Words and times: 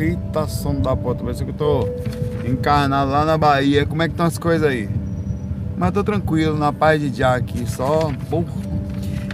Eita, 0.00 0.46
som 0.46 0.80
da 0.80 0.94
porta, 0.94 1.24
parece 1.24 1.42
que 1.42 1.50
eu 1.50 1.54
tô 1.54 1.88
encarnado 2.48 3.10
lá 3.10 3.24
na 3.24 3.36
Bahia. 3.36 3.84
Como 3.84 4.00
é 4.00 4.06
que 4.06 4.12
estão 4.12 4.26
as 4.26 4.38
coisas 4.38 4.68
aí? 4.68 4.88
Mas 5.76 5.90
tô 5.90 6.04
tranquilo, 6.04 6.56
na 6.56 6.72
paz 6.72 7.00
de 7.00 7.12
já 7.12 7.34
aqui, 7.34 7.68
só 7.68 8.12
pouco. 8.30 8.48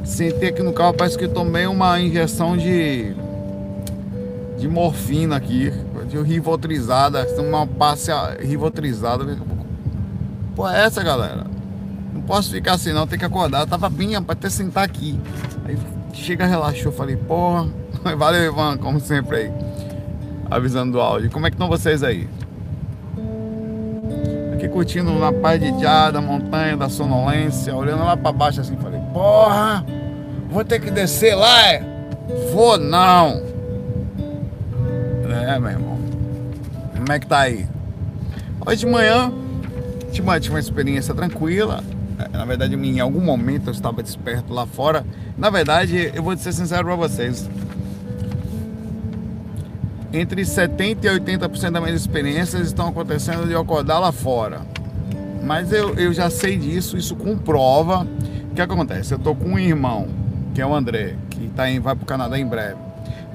Sentei 0.06 0.48
aqui 0.48 0.62
no 0.62 0.72
carro, 0.72 0.94
parece 0.94 1.18
que 1.18 1.28
tomei 1.28 1.66
uma 1.66 2.00
injeção 2.00 2.56
de 2.56 3.14
de 4.56 4.66
morfina 4.66 5.36
aqui, 5.36 5.70
de 6.08 6.16
rivotrizada, 6.22 7.28
uma 7.40 7.66
passe 7.66 8.10
rivotrizada. 8.40 9.36
Pô, 10.56 10.66
é 10.66 10.86
essa, 10.86 11.02
galera? 11.02 11.44
Não 12.14 12.22
posso 12.22 12.50
ficar 12.50 12.72
assim 12.72 12.94
não, 12.94 13.06
tem 13.06 13.18
que 13.18 13.24
acordar. 13.26 13.60
Eu 13.60 13.66
tava 13.66 13.90
bem 13.90 14.12
pra 14.22 14.32
até 14.32 14.48
sentar 14.48 14.84
aqui. 14.84 15.20
Aí 15.66 15.76
chega, 16.14 16.46
relaxou, 16.46 16.90
falei, 16.90 17.16
porra, 17.16 17.68
valeu, 18.16 18.50
Ivan, 18.50 18.78
como 18.78 18.98
sempre 18.98 19.36
aí 19.36 19.73
avisando 20.54 20.92
do 20.92 21.00
áudio. 21.00 21.30
Como 21.30 21.46
é 21.46 21.50
que 21.50 21.54
estão 21.56 21.68
vocês 21.68 22.02
aí? 22.04 22.28
Aqui 24.54 24.68
curtindo 24.68 25.12
na 25.18 25.32
paz 25.32 25.60
de 25.60 25.82
já, 25.82 26.12
da 26.12 26.20
montanha, 26.20 26.76
da 26.76 26.88
sonolência, 26.88 27.74
olhando 27.74 28.04
lá 28.04 28.16
para 28.16 28.30
baixo 28.30 28.60
assim, 28.60 28.76
falei, 28.76 29.00
porra, 29.12 29.84
vou 30.48 30.64
ter 30.64 30.80
que 30.80 30.90
descer 30.92 31.34
lá, 31.34 31.72
é? 31.72 31.82
Vou 32.52 32.78
não. 32.78 33.42
É, 35.46 35.58
meu 35.58 35.70
irmão. 35.70 35.98
Como 36.94 37.12
é 37.12 37.18
que 37.18 37.26
tá 37.26 37.40
aí? 37.40 37.66
Hoje 38.64 38.78
de 38.78 38.86
manhã, 38.86 39.32
tive 40.12 40.22
uma, 40.22 40.38
tive 40.38 40.54
uma 40.54 40.60
experiência 40.60 41.12
tranquila. 41.12 41.82
É, 42.16 42.28
na 42.28 42.44
verdade, 42.44 42.76
em 42.76 43.00
algum 43.00 43.20
momento 43.20 43.70
eu 43.70 43.72
estava 43.72 44.04
desperto 44.04 44.54
lá 44.54 44.64
fora. 44.66 45.04
Na 45.36 45.50
verdade, 45.50 46.12
eu 46.14 46.22
vou 46.22 46.36
ser 46.36 46.52
sincero 46.52 46.84
para 46.84 46.94
vocês 46.94 47.50
entre 50.14 50.42
70% 50.42 50.98
e 51.02 51.08
80% 51.08 51.70
das 51.72 51.82
minhas 51.82 52.00
experiências 52.00 52.68
estão 52.68 52.88
acontecendo 52.88 53.48
de 53.48 53.54
acordar 53.56 53.98
lá 53.98 54.12
fora. 54.12 54.60
Mas 55.42 55.72
eu, 55.72 55.94
eu 55.94 56.12
já 56.12 56.30
sei 56.30 56.56
disso, 56.56 56.96
isso 56.96 57.16
comprova. 57.16 58.06
O 58.50 58.54
que 58.54 58.62
acontece? 58.62 59.12
Eu 59.12 59.18
tô 59.18 59.34
com 59.34 59.50
um 59.50 59.58
irmão, 59.58 60.06
que 60.54 60.62
é 60.62 60.66
o 60.66 60.72
André, 60.72 61.16
que 61.28 61.48
tá 61.48 61.68
em, 61.68 61.80
vai 61.80 61.96
pro 61.96 62.06
Canadá 62.06 62.38
em 62.38 62.46
breve. 62.46 62.76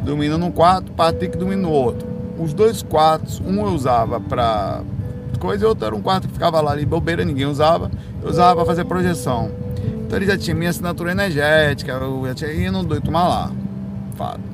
Dormindo 0.01 0.37
num 0.37 0.51
quarto, 0.51 0.91
Patrick 0.93 1.37
dormindo 1.37 1.63
no 1.63 1.71
outro. 1.71 2.07
Os 2.39 2.53
dois 2.53 2.81
quartos, 2.81 3.41
um 3.41 3.59
eu 3.59 3.73
usava 3.73 4.21
para 4.21 4.81
coisa 5.37 5.65
e 5.65 5.67
outro 5.67 5.85
era 5.85 5.95
um 5.95 6.01
quarto 6.01 6.27
que 6.27 6.33
ficava 6.33 6.61
lá 6.61 6.71
ali, 6.71 6.85
bobeira, 6.85 7.25
ninguém 7.25 7.45
usava. 7.45 7.91
Eu 8.23 8.29
usava 8.29 8.55
para 8.55 8.65
fazer 8.65 8.85
projeção. 8.85 9.51
Então 10.05 10.17
ele 10.17 10.25
já 10.25 10.37
tinha 10.37 10.55
minha 10.55 10.69
assinatura 10.69 11.11
energética, 11.11 11.91
eu 11.91 12.25
já 12.27 12.33
tinha 12.33 12.51
ido, 12.53 12.71
não 12.71 12.85
doido 12.85 13.03
tomar 13.03 13.27
lá. 13.27 13.51
Fato. 14.15 14.48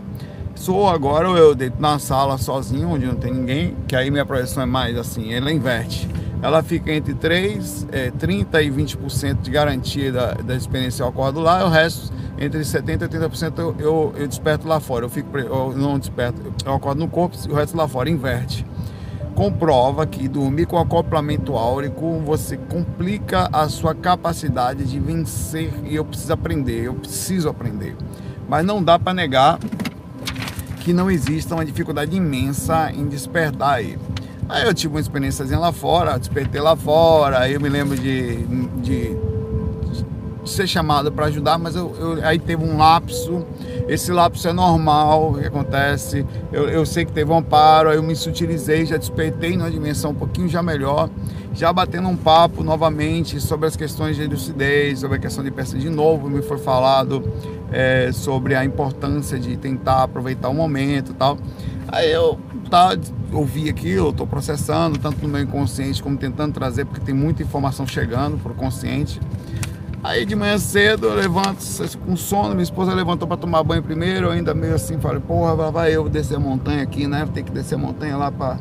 Sou 0.56 0.88
agora 0.88 1.28
eu 1.28 1.54
deito 1.54 1.80
na 1.82 2.00
sala 2.00 2.38
sozinho, 2.38 2.90
onde 2.90 3.06
não 3.06 3.16
tem 3.16 3.34
ninguém, 3.34 3.76
que 3.88 3.96
aí 3.96 4.10
minha 4.10 4.26
projeção 4.26 4.64
é 4.64 4.66
mais 4.66 4.98
assim, 4.98 5.34
ela 5.34 5.52
inverte. 5.52 6.10
Ela 6.42 6.64
fica 6.64 6.94
entre 6.94 7.14
3, 7.14 7.88
é, 7.92 8.12
30 8.12 8.62
e 8.62 8.72
20% 8.72 9.42
de 9.42 9.52
garantia 9.52 10.12
da, 10.12 10.34
da 10.34 10.56
experiência 10.56 11.04
eu 11.04 11.08
acordo 11.08 11.40
lá, 11.40 11.62
e 11.62 11.64
o 11.64 11.68
resto, 11.68 12.12
entre 12.40 12.62
70% 12.62 13.02
e 13.02 13.08
80% 13.08 13.60
eu, 13.60 13.76
eu, 13.78 14.14
eu, 14.18 14.28
desperto 14.28 14.68
lá 14.68 14.80
fora. 14.80 15.06
Eu 15.06 15.10
fico 15.10 15.38
eu 15.38 15.74
não 15.76 16.00
desperto, 16.00 16.42
eu 16.66 16.74
acordo 16.74 17.00
no 17.00 17.10
corpo 17.10 17.36
e 17.48 17.52
o 17.52 17.56
resto 17.56 17.76
lá 17.76 17.88
fora 17.88 18.10
inverte. 18.10 18.66
Comprova 19.36 20.06
que 20.06 20.30
dormir 20.30 20.66
com 20.66 20.78
acoplamento 20.78 21.58
áurico 21.58 22.22
você 22.26 22.56
complica 22.56 23.50
a 23.52 23.68
sua 23.68 23.94
capacidade 23.94 24.86
de 24.86 25.00
vencer 25.00 25.74
e 25.84 25.96
eu 25.96 26.06
preciso 26.06 26.32
aprender, 26.32 26.86
eu 26.86 26.94
preciso 26.94 27.50
aprender. 27.50 27.96
Mas 28.48 28.66
não 28.66 28.82
dá 28.82 28.98
para 28.98 29.14
negar 29.14 29.60
que 30.86 30.94
não 30.94 31.10
exista 31.10 31.56
uma 31.56 31.66
dificuldade 31.66 32.16
imensa 32.16 32.92
em 32.92 33.08
despertar 33.08 33.78
aí. 33.78 33.98
Aí 34.48 34.68
eu 34.68 34.74
tive 34.74 34.94
uma 34.94 35.00
experiênciazinha 35.00 35.58
lá 35.58 35.72
fora, 35.72 36.16
despertei 36.20 36.62
lá 36.62 36.76
fora, 36.76 37.40
aí 37.40 37.56
eu 37.56 37.60
me 37.60 37.68
lembro 37.68 37.98
de, 37.98 38.44
de, 38.84 39.18
ser 40.46 40.68
chamado 40.68 41.12
para 41.12 41.26
ajudar, 41.26 41.58
mas 41.58 41.76
eu, 41.76 41.96
eu, 42.00 42.24
aí 42.24 42.38
teve 42.38 42.64
um 42.64 42.78
lapso. 42.78 43.44
Esse 43.88 44.12
lapso 44.12 44.48
é 44.48 44.54
normal, 44.54 45.34
que 45.34 45.48
acontece. 45.48 46.24
Eu, 46.54 46.70
eu 46.70 46.86
sei 46.86 47.04
que 47.04 47.12
teve 47.12 47.32
um 47.32 47.38
amparo, 47.38 47.90
aí 47.90 47.96
eu 47.96 48.04
me 48.04 48.16
sutilizei, 48.16 48.86
já 48.86 48.98
despertei 48.98 49.58
numa 49.58 49.72
dimensão 49.72 50.12
um 50.12 50.16
pouquinho 50.16 50.48
já 50.48 50.62
melhor, 50.62 51.10
já 51.56 51.72
batendo 51.72 52.10
um 52.10 52.18
papo 52.18 52.64
novamente 52.64 53.40
sobre 53.40 53.68
as 53.68 53.78
questões 53.78 54.18
de 54.18 54.28
lucidez, 54.28 55.00
sobre 55.00 55.18
a 55.18 55.20
questão 55.20 55.44
de 55.44 55.50
peça 55.50 55.78
de 55.78 55.90
novo, 55.90 56.30
me 56.30 56.42
foi 56.42 56.58
falado 56.58 57.24
é, 57.72 58.12
sobre 58.12 58.56
a 58.56 58.66
importância 58.66 59.40
de 59.40 59.56
tentar 59.56 60.04
aproveitar 60.04 60.50
o 60.50 60.54
momento 60.54 61.12
e 61.12 61.16
tal. 61.16 61.38
Aí 61.88 62.12
eu 62.12 62.38
tá, 62.70 62.98
ouvi 63.32 63.70
aquilo, 63.70 64.10
estou 64.10 64.28
processando, 64.28 65.00
tanto 65.00 65.22
no 65.22 65.30
meu 65.30 65.42
inconsciente 65.42 66.04
como 66.04 66.18
tentando 66.18 66.54
trazer, 66.54 66.86
porque 66.86 67.00
tem 67.00 67.16
muita 67.16 67.42
informação 67.42 67.88
chegando 67.88 68.38
para 68.38 68.52
o 68.52 68.56
consciente. 68.56 69.22
Aí 70.04 70.26
de 70.26 70.36
manhã 70.36 70.58
cedo 70.58 71.08
eu 71.08 71.16
levanto 71.16 71.64
com 72.06 72.18
sono, 72.18 72.50
minha 72.50 72.64
esposa 72.64 72.94
levantou 72.94 73.28
para 73.28 73.38
tomar 73.38 73.64
banho 73.64 73.82
primeiro, 73.82 74.28
eu 74.28 74.32
ainda 74.32 74.54
meio 74.54 74.76
assim, 74.76 75.00
falei, 75.00 75.22
porra, 75.22 75.72
vai 75.72 75.96
eu 75.96 76.08
descer 76.10 76.36
a 76.36 76.40
montanha 76.40 76.84
aqui, 76.84 77.08
né? 77.08 77.28
Tem 77.34 77.44
que 77.44 77.52
descer 77.52 77.76
a 77.76 77.78
montanha 77.78 78.18
lá 78.18 78.30
para 78.30 78.60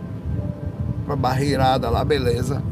pra 1.04 1.16
barreirada 1.16 1.90
lá, 1.90 2.02
beleza. 2.02 2.62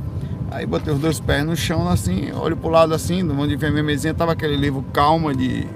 Aí 0.53 0.67
botei 0.67 0.93
os 0.93 1.01
dois 1.01 1.19
pés 1.19 1.45
no 1.47 1.57
chão 1.57 1.89
assim, 1.89 2.31
olho 2.33 2.57
pro 2.57 2.69
lado 2.69 2.93
assim, 2.93 3.27
onde 3.31 3.57
vem 3.57 3.71
minha 3.71 3.83
mesinha, 3.83 4.13
tava 4.13 4.33
aquele 4.33 4.55
livro 4.55 4.85
Calma 4.93 5.35
de 5.35 5.67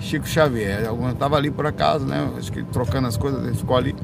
Chico 0.00 0.26
Xavier. 0.26 0.80
Eu 0.82 1.14
tava 1.14 1.36
ali 1.36 1.50
por 1.50 1.66
acaso, 1.66 2.06
né? 2.06 2.30
Acho 2.38 2.50
que 2.50 2.62
trocando 2.62 3.06
as 3.06 3.18
coisas, 3.18 3.44
ele 3.44 3.54
ficou 3.54 3.76
ali. 3.76 3.94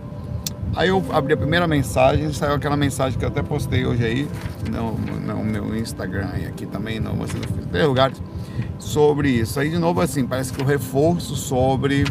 Aí 0.76 0.88
eu 0.88 1.02
abri 1.10 1.32
a 1.32 1.36
primeira 1.36 1.66
mensagem, 1.66 2.30
saiu 2.32 2.54
aquela 2.54 2.76
mensagem 2.76 3.18
que 3.18 3.24
eu 3.24 3.28
até 3.28 3.42
postei 3.42 3.86
hoje 3.86 4.04
aí, 4.04 4.28
no, 4.70 4.92
no 4.92 5.44
meu 5.44 5.74
Instagram 5.76 6.30
e 6.38 6.46
aqui 6.46 6.66
também, 6.66 7.00
não, 7.00 7.14
você 7.14 7.34
não 7.34 7.70
fez 7.70 7.86
lugares, 7.86 8.20
sobre 8.78 9.28
isso. 9.30 9.58
Aí 9.58 9.70
de 9.70 9.78
novo 9.78 10.00
assim, 10.00 10.26
parece 10.26 10.52
que 10.52 10.62
o 10.62 10.64
reforço 10.64 11.36
sobre 11.36 12.04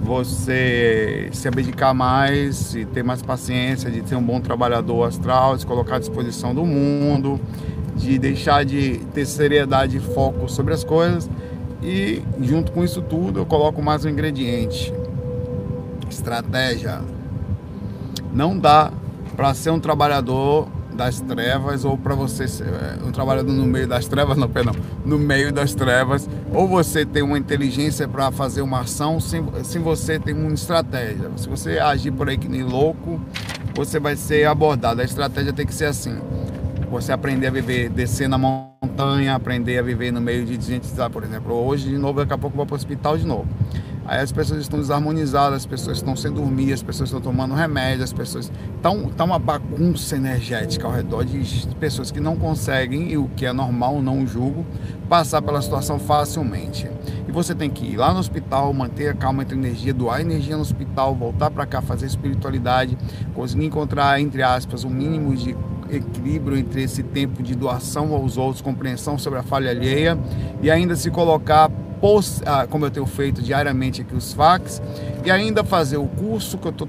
você 0.00 1.28
se 1.32 1.48
abdicar 1.48 1.94
mais, 1.94 2.74
e 2.74 2.84
ter 2.84 3.02
mais 3.02 3.22
paciência, 3.22 3.90
de 3.90 4.08
ser 4.08 4.14
um 4.14 4.22
bom 4.22 4.40
trabalhador 4.40 5.04
astral, 5.04 5.54
de 5.54 5.62
se 5.62 5.66
colocar 5.66 5.96
à 5.96 5.98
disposição 5.98 6.54
do 6.54 6.64
mundo, 6.64 7.40
de 7.96 8.18
deixar 8.18 8.64
de 8.64 8.98
ter 9.12 9.26
seriedade 9.26 9.96
e 9.96 10.00
foco 10.00 10.48
sobre 10.48 10.72
as 10.74 10.84
coisas 10.84 11.28
e 11.82 12.22
junto 12.40 12.72
com 12.72 12.82
isso 12.82 13.02
tudo 13.02 13.40
eu 13.40 13.46
coloco 13.46 13.82
mais 13.82 14.04
um 14.04 14.08
ingrediente. 14.08 14.92
Estratégia. 16.10 17.00
Não 18.32 18.58
dá 18.58 18.92
para 19.36 19.52
ser 19.54 19.70
um 19.70 19.80
trabalhador 19.80 20.68
das 20.96 21.20
trevas 21.20 21.84
ou 21.84 21.96
para 21.96 22.14
você 22.14 22.48
ser 22.48 22.66
é, 22.66 22.98
um 23.06 23.12
trabalhador 23.12 23.52
no 23.52 23.66
meio 23.66 23.86
das 23.86 24.08
trevas, 24.08 24.36
não, 24.38 24.48
perdão, 24.48 24.74
no 25.04 25.18
meio 25.18 25.52
das 25.52 25.74
trevas, 25.74 26.28
ou 26.52 26.66
você 26.66 27.04
tem 27.04 27.22
uma 27.22 27.38
inteligência 27.38 28.08
para 28.08 28.32
fazer 28.32 28.62
uma 28.62 28.80
ação 28.80 29.20
sem, 29.20 29.44
sem 29.62 29.82
você 29.82 30.18
ter 30.18 30.32
uma 30.32 30.52
estratégia. 30.52 31.30
Se 31.36 31.48
você 31.48 31.78
agir 31.78 32.10
por 32.10 32.28
aí 32.28 32.38
que 32.38 32.48
nem 32.48 32.62
louco, 32.62 33.20
você 33.74 34.00
vai 34.00 34.16
ser 34.16 34.46
abordado. 34.46 35.00
A 35.00 35.04
estratégia 35.04 35.52
tem 35.52 35.66
que 35.66 35.74
ser 35.74 35.86
assim. 35.86 36.18
Você 36.90 37.12
aprender 37.12 37.48
a 37.48 37.50
viver, 37.50 37.90
descer 37.90 38.28
na 38.28 38.38
mão 38.38 38.75
montanha, 38.86 39.34
aprender 39.34 39.78
a 39.78 39.82
viver 39.82 40.12
no 40.12 40.20
meio 40.20 40.44
de 40.46 40.60
gente, 40.64 40.88
por 41.12 41.24
exemplo. 41.24 41.52
Hoje, 41.52 41.88
de 41.88 41.98
novo, 41.98 42.20
daqui 42.20 42.32
a 42.32 42.38
pouco 42.38 42.56
vou 42.56 42.64
para 42.64 42.74
o 42.74 42.76
hospital 42.76 43.18
de 43.18 43.26
novo. 43.26 43.46
Aí 44.08 44.20
as 44.20 44.30
pessoas 44.30 44.60
estão 44.60 44.78
desarmonizadas, 44.78 45.56
as 45.56 45.66
pessoas 45.66 45.96
estão 45.96 46.14
sem 46.14 46.30
dormir, 46.30 46.72
as 46.72 46.80
pessoas 46.80 47.08
estão 47.08 47.20
tomando 47.20 47.54
remédio, 47.54 48.04
as 48.04 48.12
pessoas. 48.12 48.52
Estão 48.76 49.10
tá 49.10 49.24
uma 49.24 49.38
bagunça 49.38 50.14
energética 50.14 50.86
ao 50.86 50.92
redor 50.92 51.24
de 51.24 51.66
pessoas 51.80 52.12
que 52.12 52.20
não 52.20 52.36
conseguem, 52.36 53.10
e 53.10 53.18
o 53.18 53.28
que 53.36 53.44
é 53.44 53.52
normal, 53.52 54.00
não 54.00 54.24
julgo, 54.24 54.64
passar 55.08 55.42
pela 55.42 55.60
situação 55.60 55.98
facilmente. 55.98 56.88
E 57.26 57.32
você 57.32 57.52
tem 57.52 57.68
que 57.68 57.84
ir 57.84 57.96
lá 57.96 58.12
no 58.12 58.20
hospital, 58.20 58.72
manter 58.72 59.08
a 59.08 59.14
calma 59.14 59.42
entre 59.42 59.58
energia, 59.58 59.92
doar 59.92 60.20
energia 60.20 60.54
no 60.54 60.62
hospital, 60.62 61.12
voltar 61.12 61.50
para 61.50 61.66
cá, 61.66 61.82
fazer 61.82 62.06
espiritualidade, 62.06 62.96
conseguir 63.34 63.66
encontrar, 63.66 64.20
entre 64.20 64.44
aspas, 64.44 64.84
o 64.84 64.86
um 64.86 64.90
mínimo 64.90 65.34
de 65.34 65.56
equilíbrio 65.90 66.56
entre 66.56 66.82
esse 66.82 67.02
tempo 67.02 67.42
de 67.42 67.54
doação 67.54 68.14
aos 68.14 68.36
outros, 68.36 68.60
compreensão 68.60 69.18
sobre 69.18 69.38
a 69.38 69.42
falha 69.42 69.70
alheia 69.70 70.18
e 70.62 70.70
ainda 70.70 70.96
se 70.96 71.10
colocar, 71.10 71.70
ah, 72.44 72.66
como 72.68 72.86
eu 72.86 72.90
tenho 72.90 73.06
feito 73.06 73.42
diariamente 73.42 74.02
aqui 74.02 74.14
os 74.14 74.32
fax, 74.32 74.82
e 75.24 75.30
ainda 75.30 75.64
fazer 75.64 75.96
o 75.96 76.06
curso 76.06 76.58
que 76.58 76.66
eu 76.66 76.72
estou 76.72 76.88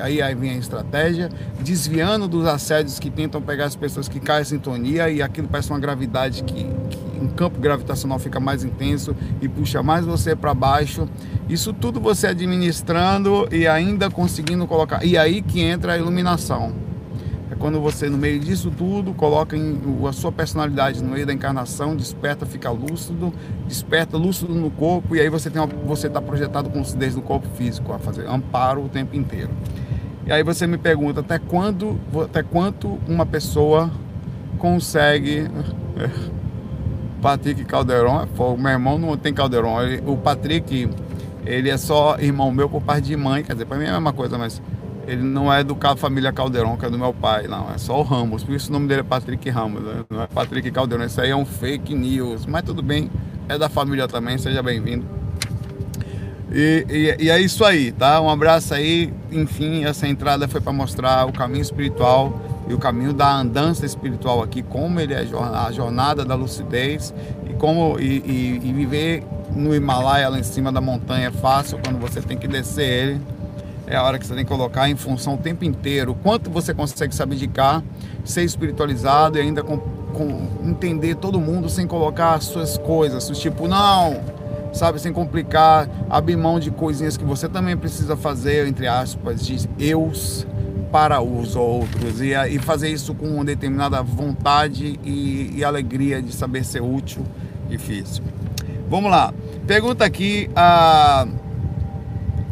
aí, 0.00 0.20
aí 0.20 0.34
vem 0.34 0.50
a 0.50 0.56
estratégia, 0.56 1.28
desviando 1.60 2.28
dos 2.28 2.46
assédios 2.46 2.98
que 2.98 3.10
tentam 3.10 3.40
pegar 3.40 3.66
as 3.66 3.76
pessoas 3.76 4.08
que 4.08 4.20
caem 4.20 4.42
em 4.42 4.44
sintonia 4.44 5.10
e 5.10 5.22
aquilo 5.22 5.48
parece 5.48 5.70
uma 5.70 5.78
gravidade 5.78 6.42
que, 6.42 6.64
que 6.90 7.20
um 7.20 7.28
campo 7.28 7.58
gravitacional 7.58 8.18
fica 8.18 8.38
mais 8.38 8.64
intenso 8.64 9.16
e 9.40 9.48
puxa 9.48 9.82
mais 9.82 10.04
você 10.04 10.36
para 10.36 10.54
baixo. 10.54 11.08
Isso 11.48 11.72
tudo 11.72 12.00
você 12.00 12.28
administrando 12.28 13.48
e 13.50 13.66
ainda 13.66 14.10
conseguindo 14.10 14.66
colocar. 14.66 15.04
E 15.04 15.16
aí 15.16 15.42
que 15.42 15.60
entra 15.60 15.94
a 15.94 15.98
iluminação. 15.98 16.85
Quando 17.58 17.80
você, 17.80 18.08
no 18.08 18.18
meio 18.18 18.38
disso 18.38 18.70
tudo, 18.70 19.14
coloca 19.14 19.56
a 20.08 20.12
sua 20.12 20.30
personalidade 20.30 21.02
no 21.02 21.10
meio 21.10 21.26
da 21.26 21.32
encarnação, 21.32 21.96
desperta, 21.96 22.44
fica 22.44 22.70
lúcido, 22.70 23.32
desperta 23.66 24.16
lúcido 24.16 24.54
no 24.54 24.70
corpo, 24.70 25.16
e 25.16 25.20
aí 25.20 25.30
você 25.30 25.48
tem 25.48 25.62
você 25.86 26.06
está 26.06 26.20
projetado 26.20 26.68
com 26.68 26.80
lucidez 26.80 27.16
no 27.16 27.22
corpo 27.22 27.48
físico, 27.56 27.92
a 27.92 27.98
fazer 27.98 28.26
amparo 28.28 28.84
o 28.84 28.88
tempo 28.88 29.16
inteiro. 29.16 29.50
E 30.26 30.32
aí 30.32 30.42
você 30.42 30.66
me 30.66 30.76
pergunta 30.76 31.20
até 31.20 31.38
quando, 31.38 31.98
até 32.24 32.42
quanto 32.42 32.98
uma 33.06 33.24
pessoa 33.24 33.90
consegue. 34.58 35.48
Patrick 37.22 37.64
Caldeirão 37.64 38.22
é 38.22 38.26
fogo. 38.26 38.60
Meu 38.60 38.72
irmão 38.72 38.98
não 38.98 39.16
tem 39.16 39.32
Caldeirão. 39.32 39.76
o 40.04 40.16
Patrick, 40.16 40.90
ele 41.44 41.70
é 41.70 41.76
só 41.76 42.18
irmão 42.18 42.50
meu 42.50 42.68
por 42.68 42.82
parte 42.82 43.06
de 43.06 43.16
mãe. 43.16 43.42
Quer 43.42 43.52
dizer, 43.52 43.66
para 43.66 43.78
mim 43.78 43.84
é 43.84 43.88
a 43.88 43.92
mesma 43.92 44.12
coisa, 44.12 44.36
mas 44.36 44.60
ele 45.06 45.22
não 45.22 45.52
é 45.52 45.62
do 45.62 45.76
família 45.96 46.32
Caldeirão, 46.32 46.76
que 46.76 46.84
é 46.84 46.90
do 46.90 46.98
meu 46.98 47.14
pai, 47.14 47.46
não. 47.46 47.70
É 47.72 47.78
só 47.78 47.98
o 47.98 48.02
Ramos. 48.02 48.42
Por 48.42 48.54
isso 48.54 48.70
o 48.70 48.72
nome 48.72 48.88
dele 48.88 49.00
é 49.00 49.04
Patrick 49.04 49.48
Ramos. 49.48 49.82
Né? 49.82 50.04
Não 50.10 50.22
é 50.22 50.26
Patrick 50.26 50.70
Caldeirão. 50.70 51.06
Isso 51.06 51.20
aí 51.20 51.30
é 51.30 51.36
um 51.36 51.46
fake 51.46 51.94
news. 51.94 52.44
Mas 52.44 52.62
tudo 52.62 52.82
bem. 52.82 53.10
É 53.48 53.56
da 53.56 53.68
família 53.68 54.08
também. 54.08 54.36
Seja 54.36 54.62
bem-vindo. 54.62 55.04
E, 56.50 56.86
e, 56.88 57.24
e, 57.24 57.30
é 57.30 57.40
isso 57.40 57.64
aí, 57.64 57.92
tá? 57.92 58.20
Um 58.20 58.30
abraço 58.30 58.74
aí. 58.74 59.12
Enfim, 59.30 59.84
essa 59.84 60.08
entrada 60.08 60.48
foi 60.48 60.60
para 60.60 60.72
mostrar 60.72 61.26
o 61.26 61.32
caminho 61.32 61.62
espiritual 61.62 62.40
e 62.68 62.74
o 62.74 62.78
caminho 62.78 63.12
da 63.12 63.32
andança 63.32 63.86
espiritual 63.86 64.42
aqui, 64.42 64.62
como 64.62 64.98
ele 64.98 65.14
é 65.14 65.18
a 65.20 65.70
jornada 65.70 66.24
da 66.24 66.34
lucidez 66.34 67.14
e 67.48 67.52
como 67.54 67.98
e, 68.00 68.60
e 68.64 68.72
viver 68.72 69.22
no 69.54 69.74
Himalaia 69.74 70.28
lá 70.28 70.38
em 70.38 70.42
cima 70.42 70.72
da 70.72 70.80
montanha 70.80 71.28
é 71.28 71.30
fácil 71.30 71.78
quando 71.82 71.98
você 71.98 72.20
tem 72.20 72.36
que 72.36 72.48
descer 72.48 72.88
ele. 72.88 73.20
É 73.86 73.96
a 73.96 74.02
hora 74.02 74.18
que 74.18 74.26
você 74.26 74.34
tem 74.34 74.44
que 74.44 74.50
colocar 74.50 74.88
em 74.88 74.96
função 74.96 75.34
o 75.34 75.38
tempo 75.38 75.64
inteiro. 75.64 76.14
Quanto 76.22 76.50
você 76.50 76.74
consegue 76.74 77.14
se 77.14 77.22
abdicar, 77.22 77.82
ser 78.24 78.42
espiritualizado 78.42 79.38
e 79.38 79.40
ainda 79.40 79.62
com, 79.62 79.78
com 79.78 80.48
entender 80.64 81.14
todo 81.14 81.38
mundo 81.38 81.68
sem 81.68 81.86
colocar 81.86 82.34
as 82.34 82.44
suas 82.44 82.76
coisas. 82.76 83.28
Tipo, 83.38 83.68
não, 83.68 84.20
sabe, 84.72 85.00
sem 85.00 85.12
complicar, 85.12 85.88
abrir 86.10 86.36
mão 86.36 86.58
de 86.58 86.70
coisinhas 86.70 87.16
que 87.16 87.24
você 87.24 87.48
também 87.48 87.76
precisa 87.76 88.16
fazer, 88.16 88.66
entre 88.66 88.88
aspas, 88.88 89.46
de 89.46 89.68
eus 89.78 90.46
para 90.90 91.20
os 91.20 91.54
outros 91.54 92.20
e, 92.20 92.32
e 92.32 92.58
fazer 92.58 92.88
isso 92.88 93.14
com 93.14 93.26
uma 93.26 93.44
determinada 93.44 94.02
vontade 94.02 94.98
e, 95.04 95.52
e 95.56 95.64
alegria 95.64 96.20
de 96.20 96.32
saber 96.32 96.64
ser 96.64 96.82
útil, 96.82 97.24
difícil. 97.68 98.24
Vamos 98.88 99.10
lá, 99.10 99.32
pergunta 99.66 100.04
aqui 100.04 100.48
a, 100.54 101.26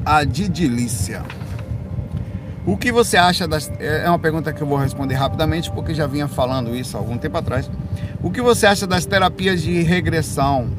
a 0.04 0.24
Didilícia. 0.24 1.22
O 2.66 2.76
que 2.76 2.90
você 2.90 3.16
acha 3.16 3.46
das. 3.46 3.70
É 3.78 4.08
uma 4.08 4.18
pergunta 4.18 4.52
que 4.52 4.62
eu 4.62 4.66
vou 4.66 4.78
responder 4.78 5.14
rapidamente, 5.14 5.70
porque 5.70 5.94
já 5.94 6.06
vinha 6.06 6.26
falando 6.26 6.74
isso 6.74 6.96
há 6.96 7.00
algum 7.00 7.18
tempo 7.18 7.36
atrás. 7.36 7.70
O 8.22 8.30
que 8.30 8.40
você 8.40 8.66
acha 8.66 8.86
das 8.86 9.04
terapias 9.04 9.62
de 9.62 9.82
regressão? 9.82 10.70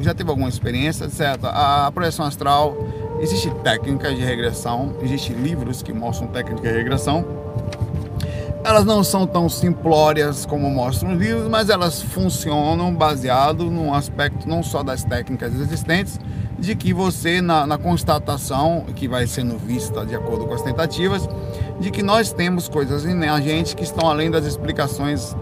já 0.00 0.14
teve 0.14 0.30
alguma 0.30 0.48
experiência, 0.48 1.08
certo? 1.08 1.46
A 1.46 1.90
projeção 1.92 2.26
astral, 2.26 2.76
existe 3.20 3.50
técnicas 3.62 4.14
de 4.16 4.22
regressão, 4.22 4.94
existem 5.02 5.36
livros 5.36 5.82
que 5.82 5.92
mostram 5.92 6.28
técnicas 6.28 6.70
de 6.70 6.76
regressão. 6.76 7.24
Elas 8.64 8.86
não 8.86 9.04
são 9.04 9.26
tão 9.26 9.46
simplórias 9.46 10.46
como 10.46 10.70
mostram 10.70 11.12
os 11.12 11.18
livros, 11.18 11.46
mas 11.50 11.68
elas 11.68 12.00
funcionam 12.00 12.94
baseado 12.94 13.70
num 13.70 13.92
aspecto 13.92 14.48
não 14.48 14.62
só 14.62 14.82
das 14.82 15.04
técnicas 15.04 15.54
existentes, 15.54 16.18
de 16.58 16.74
que 16.74 16.94
você, 16.94 17.42
na, 17.42 17.66
na 17.66 17.76
constatação, 17.76 18.86
que 18.96 19.06
vai 19.06 19.26
sendo 19.26 19.58
vista 19.58 20.06
de 20.06 20.14
acordo 20.14 20.46
com 20.46 20.54
as 20.54 20.62
tentativas, 20.62 21.28
de 21.78 21.90
que 21.90 22.02
nós 22.02 22.32
temos 22.32 22.66
coisas 22.66 23.04
em 23.04 23.28
a 23.28 23.38
gente 23.38 23.76
que 23.76 23.82
estão 23.82 24.08
além 24.08 24.30
das 24.30 24.46
explicações 24.46 25.36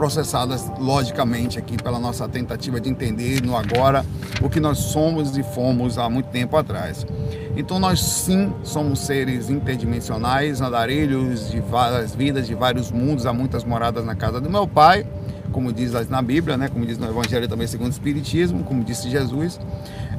processadas 0.00 0.66
logicamente 0.78 1.58
aqui 1.58 1.76
pela 1.76 1.98
nossa 1.98 2.26
tentativa 2.26 2.80
de 2.80 2.88
entender 2.88 3.42
no 3.42 3.54
agora 3.54 4.02
o 4.40 4.48
que 4.48 4.58
nós 4.58 4.78
somos 4.78 5.36
e 5.36 5.42
fomos 5.42 5.98
há 5.98 6.08
muito 6.08 6.30
tempo 6.30 6.56
atrás. 6.56 7.06
Então 7.54 7.78
nós 7.78 8.00
sim 8.00 8.50
somos 8.62 9.00
seres 9.00 9.50
interdimensionais, 9.50 10.62
andarilhos 10.62 11.50
de 11.50 11.60
várias 11.60 12.14
vidas, 12.14 12.46
de 12.46 12.54
vários 12.54 12.90
mundos, 12.90 13.26
há 13.26 13.32
muitas 13.34 13.62
moradas 13.62 14.02
na 14.02 14.14
casa 14.14 14.40
do 14.40 14.48
meu 14.48 14.66
pai, 14.66 15.06
como 15.52 15.70
diz 15.70 15.92
na 16.08 16.22
Bíblia, 16.22 16.56
né? 16.56 16.70
como 16.70 16.86
diz 16.86 16.96
no 16.96 17.06
Evangelho 17.06 17.46
também 17.46 17.66
segundo 17.66 17.88
o 17.88 17.90
Espiritismo, 17.90 18.64
como 18.64 18.82
disse 18.82 19.10
Jesus. 19.10 19.60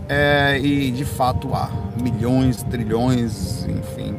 É, 0.07 0.59
e 0.59 0.91
de 0.91 1.05
fato 1.05 1.55
há 1.55 1.71
milhões, 1.99 2.61
trilhões, 2.61 3.65
enfim, 3.65 4.15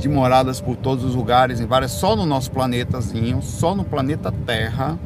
de 0.00 0.08
moradas 0.08 0.60
por 0.60 0.76
todos 0.76 1.04
os 1.04 1.14
lugares, 1.14 1.60
em 1.60 1.66
várias, 1.66 1.92
só 1.92 2.16
no 2.16 2.26
nosso 2.26 2.50
planetazinho, 2.50 3.42
só 3.42 3.74
no 3.74 3.84
planeta 3.84 4.32
Terra, 4.46 4.98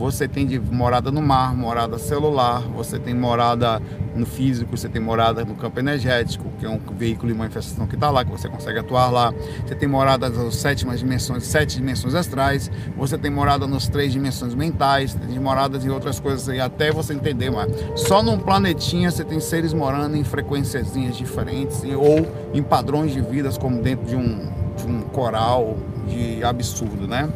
você 0.00 0.26
tem 0.26 0.46
de 0.46 0.58
morada 0.58 1.10
no 1.10 1.20
mar, 1.20 1.54
morada 1.54 1.98
celular, 1.98 2.62
você 2.62 2.98
tem 2.98 3.12
morada 3.12 3.82
no 4.16 4.24
físico, 4.24 4.74
você 4.74 4.88
tem 4.88 5.00
morada 5.00 5.44
no 5.44 5.54
campo 5.54 5.78
energético, 5.78 6.50
que 6.58 6.64
é 6.64 6.70
um 6.70 6.80
veículo 6.96 7.30
de 7.30 7.38
manifestação 7.38 7.86
que 7.86 7.96
está 7.96 8.10
lá, 8.10 8.24
que 8.24 8.30
você 8.30 8.48
consegue 8.48 8.78
atuar 8.78 9.10
lá. 9.10 9.30
Você 9.66 9.74
tem 9.74 9.86
morada 9.86 10.30
nas 10.30 10.54
sétimas 10.56 11.00
dimensões, 11.00 11.44
sete 11.44 11.76
dimensões 11.76 12.14
astrais, 12.14 12.70
você 12.96 13.18
tem 13.18 13.30
morada 13.30 13.66
nas 13.66 13.88
três 13.88 14.10
dimensões 14.10 14.54
mentais, 14.54 15.12
tem 15.12 15.38
moradas 15.38 15.84
em 15.84 15.90
outras 15.90 16.18
coisas 16.18 16.48
aí, 16.48 16.62
até 16.62 16.90
você 16.90 17.12
entender, 17.12 17.50
mas 17.50 17.70
só 17.94 18.22
num 18.22 18.38
planetinha 18.38 19.10
você 19.10 19.22
tem 19.22 19.38
seres 19.38 19.74
morando 19.74 20.16
em 20.16 20.24
frequênciazinhas 20.24 21.14
diferentes 21.14 21.82
ou 21.82 22.26
em 22.54 22.62
padrões 22.62 23.12
de 23.12 23.20
vidas, 23.20 23.58
como 23.58 23.82
dentro 23.82 24.06
de 24.06 24.16
um, 24.16 24.50
de 24.78 24.86
um 24.86 25.02
coral 25.02 25.76
de 26.06 26.44
absurdo, 26.44 27.06
né? 27.06 27.28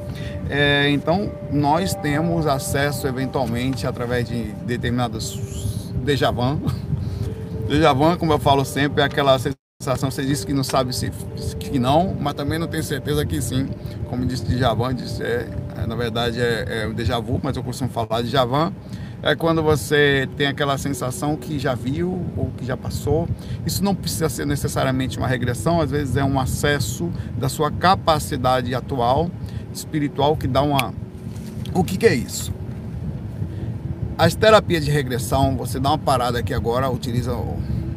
É, 0.48 0.90
então, 0.90 1.30
nós 1.50 1.94
temos 1.94 2.46
acesso 2.46 3.06
eventualmente 3.06 3.86
através 3.86 4.28
de 4.28 4.52
determinados 4.66 5.92
déjà 7.66 7.92
vu. 7.92 8.16
como 8.18 8.32
eu 8.32 8.38
falo 8.38 8.64
sempre, 8.64 9.02
é 9.02 9.04
aquela 9.04 9.38
sensação, 9.38 10.10
você 10.10 10.24
disse 10.24 10.46
que 10.46 10.52
não 10.52 10.64
sabe 10.64 10.94
se 10.94 11.10
que 11.58 11.78
não, 11.78 12.14
mas 12.18 12.34
também 12.34 12.58
não 12.58 12.66
tem 12.66 12.82
certeza 12.82 13.24
que 13.24 13.40
sim. 13.40 13.68
Como 14.08 14.24
disse 14.26 14.44
vu, 14.44 14.92
disse, 14.92 15.22
é, 15.22 15.48
é, 15.76 15.86
na 15.86 15.96
verdade 15.96 16.40
é, 16.40 16.82
é 16.82 16.86
o 16.86 16.94
déjà 16.94 17.18
vu, 17.18 17.40
mas 17.42 17.56
eu 17.56 17.62
costumo 17.62 17.90
falar 17.90 18.22
de 18.22 18.36
vu 18.36 18.72
é 19.24 19.34
quando 19.34 19.62
você 19.62 20.28
tem 20.36 20.46
aquela 20.46 20.76
sensação 20.76 21.34
que 21.34 21.58
já 21.58 21.74
viu 21.74 22.22
ou 22.36 22.50
que 22.58 22.64
já 22.66 22.76
passou. 22.76 23.26
Isso 23.64 23.82
não 23.82 23.94
precisa 23.94 24.28
ser 24.28 24.46
necessariamente 24.46 25.16
uma 25.16 25.26
regressão, 25.26 25.80
às 25.80 25.90
vezes 25.90 26.14
é 26.16 26.22
um 26.22 26.38
acesso 26.38 27.10
da 27.38 27.48
sua 27.48 27.70
capacidade 27.70 28.74
atual 28.74 29.30
espiritual 29.72 30.36
que 30.36 30.46
dá 30.46 30.60
uma. 30.60 30.92
O 31.72 31.82
que, 31.82 31.96
que 31.96 32.06
é 32.06 32.14
isso? 32.14 32.52
As 34.18 34.34
terapias 34.34 34.84
de 34.84 34.90
regressão, 34.90 35.56
você 35.56 35.80
dá 35.80 35.88
uma 35.88 35.98
parada 35.98 36.38
aqui 36.38 36.52
agora, 36.52 36.90
utiliza 36.90 37.32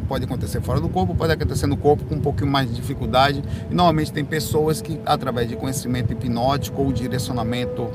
pode 0.07 0.23
acontecer 0.23 0.61
fora 0.61 0.79
do 0.79 0.87
corpo, 0.89 1.13
pode 1.13 1.33
acontecer 1.33 1.67
no 1.67 1.75
corpo 1.75 2.05
com 2.05 2.15
um 2.15 2.19
pouquinho 2.19 2.49
mais 2.49 2.67
de 2.69 2.75
dificuldade. 2.75 3.43
E 3.69 3.73
normalmente 3.73 4.11
tem 4.11 4.23
pessoas 4.23 4.81
que, 4.81 4.99
através 5.05 5.49
de 5.49 5.55
conhecimento 5.55 6.13
hipnótico 6.13 6.81
ou 6.81 6.91
direcionamento 6.91 7.89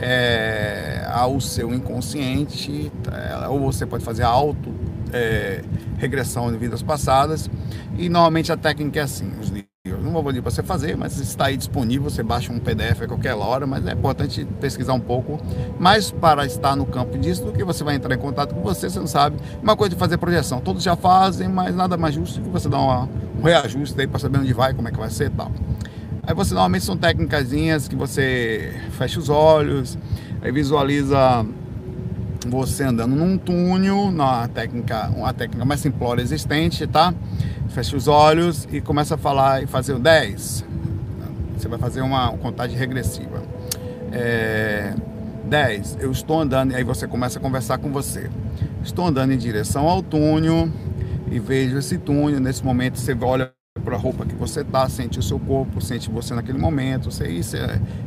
é, 0.00 1.06
ao 1.10 1.40
seu 1.40 1.72
inconsciente, 1.72 2.92
é, 3.12 3.48
ou 3.48 3.60
você 3.60 3.86
pode 3.86 4.04
fazer 4.04 4.22
auto 4.22 4.74
é, 5.12 5.62
regressão 5.98 6.50
de 6.50 6.58
vidas 6.58 6.82
passadas. 6.82 7.50
E 7.98 8.08
normalmente 8.08 8.52
a 8.52 8.56
técnica 8.56 9.00
é 9.00 9.02
assim: 9.02 9.32
os 9.40 9.50
eu 9.86 10.00
não 10.00 10.10
vou 10.10 10.24
pedir 10.24 10.42
para 10.42 10.50
você 10.50 10.62
fazer, 10.62 10.96
mas 10.96 11.18
está 11.18 11.46
aí 11.46 11.56
disponível, 11.56 12.10
você 12.10 12.22
baixa 12.22 12.52
um 12.52 12.58
PDF 12.58 13.02
a 13.02 13.06
qualquer 13.06 13.34
hora, 13.34 13.66
mas 13.66 13.86
é 13.86 13.92
importante 13.92 14.44
pesquisar 14.60 14.94
um 14.94 15.00
pouco 15.00 15.38
mais 15.78 16.10
para 16.10 16.44
estar 16.44 16.74
no 16.74 16.84
campo 16.84 17.16
disso 17.16 17.44
do 17.44 17.52
que 17.52 17.62
você 17.62 17.84
vai 17.84 17.94
entrar 17.94 18.12
em 18.12 18.18
contato 18.18 18.54
com 18.54 18.62
você, 18.62 18.90
você 18.90 18.98
não 18.98 19.06
sabe. 19.06 19.38
Uma 19.62 19.76
coisa 19.76 19.94
de 19.94 19.98
fazer 19.98 20.18
projeção, 20.18 20.60
todos 20.60 20.82
já 20.82 20.96
fazem, 20.96 21.48
mas 21.48 21.74
nada 21.74 21.96
mais 21.96 22.14
justo 22.14 22.40
que 22.40 22.48
você 22.48 22.68
dar 22.68 22.80
um 22.80 23.42
reajuste 23.42 24.06
para 24.08 24.18
saber 24.18 24.38
onde 24.38 24.52
vai, 24.52 24.74
como 24.74 24.88
é 24.88 24.90
que 24.90 24.98
vai 24.98 25.10
ser 25.10 25.26
e 25.26 25.30
tal. 25.30 25.52
Aí 26.26 26.34
você 26.34 26.54
normalmente 26.54 26.84
são 26.84 26.96
técnicas 26.96 27.48
que 27.88 27.94
você 27.94 28.74
fecha 28.98 29.20
os 29.20 29.28
olhos, 29.28 29.96
aí 30.42 30.50
visualiza 30.50 31.46
você 32.48 32.82
andando 32.82 33.14
num 33.14 33.38
túnel, 33.38 34.10
na 34.10 34.48
técnica, 34.48 35.08
uma 35.14 35.32
técnica 35.32 35.64
mais 35.64 35.80
simplória 35.80 36.20
existente, 36.20 36.84
tá? 36.86 37.14
Fecha 37.68 37.96
os 37.96 38.08
olhos 38.08 38.66
e 38.72 38.80
começa 38.80 39.14
a 39.14 39.18
falar 39.18 39.62
e 39.62 39.66
fazer 39.66 39.92
o 39.92 40.00
10. 40.00 40.64
Você 41.56 41.68
vai 41.68 41.78
fazer 41.78 42.00
uma 42.00 42.32
contagem 42.38 42.76
regressiva. 42.76 43.42
É, 44.10 44.94
10, 45.44 45.98
eu 46.00 46.10
estou 46.10 46.40
andando, 46.40 46.74
aí 46.74 46.82
você 46.82 47.06
começa 47.06 47.38
a 47.38 47.42
conversar 47.42 47.78
com 47.78 47.92
você. 47.92 48.28
Estou 48.82 49.06
andando 49.06 49.32
em 49.32 49.38
direção 49.38 49.88
ao 49.88 50.02
túnel 50.02 50.68
e 51.30 51.38
vejo 51.38 51.78
esse 51.78 51.98
túnel. 51.98 52.40
Nesse 52.40 52.64
momento 52.64 52.98
você 52.98 53.16
olha 53.20 53.55
a 53.94 53.98
roupa 53.98 54.24
que 54.24 54.34
você 54.34 54.64
tá, 54.64 54.88
sente 54.88 55.18
o 55.18 55.22
seu 55.22 55.38
corpo, 55.38 55.80
sente 55.80 56.10
você 56.10 56.34
naquele 56.34 56.58
momento, 56.58 57.10
você, 57.10 57.40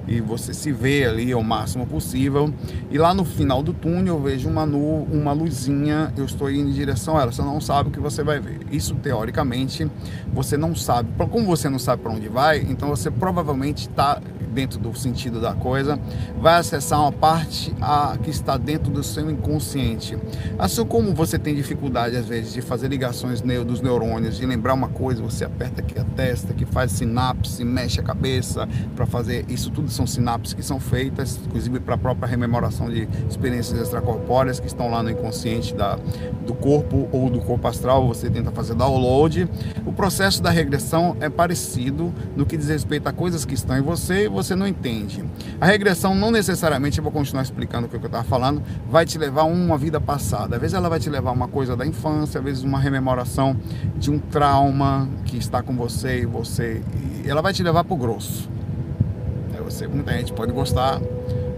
e 0.07 0.19
você 0.21 0.53
se 0.53 0.71
vê 0.71 1.05
ali 1.05 1.31
ao 1.31 1.43
máximo 1.43 1.85
possível. 1.85 2.53
E 2.89 2.97
lá 2.97 3.13
no 3.13 3.23
final 3.23 3.63
do 3.63 3.73
túnel 3.73 4.15
eu 4.15 4.21
vejo 4.21 4.49
uma, 4.49 4.65
nu, 4.65 5.03
uma 5.03 5.31
luzinha, 5.31 6.13
eu 6.17 6.25
estou 6.25 6.51
indo 6.51 6.69
em 6.69 6.73
direção 6.73 7.17
a 7.17 7.21
ela, 7.21 7.31
você 7.31 7.41
não 7.41 7.61
sabe 7.61 7.89
o 7.89 7.91
que 7.91 7.99
você 7.99 8.23
vai 8.23 8.39
ver. 8.39 8.59
Isso 8.71 8.95
teoricamente 8.95 9.89
você 10.33 10.57
não 10.57 10.75
sabe. 10.75 11.09
Como 11.29 11.45
você 11.45 11.69
não 11.69 11.79
sabe 11.79 12.01
para 12.01 12.11
onde 12.11 12.27
vai, 12.27 12.59
então 12.59 12.89
você 12.89 13.09
provavelmente 13.09 13.89
está 13.89 14.21
dentro 14.59 14.77
do 14.77 14.93
sentido 14.97 15.39
da 15.39 15.53
coisa, 15.53 15.97
vai 16.37 16.59
acessar 16.59 16.99
uma 16.99 17.13
parte 17.13 17.73
a, 17.79 18.17
que 18.21 18.29
está 18.29 18.57
dentro 18.57 18.91
do 18.91 19.01
seu 19.01 19.31
inconsciente. 19.31 20.17
Assim 20.57 20.85
como 20.85 21.13
você 21.13 21.39
tem 21.39 21.55
dificuldade 21.55 22.17
às 22.17 22.27
vezes 22.27 22.51
de 22.51 22.61
fazer 22.61 22.89
ligações 22.89 23.41
dos 23.65 23.81
neurônios, 23.81 24.37
de 24.37 24.45
lembrar 24.45 24.73
uma 24.73 24.89
coisa, 24.89 25.23
você 25.23 25.45
aperta 25.45 25.81
aqui 25.81 25.97
a 25.97 26.03
testa, 26.03 26.53
que 26.53 26.65
faz 26.65 26.91
sinapse, 26.91 27.63
mexe 27.63 28.01
a 28.01 28.03
cabeça 28.03 28.67
para 28.95 29.05
fazer 29.05 29.45
isso 29.47 29.71
tudo 29.71 29.89
são 29.89 30.05
sinapses 30.05 30.53
que 30.53 30.61
são 30.61 30.79
feitas, 30.79 31.39
inclusive 31.45 31.79
para 31.79 31.95
a 31.95 31.97
própria 31.97 32.27
rememoração 32.27 32.89
de 32.89 33.07
experiências 33.29 33.79
extracorpóreas 33.79 34.59
que 34.59 34.67
estão 34.67 34.89
lá 34.89 35.01
no 35.01 35.09
inconsciente 35.09 35.73
da, 35.73 35.97
do 36.45 36.53
corpo 36.53 37.07
ou 37.11 37.29
do 37.29 37.39
corpo 37.39 37.65
astral, 37.67 38.05
você 38.07 38.29
tenta 38.29 38.51
fazer 38.51 38.75
download. 38.75 39.47
O 39.85 39.93
processo 39.93 40.41
da 40.41 40.49
regressão 40.49 41.15
é 41.21 41.29
parecido 41.29 42.13
no 42.35 42.45
que 42.45 42.57
diz 42.57 42.67
respeito 42.67 43.07
a 43.07 43.13
coisas 43.13 43.45
que 43.45 43.53
estão 43.53 43.77
em 43.77 43.81
você 43.81 44.25
e 44.25 44.27
você 44.49 44.55
não 44.55 44.67
entende. 44.67 45.23
A 45.61 45.65
regressão 45.65 46.15
não 46.15 46.31
necessariamente, 46.31 46.97
eu 46.97 47.03
vou 47.03 47.13
continuar 47.13 47.43
explicando 47.43 47.85
o 47.85 47.89
que 47.89 47.95
eu 47.95 48.01
estava 48.03 48.23
falando, 48.23 48.61
vai 48.89 49.05
te 49.05 49.17
levar 49.17 49.41
a 49.41 49.45
uma 49.45 49.77
vida 49.77 50.01
passada. 50.01 50.55
Às 50.55 50.61
vezes 50.61 50.73
ela 50.73 50.89
vai 50.89 50.99
te 50.99 51.09
levar 51.09 51.29
a 51.29 51.33
uma 51.33 51.47
coisa 51.47 51.75
da 51.75 51.85
infância, 51.85 52.39
às 52.39 52.43
vezes 52.43 52.63
uma 52.63 52.79
rememoração 52.79 53.55
de 53.95 54.11
um 54.11 54.17
trauma 54.19 55.07
que 55.25 55.37
está 55.37 55.61
com 55.61 55.75
você 55.75 56.21
e 56.21 56.25
você. 56.25 56.81
E 57.23 57.29
ela 57.29 57.41
vai 57.41 57.53
te 57.53 57.61
levar 57.61 57.83
para 57.83 57.93
o 57.93 57.97
grosso. 57.97 58.49
Você, 59.65 59.87
muita 59.87 60.13
gente 60.13 60.33
pode 60.33 60.51
gostar, 60.51 60.99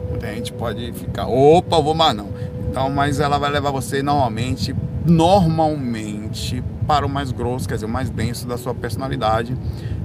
muita 0.09 0.27
gente 0.33 0.51
pode 0.51 0.91
ficar, 0.91 1.27
opa, 1.27 1.79
vou 1.79 1.93
mais 1.93 2.13
não. 2.13 2.27
Então, 2.69 2.89
mas 2.89 3.21
ela 3.21 3.37
vai 3.37 3.49
levar 3.49 3.71
você 3.71 4.03
normalmente, 4.03 4.75
normalmente, 5.05 6.61
para 6.85 7.05
o 7.05 7.09
mais 7.09 7.31
grosso, 7.31 7.69
quer 7.69 7.75
dizer, 7.75 7.85
o 7.85 7.89
mais 7.89 8.09
denso 8.09 8.45
da 8.45 8.57
sua 8.57 8.73
personalidade 8.75 9.55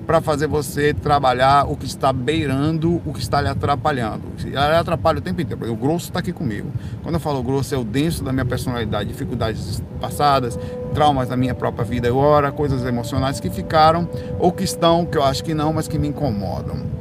para 0.06 0.20
fazer 0.20 0.46
você 0.46 0.94
trabalhar 0.94 1.70
o 1.70 1.76
que 1.76 1.84
está 1.84 2.12
beirando, 2.12 3.02
o 3.04 3.12
que 3.12 3.20
está 3.20 3.40
lhe 3.40 3.48
atrapalhando. 3.48 4.22
Ela 4.52 4.78
atrapalha 4.78 5.18
o 5.18 5.20
tempo 5.20 5.40
inteiro. 5.40 5.72
O 5.72 5.76
grosso 5.76 6.06
está 6.06 6.20
aqui 6.20 6.32
comigo. 6.32 6.70
Quando 7.02 7.16
eu 7.16 7.20
falo 7.20 7.42
grosso, 7.42 7.74
é 7.74 7.78
o 7.78 7.84
denso 7.84 8.22
da 8.22 8.32
minha 8.32 8.44
personalidade, 8.44 9.08
dificuldades 9.08 9.82
passadas, 10.00 10.58
traumas 10.94 11.28
da 11.28 11.36
minha 11.36 11.54
própria 11.54 11.84
vida 11.84 12.08
agora, 12.08 12.52
coisas 12.52 12.84
emocionais 12.84 13.40
que 13.40 13.50
ficaram 13.50 14.08
ou 14.38 14.52
que 14.52 14.62
estão, 14.62 15.04
que 15.04 15.18
eu 15.18 15.24
acho 15.24 15.42
que 15.42 15.54
não, 15.54 15.72
mas 15.72 15.88
que 15.88 15.98
me 15.98 16.08
incomodam. 16.08 16.95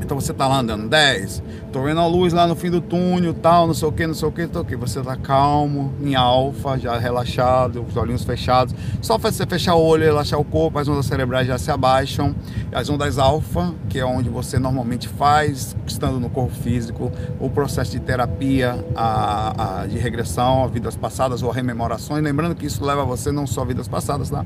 Então 0.00 0.18
você 0.18 0.32
tá 0.32 0.46
lá 0.46 0.60
andando 0.60 0.88
10, 0.88 1.42
tô 1.72 1.82
vendo 1.82 2.00
a 2.00 2.06
luz 2.06 2.32
lá 2.32 2.46
no 2.46 2.54
fim 2.54 2.70
do 2.70 2.80
túnel, 2.80 3.34
tal, 3.34 3.66
não 3.66 3.74
sei 3.74 3.88
o 3.88 3.92
que, 3.92 4.06
não 4.06 4.14
sei 4.14 4.28
o 4.28 4.32
que, 4.32 4.46
não 4.46 4.52
sei 4.52 4.62
o 4.62 4.64
que. 4.64 4.76
Você 4.76 5.02
tá 5.02 5.16
calmo, 5.16 5.92
em 6.00 6.14
alfa, 6.14 6.78
já 6.78 6.96
relaxado, 6.98 7.84
os 7.86 7.96
olhinhos 7.96 8.24
fechados. 8.24 8.74
Só 9.02 9.18
você 9.18 9.46
fechar 9.46 9.74
o 9.74 9.82
olho, 9.82 10.04
relaxar 10.04 10.38
o 10.38 10.44
corpo, 10.44 10.78
as 10.78 10.88
ondas 10.88 11.06
cerebrais 11.06 11.46
já 11.46 11.58
se 11.58 11.70
abaixam. 11.70 12.34
As 12.72 12.88
ondas 12.88 13.18
alfa, 13.18 13.74
que 13.88 13.98
é 13.98 14.04
onde 14.04 14.28
você 14.28 14.58
normalmente 14.58 15.08
faz, 15.08 15.76
estando 15.86 16.20
no 16.20 16.30
corpo 16.30 16.54
físico, 16.54 17.10
o 17.40 17.50
processo 17.50 17.92
de 17.92 18.00
terapia 18.00 18.84
a, 18.94 19.82
a, 19.82 19.86
de 19.86 19.98
regressão 19.98 20.64
a 20.64 20.66
vidas 20.68 20.96
passadas 20.96 21.42
ou 21.42 21.50
a 21.50 21.54
rememorações. 21.54 22.22
Lembrando 22.22 22.54
que 22.54 22.66
isso 22.66 22.84
leva 22.84 23.02
a 23.02 23.04
você 23.04 23.32
não 23.32 23.46
só 23.46 23.64
vidas 23.64 23.88
passadas, 23.88 24.30
tá? 24.30 24.44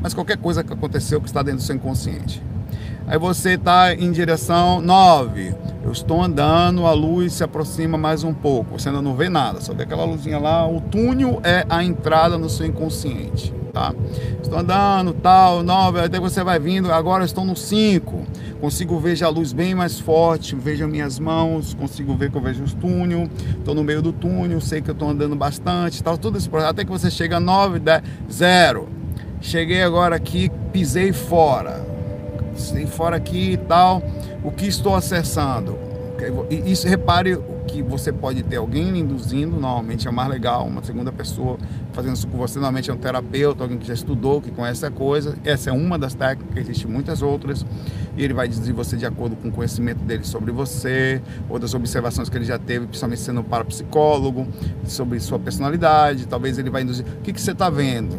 Mas 0.00 0.12
qualquer 0.12 0.38
coisa 0.38 0.64
que 0.64 0.72
aconteceu 0.72 1.20
que 1.20 1.28
está 1.28 1.42
dentro 1.42 1.60
do 1.60 1.64
seu 1.64 1.76
inconsciente. 1.76 2.42
Aí 3.08 3.18
você 3.18 3.54
está 3.54 3.94
em 3.94 4.12
direção 4.12 4.82
9. 4.82 5.54
Eu 5.82 5.92
estou 5.92 6.22
andando, 6.22 6.84
a 6.84 6.92
luz 6.92 7.32
se 7.32 7.42
aproxima 7.42 7.96
mais 7.96 8.22
um 8.22 8.34
pouco. 8.34 8.78
Você 8.78 8.90
ainda 8.90 9.00
não 9.00 9.14
vê 9.14 9.30
nada, 9.30 9.62
só 9.62 9.72
vê 9.72 9.84
aquela 9.84 10.04
luzinha 10.04 10.38
lá. 10.38 10.68
O 10.68 10.78
túnel 10.78 11.40
é 11.42 11.64
a 11.70 11.82
entrada 11.82 12.36
no 12.36 12.50
seu 12.50 12.66
inconsciente, 12.66 13.50
tá? 13.72 13.94
Estou 14.42 14.58
andando, 14.58 15.14
tal, 15.14 15.62
9, 15.62 16.00
até 16.00 16.20
você 16.20 16.44
vai 16.44 16.58
vindo. 16.58 16.92
Agora 16.92 17.24
estou 17.24 17.46
no 17.46 17.56
5. 17.56 18.26
Consigo 18.60 18.98
ver 18.98 19.16
já 19.16 19.24
a 19.24 19.30
luz 19.30 19.54
bem 19.54 19.74
mais 19.74 19.98
forte, 19.98 20.54
vejo 20.54 20.86
minhas 20.86 21.18
mãos, 21.18 21.72
consigo 21.72 22.14
ver 22.14 22.30
que 22.30 22.36
eu 22.36 22.42
vejo 22.42 22.62
os 22.62 22.74
túnel. 22.74 23.26
Estou 23.58 23.74
no 23.74 23.82
meio 23.82 24.02
do 24.02 24.12
túnel, 24.12 24.60
sei 24.60 24.82
que 24.82 24.90
eu 24.90 24.92
estou 24.92 25.08
andando 25.08 25.34
bastante, 25.34 26.02
tal, 26.02 26.18
tudo 26.18 26.36
esse 26.36 26.48
processo. 26.48 26.72
Até 26.72 26.84
que 26.84 26.90
você 26.90 27.10
chega 27.10 27.38
a 27.38 27.40
9, 27.40 27.78
10, 27.78 28.02
0. 28.30 28.86
Cheguei 29.40 29.82
agora 29.82 30.14
aqui, 30.14 30.50
pisei 30.74 31.10
fora 31.10 31.87
tem 32.72 32.86
fora 32.86 33.16
aqui 33.16 33.52
e 33.52 33.56
tal, 33.56 34.02
o 34.42 34.50
que 34.50 34.66
estou 34.66 34.94
acessando. 34.94 35.78
E 36.50 36.72
isso, 36.72 36.88
repare 36.88 37.38
que 37.68 37.82
você 37.82 38.12
pode 38.12 38.42
ter 38.42 38.56
alguém 38.56 38.98
induzindo, 38.98 39.52
normalmente 39.52 40.08
é 40.08 40.10
mais 40.10 40.28
legal, 40.28 40.66
uma 40.66 40.82
segunda 40.82 41.12
pessoa 41.12 41.58
fazendo 41.92 42.16
isso 42.16 42.26
com 42.26 42.38
você, 42.38 42.58
normalmente 42.58 42.90
é 42.90 42.94
um 42.94 42.96
terapeuta, 42.96 43.62
alguém 43.62 43.78
que 43.78 43.86
já 43.86 43.94
estudou, 43.94 44.40
que 44.40 44.50
conhece 44.50 44.84
a 44.84 44.90
coisa. 44.90 45.36
Essa 45.44 45.70
é 45.70 45.72
uma 45.72 45.98
das 45.98 46.14
técnicas, 46.14 46.56
existem 46.64 46.90
muitas 46.90 47.22
outras, 47.22 47.64
e 48.16 48.24
ele 48.24 48.34
vai 48.34 48.48
dizer 48.48 48.72
você 48.72 48.96
de 48.96 49.06
acordo 49.06 49.36
com 49.36 49.48
o 49.48 49.52
conhecimento 49.52 49.98
dele 50.00 50.24
sobre 50.24 50.50
você, 50.50 51.22
ou 51.48 51.58
das 51.58 51.74
observações 51.74 52.28
que 52.28 52.36
ele 52.36 52.46
já 52.46 52.58
teve, 52.58 52.86
principalmente 52.86 53.20
sendo 53.20 53.44
parapsicólogo, 53.44 54.48
sobre 54.84 55.20
sua 55.20 55.38
personalidade, 55.38 56.26
talvez 56.26 56.58
ele 56.58 56.70
vai 56.70 56.82
induzir, 56.82 57.04
o 57.06 57.22
que, 57.22 57.32
que 57.32 57.40
você 57.40 57.52
está 57.52 57.70
vendo? 57.70 58.18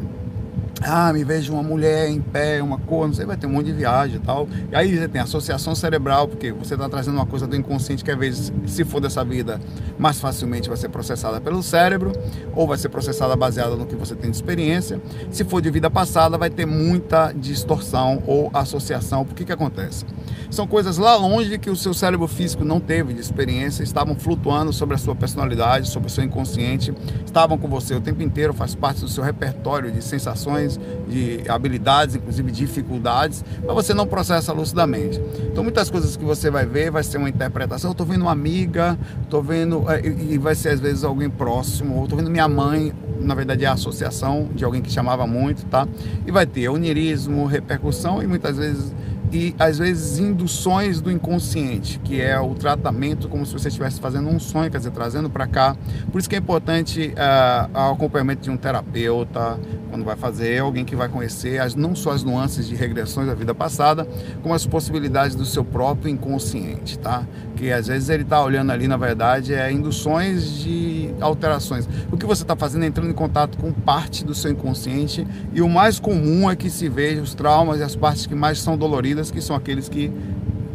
Ah, 0.81 1.12
me 1.12 1.24
vejo 1.24 1.53
uma 1.53 1.63
mulher 1.63 2.09
em 2.09 2.21
pé, 2.21 2.62
uma 2.62 2.77
cor, 2.77 3.07
não 3.07 3.13
sei, 3.13 3.25
vai 3.25 3.36
ter 3.36 3.48
um 3.48 3.51
monte 3.51 3.67
de 3.67 3.74
viagem 3.74 4.17
e 4.17 4.19
tal. 4.19 4.48
E 4.71 4.75
aí 4.75 4.98
você 4.98 5.07
tem 5.07 5.21
associação 5.21 5.75
cerebral, 5.75 6.27
porque 6.27 6.51
você 6.51 6.75
está 6.75 6.88
trazendo 6.88 7.15
uma 7.15 7.25
coisa 7.25 7.45
do 7.45 7.55
inconsciente 7.55 8.03
que 8.03 8.12
às 8.12 8.17
vezes, 8.17 8.53
se 8.65 8.86
for 8.86 9.00
dessa 9.01 9.24
vida, 9.24 9.59
mais 9.98 10.19
facilmente 10.19 10.69
vai 10.69 10.77
ser 10.77 10.89
processada 10.89 11.41
pelo 11.41 11.62
cérebro, 11.62 12.13
ou 12.55 12.67
vai 12.67 12.77
ser 12.77 12.89
processada 12.89 13.36
baseada 13.36 13.75
no 13.75 13.86
que 13.86 13.95
você 13.95 14.15
tem 14.15 14.31
de 14.31 14.38
experiência. 14.38 15.01
Se 15.31 15.43
for 15.43 15.62
de 15.62 15.69
vida 15.69 15.89
passada, 15.89 16.38
vai 16.38 16.50
ter 16.50 16.65
muita 16.65 17.31
distorção 17.33 18.24
ou 18.25 18.50
associação. 18.53 19.25
Por 19.25 19.36
que 19.36 19.45
que 19.45 19.51
acontece? 19.51 20.05
São 20.50 20.65
coisas 20.65 20.98
lá 20.98 21.15
longe 21.15 21.60
que 21.60 21.70
o 21.70 21.75
seu 21.75 21.94
cérebro 21.94 22.27
físico 22.27 22.65
não 22.65 22.79
teve 22.79 23.13
de 23.13 23.22
experiência, 23.22 23.84
estavam 23.84 24.15
flutuando 24.15 24.74
sobre 24.74 24.96
a 24.96 24.98
sua 24.98 25.13
personalidade, 25.13 25.88
sobre 25.88 26.08
o 26.08 26.12
seu 26.12 26.24
inconsciente, 26.24 26.91
estavam 27.24 27.56
com 27.56 27.68
você 27.68 27.94
o 27.94 28.01
tempo 28.01 28.24
inteiro, 28.24 28.51
faz 28.51 28.74
parte 28.74 29.01
do 29.01 29.08
seu 29.08 29.24
repertório 29.24 29.91
de 29.91 30.03
sensações, 30.03 30.79
de 31.08 31.44
habilidades, 31.48 32.15
inclusive 32.15 32.51
dificuldades, 32.51 33.46
mas 33.63 33.75
você 33.75 33.94
não 33.94 34.08
processa 34.08 34.51
lucidamente. 34.51 35.22
Então 35.51 35.63
muitas 35.63 35.91
coisas 35.91 36.18
que 36.18 36.25
você 36.25 36.50
vai 36.50 36.65
ver 36.65 36.89
vai 36.89 37.03
ser 37.03 37.20
uma 37.20 37.29
interpretação. 37.29 37.96
Eu 37.98 38.06
vendo 38.06 38.22
uma 38.22 38.32
amiga, 38.32 38.98
estou 39.22 39.44
vendo, 39.44 39.86
é, 39.91 40.01
e 40.03 40.38
vai 40.38 40.56
ser 40.56 40.70
às 40.70 40.79
vezes 40.79 41.03
alguém 41.03 41.29
próximo, 41.29 41.98
ou 41.98 42.08
vendo 42.08 42.29
minha 42.29 42.48
mãe, 42.48 42.91
na 43.20 43.36
verdade 43.36 43.65
é 43.65 43.68
a 43.68 43.74
associação 43.74 44.50
de 44.56 44.65
alguém 44.65 44.82
que 44.82 44.91
chamava 44.91 45.27
muito, 45.27 45.65
tá? 45.65 45.88
E 46.25 46.32
vai 46.32 46.46
ter 46.46 46.70
onirismo, 46.70 47.46
repercussão 47.46 48.24
e 48.24 48.27
muitas 48.27 48.58
vezes 48.58 48.94
e 49.31 49.55
às 49.59 49.77
vezes 49.77 50.19
induções 50.19 51.01
do 51.01 51.12
inconsciente, 51.12 52.00
que 52.00 52.21
é 52.21 52.39
o 52.39 52.55
tratamento 52.55 53.27
como 53.27 53.45
se 53.45 53.53
você 53.53 53.67
estivesse 53.67 54.00
fazendo 54.00 54.27
um 54.29 54.39
sonho, 54.39 54.71
quer 54.71 54.77
dizer, 54.77 54.91
trazendo 54.91 55.29
para 55.29 55.45
cá. 55.48 55.75
Por 56.12 56.19
isso 56.19 56.29
que 56.29 56.36
é 56.36 56.39
importante 56.39 57.13
uh, 57.13 57.89
o 57.89 57.93
acompanhamento 57.93 58.41
de 58.41 58.50
um 58.50 58.57
terapeuta, 58.57 59.59
quando 59.89 60.03
vai 60.03 60.15
fazer, 60.15 60.59
alguém 60.59 60.83
que 60.83 60.95
vai 60.95 61.09
conhecer 61.09 61.59
as, 61.59 61.75
não 61.75 61.95
só 61.95 62.12
as 62.12 62.24
nuances 62.24 62.67
de 62.67 62.75
regressões 62.75 63.27
da 63.27 63.33
vida 63.33 63.53
passada, 63.53 64.07
como 64.41 64.53
as 64.53 64.65
possibilidades 64.65 65.36
do 65.36 65.45
seu 65.45 65.63
próprio 65.63 66.09
inconsciente, 66.09 66.98
tá? 66.98 67.25
Que 67.59 67.73
às 67.73 67.87
vezes 67.87 68.07
ele 68.07 68.23
está 68.23 68.41
olhando 68.41 68.71
ali, 68.71 68.87
na 68.87 68.95
verdade, 68.95 69.53
é 69.53 69.69
induções 69.69 70.49
de 70.59 71.13
alterações. 71.19 71.89
O 72.09 72.15
que 72.15 72.25
você 72.25 72.41
está 72.41 72.55
fazendo 72.55 72.83
é 72.83 72.87
entrando 72.87 73.09
em 73.09 73.13
contato 73.13 73.57
com 73.57 73.73
parte 73.73 74.23
do 74.23 74.33
seu 74.33 74.49
inconsciente 74.49 75.27
e 75.51 75.61
o 75.61 75.67
mais 75.67 75.99
comum 75.99 76.49
é 76.49 76.55
que 76.55 76.69
se 76.69 76.87
veja 76.87 77.21
os 77.21 77.33
traumas 77.33 77.81
e 77.81 77.83
as 77.83 77.97
partes 77.97 78.25
que 78.25 78.33
mais 78.33 78.59
são 78.59 78.77
doloridas, 78.77 79.29
que 79.29 79.41
são 79.41 79.57
aqueles 79.57 79.89
que, 79.89 80.09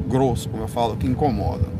grosso, 0.06 0.46
como 0.50 0.62
eu 0.62 0.68
falo, 0.68 0.94
que 0.94 1.06
incomodam. 1.06 1.73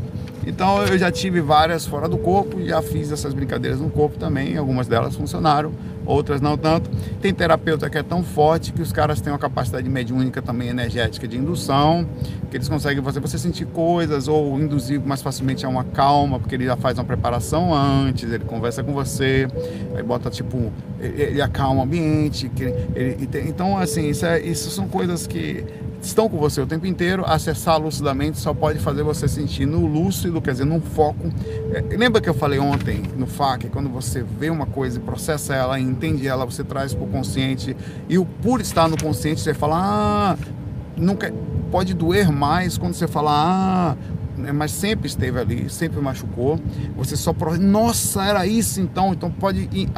Então 0.47 0.83
eu 0.85 0.99
já 0.99 1.11
tive 1.11 1.41
várias 1.41 1.87
fora 1.87 2.09
do 2.09 2.19
corpo, 2.19 2.63
já 2.65 2.83
fiz 2.83 3.11
essas 3.11 3.33
brincadeiras 3.33 3.81
no 3.81 3.91
corpo 3.91 4.19
também, 4.19 4.57
algumas 4.57 4.87
delas 4.87 5.15
funcionaram, 5.15 5.73
outras 6.05 6.41
não 6.41 6.57
tanto. 6.57 6.91
Tem 7.21 7.33
terapeuta 7.33 7.89
que 7.89 7.99
é 7.99 8.03
tão 8.03 8.23
forte 8.23 8.73
que 8.73 8.83
os 8.83 8.93
caras 8.93 9.21
têm 9.21 9.33
uma 9.33 9.39
capacidade 9.39 9.89
mediúnica 9.89 10.43
também 10.43 10.69
energética 10.69 11.27
de 11.27 11.37
indução, 11.37 12.07
que 12.51 12.57
eles 12.57 12.69
conseguem 12.69 13.03
fazer 13.03 13.21
você 13.21 13.39
sentir 13.39 13.67
coisas 13.67 14.29
ou 14.29 14.59
induzir 14.61 15.01
mais 15.01 15.23
facilmente 15.23 15.65
a 15.65 15.69
uma 15.69 15.85
calma, 15.85 16.39
porque 16.39 16.55
ele 16.55 16.67
já 16.67 16.77
faz 16.77 16.99
uma 16.99 17.05
preparação 17.05 17.75
antes, 17.75 18.31
ele 18.31 18.45
conversa 18.45 18.83
com 18.83 18.93
você, 18.93 19.49
aí 19.97 20.03
bota 20.03 20.31
tipo, 20.31 20.71
ele 21.01 21.41
acalma 21.41 21.81
o 21.81 21.85
ambiente, 21.85 22.49
que 22.49 22.65
ele, 22.95 23.29
então 23.49 23.79
assim, 23.79 24.09
isso, 24.09 24.27
é, 24.27 24.41
isso 24.41 24.71
são 24.71 24.89
coisas 24.89 25.27
que 25.27 25.65
estão 26.07 26.29
com 26.29 26.37
você 26.39 26.61
o 26.61 26.67
tempo 26.67 26.87
inteiro, 26.87 27.25
acessar 27.27 27.81
lucidamente 27.81 28.39
só 28.39 28.53
pode 28.53 28.79
fazer 28.79 29.03
você 29.03 29.27
sentir 29.27 29.67
no 29.67 29.87
lúcido, 29.87 30.41
quer 30.41 30.53
dizer, 30.53 30.65
num 30.65 30.81
foco. 30.81 31.31
É, 31.73 31.97
lembra 31.97 32.21
que 32.21 32.29
eu 32.29 32.35
falei 32.35 32.59
ontem 32.59 33.03
no 33.17 33.27
FAQ, 33.27 33.69
quando 33.71 33.89
você 33.89 34.23
vê 34.23 34.51
uma 34.51 34.67
coisa 34.67 34.99
e 34.99 35.03
processa 35.03 35.55
ela, 35.55 35.79
entende 35.79 36.27
ela, 36.27 36.45
você 36.45 36.63
traz 36.63 36.95
para 36.95 37.05
o 37.05 37.09
consciente, 37.09 37.77
e 38.09 38.19
o 38.19 38.25
por 38.25 38.61
estar 38.61 38.89
no 38.89 38.97
consciente, 38.97 39.41
você 39.41 39.55
fala, 39.55 39.77
ah, 39.79 40.37
nunca 40.97 41.33
pode 41.71 41.95
doer 41.95 42.31
mais 42.31 42.79
quando 42.79 42.95
você 42.95 43.09
fala, 43.09 43.33
ah, 43.33 43.97
mas 44.55 44.73
sempre 44.73 45.07
esteve 45.07 45.39
ali, 45.39 45.71
sempre 45.71 46.01
machucou. 46.01 46.59
Você 46.97 47.17
só 47.17 47.33
prova, 47.33 47.57
nossa, 47.59 48.25
era 48.25 48.47
isso 48.47 48.81
então. 48.81 49.13
Então 49.13 49.31
pode 49.31 49.69
ir, 49.73 49.89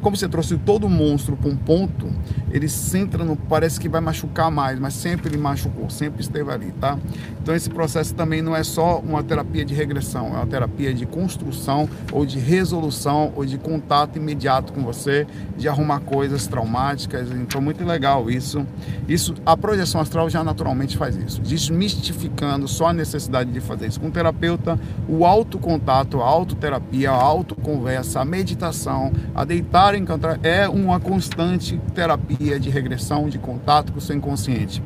como 0.00 0.16
você 0.16 0.28
trouxe 0.28 0.56
todo 0.58 0.86
o 0.86 0.90
monstro 0.90 1.36
para 1.36 1.50
um 1.50 1.56
ponto, 1.56 2.08
ele 2.50 2.68
centra 2.68 3.24
no, 3.24 3.36
parece 3.36 3.78
que 3.78 3.88
vai 3.88 4.00
machucar 4.00 4.50
mais, 4.50 4.78
mas 4.78 4.94
sempre 4.94 5.28
ele 5.28 5.38
machucou, 5.38 5.88
sempre 5.90 6.22
esteve 6.22 6.50
ali, 6.50 6.72
tá? 6.72 6.98
Então 7.42 7.54
esse 7.54 7.70
processo 7.70 8.14
também 8.14 8.42
não 8.42 8.54
é 8.54 8.62
só 8.62 8.98
uma 9.00 9.22
terapia 9.22 9.64
de 9.64 9.74
regressão, 9.74 10.28
é 10.28 10.36
uma 10.36 10.46
terapia 10.46 10.92
de 10.94 11.06
construção 11.06 11.88
ou 12.12 12.24
de 12.24 12.38
resolução 12.38 13.32
ou 13.34 13.44
de 13.44 13.58
contato 13.58 14.16
imediato 14.16 14.72
com 14.72 14.82
você, 14.82 15.26
de 15.56 15.68
arrumar 15.68 16.00
coisas 16.00 16.46
traumáticas. 16.46 17.30
Então 17.30 17.60
muito 17.60 17.84
legal 17.84 18.30
isso. 18.30 18.66
Isso 19.08 19.34
a 19.44 19.56
projeção 19.56 20.00
astral 20.00 20.28
já 20.30 20.44
naturalmente 20.44 20.96
faz 20.96 21.16
isso, 21.16 21.40
desmistificando 21.40 22.68
só 22.68 22.88
a 22.88 22.92
necessidade 22.92 23.50
de 23.50 23.60
fazer 23.60 23.81
isso 23.86 24.00
com 24.00 24.08
o 24.08 24.10
terapeuta, 24.10 24.78
o 25.08 25.24
autocontato, 25.24 26.20
a 26.20 26.26
autoterapia, 26.26 27.10
a 27.10 27.14
autoconversa, 27.14 28.20
a 28.20 28.24
meditação, 28.24 29.12
a 29.34 29.44
deitar 29.44 29.94
e 29.94 29.98
encontrar 29.98 30.38
é 30.42 30.68
uma 30.68 31.00
constante 31.00 31.80
terapia 31.94 32.58
de 32.58 32.70
regressão, 32.70 33.28
de 33.28 33.38
contato 33.38 33.92
com 33.92 33.98
o 33.98 34.02
seu 34.02 34.16
inconsciente 34.16 34.82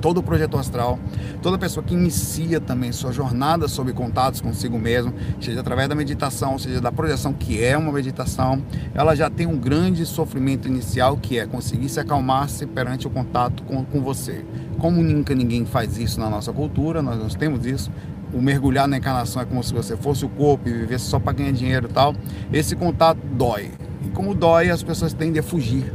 todo 0.00 0.18
o 0.18 0.22
projeto 0.22 0.56
astral, 0.56 0.98
toda 1.42 1.58
pessoa 1.58 1.84
que 1.84 1.94
inicia 1.94 2.60
também 2.60 2.90
sua 2.92 3.12
jornada 3.12 3.68
sobre 3.68 3.92
contatos 3.92 4.40
consigo 4.40 4.78
mesmo, 4.78 5.12
seja 5.40 5.60
através 5.60 5.88
da 5.88 5.94
meditação, 5.94 6.58
seja 6.58 6.80
da 6.80 6.90
projeção, 6.90 7.32
que 7.32 7.62
é 7.62 7.76
uma 7.76 7.92
meditação, 7.92 8.62
ela 8.94 9.14
já 9.14 9.28
tem 9.28 9.46
um 9.46 9.56
grande 9.56 10.04
sofrimento 10.06 10.66
inicial 10.66 11.16
que 11.16 11.38
é 11.38 11.46
conseguir 11.46 11.88
se 11.88 12.00
acalmar-se 12.00 12.66
perante 12.66 13.06
o 13.06 13.10
contato 13.10 13.62
com, 13.64 13.84
com 13.84 14.00
você. 14.00 14.44
Como 14.78 15.02
nunca 15.02 15.34
ninguém 15.34 15.64
faz 15.64 15.98
isso 15.98 16.18
na 16.18 16.30
nossa 16.30 16.52
cultura, 16.52 17.02
nós, 17.02 17.18
nós 17.18 17.34
temos 17.34 17.66
isso, 17.66 17.90
o 18.32 18.40
mergulhar 18.40 18.86
na 18.86 18.96
encarnação 18.96 19.42
é 19.42 19.44
como 19.44 19.62
se 19.62 19.74
você 19.74 19.96
fosse 19.96 20.24
o 20.24 20.28
corpo 20.28 20.68
e 20.68 20.72
vivesse 20.72 21.04
só 21.04 21.18
para 21.18 21.32
ganhar 21.32 21.52
dinheiro 21.52 21.88
e 21.90 21.92
tal. 21.92 22.14
Esse 22.52 22.76
contato 22.76 23.18
dói. 23.32 23.72
E 24.06 24.08
como 24.10 24.34
dói, 24.34 24.70
as 24.70 24.82
pessoas 24.82 25.12
tendem 25.12 25.40
a 25.40 25.42
fugir. 25.42 25.92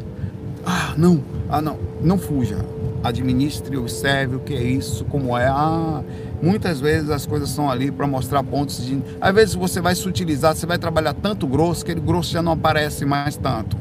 Ah, 0.65 0.93
não, 0.97 1.23
ah, 1.49 1.61
não, 1.61 1.79
não 2.01 2.17
fuja 2.17 2.74
administre, 3.07 3.77
observe 3.77 4.35
o 4.35 4.39
que 4.39 4.53
é 4.53 4.63
isso, 4.63 5.05
como 5.05 5.37
é. 5.37 5.47
Ah, 5.47 6.03
muitas 6.41 6.79
vezes 6.79 7.09
as 7.09 7.25
coisas 7.25 7.49
estão 7.49 7.69
ali 7.69 7.91
para 7.91 8.07
mostrar 8.07 8.43
pontos 8.43 8.85
de. 8.85 9.01
Às 9.21 9.33
vezes 9.33 9.55
você 9.55 9.79
vai 9.79 9.95
se 9.95 10.07
utilizar, 10.07 10.55
você 10.55 10.65
vai 10.65 10.77
trabalhar 10.77 11.13
tanto 11.13 11.47
grosso 11.47 11.85
que 11.85 11.91
aquele 11.91 12.05
grosso 12.05 12.31
já 12.31 12.41
não 12.41 12.53
aparece 12.53 13.05
mais 13.05 13.37
tanto. 13.37 13.77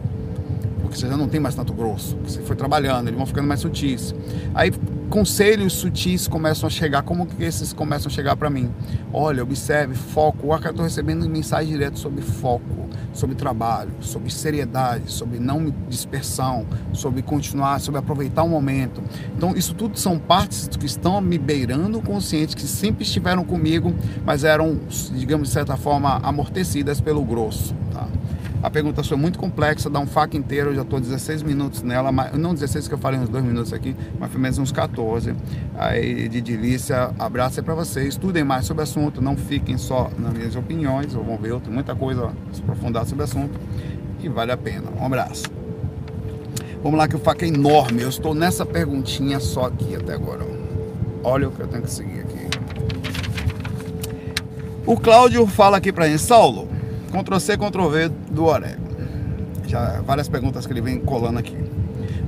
Porque 0.95 1.01
você 1.01 1.09
já 1.09 1.17
não 1.17 1.27
tem 1.27 1.41
mais 1.41 1.57
tanto 1.57 1.73
grosso. 1.75 2.17
Você 2.25 2.41
foi 2.43 2.55
trabalhando, 2.55 3.09
eles 3.09 3.17
vão 3.17 3.27
ficando 3.27 3.49
mais 3.49 3.59
sutis. 3.59 4.15
Aí 4.55 4.71
conselhos 5.11 5.73
sutis 5.73 6.29
começam 6.29 6.69
a 6.69 6.71
chegar. 6.71 7.03
Como 7.03 7.27
que 7.27 7.43
esses 7.43 7.73
começam 7.73 8.09
a 8.09 8.15
chegar 8.15 8.37
para 8.37 8.49
mim? 8.49 8.71
Olha, 9.13 9.43
observe, 9.43 9.97
foco. 9.97 10.47
Eu 10.47 10.71
estou 10.71 10.85
recebendo 10.85 11.29
mensagem 11.29 11.73
direto 11.73 11.99
sobre 11.99 12.23
foco 12.23 12.85
sobre 13.15 13.37
trabalho, 13.37 13.93
sobre 14.01 14.31
seriedade, 14.31 15.11
sobre 15.11 15.39
não 15.39 15.73
dispersão, 15.89 16.67
sobre 16.93 17.23
continuar, 17.23 17.81
sobre 17.81 18.01
aproveitar 18.01 18.43
o 18.43 18.49
momento. 18.49 19.03
Então, 19.37 19.55
isso 19.57 19.73
tudo 19.75 19.99
são 19.99 20.19
partes 20.19 20.69
que 20.69 20.85
estão 20.85 21.21
me 21.21 21.39
beirando 21.39 22.01
consciente, 22.03 22.57
que 22.57 22.63
sempre 22.63 23.05
estiveram 23.05 23.45
comigo, 23.45 23.95
mas 24.27 24.43
eram, 24.43 24.81
digamos, 25.15 25.49
de 25.49 25.55
certa 25.55 25.77
forma, 25.77 26.19
amortecidas 26.23 27.01
pelo 27.01 27.25
grosso. 27.25 27.75
Tá? 27.93 28.09
A 28.64 28.71
pergunta 28.71 29.04
foi 29.04 29.18
muito 29.18 29.38
complexa, 29.38 29.90
dá 29.90 30.00
um 30.00 30.06
faca 30.06 30.38
inteiro, 30.38 30.71
eu 30.71 30.76
já 30.76 30.80
estou 30.80 30.99
16 30.99 31.42
minutos 31.42 31.83
nela, 31.83 32.11
mas, 32.11 32.33
não 32.33 32.54
16 32.54 32.88
que 32.88 32.94
eu 32.94 32.99
falei 32.99 33.21
uns 33.21 33.28
dois 33.28 33.44
minutos 33.44 33.75
aqui, 33.75 33.94
mas 34.18 34.33
foi 34.33 34.40
mesmo 34.40 34.62
uns 34.62 34.73
14. 34.73 35.35
Aí, 35.76 36.30
de 36.30 36.40
delícia, 36.40 37.11
abraço 37.18 37.61
aí 37.61 37.62
para 37.62 37.75
vocês, 37.75 38.09
estudem 38.14 38.42
mais 38.42 38.64
sobre 38.64 38.80
o 38.80 38.85
assunto, 38.85 39.21
não 39.21 39.37
fiquem 39.37 39.76
só 39.76 40.11
nas 40.18 40.33
minhas 40.33 40.56
opiniões, 40.56 41.12
vamos 41.12 41.38
ver, 41.42 41.61
tem 41.61 41.71
muita 41.71 41.94
coisa 41.94 42.28
a 42.28 42.54
se 42.54 42.62
aprofundar 42.62 43.04
sobre 43.04 43.21
o 43.21 43.25
assunto 43.25 43.52
e 44.23 44.30
vale 44.30 44.50
a 44.50 44.56
pena. 44.56 44.85
Um 44.99 45.04
abraço. 45.04 45.44
Vamos 46.83 46.99
lá 46.99 47.06
que 47.06 47.16
o 47.16 47.18
faca 47.18 47.44
é 47.44 47.49
enorme, 47.49 48.00
eu 48.00 48.09
estou 48.09 48.35
nessa 48.35 48.64
perguntinha 48.64 49.40
só 49.40 49.66
aqui 49.66 49.94
até 49.94 50.14
agora. 50.14 50.42
Olha 51.23 51.50
o 51.50 51.52
que 51.52 51.61
eu 51.61 51.68
tenho 51.68 51.83
que 51.83 51.90
seguir 51.90 52.21
aqui. 52.21 52.49
O 54.87 54.97
Cláudio 54.97 55.47
fala 55.47 55.76
aqui 55.76 55.92
pra 55.92 56.09
gente, 56.09 56.23
Saulo, 56.23 56.73
Ctrl-C, 57.14 57.56
Ctrl-V 57.56 58.09
do 58.30 58.44
Orego. 58.44 58.83
Já 59.66 60.00
várias 60.02 60.28
perguntas 60.28 60.66
que 60.66 60.73
ele 60.73 60.80
vem 60.80 60.99
colando 60.99 61.38
aqui. 61.38 61.56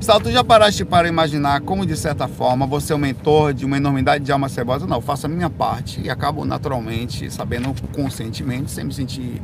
Sal, 0.00 0.20
tu 0.20 0.30
já 0.30 0.44
paraste 0.44 0.84
para 0.84 1.08
imaginar 1.08 1.60
como, 1.62 1.84
de 1.84 1.96
certa 1.96 2.28
forma, 2.28 2.66
você 2.66 2.92
é 2.92 2.96
o 2.96 2.98
mentor 2.98 3.52
de 3.52 3.64
uma 3.64 3.76
enormidade 3.76 4.22
de 4.22 4.30
almas 4.30 4.52
cebosas? 4.52 4.88
Não, 4.88 4.98
eu 4.98 5.02
faço 5.02 5.26
a 5.26 5.28
minha 5.28 5.50
parte 5.50 6.00
e 6.00 6.10
acabo 6.10 6.44
naturalmente, 6.44 7.30
sabendo 7.32 7.74
conscientemente, 7.92 8.70
sem 8.70 8.84
me 8.84 8.92
sentir 8.92 9.40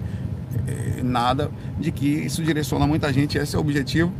eh, 0.68 1.02
nada, 1.02 1.50
de 1.78 1.90
que 1.90 2.06
isso 2.06 2.42
direciona 2.42 2.86
muita 2.86 3.12
gente. 3.12 3.38
Esse 3.38 3.56
é 3.56 3.58
o 3.58 3.62
objetivo, 3.62 4.12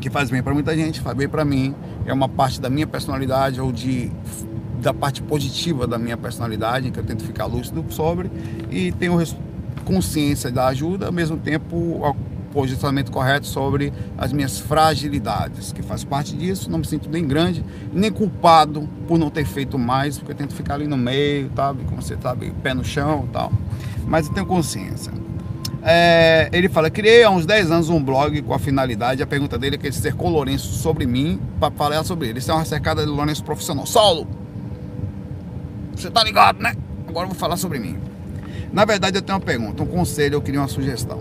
que 0.00 0.10
faz 0.10 0.30
bem 0.30 0.42
para 0.42 0.52
muita 0.52 0.76
gente, 0.76 1.00
faz 1.00 1.16
bem 1.16 1.28
para 1.28 1.44
mim. 1.44 1.74
É 2.04 2.12
uma 2.12 2.28
parte 2.28 2.60
da 2.60 2.68
minha 2.68 2.86
personalidade 2.86 3.60
ou 3.60 3.72
de 3.72 4.10
da 4.82 4.92
parte 4.92 5.22
positiva 5.22 5.86
da 5.86 5.98
minha 5.98 6.16
personalidade, 6.16 6.90
que 6.90 7.00
eu 7.00 7.04
tento 7.04 7.24
ficar 7.24 7.46
lúcido 7.46 7.84
sobre, 7.88 8.30
e 8.70 8.92
tenho 8.92 9.16
consciência 9.86 10.50
da 10.50 10.66
ajuda, 10.66 11.06
ao 11.06 11.12
mesmo 11.12 11.38
tempo 11.38 11.76
o 11.76 12.14
posicionamento 12.52 13.12
correto 13.12 13.46
sobre 13.46 13.92
as 14.18 14.32
minhas 14.32 14.58
fragilidades, 14.58 15.72
que 15.72 15.82
faz 15.82 16.02
parte 16.02 16.34
disso, 16.34 16.70
não 16.70 16.78
me 16.78 16.86
sinto 16.86 17.08
nem 17.08 17.26
grande, 17.26 17.64
nem 17.92 18.10
culpado 18.10 18.88
por 19.06 19.18
não 19.18 19.30
ter 19.30 19.44
feito 19.44 19.78
mais, 19.78 20.18
porque 20.18 20.32
eu 20.32 20.36
tento 20.36 20.54
ficar 20.54 20.74
ali 20.74 20.86
no 20.86 20.96
meio, 20.96 21.50
sabe, 21.54 21.84
como 21.84 22.02
você 22.02 22.16
sabe, 22.20 22.52
pé 22.62 22.74
no 22.74 22.84
chão 22.84 23.28
tal, 23.32 23.52
mas 24.06 24.26
eu 24.26 24.34
tenho 24.34 24.46
consciência. 24.46 25.12
É, 25.82 26.48
ele 26.52 26.68
fala, 26.68 26.90
criei 26.90 27.22
há 27.22 27.30
uns 27.30 27.46
10 27.46 27.70
anos 27.70 27.90
um 27.90 28.02
blog 28.02 28.42
com 28.42 28.54
a 28.54 28.58
finalidade, 28.58 29.22
a 29.22 29.26
pergunta 29.26 29.56
dele 29.56 29.76
é 29.76 29.78
que 29.78 29.86
ele 29.86 29.94
cercou 29.94 30.28
Lourenço 30.28 30.72
sobre 30.78 31.06
mim, 31.06 31.38
para 31.60 31.70
falar 31.70 32.02
sobre 32.02 32.28
ele. 32.28 32.40
Isso 32.40 32.50
é 32.50 32.54
uma 32.54 32.64
cercada 32.64 33.04
de 33.04 33.08
Lourenço 33.08 33.44
profissional. 33.44 33.86
Solo! 33.86 34.26
Você 35.94 36.10
tá 36.10 36.24
ligado, 36.24 36.60
né? 36.60 36.74
Agora 37.06 37.26
eu 37.26 37.28
vou 37.28 37.38
falar 37.38 37.56
sobre 37.56 37.78
mim. 37.78 38.05
Na 38.72 38.84
verdade, 38.84 39.18
eu 39.18 39.22
tenho 39.22 39.38
uma 39.38 39.44
pergunta, 39.44 39.82
um 39.82 39.86
conselho, 39.86 40.34
eu 40.34 40.42
queria 40.42 40.60
uma 40.60 40.68
sugestão. 40.68 41.20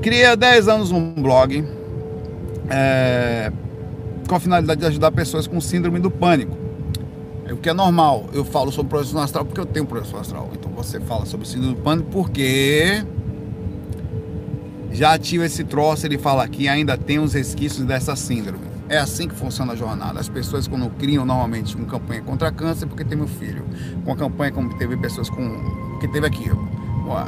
Criei 0.00 0.26
há 0.26 0.34
10 0.34 0.68
anos 0.68 0.92
um 0.92 1.14
blog 1.14 1.64
é, 2.70 3.50
com 4.28 4.34
a 4.34 4.40
finalidade 4.40 4.80
de 4.80 4.86
ajudar 4.86 5.10
pessoas 5.12 5.46
com 5.46 5.60
síndrome 5.60 5.98
do 5.98 6.10
pânico. 6.10 6.56
É 7.46 7.52
o 7.52 7.56
que 7.56 7.68
é 7.68 7.74
normal. 7.74 8.26
Eu 8.32 8.44
falo 8.44 8.72
sobre 8.72 8.90
projeção 8.90 9.20
astral 9.20 9.44
porque 9.44 9.60
eu 9.60 9.66
tenho 9.66 9.86
projeção 9.86 10.20
astral. 10.20 10.50
Então 10.52 10.70
você 10.72 11.00
fala 11.00 11.26
sobre 11.26 11.46
síndrome 11.46 11.74
do 11.74 11.80
pânico 11.82 12.10
porque 12.10 13.04
já 14.90 15.12
ativa 15.12 15.44
esse 15.44 15.64
troço, 15.64 16.06
ele 16.06 16.16
fala 16.16 16.46
que 16.46 16.68
ainda 16.68 16.96
tem 16.96 17.18
os 17.18 17.32
resquícios 17.34 17.84
dessa 17.84 18.14
síndrome. 18.14 18.64
É 18.88 18.98
assim 18.98 19.26
que 19.26 19.34
funciona 19.34 19.72
a 19.72 19.76
jornada. 19.76 20.20
As 20.20 20.28
pessoas 20.28 20.68
quando 20.68 20.88
criam 20.90 21.24
normalmente 21.24 21.74
uma 21.74 21.86
campanha 21.86 22.22
contra 22.22 22.52
câncer 22.52 22.86
porque 22.86 23.04
tem 23.04 23.16
meu 23.16 23.26
filho. 23.26 23.64
Com 24.04 24.12
a 24.12 24.16
campanha 24.16 24.52
como 24.52 24.76
teve 24.76 24.96
pessoas 24.96 25.28
com 25.28 25.93
que 26.06 26.12
teve 26.12 26.26
aqui. 26.26 26.50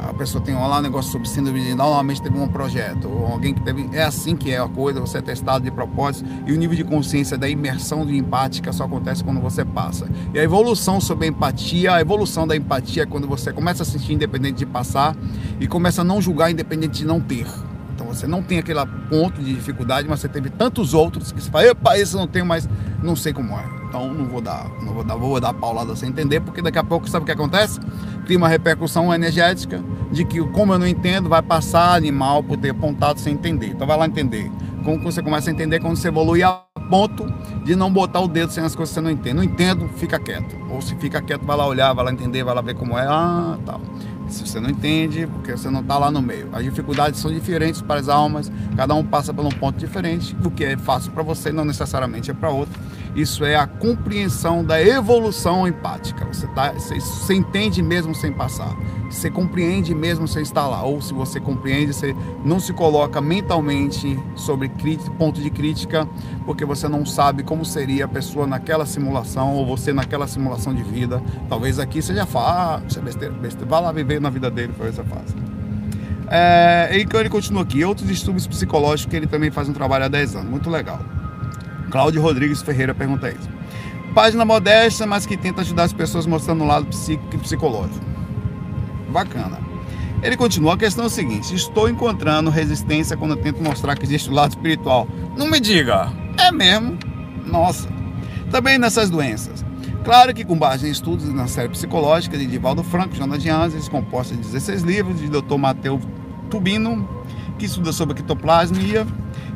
A 0.09 0.11
pessoa 0.13 0.43
tem 0.43 0.55
lá 0.55 0.79
um 0.79 0.81
negócio 0.81 1.11
sobre 1.11 1.29
síndrome 1.29 1.63
de 1.63 1.75
normalmente 1.75 2.19
teve 2.19 2.35
um 2.35 2.47
projeto, 2.47 3.07
ou 3.07 3.27
alguém 3.27 3.53
que 3.53 3.61
teve. 3.61 3.87
É 3.93 4.03
assim 4.03 4.35
que 4.35 4.49
é 4.49 4.59
a 4.59 4.67
coisa, 4.67 4.99
você 4.99 5.19
é 5.19 5.21
testado 5.21 5.63
de 5.63 5.69
propósito, 5.69 6.27
e 6.47 6.51
o 6.51 6.57
nível 6.57 6.75
de 6.75 6.83
consciência 6.83 7.37
da 7.37 7.47
imersão 7.47 8.03
de 8.03 8.17
empática 8.17 8.73
só 8.73 8.85
acontece 8.85 9.23
quando 9.23 9.39
você 9.39 9.63
passa. 9.63 10.07
E 10.33 10.39
a 10.39 10.43
evolução 10.43 10.99
sobre 10.99 11.25
a 11.25 11.29
empatia, 11.29 11.93
a 11.93 12.01
evolução 12.01 12.47
da 12.47 12.55
empatia 12.55 13.03
é 13.03 13.05
quando 13.05 13.27
você 13.27 13.53
começa 13.53 13.83
a 13.83 13.85
sentir 13.85 14.13
independente 14.13 14.57
de 14.57 14.65
passar 14.65 15.15
e 15.59 15.67
começa 15.67 16.01
a 16.01 16.03
não 16.03 16.19
julgar 16.19 16.49
independente 16.49 16.99
de 16.99 17.05
não 17.05 17.21
ter. 17.21 17.45
Então 17.93 18.07
você 18.07 18.25
não 18.25 18.41
tem 18.41 18.57
aquele 18.57 18.83
ponto 19.09 19.41
de 19.41 19.53
dificuldade, 19.53 20.07
mas 20.07 20.19
você 20.19 20.27
teve 20.27 20.49
tantos 20.49 20.95
outros 20.95 21.31
que 21.31 21.41
você 21.41 21.51
fala, 21.51 21.65
epa, 21.65 21.97
esse 21.97 22.15
eu 22.15 22.19
não 22.19 22.27
tenho, 22.27 22.45
mas 22.45 22.67
não 23.03 23.15
sei 23.15 23.31
como 23.31 23.53
é. 23.53 23.77
Então 23.87 24.13
não 24.13 24.25
vou 24.25 24.41
dar, 24.41 24.69
não 24.83 24.93
vou 24.93 25.03
dar, 25.03 25.15
vou 25.15 25.39
dar 25.39 25.53
paulada 25.53 25.95
sem 25.95 26.09
entender, 26.09 26.41
porque 26.41 26.61
daqui 26.61 26.77
a 26.77 26.83
pouco 26.83 27.09
sabe 27.09 27.23
o 27.23 27.25
que 27.25 27.31
acontece? 27.31 27.79
Cria 28.27 28.37
uma 28.37 28.49
repercussão 28.49 29.13
energética 29.13 29.81
de 30.11 30.25
que 30.25 30.45
como 30.47 30.73
eu 30.73 30.79
não 30.79 30.85
entendo, 30.85 31.29
vai 31.29 31.41
passar 31.41 31.95
animal 31.95 32.43
por 32.43 32.57
ter 32.57 32.71
apontado 32.71 33.21
sem 33.21 33.35
entender. 33.35 33.67
Então 33.67 33.87
vai 33.87 33.97
lá 33.97 34.05
entender. 34.05 34.51
Como 34.83 35.01
você 35.01 35.23
começa 35.23 35.49
a 35.49 35.53
entender 35.53 35.79
quando 35.79 35.95
você 35.95 36.09
evolui 36.09 36.43
a 36.43 36.61
ponto 36.89 37.25
de 37.63 37.73
não 37.73 37.89
botar 37.89 38.19
o 38.19 38.27
dedo 38.27 38.51
sem 38.51 38.61
as 38.65 38.75
coisas 38.75 38.93
que 38.93 38.99
você 38.99 39.01
não 39.01 39.09
entende. 39.09 39.35
Não 39.37 39.43
entendo, 39.45 39.87
fica 39.95 40.19
quieto. 40.19 40.57
Ou 40.69 40.81
se 40.81 40.93
fica 40.97 41.21
quieto, 41.21 41.45
vai 41.45 41.55
lá 41.55 41.65
olhar, 41.65 41.93
vai 41.93 42.03
lá 42.03 42.11
entender, 42.11 42.43
vai 42.43 42.53
lá 42.53 42.59
ver 42.59 42.75
como 42.75 42.97
é. 42.97 43.05
Ah, 43.07 43.57
tal. 43.65 43.79
Se 44.27 44.45
você 44.45 44.59
não 44.59 44.69
entende, 44.69 45.25
porque 45.25 45.53
você 45.53 45.69
não 45.69 45.79
está 45.79 45.97
lá 45.97 46.11
no 46.11 46.21
meio. 46.21 46.49
As 46.51 46.61
dificuldades 46.61 47.21
são 47.21 47.31
diferentes 47.31 47.81
para 47.81 47.97
as 47.97 48.09
almas, 48.09 48.51
cada 48.75 48.93
um 48.93 49.05
passa 49.05 49.33
por 49.33 49.45
um 49.45 49.49
ponto 49.49 49.79
diferente. 49.79 50.35
O 50.43 50.51
que 50.51 50.65
é 50.65 50.75
fácil 50.75 51.13
para 51.13 51.23
você 51.23 51.49
não 51.49 51.63
necessariamente 51.63 52.29
é 52.29 52.33
para 52.33 52.49
outro. 52.49 52.77
Isso 53.17 53.43
é 53.43 53.55
a 53.55 53.65
compreensão 53.65 54.63
da 54.63 54.79
evolução 54.79 55.67
empática. 55.67 56.23
Você, 56.25 56.45
tá, 56.45 56.71
você, 56.73 56.99
você 56.99 57.33
entende 57.33 57.81
mesmo 57.81 58.13
sem 58.13 58.31
passar. 58.31 58.77
Você 59.09 59.31
compreende 59.31 59.95
mesmo 59.95 60.27
sem 60.27 60.43
estar 60.43 60.67
lá. 60.67 60.83
Ou 60.83 61.01
se 61.01 61.15
você 61.15 61.39
compreende, 61.39 61.93
você 61.93 62.15
não 62.45 62.59
se 62.59 62.71
coloca 62.73 63.19
mentalmente 63.19 64.19
sobre 64.35 64.71
ponto 65.17 65.41
de 65.41 65.49
crítica, 65.49 66.07
porque 66.45 66.63
você 66.63 66.87
não 66.87 67.07
sabe 67.07 67.41
como 67.41 67.65
seria 67.65 68.05
a 68.05 68.07
pessoa 68.07 68.45
naquela 68.45 68.85
simulação, 68.85 69.55
ou 69.55 69.65
você 69.65 69.91
naquela 69.91 70.27
simulação 70.27 70.71
de 70.71 70.83
vida. 70.83 71.19
Talvez 71.49 71.79
aqui 71.79 72.03
fácil, 72.27 72.37
ah, 72.37 72.81
isso 72.87 72.99
é 72.99 73.01
besteira, 73.01 73.33
besteira. 73.33 73.67
Vá 73.67 73.79
lá 73.79 73.91
viver 73.91 74.21
na 74.21 74.29
vida 74.29 74.51
dele, 74.51 74.73
talvez 74.77 74.95
seja 74.95 75.07
fácil. 75.07 75.35
É, 76.29 76.89
então 76.93 77.19
ele 77.19 77.29
continua 77.29 77.63
aqui. 77.63 77.83
Outros 77.83 78.07
distúrbios 78.07 78.45
psicológicos 78.45 79.09
que 79.09 79.15
ele 79.15 79.25
também 79.25 79.49
faz 79.49 79.67
um 79.67 79.73
trabalho 79.73 80.05
há 80.05 80.07
10 80.07 80.35
anos. 80.35 80.51
Muito 80.51 80.69
legal. 80.69 81.16
Cláudio 81.89 82.21
Rodrigues 82.21 82.61
Ferreira 82.61 82.93
pergunta 82.93 83.29
isso. 83.29 83.49
Página 84.13 84.43
modesta, 84.43 85.05
mas 85.05 85.25
que 85.25 85.37
tenta 85.37 85.61
ajudar 85.61 85.83
as 85.83 85.93
pessoas 85.93 86.25
mostrando 86.25 86.63
o 86.63 86.67
lado 86.67 86.87
psíquico 86.87 87.35
e 87.35 87.37
psicológico. 87.37 88.05
Bacana. 89.09 89.59
Ele 90.23 90.35
continua, 90.35 90.73
a 90.73 90.77
questão 90.77 91.03
é 91.03 91.07
a 91.07 91.09
seguinte: 91.09 91.53
estou 91.53 91.87
encontrando 91.87 92.49
resistência 92.49 93.15
quando 93.15 93.31
eu 93.31 93.37
tento 93.37 93.61
mostrar 93.61 93.95
que 93.95 94.03
existe 94.03 94.29
o 94.29 94.33
lado 94.33 94.51
espiritual. 94.51 95.07
Não 95.37 95.47
me 95.47 95.59
diga, 95.59 96.11
é 96.37 96.51
mesmo? 96.51 96.97
Nossa. 97.45 97.87
Também 98.49 98.77
nessas 98.77 99.09
doenças. 99.09 99.63
Claro 100.03 100.33
que 100.33 100.45
com 100.45 100.57
base 100.57 100.87
em 100.87 100.91
estudos 100.91 101.31
na 101.33 101.47
série 101.47 101.69
psicológica 101.69 102.37
de 102.37 102.45
Divaldo 102.45 102.81
Franco, 102.81 103.13
Jonas 103.13 103.43
de 103.43 103.49
Anjos, 103.49 103.89
composta 103.89 104.33
de 104.33 104.41
16 104.41 104.83
livros, 104.83 105.19
de 105.19 105.27
Dr. 105.27 105.57
Mateu 105.57 105.99
Tubino, 106.49 107.07
que 107.59 107.65
estuda 107.65 107.91
sobre 107.91 108.15
quitoplasmia, 108.15 109.05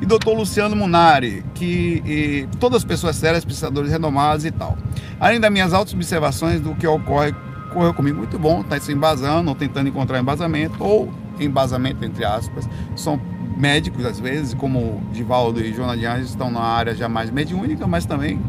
e 0.01 0.05
Dr. 0.05 0.31
Luciano 0.35 0.75
Munari, 0.75 1.45
que 1.53 2.01
e, 2.05 2.47
todas 2.59 2.77
as 2.77 2.83
pessoas 2.83 3.15
sérias, 3.15 3.45
pesquisadores 3.45 3.91
renomados 3.91 4.43
e 4.45 4.51
tal. 4.51 4.75
Além 5.19 5.39
das 5.39 5.51
minhas 5.51 5.73
altas 5.73 5.93
observações 5.93 6.59
do 6.59 6.73
que 6.73 6.87
ocorre, 6.87 7.35
ocorreu 7.69 7.93
comigo 7.93 8.17
muito 8.17 8.39
bom, 8.39 8.61
está 8.61 8.79
se 8.79 8.91
embasando, 8.91 9.49
ou 9.49 9.55
tentando 9.55 9.87
encontrar 9.87 10.19
embasamento, 10.19 10.83
ou 10.83 11.13
embasamento 11.39 12.03
entre 12.03 12.25
aspas, 12.25 12.67
são 12.95 13.21
médicos 13.55 14.03
às 14.03 14.19
vezes, 14.19 14.55
como 14.55 15.03
Divaldo 15.13 15.61
e 15.61 15.71
Jonas 15.71 15.99
de 15.99 16.05
Anjos 16.07 16.29
estão 16.31 16.49
na 16.49 16.61
área 16.61 16.95
já 16.95 17.07
mais 17.07 17.29
mediúnica, 17.29 17.85
mas 17.85 18.05
também 18.05 18.41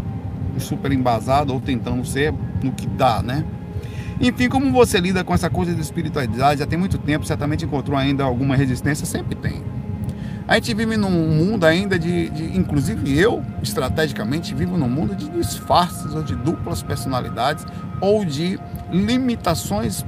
super 0.58 0.90
embasado 0.90 1.52
ou 1.52 1.60
tentando 1.60 2.04
ser 2.06 2.32
no 2.62 2.72
que 2.72 2.86
dá, 2.86 3.22
né? 3.22 3.44
Enfim, 4.20 4.48
como 4.48 4.70
você 4.70 5.00
lida 5.00 5.24
com 5.24 5.34
essa 5.34 5.50
coisa 5.50 5.74
de 5.74 5.80
espiritualidade 5.80 6.60
já 6.60 6.66
tem 6.66 6.78
muito 6.78 6.96
tempo, 6.96 7.26
certamente 7.26 7.64
encontrou 7.64 7.98
ainda 7.98 8.24
alguma 8.24 8.56
resistência? 8.56 9.04
Sempre 9.04 9.34
tem. 9.34 9.71
A 10.46 10.57
gente 10.57 10.74
vive 10.74 10.96
num 10.96 11.11
mundo 11.11 11.64
ainda 11.64 11.98
de, 11.98 12.28
de, 12.31 12.59
inclusive 12.59 13.18
eu, 13.18 13.44
estrategicamente, 13.62 14.55
vivo 14.55 14.76
num 14.76 14.88
mundo 14.88 15.14
de 15.14 15.28
disfarces 15.31 16.14
ou 16.14 16.22
de 16.22 16.35
duplas 16.35 16.83
personalidades 16.83 17.64
ou 18.00 18.24
de 18.24 18.59
limitações 18.90 20.05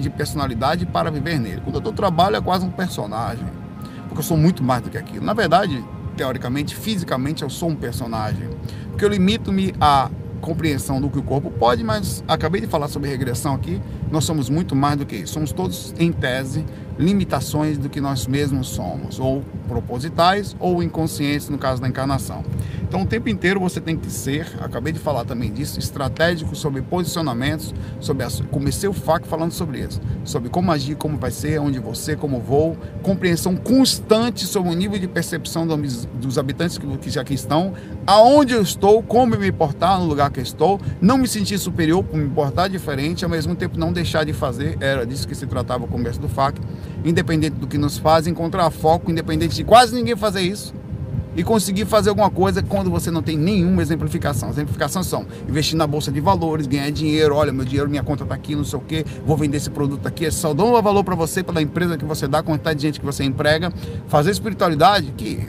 de 0.00 0.10
personalidade 0.10 0.86
para 0.86 1.10
viver 1.10 1.38
nele. 1.38 1.62
Quando 1.64 1.82
eu 1.84 1.92
trabalho 1.92 2.36
é 2.36 2.40
quase 2.40 2.64
um 2.64 2.70
personagem, 2.70 3.46
porque 4.06 4.20
eu 4.20 4.24
sou 4.24 4.36
muito 4.36 4.62
mais 4.62 4.82
do 4.82 4.90
que 4.90 4.98
aquilo. 4.98 5.24
Na 5.24 5.34
verdade, 5.34 5.82
teoricamente, 6.16 6.74
fisicamente, 6.74 7.42
eu 7.42 7.50
sou 7.50 7.70
um 7.70 7.76
personagem, 7.76 8.48
porque 8.90 9.04
eu 9.04 9.08
limito-me 9.08 9.74
a 9.80 10.10
compreensão 10.40 11.00
do 11.00 11.08
que 11.08 11.18
o 11.18 11.22
corpo 11.22 11.50
pode, 11.50 11.84
mas 11.84 12.22
acabei 12.26 12.60
de 12.60 12.66
falar 12.66 12.88
sobre 12.88 13.08
regressão 13.08 13.54
aqui, 13.54 13.80
nós 14.10 14.24
somos 14.24 14.48
muito 14.48 14.74
mais 14.74 14.96
do 14.96 15.06
que 15.06 15.16
isso. 15.16 15.34
Somos 15.34 15.52
todos, 15.52 15.94
em 15.98 16.12
tese, 16.12 16.64
limitações 16.98 17.78
do 17.78 17.88
que 17.88 18.00
nós 18.00 18.26
mesmos 18.26 18.68
somos, 18.68 19.18
ou 19.18 19.44
propositais 19.66 20.56
ou 20.58 20.82
inconscientes 20.82 21.48
no 21.48 21.58
caso 21.58 21.80
da 21.80 21.88
encarnação. 21.88 22.44
Então, 22.88 23.02
o 23.02 23.06
tempo 23.06 23.28
inteiro 23.28 23.60
você 23.60 23.82
tem 23.82 23.98
que 23.98 24.10
ser, 24.10 24.46
acabei 24.60 24.94
de 24.94 24.98
falar 24.98 25.22
também 25.26 25.52
disso, 25.52 25.78
estratégico 25.78 26.56
sobre 26.56 26.80
posicionamentos, 26.80 27.74
sobre 28.00 28.24
a, 28.24 28.28
comecei 28.50 28.88
o 28.88 28.94
FAC 28.94 29.26
falando 29.26 29.52
sobre 29.52 29.80
isso, 29.80 30.00
sobre 30.24 30.48
como 30.48 30.72
agir, 30.72 30.96
como 30.96 31.18
vai 31.18 31.30
ser, 31.30 31.60
onde 31.60 31.78
você, 31.78 32.16
como 32.16 32.40
vou, 32.40 32.78
compreensão 33.02 33.54
constante 33.56 34.46
sobre 34.46 34.72
o 34.72 34.74
nível 34.74 34.98
de 34.98 35.06
percepção 35.06 35.66
dos, 35.66 36.06
dos 36.06 36.38
habitantes 36.38 36.78
que, 36.78 36.86
que 36.96 37.10
já 37.10 37.20
aqui 37.20 37.34
estão, 37.34 37.74
aonde 38.06 38.54
eu 38.54 38.62
estou, 38.62 39.02
como 39.02 39.36
me 39.36 39.52
portar 39.52 40.00
no 40.00 40.06
lugar 40.06 40.30
que 40.30 40.40
estou, 40.40 40.80
não 40.98 41.18
me 41.18 41.28
sentir 41.28 41.58
superior 41.58 42.02
por 42.02 42.16
me 42.16 42.30
portar 42.30 42.70
diferente, 42.70 43.22
ao 43.22 43.30
mesmo 43.30 43.54
tempo 43.54 43.78
não 43.78 43.92
deixar 43.92 44.24
de 44.24 44.32
fazer, 44.32 44.78
era 44.80 45.04
disso 45.04 45.28
que 45.28 45.34
se 45.34 45.46
tratava 45.46 45.84
o 45.84 45.88
começo 45.88 46.18
do 46.18 46.28
FAC, 46.28 46.58
independente 47.04 47.56
do 47.56 47.66
que 47.66 47.76
nos 47.76 47.98
faz, 47.98 48.26
encontrar 48.26 48.70
foco, 48.70 49.10
independente 49.10 49.54
de 49.54 49.62
quase 49.62 49.94
ninguém 49.94 50.16
fazer 50.16 50.40
isso, 50.40 50.72
e 51.38 51.44
conseguir 51.44 51.86
fazer 51.86 52.08
alguma 52.08 52.28
coisa 52.28 52.60
quando 52.64 52.90
você 52.90 53.12
não 53.12 53.22
tem 53.22 53.38
nenhuma 53.38 53.80
exemplificação. 53.80 54.50
Exemplificações 54.50 55.06
são 55.06 55.24
investir 55.48 55.78
na 55.78 55.86
bolsa 55.86 56.10
de 56.10 56.20
valores, 56.20 56.66
ganhar 56.66 56.90
dinheiro, 56.90 57.32
olha, 57.36 57.52
meu 57.52 57.64
dinheiro, 57.64 57.88
minha 57.88 58.02
conta 58.02 58.24
está 58.24 58.34
aqui, 58.34 58.56
não 58.56 58.64
sei 58.64 58.76
o 58.76 58.82
que, 58.82 59.04
vou 59.24 59.36
vender 59.36 59.58
esse 59.58 59.70
produto 59.70 60.04
aqui, 60.08 60.26
é 60.26 60.32
só 60.32 60.52
dou 60.52 60.76
um 60.76 60.82
valor 60.82 61.04
para 61.04 61.14
você, 61.14 61.44
pela 61.44 61.62
empresa 61.62 61.96
que 61.96 62.04
você 62.04 62.26
dá, 62.26 62.42
quantidade 62.42 62.80
de 62.80 62.82
gente 62.88 62.98
que 62.98 63.06
você 63.06 63.22
emprega, 63.22 63.72
fazer 64.08 64.32
espiritualidade 64.32 65.12
que 65.16 65.48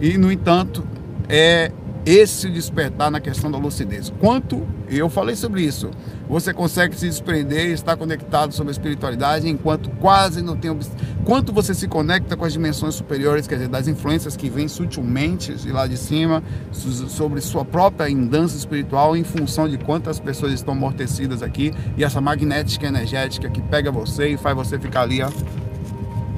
e 0.00 0.18
no 0.18 0.32
entanto 0.32 0.84
é 1.28 1.70
esse 2.06 2.50
despertar 2.50 3.10
na 3.10 3.20
questão 3.20 3.50
da 3.50 3.58
lucidez. 3.58 4.12
Quanto, 4.20 4.66
eu 4.88 5.08
falei 5.08 5.34
sobre 5.34 5.62
isso, 5.62 5.90
você 6.28 6.52
consegue 6.52 6.94
se 6.96 7.08
desprender 7.08 7.70
e 7.70 7.72
estar 7.72 7.96
conectado 7.96 8.52
sobre 8.52 8.70
a 8.70 8.72
espiritualidade 8.72 9.48
enquanto 9.48 9.90
quase 9.90 10.42
não 10.42 10.56
tem. 10.56 10.76
Quanto 11.24 11.52
você 11.52 11.74
se 11.74 11.88
conecta 11.88 12.36
com 12.36 12.44
as 12.44 12.52
dimensões 12.52 12.94
superiores, 12.94 13.46
quer 13.46 13.54
dizer, 13.54 13.68
das 13.68 13.88
influências 13.88 14.36
que 14.36 14.50
vêm 14.50 14.68
sutilmente 14.68 15.54
de 15.54 15.72
lá 15.72 15.86
de 15.86 15.96
cima, 15.96 16.42
sobre 16.72 17.40
sua 17.40 17.64
própria 17.64 18.10
indança 18.10 18.56
espiritual, 18.56 19.16
em 19.16 19.24
função 19.24 19.66
de 19.66 19.78
quantas 19.78 20.20
pessoas 20.20 20.52
estão 20.52 20.74
amortecidas 20.74 21.42
aqui 21.42 21.72
e 21.96 22.04
essa 22.04 22.20
magnética 22.20 22.86
energética 22.86 23.48
que 23.48 23.62
pega 23.62 23.90
você 23.90 24.28
e 24.28 24.36
faz 24.36 24.54
você 24.54 24.78
ficar 24.78 25.02
ali, 25.02 25.22
ó 25.22 25.30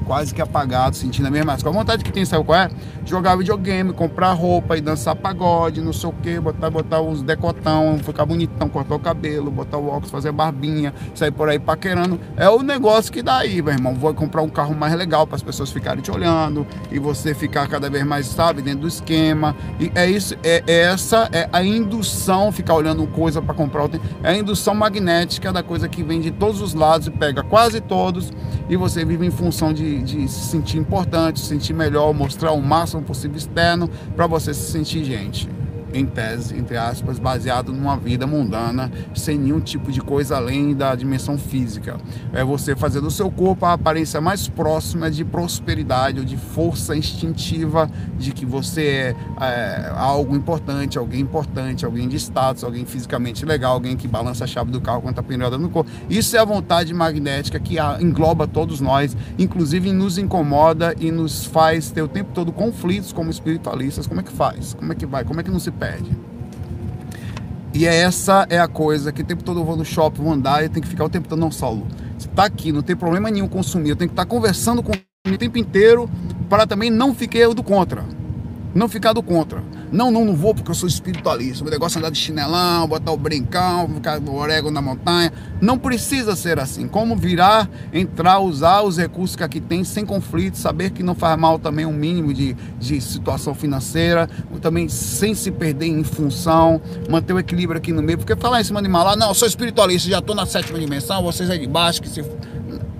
quase 0.07 0.33
que 0.33 0.41
apagado, 0.41 0.95
sentindo 0.95 1.27
a 1.27 1.31
mesma 1.31 1.53
coisa. 1.53 1.69
A 1.69 1.71
vontade 1.71 2.03
que 2.03 2.11
tem, 2.11 2.23
sabe 2.23 2.45
qual 2.45 2.57
é? 2.57 2.69
Jogar 3.05 3.35
videogame, 3.35 3.91
comprar 3.91 4.31
roupa 4.31 4.77
e 4.77 4.81
dançar 4.81 5.15
pagode, 5.15 5.81
não 5.81 5.93
sei 5.93 6.09
o 6.09 6.13
que, 6.13 6.39
botar, 6.39 6.69
botar 6.69 7.01
uns 7.01 7.21
decotão, 7.21 7.99
ficar 7.99 8.25
bonitão, 8.25 8.69
cortar 8.69 8.95
o 8.95 8.99
cabelo, 8.99 9.51
botar 9.51 9.77
o 9.77 9.87
óculos, 9.87 10.09
fazer 10.09 10.31
barbinha, 10.31 10.93
sair 11.13 11.31
por 11.31 11.49
aí 11.49 11.59
paquerando. 11.59 12.19
É 12.37 12.49
o 12.49 12.63
negócio 12.63 13.11
que 13.11 13.21
dá 13.21 13.37
aí, 13.37 13.61
meu 13.61 13.73
irmão. 13.73 13.93
Vou 13.95 14.13
comprar 14.13 14.41
um 14.41 14.49
carro 14.49 14.73
mais 14.73 14.93
legal 14.95 15.27
para 15.27 15.35
as 15.35 15.43
pessoas 15.43 15.71
ficarem 15.71 16.01
te 16.01 16.11
olhando 16.11 16.65
e 16.89 16.97
você 16.97 17.33
ficar 17.33 17.67
cada 17.67 17.89
vez 17.89 18.05
mais, 18.05 18.27
sabe, 18.27 18.61
dentro 18.61 18.81
do 18.81 18.87
esquema. 18.87 19.55
E 19.79 19.91
é 19.93 20.09
isso, 20.09 20.35
é, 20.43 20.63
é 20.65 20.77
essa 20.83 21.27
é 21.31 21.49
a 21.51 21.63
indução, 21.63 22.51
ficar 22.51 22.73
olhando 22.73 23.05
coisa 23.07 23.41
para 23.41 23.53
comprar. 23.53 23.77
É 24.23 24.29
a 24.29 24.37
indução 24.37 24.73
magnética 24.73 25.51
da 25.51 25.61
coisa 25.61 25.87
que 25.87 26.01
vem 26.01 26.19
de 26.19 26.31
todos 26.31 26.61
os 26.61 26.73
lados 26.73 27.07
e 27.07 27.11
pega 27.11 27.43
quase 27.43 27.79
todos 27.79 28.31
e 28.69 28.75
você 28.75 29.05
vive 29.05 29.25
em 29.25 29.31
função 29.31 29.73
de, 29.73 29.96
de 30.03 30.27
se 30.27 30.47
sentir 30.49 30.77
importante, 30.77 31.39
se 31.39 31.47
sentir 31.47 31.73
melhor, 31.73 32.13
mostrar 32.13 32.51
o 32.51 32.61
máximo 32.61 33.01
possível 33.01 33.37
externo 33.37 33.89
para 34.15 34.27
você 34.27 34.53
se 34.53 34.71
sentir 34.71 35.03
gente 35.03 35.49
em 35.97 36.05
tese, 36.05 36.57
entre 36.57 36.77
aspas, 36.77 37.19
baseado 37.19 37.73
numa 37.73 37.97
vida 37.97 38.27
mundana, 38.27 38.91
sem 39.15 39.37
nenhum 39.37 39.59
tipo 39.59 39.91
de 39.91 40.01
coisa 40.01 40.37
além 40.37 40.75
da 40.75 40.95
dimensão 40.95 41.37
física. 41.37 41.97
É 42.33 42.43
você 42.43 42.75
fazer 42.75 43.01
do 43.01 43.11
seu 43.11 43.29
corpo 43.31 43.65
a 43.65 43.73
aparência 43.73 44.21
mais 44.21 44.47
próxima 44.47 45.09
de 45.09 45.23
prosperidade 45.25 46.19
ou 46.19 46.25
de 46.25 46.37
força 46.37 46.95
instintiva 46.95 47.89
de 48.17 48.31
que 48.31 48.45
você 48.45 49.15
é, 49.39 49.45
é 49.45 49.91
algo 49.95 50.35
importante, 50.35 50.97
alguém 50.97 51.21
importante, 51.21 51.85
alguém 51.85 52.07
de 52.07 52.15
status, 52.17 52.63
alguém 52.63 52.85
fisicamente 52.85 53.45
legal, 53.45 53.73
alguém 53.73 53.95
que 53.95 54.07
balança 54.07 54.43
a 54.43 54.47
chave 54.47 54.71
do 54.71 54.81
carro 54.81 55.01
quando 55.01 55.13
está 55.13 55.23
pendurada 55.23 55.57
no 55.57 55.69
corpo. 55.69 55.89
Isso 56.09 56.35
é 56.35 56.39
a 56.39 56.45
vontade 56.45 56.93
magnética 56.93 57.59
que 57.59 57.77
engloba 57.99 58.47
todos 58.47 58.79
nós, 58.79 59.15
inclusive 59.37 59.91
nos 59.91 60.17
incomoda 60.17 60.95
e 60.99 61.11
nos 61.11 61.45
faz 61.45 61.91
ter 61.91 62.01
o 62.01 62.07
tempo 62.07 62.31
todo 62.33 62.51
conflitos 62.51 63.11
como 63.11 63.29
espiritualistas. 63.29 64.07
Como 64.07 64.19
é 64.19 64.23
que 64.23 64.31
faz? 64.31 64.73
Como 64.73 64.91
é 64.91 64.95
que 64.95 65.05
vai? 65.05 65.23
Como 65.23 65.39
é 65.39 65.43
que 65.43 65.51
não 65.51 65.59
se 65.59 65.71
perde. 65.71 65.86
E 67.73 67.85
é 67.85 67.95
essa 67.95 68.47
é 68.49 68.59
a 68.59 68.67
coisa 68.67 69.11
que 69.11 69.21
o 69.21 69.25
tempo 69.25 69.43
todo 69.43 69.59
eu 69.59 69.65
vou 69.65 69.75
no 69.75 69.85
shopping, 69.85 70.23
vou 70.23 70.33
andar 70.33 70.63
e 70.63 70.69
tem 70.69 70.81
que 70.81 70.87
ficar 70.87 71.05
o 71.05 71.09
tempo 71.09 71.27
todo, 71.27 71.39
não, 71.39 71.51
Saulo, 71.51 71.85
você 72.17 72.27
está 72.27 72.45
aqui, 72.45 72.71
não 72.71 72.81
tem 72.81 72.95
problema 72.95 73.29
nenhum 73.29 73.47
consumir, 73.47 73.89
eu 73.89 73.95
tenho 73.95 74.09
que 74.09 74.13
estar 74.13 74.25
tá 74.25 74.29
conversando 74.29 74.81
com 74.81 74.91
o 74.91 75.37
tempo 75.37 75.57
inteiro 75.57 76.09
para 76.49 76.65
também 76.65 76.89
não 76.89 77.13
ficar 77.13 77.53
do 77.53 77.61
contra. 77.61 78.03
Não 78.73 78.89
ficar 78.89 79.13
do 79.13 79.21
contra. 79.21 79.61
Não, 79.91 80.11
não, 80.11 80.25
não 80.25 80.35
vou 80.35 80.53
porque 80.53 80.69
eu 80.69 80.75
sou 80.75 80.87
espiritualista. 80.87 81.63
O 81.65 81.69
negócio 81.69 81.97
é 81.97 81.99
andar 81.99 82.11
de 82.11 82.17
chinelão, 82.17 82.87
botar 82.87 83.11
o 83.11 83.17
brincão, 83.17 83.87
ficar 83.87 84.19
no 84.19 84.35
orégano 84.35 84.71
na 84.71 84.81
montanha. 84.81 85.31
Não 85.61 85.77
precisa 85.77 86.35
ser 86.35 86.59
assim. 86.59 86.87
Como 86.87 87.15
virar, 87.15 87.69
entrar, 87.93 88.39
usar 88.39 88.81
os 88.81 88.97
recursos 88.97 89.35
que 89.35 89.43
aqui 89.43 89.61
tem 89.61 89.83
sem 89.83 90.05
conflito, 90.05 90.57
saber 90.57 90.91
que 90.91 91.01
não 91.01 91.15
faz 91.15 91.39
mal 91.39 91.57
também 91.57 91.85
um 91.85 91.93
mínimo 91.93 92.33
de, 92.33 92.53
de 92.79 92.99
situação 92.99 93.55
financeira, 93.55 94.29
também 94.61 94.89
sem 94.89 95.33
se 95.33 95.51
perder 95.51 95.87
em 95.87 96.03
função, 96.03 96.81
manter 97.09 97.33
o 97.33 97.39
equilíbrio 97.39 97.77
aqui 97.77 97.93
no 97.93 98.01
meio. 98.01 98.17
Porque 98.17 98.35
falar 98.35 98.61
em 98.61 98.63
cima 98.63 98.81
de 98.81 98.89
mal, 98.89 99.15
não, 99.15 99.29
eu 99.29 99.33
sou 99.33 99.47
espiritualista, 99.47 100.09
já 100.09 100.19
estou 100.19 100.35
na 100.35 100.45
sétima 100.45 100.79
dimensão, 100.79 101.23
vocês 101.23 101.49
aí 101.49 101.59
de 101.59 101.67
baixo, 101.67 102.01
que 102.01 102.09
se 102.09 102.23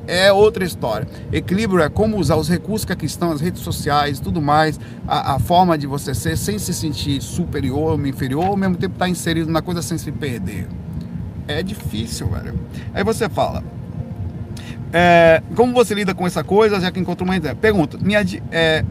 é 0.08 0.32
outra 0.32 0.64
história. 0.64 1.08
Equilíbrio 1.32 1.84
é 1.84 1.90
como 1.90 2.18
usar 2.18 2.36
os 2.38 2.50
recursos 2.50 2.86
que 2.86 2.94
aqui 2.94 3.06
estão, 3.06 3.32
as 3.32 3.42
redes 3.42 3.62
sociais, 3.62 4.20
tudo 4.20 4.42
mais, 4.42 4.80
a, 5.08 5.36
a 5.36 5.40
forma 5.40 5.78
de 5.78 5.86
você 5.86 6.16
ser 6.16 6.38
sem 6.38 6.58
se 6.58 6.74
sentir 6.74 7.22
superior 7.22 8.00
ou 8.00 8.08
inferior, 8.08 8.46
ao 8.46 8.58
mesmo 8.58 8.76
tempo 8.76 8.94
estar 8.94 9.06
tá 9.06 9.10
inserido 9.10 9.52
na 9.52 9.62
coisa 9.62 9.82
sem 9.82 9.98
se 9.98 10.12
perder. 10.12 10.68
É 11.48 11.62
difícil, 11.62 12.28
velho. 12.28 12.60
Aí 12.94 13.04
você 13.04 13.30
fala, 13.30 13.64
é, 14.92 15.42
como 15.56 15.74
você 15.74 15.94
lida 15.94 16.14
com 16.14 16.26
essa 16.26 16.44
coisa, 16.44 16.80
já 16.80 16.92
que 16.92 17.00
encontrou 17.00 17.28
uma 17.28 17.36
ideia? 17.36 17.56
Pergunta, 17.56 17.98
minha, 18.02 18.26
é, 18.52 18.84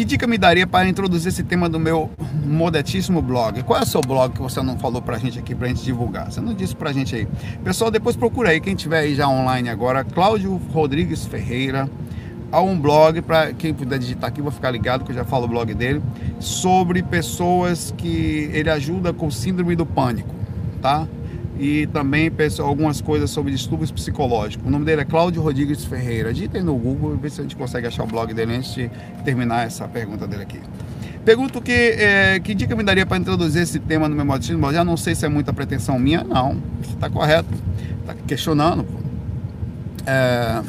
que 0.00 0.04
dica 0.06 0.26
me 0.26 0.38
daria 0.38 0.66
para 0.66 0.88
introduzir 0.88 1.28
esse 1.28 1.44
tema 1.44 1.68
do 1.68 1.78
meu 1.78 2.08
modetíssimo 2.46 3.20
blog? 3.20 3.62
Qual 3.64 3.78
é 3.78 3.82
o 3.82 3.86
seu 3.86 4.00
blog 4.00 4.32
que 4.32 4.40
você 4.40 4.62
não 4.62 4.78
falou 4.78 5.02
pra 5.02 5.18
gente 5.18 5.38
aqui 5.38 5.54
pra 5.54 5.68
gente 5.68 5.82
divulgar? 5.82 6.32
Você 6.32 6.40
não 6.40 6.54
disse 6.54 6.74
pra 6.74 6.90
gente 6.90 7.14
aí. 7.14 7.28
Pessoal, 7.62 7.90
depois 7.90 8.16
procura 8.16 8.48
aí, 8.48 8.62
quem 8.62 8.74
tiver 8.74 9.00
aí 9.00 9.14
já 9.14 9.28
online 9.28 9.68
agora, 9.68 10.02
Cláudio 10.02 10.58
Rodrigues 10.72 11.26
Ferreira. 11.26 11.86
Há 12.50 12.62
um 12.62 12.80
blog, 12.80 13.20
para 13.20 13.52
quem 13.52 13.74
puder 13.74 13.98
digitar 13.98 14.30
aqui, 14.30 14.40
vou 14.40 14.50
ficar 14.50 14.70
ligado 14.70 15.04
que 15.04 15.10
eu 15.10 15.14
já 15.14 15.24
falo 15.26 15.44
o 15.44 15.48
blog 15.48 15.74
dele, 15.74 16.00
sobre 16.38 17.02
pessoas 17.02 17.92
que 17.94 18.48
ele 18.54 18.70
ajuda 18.70 19.12
com 19.12 19.30
síndrome 19.30 19.76
do 19.76 19.84
pânico, 19.84 20.34
tá? 20.80 21.06
E 21.60 21.86
também 21.88 22.32
algumas 22.58 23.02
coisas 23.02 23.30
sobre 23.30 23.52
distúrbios 23.52 23.90
psicológicos. 23.90 24.66
O 24.66 24.70
nome 24.70 24.86
dele 24.86 25.02
é 25.02 25.04
Cláudio 25.04 25.42
Rodrigues 25.42 25.84
Ferreira. 25.84 26.32
Digitem 26.32 26.62
no 26.62 26.74
Google 26.74 27.14
e 27.14 27.18
vê 27.18 27.28
se 27.28 27.38
a 27.38 27.42
gente 27.42 27.54
consegue 27.54 27.86
achar 27.86 28.02
o 28.04 28.06
blog 28.06 28.32
dele 28.32 28.56
antes 28.56 28.74
de 28.74 28.90
terminar 29.26 29.66
essa 29.66 29.86
pergunta 29.86 30.26
dele 30.26 30.42
aqui. 30.42 30.58
Pergunto 31.22 31.60
que, 31.60 31.70
é, 31.70 32.40
que 32.40 32.54
dica 32.54 32.74
me 32.74 32.82
daria 32.82 33.04
para 33.04 33.18
introduzir 33.18 33.62
esse 33.62 33.78
tema 33.78 34.08
no 34.08 34.16
meu 34.16 34.24
modismo? 34.24 34.66
Eu 34.68 34.72
já 34.72 34.82
não 34.82 34.96
sei 34.96 35.14
se 35.14 35.26
é 35.26 35.28
muita 35.28 35.52
pretensão 35.52 35.98
minha, 35.98 36.24
não. 36.24 36.56
Você 36.82 36.94
está 36.94 37.10
correto. 37.10 37.52
Está 38.00 38.14
questionando. 38.26 38.86
É, 40.06 40.62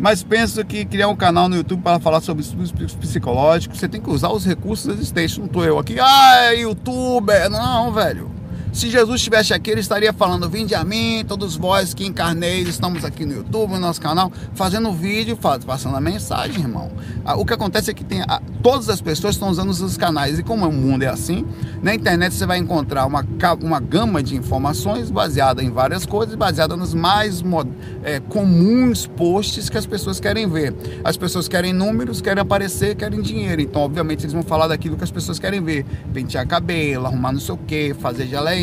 mas 0.00 0.24
penso 0.24 0.64
que 0.64 0.84
criar 0.84 1.06
um 1.06 1.14
canal 1.14 1.48
no 1.48 1.54
YouTube 1.54 1.82
para 1.82 2.00
falar 2.00 2.20
sobre 2.20 2.42
estudos 2.42 2.72
psicológicos, 2.96 3.78
você 3.78 3.86
tem 3.86 4.00
que 4.00 4.10
usar 4.10 4.30
os 4.30 4.44
recursos 4.44 4.92
existentes. 4.92 5.38
Não 5.38 5.46
estou 5.46 5.64
eu 5.64 5.78
aqui, 5.78 5.96
ah, 6.00 6.46
é 6.46 6.62
youtuber. 6.62 7.48
Não, 7.48 7.92
velho. 7.92 8.39
Se 8.72 8.88
Jesus 8.88 9.16
estivesse 9.16 9.52
aqui, 9.52 9.70
ele 9.70 9.80
estaria 9.80 10.12
falando: 10.12 10.48
Vinde 10.48 10.74
a 10.76 10.84
mim, 10.84 11.24
todos 11.26 11.56
vós 11.56 11.92
que 11.92 12.06
encarneis, 12.06 12.68
estamos 12.68 13.04
aqui 13.04 13.24
no 13.26 13.34
YouTube, 13.34 13.72
no 13.72 13.80
nosso 13.80 14.00
canal, 14.00 14.30
fazendo 14.54 14.92
vídeo, 14.92 15.36
passando 15.36 15.96
a 15.96 16.00
mensagem, 16.00 16.60
irmão. 16.60 16.90
Ah, 17.24 17.34
o 17.36 17.44
que 17.44 17.52
acontece 17.52 17.90
é 17.90 17.94
que 17.94 18.04
tem, 18.04 18.22
todas 18.62 18.88
as 18.88 19.00
pessoas 19.00 19.34
estão 19.34 19.48
usando 19.48 19.70
os 19.70 19.96
canais, 19.96 20.38
e 20.38 20.42
como 20.44 20.68
o 20.68 20.72
mundo 20.72 21.02
é 21.02 21.08
assim, 21.08 21.44
na 21.82 21.94
internet 21.94 22.32
você 22.32 22.46
vai 22.46 22.58
encontrar 22.58 23.06
uma, 23.06 23.26
uma 23.60 23.80
gama 23.80 24.22
de 24.22 24.36
informações 24.36 25.10
baseada 25.10 25.62
em 25.62 25.70
várias 25.70 26.06
coisas, 26.06 26.36
baseada 26.36 26.76
nos 26.76 26.94
mais 26.94 27.42
é, 28.04 28.20
comuns 28.20 29.04
posts 29.04 29.68
que 29.68 29.78
as 29.78 29.86
pessoas 29.86 30.20
querem 30.20 30.48
ver. 30.48 30.74
As 31.02 31.16
pessoas 31.16 31.48
querem 31.48 31.72
números, 31.72 32.20
querem 32.20 32.40
aparecer, 32.40 32.94
querem 32.94 33.20
dinheiro. 33.20 33.60
Então, 33.62 33.82
obviamente, 33.82 34.20
eles 34.20 34.32
vão 34.32 34.44
falar 34.44 34.68
daquilo 34.68 34.96
que 34.96 35.04
as 35.04 35.10
pessoas 35.10 35.40
querem 35.40 35.60
ver: 35.60 35.84
pentear 36.12 36.46
cabelo, 36.46 37.06
arrumar 37.06 37.32
não 37.32 37.40
sei 37.40 37.54
o 37.54 37.58
que, 37.58 37.94
fazer 37.94 38.26
geleia 38.26 38.59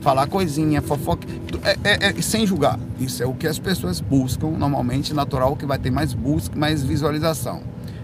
falar 0.00 0.26
coisinha, 0.26 0.80
fofoca, 0.80 1.26
é, 1.64 1.76
é, 1.84 2.08
é, 2.10 2.22
sem 2.22 2.46
julgar. 2.46 2.78
Isso 2.98 3.22
é 3.22 3.26
o 3.26 3.34
que 3.34 3.46
as 3.46 3.58
pessoas 3.58 4.00
buscam, 4.00 4.50
normalmente 4.50 5.12
natural, 5.14 5.56
que 5.56 5.66
vai 5.66 5.78
ter 5.78 5.90
mais 5.90 6.12
busca, 6.12 6.56
mais 6.56 6.82
visualização. 6.82 7.62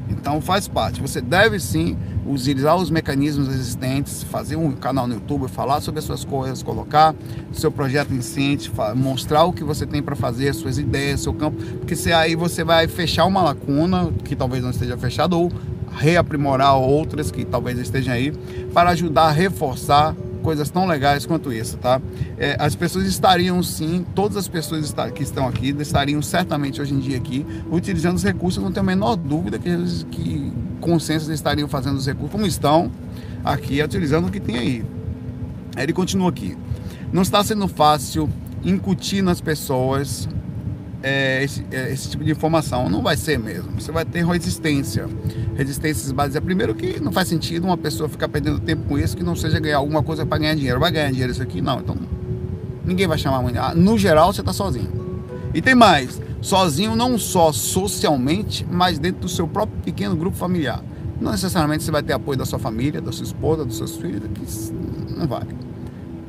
Então 0.08 0.40
faz 0.40 0.68
parte. 0.68 1.00
Você 1.00 1.20
deve 1.20 1.58
sim 1.58 1.96
utilizar 2.26 2.76
os 2.76 2.90
mecanismos 2.90 3.48
existentes, 3.48 4.22
fazer 4.22 4.56
um 4.56 4.72
canal 4.72 5.06
no 5.06 5.14
YouTube, 5.14 5.48
falar 5.48 5.80
sobre 5.80 5.98
as 5.98 6.04
suas 6.04 6.24
coisas, 6.24 6.62
colocar 6.62 7.14
seu 7.52 7.70
projeto 7.70 8.12
em 8.12 8.20
ciente, 8.20 8.70
mostrar 8.94 9.44
o 9.44 9.52
que 9.52 9.62
você 9.62 9.87
tem 9.87 10.02
para 10.02 10.16
fazer, 10.16 10.54
suas 10.54 10.78
ideias, 10.78 11.20
seu 11.20 11.32
campo, 11.32 11.62
porque 11.78 11.94
se 11.94 12.12
aí 12.12 12.34
você 12.34 12.64
vai 12.64 12.88
fechar 12.88 13.26
uma 13.26 13.42
lacuna 13.42 14.10
que 14.24 14.34
talvez 14.34 14.62
não 14.62 14.70
esteja 14.70 14.96
fechada 14.96 15.37
ou 15.37 15.52
reaprimorar 15.96 16.76
outras 16.76 17.30
que 17.30 17.44
talvez 17.44 17.78
estejam 17.78 18.14
aí 18.14 18.32
para 18.72 18.90
ajudar 18.90 19.24
a 19.24 19.30
reforçar 19.30 20.14
coisas 20.44 20.68
tão 20.68 20.87
legais 20.87 21.24
quanto 21.24 21.50
isso, 21.50 21.78
tá? 21.78 22.00
É, 22.37 22.54
as 22.61 22.76
pessoas 22.76 23.07
estariam 23.07 23.62
sim, 23.62 24.04
todas 24.14 24.37
as 24.37 24.46
pessoas 24.46 24.94
que 25.14 25.22
estão 25.22 25.48
aqui 25.48 25.74
estariam 25.80 26.20
certamente 26.20 26.80
hoje 26.80 26.92
em 26.92 27.00
dia 27.00 27.16
aqui 27.16 27.44
utilizando 27.70 28.16
os 28.16 28.22
recursos, 28.22 28.62
não 28.62 28.70
tenho 28.70 28.85
a 28.85 28.87
menor 28.87 29.16
dúvida 29.16 29.59
que, 29.59 29.68
eles, 29.68 30.07
que 30.11 30.52
consensos 30.80 31.30
estariam 31.30 31.66
fazendo 31.66 31.96
os 31.96 32.07
recursos 32.07 32.30
como 32.30 32.46
estão 32.46 32.92
aqui, 33.42 33.83
utilizando 33.83 34.28
o 34.28 34.30
que 34.30 34.38
tem 34.38 34.59
aí. 34.59 34.85
Ele 35.76 35.92
continua 35.92 36.28
aqui. 36.28 36.57
Não 37.11 37.22
está 37.22 37.42
sendo 37.42 37.66
fácil 37.66 38.28
incutir 38.62 39.22
nas 39.22 39.40
pessoas 39.40 40.28
é, 41.06 41.44
esse, 41.44 41.66
é, 41.70 41.92
esse, 41.92 42.08
tipo 42.08 42.24
de 42.24 42.32
informação. 42.32 42.88
Não 42.88 43.02
vai 43.02 43.14
ser 43.14 43.38
mesmo. 43.38 43.78
Você 43.78 43.92
vai 43.92 44.06
ter 44.06 44.24
resistência. 44.24 45.06
Resistências 45.54 46.10
baseadas. 46.10 46.44
Primeiro 46.44 46.74
que 46.74 46.98
não 46.98 47.12
faz 47.12 47.28
sentido 47.28 47.64
uma 47.64 47.76
pessoa 47.76 48.08
ficar 48.08 48.26
perdendo 48.26 48.58
tempo 48.58 48.88
com 48.88 48.98
isso 48.98 49.14
que 49.14 49.22
não 49.22 49.36
seja 49.36 49.60
ganhar 49.60 49.76
alguma 49.76 50.02
coisa 50.02 50.24
para 50.24 50.38
ganhar 50.38 50.54
dinheiro. 50.54 50.80
Vai 50.80 50.90
ganhar 50.90 51.10
dinheiro 51.10 51.30
isso 51.30 51.42
aqui? 51.42 51.60
Não. 51.60 51.78
Então 51.80 51.94
ninguém 52.82 53.06
vai 53.06 53.18
chamar 53.18 53.36
amanhã. 53.36 53.74
No 53.74 53.98
geral 53.98 54.32
você 54.32 54.40
está 54.40 54.54
sozinho. 54.54 54.90
E 55.52 55.60
tem 55.60 55.74
mais. 55.74 56.20
Sozinho 56.40 56.96
não 56.96 57.18
só 57.18 57.52
socialmente, 57.52 58.66
mas 58.70 58.98
dentro 58.98 59.20
do 59.20 59.28
seu 59.28 59.46
próprio 59.46 59.78
pequeno 59.82 60.16
grupo 60.16 60.38
familiar. 60.38 60.82
Não 61.20 61.32
necessariamente 61.32 61.84
você 61.84 61.90
vai 61.90 62.02
ter 62.02 62.14
apoio 62.14 62.38
da 62.38 62.46
sua 62.46 62.58
família, 62.58 63.02
da 63.02 63.12
sua 63.12 63.24
esposa, 63.24 63.62
dos 63.64 63.76
seus 63.76 63.96
filhos. 63.96 64.72
Não 65.14 65.26
vai. 65.26 65.46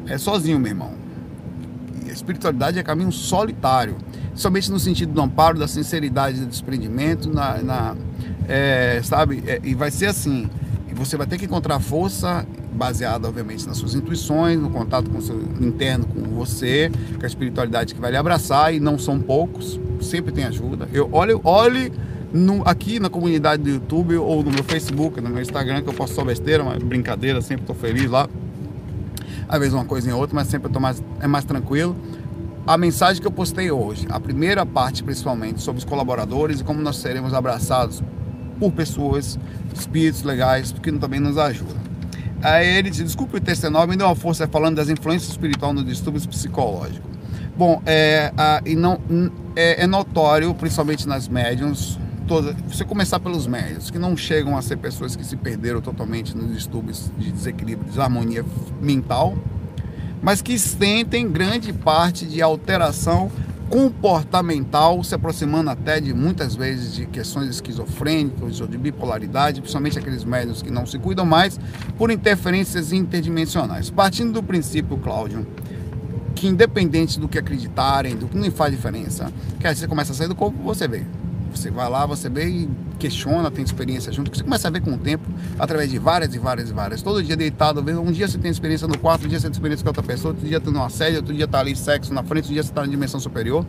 É 0.06 0.18
sozinho, 0.18 0.60
meu 0.60 0.72
irmão. 0.72 0.92
A 2.08 2.12
espiritualidade 2.12 2.78
é 2.78 2.84
caminho 2.84 3.12
solitário 3.12 3.96
somente 4.36 4.70
no 4.72 4.80
sentido 4.80 5.14
do 5.14 5.22
amparo, 5.22 5.58
da 5.58 5.68
sinceridade, 5.68 6.40
do 6.40 6.46
desprendimento, 6.46 7.34
na, 7.34 7.58
na 7.60 7.96
é, 8.48 9.02
sabe? 9.04 9.44
É, 9.48 9.60
e 9.64 9.74
vai 9.74 9.90
ser 9.90 10.08
assim. 10.08 10.50
Você 10.94 11.18
vai 11.18 11.28
ter 11.28 11.38
que 11.38 11.46
encontrar 11.46 11.80
força 11.80 12.46
baseada, 12.72 13.28
obviamente, 13.28 13.68
nas 13.68 13.78
suas 13.78 13.96
intuições, 13.96 14.60
no 14.60 14.70
contato 14.70 15.10
com 15.10 15.18
o 15.18 15.22
seu 15.22 15.42
interno, 15.60 16.06
com 16.06 16.22
você, 16.22 16.90
com 17.18 17.24
a 17.24 17.28
espiritualidade 17.28 17.94
que 17.94 18.00
vai 18.00 18.12
lhe 18.12 18.18
abraçar, 18.18 18.74
e 18.74 18.80
não 18.80 18.98
são 18.98 19.20
poucos, 19.20 19.80
sempre 20.02 20.32
tem 20.32 20.46
ajuda. 20.46 20.88
Eu 20.94 21.10
olhe, 21.12 21.38
olhe 21.44 21.92
aqui 22.66 22.98
na 23.00 23.10
comunidade 23.10 23.64
do 23.64 23.70
YouTube 23.70 24.16
ou 24.18 24.42
no 24.42 24.52
meu 24.52 24.64
Facebook, 24.64 25.20
no 25.20 25.30
meu 25.30 25.42
Instagram, 25.42 25.82
que 25.82 25.90
eu 25.90 25.94
posto 25.94 26.16
só 26.16 26.24
besteira, 26.24 26.64
mas 26.64 26.82
brincadeira, 26.82 27.42
sempre 27.42 27.64
estou 27.64 27.76
feliz 27.76 28.10
lá. 28.10 28.30
Às 29.48 29.60
vezes 29.60 29.74
uma 29.74 29.86
coisa 29.86 30.10
em 30.10 30.14
outra, 30.14 30.34
mas 30.34 30.48
sempre 30.48 30.70
eu 30.70 30.74
tô 30.74 30.80
mais, 30.80 31.04
é 31.20 31.28
mais 31.28 31.44
tranquilo 31.44 31.96
a 32.68 32.78
mensagem 32.78 33.22
que 33.22 33.28
eu 33.28 33.32
postei 33.32 33.70
hoje, 33.70 34.08
a 34.10 34.20
primeira 34.20 34.66
parte 34.66 35.04
principalmente 35.04 35.62
sobre 35.62 35.80
os 35.80 35.86
colaboradores 35.86 36.62
e 36.62 36.64
como 36.64 36.82
nós 36.82 36.98
seremos 36.98 37.34
abraçados 37.34 38.02
por 38.60 38.72
pessoas, 38.72 39.38
espíritos 39.74 40.24
legais, 40.24 40.72
que 40.72 40.92
também 40.94 41.20
nos 41.20 41.38
ajudam. 41.38 41.78
Aí 42.42 42.78
ele 42.78 42.90
diz, 42.90 43.04
desculpe 43.04 43.38
o 43.38 43.42
texto 43.42 43.66
enorme, 43.66 43.92
me 43.92 43.98
deu 43.98 44.08
uma 44.08 44.16
força 44.16 44.48
falando 44.48 44.76
das 44.76 44.90
influências 44.90 45.32
espirituais 45.32 45.76
no 45.76 45.84
distúrbio 45.84 46.28
psicológico. 46.28 47.08
Bom, 47.58 47.82
é, 47.86 48.34
a, 48.38 48.62
e 48.66 48.76
não, 48.76 49.00
é, 49.56 49.84
é, 49.84 49.88
notório, 49.88 50.54
principalmente 50.54 51.08
nas 51.08 51.28
médiums, 51.28 51.98
toda, 52.28 52.54
você 52.68 52.84
começar 52.84 53.20
pelos 53.20 53.48
médios, 53.48 53.90
que 53.90 53.98
não 53.98 54.18
chegam 54.18 54.58
a 54.58 54.62
ser 54.62 54.78
pessoas 54.78 55.16
que 55.16 55.24
se 55.24 55.38
perderam 55.38 55.82
totalmente 55.82 56.36
nos 56.36 56.54
distúrbios 56.54 57.12
de 57.18 57.32
desequilíbrio, 57.32 57.88
desarmonia 57.88 58.44
mental, 58.82 59.38
mas 60.26 60.42
que 60.42 60.58
sentem 60.58 61.32
grande 61.32 61.72
parte 61.72 62.26
de 62.26 62.42
alteração 62.42 63.32
comportamental, 63.70 65.04
se 65.04 65.14
aproximando 65.14 65.70
até 65.70 66.02
de 66.02 66.16
muitas 66.16 66.56
vezes 66.56 66.96
de 66.96 67.06
questões 67.06 67.48
esquizofrênicas 67.48 68.60
ou 68.60 68.66
de 68.68 68.76
bipolaridade, 68.76 69.62
principalmente 69.62 70.00
aqueles 70.00 70.24
médicos 70.24 70.64
que 70.64 70.72
não 70.72 70.84
se 70.84 70.98
cuidam 70.98 71.28
mais 71.28 71.60
por 71.96 72.10
interferências 72.10 72.92
interdimensionais. 72.92 73.92
Partindo 73.92 74.34
do 74.34 74.42
princípio, 74.42 74.98
Cláudio, 74.98 75.46
que 76.34 76.48
independente 76.48 77.20
do 77.20 77.28
que 77.28 77.38
acreditarem, 77.38 78.16
do 78.16 78.28
que 78.28 78.36
não 78.36 78.50
faz 78.50 78.72
diferença, 78.76 79.32
que 79.60 79.68
aí 79.68 79.76
você 79.76 79.88
começa 79.88 80.12
a 80.12 80.16
sair 80.16 80.28
do 80.28 80.36
corpo, 80.36 80.58
você 80.64 80.88
vê. 80.88 81.06
Você 81.56 81.72
vai 81.72 81.90
lá, 81.90 82.06
você 82.06 82.30
vê 82.30 82.48
e 82.48 82.70
questiona, 83.00 83.50
tem 83.50 83.64
experiência 83.64 84.12
junto, 84.12 84.32
que 84.32 84.38
você 84.38 84.44
começa 84.44 84.68
a 84.68 84.72
ver 84.72 84.82
com 84.82 84.94
o 84.94 84.98
tempo, 84.98 85.24
através 85.58 85.90
de 85.90 85.98
várias 86.00 86.34
e 86.34 86.40
várias 86.40 86.70
e 86.70 86.74
várias. 86.74 87.02
Todo 87.02 87.22
dia 87.24 87.36
deitado, 87.36 87.82
um 87.82 88.12
dia 88.12 88.28
você 88.28 88.38
tem 88.38 88.52
experiência 88.52 88.88
no 88.88 88.98
quarto, 88.98 89.26
um 89.26 89.30
dia 89.30 89.40
você 89.40 89.48
tem 89.48 89.54
experiência 89.54 89.84
com 89.84 89.90
outra 89.90 90.04
pessoa, 90.04 90.34
outro 90.34 90.48
dia 90.48 90.60
tá 90.60 90.72
numa 90.72 90.90
série, 90.90 91.18
outro 91.18 91.34
dia 91.34 91.48
tá 91.48 91.60
ali 91.60 91.76
sexo 91.76 92.14
na 92.14 92.24
frente, 92.24 92.44
outro 92.44 92.54
dia 92.54 92.64
você 92.64 92.72
tá 92.72 92.82
na 92.82 92.88
dimensão 92.88 93.20
superior. 93.20 93.66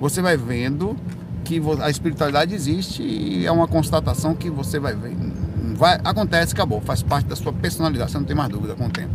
Você 0.00 0.22
vai 0.22 0.36
vendo 0.36 0.96
que 1.44 1.60
a 1.82 1.90
espiritualidade 1.90 2.54
existe 2.54 3.02
e 3.02 3.46
é 3.46 3.52
uma 3.52 3.66
constatação 3.66 4.34
que 4.34 4.48
você 4.48 4.78
vai 4.78 4.94
ver. 4.94 5.16
Vai, 5.74 5.98
acontece, 6.04 6.52
acabou, 6.52 6.80
faz 6.80 7.02
parte 7.02 7.26
da 7.26 7.36
sua 7.36 7.52
personalidade, 7.52 8.10
você 8.10 8.18
não 8.18 8.24
tem 8.24 8.36
mais 8.36 8.48
dúvida 8.48 8.74
com 8.74 8.86
o 8.86 8.90
tempo. 8.90 9.10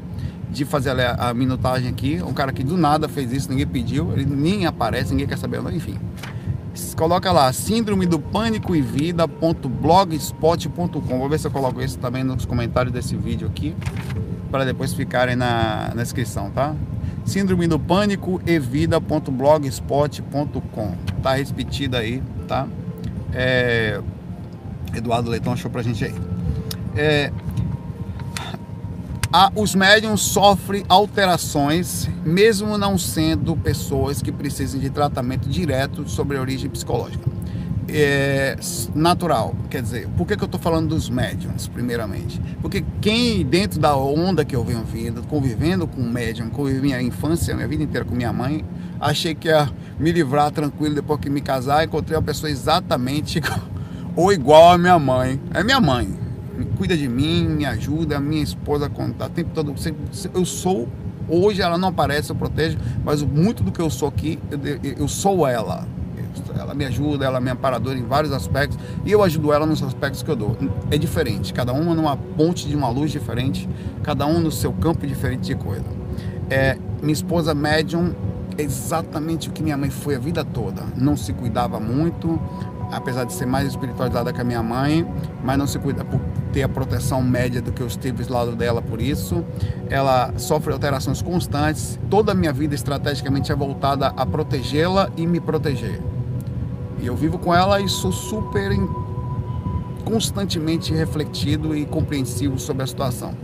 De 0.51 0.65
fazer 0.65 0.97
a 1.19 1.35
minutagem 1.35 1.91
aqui. 1.91 2.23
Um 2.23 2.33
cara 2.33 2.51
que 2.51 2.65
do 2.65 2.79
nada 2.79 3.11
fez 3.11 3.31
isso, 3.31 3.51
ninguém 3.51 3.67
pediu, 3.67 4.11
ele 4.13 4.25
nem 4.25 4.65
aparece, 4.65 5.11
ninguém 5.11 5.27
quer 5.27 5.37
saber, 5.37 5.61
enfim. 5.71 5.99
Coloca 6.97 7.31
lá, 7.33 7.53
síndrome 7.53 8.07
do 8.07 8.19
pânico 8.19 8.75
e 8.75 8.81
vida.blogspot.com. 8.81 11.19
Vou 11.19 11.29
ver 11.29 11.39
se 11.39 11.47
eu 11.47 11.51
coloco 11.51 11.83
isso 11.83 11.99
também 11.99 12.25
nos 12.25 12.47
comentários 12.47 12.91
desse 12.93 13.17
vídeo 13.17 13.47
aqui, 13.47 13.77
para 14.51 14.65
depois 14.65 14.95
ficarem 14.95 15.37
na, 15.37 15.93
na 15.95 16.03
descrição, 16.03 16.51
tá? 16.51 16.75
Síndrome 17.25 17.67
do 17.67 17.79
pânico 17.79 18.41
e 18.47 18.59
vida.blogspot.com. 18.59 20.97
Tá 21.23 21.35
repetida 21.35 21.99
aí, 21.99 22.23
tá? 22.49 22.67
É, 23.33 24.01
Eduardo 24.95 25.31
Leitão 25.31 25.53
achou 25.53 25.71
pra 25.71 25.83
gente 25.83 26.05
aí. 26.05 26.15
É, 26.97 27.31
a, 29.33 29.51
os 29.57 29.75
médiums 29.75 30.21
sofrem 30.21 30.85
alterações, 30.89 32.07
mesmo 32.23 32.77
não 32.77 32.99
sendo 32.99 33.57
pessoas 33.57 34.21
que 34.21 34.31
precisem 34.31 34.79
de 34.79 34.91
tratamento 34.91 35.49
direto 35.49 36.07
sobre 36.07 36.37
a 36.37 36.41
origem 36.41 36.69
psicológica. 36.69 37.33
É 37.89 38.57
natural, 38.95 39.55
quer 39.69 39.83
dizer, 39.83 40.09
por 40.17 40.27
que, 40.27 40.37
que 40.37 40.43
eu 40.43 40.47
estou 40.47 40.61
falando 40.61 40.91
dos 40.91 41.09
médiums, 41.11 41.67
primeiramente? 41.67 42.41
Porque 42.61 42.85
quem, 43.01 43.45
dentro 43.45 43.81
da 43.81 43.97
onda 43.97 44.45
que 44.45 44.55
eu 44.55 44.65
venho 44.65 44.85
vindo, 44.85 45.23
convivendo 45.23 45.87
com 45.87 46.03
médium, 46.03 46.49
convivi 46.49 46.81
minha 46.81 47.03
infância, 47.03 47.55
minha 47.55 47.67
vida 47.67 47.83
inteira 47.83 48.05
com 48.05 48.15
minha 48.15 48.33
mãe, 48.33 48.65
achei 49.01 49.35
que 49.35 49.49
ia 49.49 49.69
me 49.99 50.13
livrar 50.13 50.51
tranquilo 50.51 50.95
depois 50.95 51.21
que 51.21 51.29
me 51.29 51.41
casar, 51.41 51.85
encontrei 51.85 52.17
uma 52.17 52.23
pessoa 52.23 52.51
exatamente 52.51 53.41
ou 54.15 54.33
igual 54.33 54.73
a 54.73 54.79
minha 54.79 54.99
mãe. 54.99 55.41
É 55.53 55.65
minha 55.65 55.81
mãe, 55.81 56.22
cuida 56.65 56.97
de 56.97 57.09
mim, 57.09 57.49
me 57.49 57.65
ajuda, 57.65 58.21
minha 58.21 58.43
esposa 58.43 58.89
conta, 58.89 59.29
tempo 59.29 59.51
todo. 59.55 59.75
Eu 60.35 60.45
sou, 60.45 60.89
hoje 61.29 61.63
ela 61.63 61.79
não 61.79 61.89
aparece, 61.89 62.31
eu 62.31 62.37
protejo, 62.37 62.79
mas 63.05 63.23
muito 63.23 63.63
do 63.63 63.73
que 63.73 63.81
eu 63.81 63.91
sou 63.91 64.09
aqui, 64.09 64.39
eu, 64.51 64.95
eu 64.99 65.09
sou 65.09 65.47
ela. 65.47 65.87
Ela 66.59 66.75
me 66.75 66.85
ajuda, 66.85 67.27
ela 67.27 67.41
me 67.41 67.51
amparadora 67.51 67.99
em 67.99 68.05
vários 68.05 68.33
aspectos 68.33 68.79
e 69.05 69.13
eu 69.13 69.23
ajudo 69.23 69.53
ela 69.53 69.67
nos 69.67 69.83
aspectos 69.83 70.23
que 70.23 70.31
eu 70.31 70.37
dou. 70.37 70.57
É 70.91 70.97
diferente, 70.97 71.53
cada 71.53 71.73
uma 71.73 71.95
numa 71.95 72.17
ponte 72.17 72.67
de 72.67 72.75
uma 72.75 72.89
luz 72.89 73.11
diferente, 73.11 73.69
cada 74.03 74.27
um 74.27 74.41
no 74.41 74.51
seu 74.51 74.73
campo 74.73 75.07
diferente 75.07 75.43
de 75.43 75.55
coisa. 75.55 75.85
É, 76.49 76.79
minha 77.03 77.13
esposa 77.13 77.55
médium 77.55 78.15
é 78.57 78.63
exatamente 78.63 79.49
o 79.49 79.53
que 79.53 79.63
minha 79.63 79.77
mãe 79.77 79.91
foi 79.91 80.15
a 80.15 80.19
vida 80.19 80.45
toda. 80.45 80.83
Não 80.97 81.17
se 81.17 81.33
cuidava 81.33 81.81
muito, 81.81 82.41
apesar 82.91 83.25
de 83.25 83.33
ser 83.33 83.47
mais 83.47 83.67
espiritualizada 83.69 84.33
que 84.33 84.41
a 84.41 84.45
minha 84.45 84.63
mãe, 84.63 85.07
mas 85.43 85.59
não 85.59 85.67
se 85.67 85.79
cuida 85.79 86.05
por 86.05 86.21
ter 86.53 86.63
a 86.63 86.69
proteção 86.69 87.23
média 87.23 87.63
do 87.63 87.73
que 87.73 87.81
eu 87.81 87.87
estive 87.87 88.25
do 88.25 88.33
lado 88.33 88.55
dela 88.55 88.83
por 88.83 89.01
isso. 89.01 89.45
Ela 89.89 90.33
sofre 90.37 90.73
alterações 90.73 91.23
constantes. 91.23 91.99
Toda 92.11 92.33
a 92.33 92.35
minha 92.35 92.53
vida 92.53 92.75
estrategicamente 92.75 93.51
é 93.51 93.55
voltada 93.55 94.09
a 94.09 94.27
protegê-la 94.27 95.11
e 95.17 95.27
me 95.27 95.41
proteger. 95.41 96.01
E 97.01 97.07
eu 97.07 97.17
vivo 97.17 97.39
com 97.39 97.55
ela 97.55 97.81
e 97.81 97.89
sou 97.89 98.13
super 98.13 98.71
constantemente 100.05 100.93
refletido 100.93 101.75
e 101.75 101.87
compreensivo 101.87 102.59
sobre 102.59 102.83
a 102.83 102.87
situação 102.87 103.35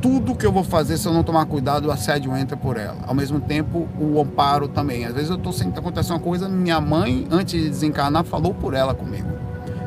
tudo 0.00 0.36
que 0.36 0.46
eu 0.46 0.52
vou 0.52 0.62
fazer 0.62 0.98
se 0.98 1.08
eu 1.08 1.12
não 1.12 1.24
tomar 1.24 1.46
cuidado, 1.46 1.86
o 1.86 1.90
assédio 1.90 2.36
entra 2.36 2.56
por 2.56 2.76
ela. 2.76 2.98
Ao 3.06 3.14
mesmo 3.14 3.40
tempo, 3.40 3.88
o 3.98 4.20
amparo 4.20 4.68
também. 4.68 5.04
Às 5.04 5.14
vezes 5.14 5.30
eu 5.30 5.36
estou 5.36 5.52
sentado, 5.52 5.80
acontece 5.80 6.12
uma 6.12 6.20
coisa, 6.20 6.48
minha 6.48 6.80
mãe, 6.80 7.26
antes 7.28 7.60
de 7.60 7.68
desencarnar, 7.68 8.22
falou 8.24 8.54
por 8.54 8.74
ela 8.74 8.94
comigo. 8.94 9.45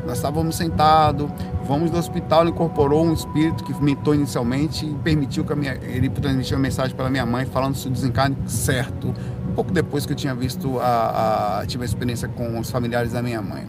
Nós 0.10 0.18
estávamos 0.18 0.56
sentados, 0.56 1.30
vamos 1.68 1.92
no 1.92 2.00
hospital, 2.00 2.42
ele 2.42 2.50
incorporou 2.50 3.06
um 3.06 3.14
espírito 3.14 3.64
que 3.64 3.72
mentou 3.80 4.16
inicialmente 4.16 4.84
e 4.84 4.94
permitiu 4.96 5.46
que 5.46 5.54
minha, 5.54 5.76
ele 5.84 6.10
transmitisse 6.10 6.56
uma 6.56 6.62
mensagem 6.62 6.96
para 6.96 7.12
minha 7.12 7.28
mãe 7.28 7.46
falando 7.46 7.76
se 7.76 7.88
o 7.88 7.92
desencarne 7.92 8.36
certo. 8.48 9.14
Um 9.48 9.54
pouco 9.54 9.72
depois 9.72 10.08
que 10.08 10.14
eu 10.14 10.18
tinha 10.18 10.34
visto 10.34 10.80
a, 10.80 11.60
a 11.60 11.66
tive 11.68 11.84
a 11.84 11.86
experiência 11.86 12.28
com 12.28 12.60
os 12.60 12.72
familiares 12.72 13.12
da 13.12 13.22
minha 13.22 13.40
mãe. 13.40 13.68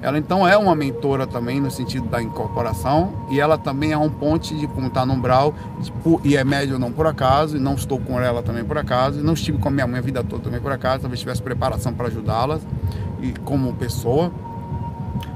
Ela 0.00 0.16
então 0.16 0.48
é 0.48 0.56
uma 0.56 0.74
mentora 0.74 1.26
também 1.26 1.60
no 1.60 1.70
sentido 1.70 2.08
da 2.08 2.22
incorporação 2.22 3.26
e 3.30 3.38
ela 3.38 3.58
também 3.58 3.92
é 3.92 3.98
um 3.98 4.08
ponte 4.08 4.58
de 4.58 4.66
como 4.66 4.86
está 4.86 5.04
no 5.04 5.12
umbral 5.12 5.54
e 6.24 6.34
é 6.34 6.42
médio 6.44 6.78
não 6.78 6.92
por 6.92 7.06
acaso 7.06 7.58
e 7.58 7.60
não 7.60 7.74
estou 7.74 8.00
com 8.00 8.18
ela 8.18 8.42
também 8.42 8.64
por 8.64 8.78
acaso 8.78 9.20
e 9.20 9.22
não 9.22 9.34
estive 9.34 9.58
com 9.58 9.68
a 9.68 9.70
minha 9.70 9.86
mãe 9.86 9.98
a 9.98 10.02
vida 10.02 10.24
toda 10.24 10.44
também 10.44 10.60
por 10.60 10.72
acaso 10.72 11.02
talvez 11.02 11.20
tivesse 11.20 11.42
preparação 11.42 11.92
para 11.92 12.08
ajudá-las 12.08 12.62
e 13.22 13.32
como 13.40 13.72
pessoa 13.74 14.30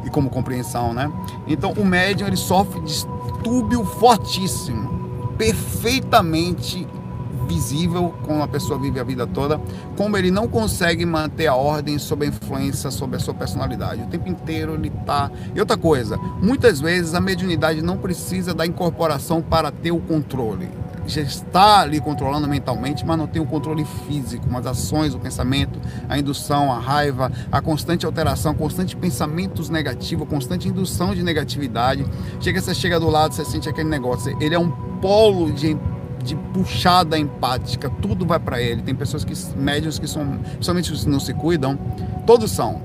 e 0.09 0.11
como 0.11 0.29
compreensão, 0.29 0.93
né? 0.93 1.11
Então 1.47 1.73
o 1.73 1.85
médium 1.85 2.27
ele 2.27 2.37
sofre 2.37 2.81
distúrbio 2.81 3.85
fortíssimo, 3.85 5.33
perfeitamente 5.37 6.87
visível 7.47 8.15
como 8.27 8.43
a 8.43 8.49
pessoa 8.49 8.79
vive 8.79 9.01
a 9.01 9.05
vida 9.05 9.27
toda, 9.27 9.59
como 9.97 10.19
ele 10.19 10.31
não 10.31 10.47
consegue 10.47 11.07
manter 11.07 11.47
a 11.47 11.55
ordem 11.55 11.99
sob 11.99 12.27
a 12.27 12.29
influência 12.29 12.91
sobre 12.91 13.17
a 13.17 13.19
sua 13.19 13.33
personalidade. 13.33 14.03
O 14.03 14.07
tempo 14.07 14.29
inteiro 14.29 14.75
ele 14.75 14.89
está. 14.89 15.31
E 15.55 15.61
outra 15.61 15.77
coisa, 15.77 16.19
muitas 16.43 16.79
vezes 16.79 17.15
a 17.15 17.21
mediunidade 17.21 17.81
não 17.81 17.97
precisa 17.97 18.53
da 18.53 18.67
incorporação 18.67 19.41
para 19.41 19.71
ter 19.71 19.93
o 19.93 20.01
controle. 20.01 20.69
Já 21.09 21.23
está 21.23 21.81
ali 21.81 22.01
controlando 22.01 22.47
mentalmente, 22.47 23.05
mas 23.05 23.19
não 23.19 23.27
tem 23.27 23.41
o 23.41 23.47
controle 23.47 23.85
físico, 24.07 24.47
mas 24.49 24.67
ações, 24.67 25.15
o 25.15 25.19
pensamento, 25.19 25.81
a 26.09 26.19
indução, 26.19 26.71
a 26.71 26.79
raiva, 26.79 27.33
a 27.51 27.61
constante 27.61 28.05
alteração, 28.05 28.55
constante 28.55 28.95
pensamentos 28.95 29.71
negativos, 29.71 30.29
constante 30.29 30.69
indução 30.69 31.15
de 31.15 31.23
negatividade. 31.23 32.05
Chega, 32.41 32.61
você 32.61 32.75
chega 32.75 33.01
do 33.01 33.09
lado, 33.09 33.35
você 33.35 33.45
sente 33.45 33.69
aquele 33.69 33.89
negócio. 33.89 34.37
Ele 34.41 34.55
é 34.55 34.59
um 34.59 34.71
polo 35.01 35.51
de 35.51 35.77
de 36.23 36.35
puxada 36.53 37.17
empática, 37.17 37.89
tudo 38.03 38.27
vai 38.27 38.41
para 38.41 38.61
ele. 38.61 38.83
Tem 38.83 38.95
pessoas 38.95 39.25
que 39.25 39.33
médios 39.57 39.99
que 40.01 40.07
são, 40.09 40.39
principalmente 40.39 40.93
os 40.93 41.05
que 41.05 41.11
não 41.11 41.21
se 41.21 41.33
cuidam, 41.33 41.79
todos 42.27 42.51
são 42.51 42.83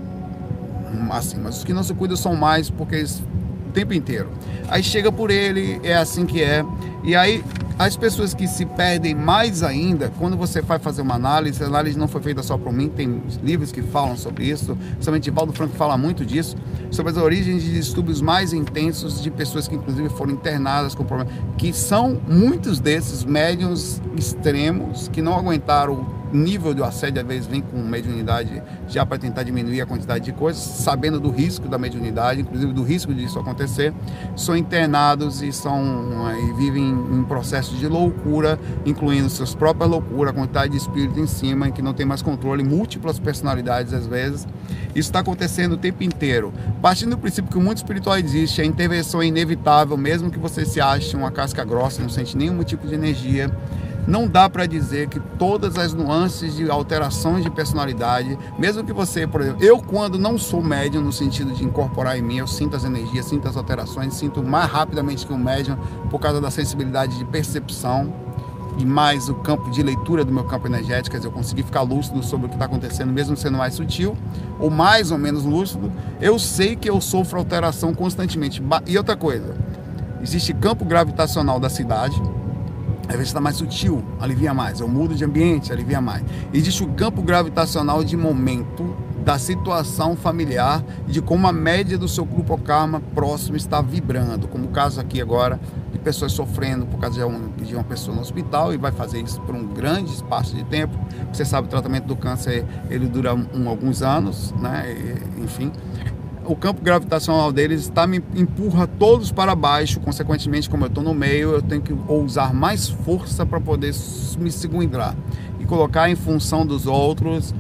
assim, 1.12 1.38
mas 1.38 1.58
os 1.58 1.64
que 1.64 1.74
não 1.74 1.84
se 1.84 1.94
cuidam 1.94 2.16
são 2.16 2.36
mais 2.36 2.70
porque 2.70 2.96
eles 2.96 3.22
tempo 3.74 3.94
inteiro. 3.94 4.30
Aí 4.70 4.84
chega 4.84 5.12
por 5.12 5.30
ele, 5.30 5.80
é 5.84 5.96
assim 5.96 6.26
que 6.26 6.42
é. 6.42 6.64
E 7.04 7.16
aí 7.16 7.44
as 7.78 7.98
pessoas 7.98 8.34
que 8.34 8.48
se 8.48 8.66
perdem 8.66 9.16
mais 9.16 9.64
ainda, 9.64 10.12
quando 10.20 10.38
você 10.38 10.62
vai 10.62 10.78
fazer 10.78 11.02
uma 11.02 11.16
análise, 11.16 11.64
a 11.64 11.68
análise 11.68 11.98
não 11.98 12.08
foi 12.08 12.22
feita 12.22 12.44
só 12.44 12.58
por 12.58 12.72
mim, 12.72 12.88
tem 12.88 13.22
livros 13.44 13.72
que 13.72 13.82
falam 13.82 14.16
sobre 14.16 14.46
isso, 14.46 14.78
somente 15.00 15.32
Valdo 15.32 15.54
Franco 15.54 15.76
fala 15.76 15.98
muito 15.98 16.24
disso, 16.24 16.56
sobre 16.92 17.12
as 17.12 17.18
origens 17.18 17.64
de 17.64 17.74
distúrbios 17.74 18.22
mais 18.22 18.54
intensos 18.54 19.22
de 19.22 19.32
pessoas 19.32 19.68
que 19.68 19.76
inclusive 19.76 20.08
foram 20.10 20.34
internadas 20.34 20.94
com 20.94 21.04
problemas, 21.04 21.34
que 21.58 21.74
são 21.74 22.22
muitos 22.28 22.80
desses 22.80 23.24
médiums 23.24 24.00
extremos 24.16 25.08
que 25.08 25.22
não 25.22 25.36
aguentaram 25.36 26.23
nível 26.34 26.74
do 26.74 26.84
assédio 26.84 27.22
às 27.22 27.28
vezes 27.28 27.48
vem 27.48 27.62
com 27.62 27.78
mediunidade 27.78 28.62
já 28.88 29.06
para 29.06 29.18
tentar 29.18 29.44
diminuir 29.44 29.82
a 29.82 29.86
quantidade 29.86 30.26
de 30.26 30.32
coisas, 30.32 30.62
sabendo 30.62 31.20
do 31.20 31.30
risco 31.30 31.68
da 31.68 31.78
mediunidade, 31.78 32.42
inclusive 32.42 32.74
do 32.74 32.84
risco 32.84 33.14
disso 33.14 33.40
acontecer, 33.40 33.94
são 34.36 34.58
internados 34.58 35.42
e 35.42 35.52
são 35.52 35.84
e 36.34 36.54
vivem 36.54 36.90
em 36.90 37.24
processos 37.24 37.78
de 37.80 37.88
loucura, 37.88 38.60
incluindo 38.86 39.30
suas 39.30 39.54
próprias 39.54 39.90
loucuras, 39.90 40.34
a 40.34 40.36
quantidade 40.36 40.72
de 40.72 40.78
espírito 40.78 41.20
em 41.20 41.28
cima, 41.28 41.72
que 41.72 41.82
não 41.82 41.94
tem 41.94 42.06
mais 42.06 42.22
controle, 42.22 42.64
múltiplas 42.64 43.20
personalidades 43.20 43.94
às 43.94 44.08
vezes. 44.08 44.48
Isso 44.90 45.10
está 45.10 45.20
acontecendo 45.20 45.74
o 45.74 45.78
tempo 45.78 46.04
inteiro. 46.04 46.54
Partindo 46.82 47.12
do 47.12 47.18
princípio 47.18 47.50
que 47.50 47.58
o 47.58 47.62
mundo 47.62 47.78
espiritual 47.78 48.18
existe, 48.18 48.62
a 48.62 48.66
intervenção 48.66 49.22
é 49.22 49.26
inevitável, 49.26 49.98
mesmo 49.98 50.30
que 50.30 50.38
você 50.38 50.66
se 50.66 50.80
ache 50.80 51.16
uma 51.16 51.32
casca 51.32 51.64
grossa, 51.64 52.02
não 52.02 52.10
sente 52.10 52.38
nenhum 52.38 52.62
tipo 52.64 52.88
de 52.88 52.94
energia 52.94 53.52
não 54.08 54.28
dá 54.28 54.50
para 54.50 54.66
dizer 54.66 55.08
que 55.08 55.20
todas 55.20 55.78
as 55.78 55.94
nuances 55.94 56.56
de 56.56 56.70
alterações 56.70 57.44
de 57.44 57.50
personalidade, 57.50 58.38
mesmo 58.58 58.84
que 58.84 58.92
você, 58.92 59.26
por 59.26 59.42
exemplo, 59.42 59.64
eu 59.64 59.82
quando 59.82 60.20
não 60.20 60.38
sou 60.38 60.62
médium 60.62 61.02
no 61.02 61.12
sentido 61.12 61.54
de 61.54 61.64
incorporar 61.64 62.18
em 62.18 62.22
mim, 62.22 62.38
eu 62.38 62.48
sinto 62.48 62.76
as 62.76 62.84
energias, 62.84 63.26
sinto 63.26 63.48
as 63.48 63.56
alterações, 63.56 64.14
sinto 64.14 64.44
mais 64.44 64.70
rapidamente 64.70 65.26
que 65.26 65.34
um 65.34 65.38
médium 65.38 65.78
por 66.10 66.20
causa 66.20 66.42
da 66.42 66.52
sensibilidade 66.52 67.18
de 67.18 67.26
percepção 67.26 68.14
e 68.78 68.86
mais 68.86 69.30
o 69.30 69.36
campo 69.36 69.70
de 69.70 69.84
leitura 69.84 70.26
do 70.26 70.34
meu 70.34 70.44
campo 70.46 70.68
energético, 70.68 71.12
quer 71.12 71.18
dizer, 71.18 71.28
eu 71.28 71.32
consegui 71.32 71.64
ficar 71.64 71.82
lúcido 71.82 72.24
sobre 72.24 72.48
o 72.48 72.50
que 72.50 72.56
está 72.56 72.66
acontecendo, 72.66 73.12
mesmo 73.12 73.38
sendo 73.38 73.58
mais 73.58 73.76
sutil, 73.76 74.18
ou 74.60 74.70
mais 74.70 75.12
ou 75.12 75.18
menos 75.18 75.44
lúcido, 75.44 75.92
eu 76.20 76.40
sei 76.40 76.76
que 76.76 76.90
eu 76.90 77.00
sofro 77.00 77.38
alteração 77.38 77.94
constantemente. 77.94 78.62
E 78.88 78.98
outra 78.98 79.16
coisa, 79.16 79.56
existe 80.22 80.54
campo 80.54 80.84
gravitacional 80.86 81.60
da 81.60 81.70
cidade, 81.70 82.20
às 83.08 83.14
vezes 83.14 83.28
está 83.28 83.42
mais 83.42 83.58
sutil, 83.58 84.04
alivia 84.20 84.54
mais. 84.54 84.80
Eu 84.80 84.88
mudo 84.88 85.14
de 85.16 85.24
ambiente, 85.26 85.72
alivia 85.72 86.00
mais. 86.00 86.24
Existe 86.54 86.84
o 86.84 86.88
campo 86.88 87.22
gravitacional 87.22 88.04
de 88.04 88.16
momento 88.16 88.96
da 89.24 89.38
situação 89.38 90.16
familiar, 90.16 90.84
de 91.08 91.22
como 91.22 91.48
a 91.48 91.54
média 91.54 91.98
do 91.98 92.08
seu 92.08 92.26
grupo 92.26 92.58
karma 92.58 93.02
próximo 93.16 93.56
está 93.56 93.82
vibrando, 93.82 94.48
como 94.48 94.66
o 94.66 94.70
caso 94.70 95.00
aqui 95.00 95.22
agora 95.22 95.60
de 95.94 96.00
pessoas 96.00 96.34
sofrendo 96.34 96.86
por 96.86 97.00
causa 97.00 97.20
de 97.20 97.24
uma, 97.24 97.50
de 97.58 97.74
uma 97.74 97.84
pessoa 97.84 98.14
no 98.14 98.22
hospital 98.22 98.74
e 98.74 98.78
vai 98.78 98.92
fazer 98.92 99.22
isso 99.22 99.40
por 99.42 99.56
um 99.56 99.66
grande 99.66 100.14
espaço 100.14 100.56
de 100.56 100.64
tempo. 100.66 100.98
Você 101.32 101.46
sabe, 101.46 101.68
o 101.68 101.70
tratamento 101.70 102.06
do 102.06 102.16
câncer 102.16 102.66
ele 102.90 103.08
dura 103.08 103.34
um, 103.34 103.70
alguns 103.70 104.02
anos, 104.02 104.54
né? 104.60 104.92
E, 104.92 105.44
enfim 105.44 105.72
o 106.46 106.56
campo 106.56 106.82
gravitacional 106.82 107.52
deles 107.52 107.82
está 107.82 108.06
me 108.06 108.22
empurra 108.36 108.88
todos 108.88 109.32
para 109.32 109.56
baixo, 109.56 110.00
consequentemente, 110.00 110.70
como 110.70 110.84
eu 110.84 110.88
estou 110.88 111.04
no 111.04 111.14
meio, 111.14 111.52
eu 111.52 111.62
tenho 111.62 111.82
que 111.82 111.94
usar 112.08 112.54
mais 112.54 112.88
força 112.88 113.46
para 113.46 113.60
poder 113.60 113.94
me 114.40 114.52
segurar 114.52 115.16
e 115.60 115.66
colocar 115.66 116.10
em 116.10 116.16
função 116.16 116.66
dos 116.66 116.86
outros 116.86 117.54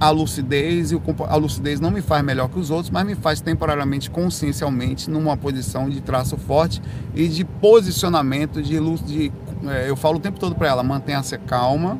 a 0.00 0.08
lucidez 0.08 0.90
e 0.90 1.00
a 1.28 1.36
lucidez 1.36 1.80
não 1.80 1.90
me 1.90 2.00
faz 2.00 2.24
melhor 2.24 2.48
que 2.48 2.58
os 2.58 2.70
outros, 2.70 2.90
mas 2.90 3.04
me 3.04 3.14
faz 3.14 3.42
temporariamente, 3.42 4.10
consciencialmente, 4.10 5.10
numa 5.10 5.36
posição 5.36 5.90
de 5.90 6.00
traço 6.00 6.38
forte 6.38 6.80
e 7.14 7.28
de 7.28 7.44
posicionamento 7.44 8.62
de 8.62 8.78
luz. 8.78 9.04
De, 9.04 9.30
é, 9.66 9.90
eu 9.90 9.94
falo 9.94 10.16
o 10.16 10.20
tempo 10.20 10.40
todo 10.40 10.54
para 10.54 10.68
ela, 10.68 10.82
mantenha-se 10.82 11.36
calma, 11.38 11.98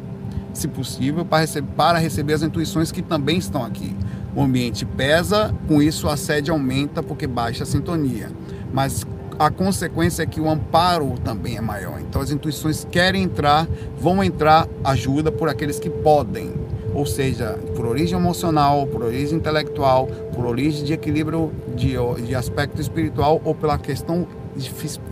se 0.54 0.66
possível, 0.68 1.24
para 1.24 1.46
para 1.76 1.98
receber 1.98 2.32
as 2.32 2.42
intuições 2.42 2.90
que 2.90 3.02
também 3.02 3.36
estão 3.36 3.62
aqui. 3.62 3.94
O 4.36 4.42
ambiente 4.42 4.84
pesa, 4.84 5.52
com 5.66 5.80
isso 5.82 6.08
a 6.08 6.16
sede 6.16 6.50
aumenta 6.50 7.02
porque 7.02 7.26
baixa 7.26 7.64
a 7.64 7.66
sintonia. 7.66 8.30
Mas 8.72 9.06
a 9.38 9.50
consequência 9.50 10.22
é 10.22 10.26
que 10.26 10.40
o 10.40 10.48
amparo 10.48 11.14
também 11.24 11.56
é 11.56 11.60
maior. 11.60 11.98
Então 12.00 12.20
as 12.20 12.30
intuições 12.30 12.86
querem 12.90 13.22
entrar, 13.22 13.66
vão 13.98 14.22
entrar 14.22 14.68
ajuda 14.84 15.32
por 15.32 15.48
aqueles 15.48 15.78
que 15.78 15.90
podem 15.90 16.52
ou 16.96 17.04
seja, 17.04 17.58
por 17.76 17.84
origem 17.84 18.18
emocional, 18.18 18.86
por 18.86 19.02
origem 19.02 19.36
intelectual, 19.36 20.06
por 20.34 20.46
origem 20.46 20.82
de 20.82 20.94
equilíbrio 20.94 21.52
de, 21.74 21.94
de 22.24 22.34
aspecto 22.34 22.80
espiritual 22.80 23.38
ou 23.44 23.54
pela 23.54 23.76
questão 23.76 24.26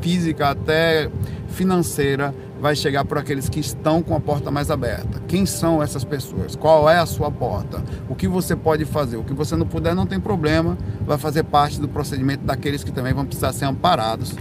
física 0.01 0.49
até 0.49 1.11
financeira, 1.49 2.35
vai 2.65 2.75
chegar 2.75 3.05
por 3.05 3.19
aqueles 3.19 3.47
que 3.47 3.61
estão 3.61 4.03
com 4.03 4.17
a 4.17 4.21
porta 4.21 4.51
mais 4.51 4.71
aberta. 4.71 5.21
Quem 5.29 5.45
são 5.45 5.83
essas 5.83 6.03
pessoas? 6.03 6.57
Qual 6.57 6.89
é 6.89 6.99
a 6.99 7.05
sua 7.05 7.31
porta? 7.31 7.85
O 8.09 8.15
que 8.15 8.27
você 8.27 8.57
pode 8.57 8.87
fazer? 8.87 9.19
O 9.19 9.23
que 9.23 9.35
você 9.35 9.55
não 9.55 9.67
puder, 9.67 9.95
não 9.95 10.07
tem 10.07 10.19
problema, 10.19 10.79
vai 11.05 11.19
fazer 11.19 11.43
parte 11.43 11.79
do 11.79 11.87
procedimento 11.87 12.43
daqueles 12.43 12.83
que 12.83 12.91
também 12.91 13.13
vão 13.13 13.27
precisar 13.27 13.53
ser 13.53 13.67
amparados 13.67 14.35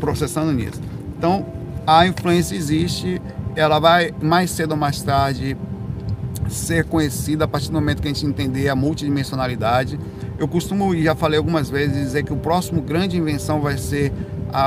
processando 0.00 0.52
nisso. 0.52 0.80
Então, 1.18 1.44
a 1.86 2.06
influência 2.06 2.56
existe, 2.56 3.20
ela 3.54 3.78
vai 3.78 4.10
mais 4.22 4.52
cedo 4.52 4.70
ou 4.70 4.78
mais 4.78 5.02
tarde 5.02 5.54
ser 6.48 6.82
conhecida 6.86 7.44
a 7.44 7.48
partir 7.48 7.66
do 7.66 7.74
momento 7.74 8.00
que 8.00 8.08
a 8.08 8.10
gente 8.10 8.24
entender 8.24 8.70
a 8.70 8.74
multidimensionalidade. 8.74 10.00
Eu 10.38 10.48
costumo, 10.48 10.94
e 10.94 11.04
já 11.04 11.14
falei 11.14 11.36
algumas 11.36 11.68
vezes, 11.68 11.94
dizer 11.94 12.24
que 12.24 12.32
o 12.32 12.36
próximo 12.38 12.80
grande 12.80 13.18
invenção 13.18 13.60
vai 13.60 13.76
ser 13.76 14.14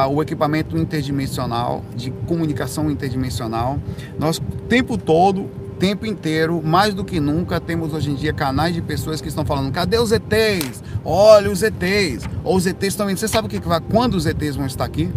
o 0.10 0.22
equipamento 0.22 0.78
interdimensional, 0.78 1.84
de 1.96 2.12
comunicação 2.28 2.90
interdimensional. 2.92 3.80
Nós, 4.20 4.38
o 4.38 4.42
tempo 4.68 4.98
todo, 4.98 5.50
tempo 5.80 6.06
inteiro, 6.06 6.62
mais 6.64 6.94
do 6.94 7.06
que 7.06 7.20
nunca, 7.20 7.60
temos 7.60 7.94
hoje 7.94 8.12
em 8.12 8.16
dia 8.16 8.34
canais 8.34 8.76
de 8.76 8.82
pessoas 8.82 9.22
que 9.22 9.30
estão 9.30 9.46
falando: 9.46 9.72
cadê 9.72 9.98
os 9.98 10.12
ETs? 10.12 10.84
Olha 11.04 11.50
os 11.50 11.64
ETs. 11.64 12.28
Ou 12.44 12.58
os 12.58 12.68
ETs 12.68 12.96
vindo. 12.96 13.18
Você 13.18 13.28
sabe 13.28 13.48
o 13.48 13.50
que 13.50 13.60
vai, 13.60 13.80
quando 13.80 14.16
os 14.16 14.26
ETs 14.26 14.56
vão 14.56 14.66
estar 14.66 14.86
aqui? 14.86 15.10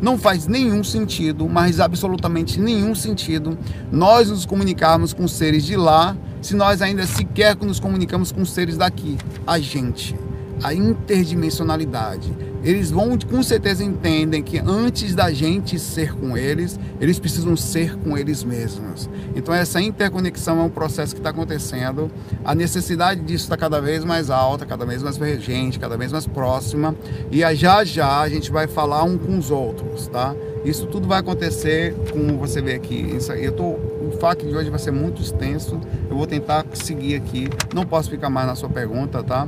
Não 0.00 0.16
faz 0.16 0.46
nenhum 0.46 0.84
sentido, 0.84 1.48
mas 1.48 1.80
absolutamente 1.80 2.60
nenhum 2.60 2.94
sentido, 2.94 3.58
nós 3.90 4.30
nos 4.30 4.46
comunicarmos 4.46 5.12
com 5.12 5.26
seres 5.26 5.64
de 5.64 5.76
lá 5.76 6.16
se 6.40 6.54
nós 6.54 6.80
ainda 6.80 7.04
sequer 7.04 7.56
nos 7.56 7.80
comunicamos 7.80 8.30
com 8.30 8.44
seres 8.44 8.76
daqui. 8.76 9.18
A 9.44 9.58
gente, 9.58 10.14
a 10.62 10.74
interdimensionalidade 10.74 12.32
eles 12.62 12.90
vão 12.90 13.16
com 13.18 13.42
certeza 13.42 13.84
entendem 13.84 14.42
que 14.42 14.58
antes 14.58 15.14
da 15.14 15.32
gente 15.32 15.78
ser 15.78 16.14
com 16.14 16.36
eles, 16.36 16.78
eles 17.00 17.18
precisam 17.18 17.56
ser 17.56 17.96
com 17.96 18.18
eles 18.18 18.42
mesmos. 18.42 19.08
Então 19.34 19.54
essa 19.54 19.80
interconexão 19.80 20.60
é 20.60 20.62
um 20.64 20.70
processo 20.70 21.14
que 21.14 21.20
está 21.20 21.30
acontecendo. 21.30 22.10
A 22.44 22.54
necessidade 22.54 23.20
disso 23.20 23.44
está 23.44 23.56
cada 23.56 23.80
vez 23.80 24.04
mais 24.04 24.28
alta, 24.28 24.66
cada 24.66 24.84
vez 24.84 25.02
mais 25.02 25.18
urgente, 25.18 25.78
cada 25.78 25.96
vez 25.96 26.10
mais 26.10 26.26
próxima. 26.26 26.94
E 27.30 27.40
já 27.54 27.84
já 27.84 28.20
a 28.20 28.28
gente 28.28 28.50
vai 28.50 28.66
falar 28.66 29.04
um 29.04 29.16
com 29.16 29.38
os 29.38 29.50
outros, 29.50 30.08
tá? 30.08 30.34
Isso 30.64 30.86
tudo 30.86 31.06
vai 31.06 31.20
acontecer, 31.20 31.94
como 32.10 32.36
você 32.36 32.60
vê 32.60 32.74
aqui. 32.74 33.16
Eu 33.36 33.52
tô, 33.52 33.64
o 33.64 34.12
FAQ 34.20 34.46
de 34.46 34.56
hoje 34.56 34.68
vai 34.68 34.78
ser 34.78 34.90
muito 34.90 35.22
extenso. 35.22 35.80
Eu 36.10 36.16
vou 36.16 36.26
tentar 36.26 36.66
seguir 36.74 37.14
aqui. 37.14 37.48
Não 37.72 37.86
posso 37.86 38.10
ficar 38.10 38.28
mais 38.28 38.48
na 38.48 38.56
sua 38.56 38.68
pergunta, 38.68 39.22
tá? 39.22 39.46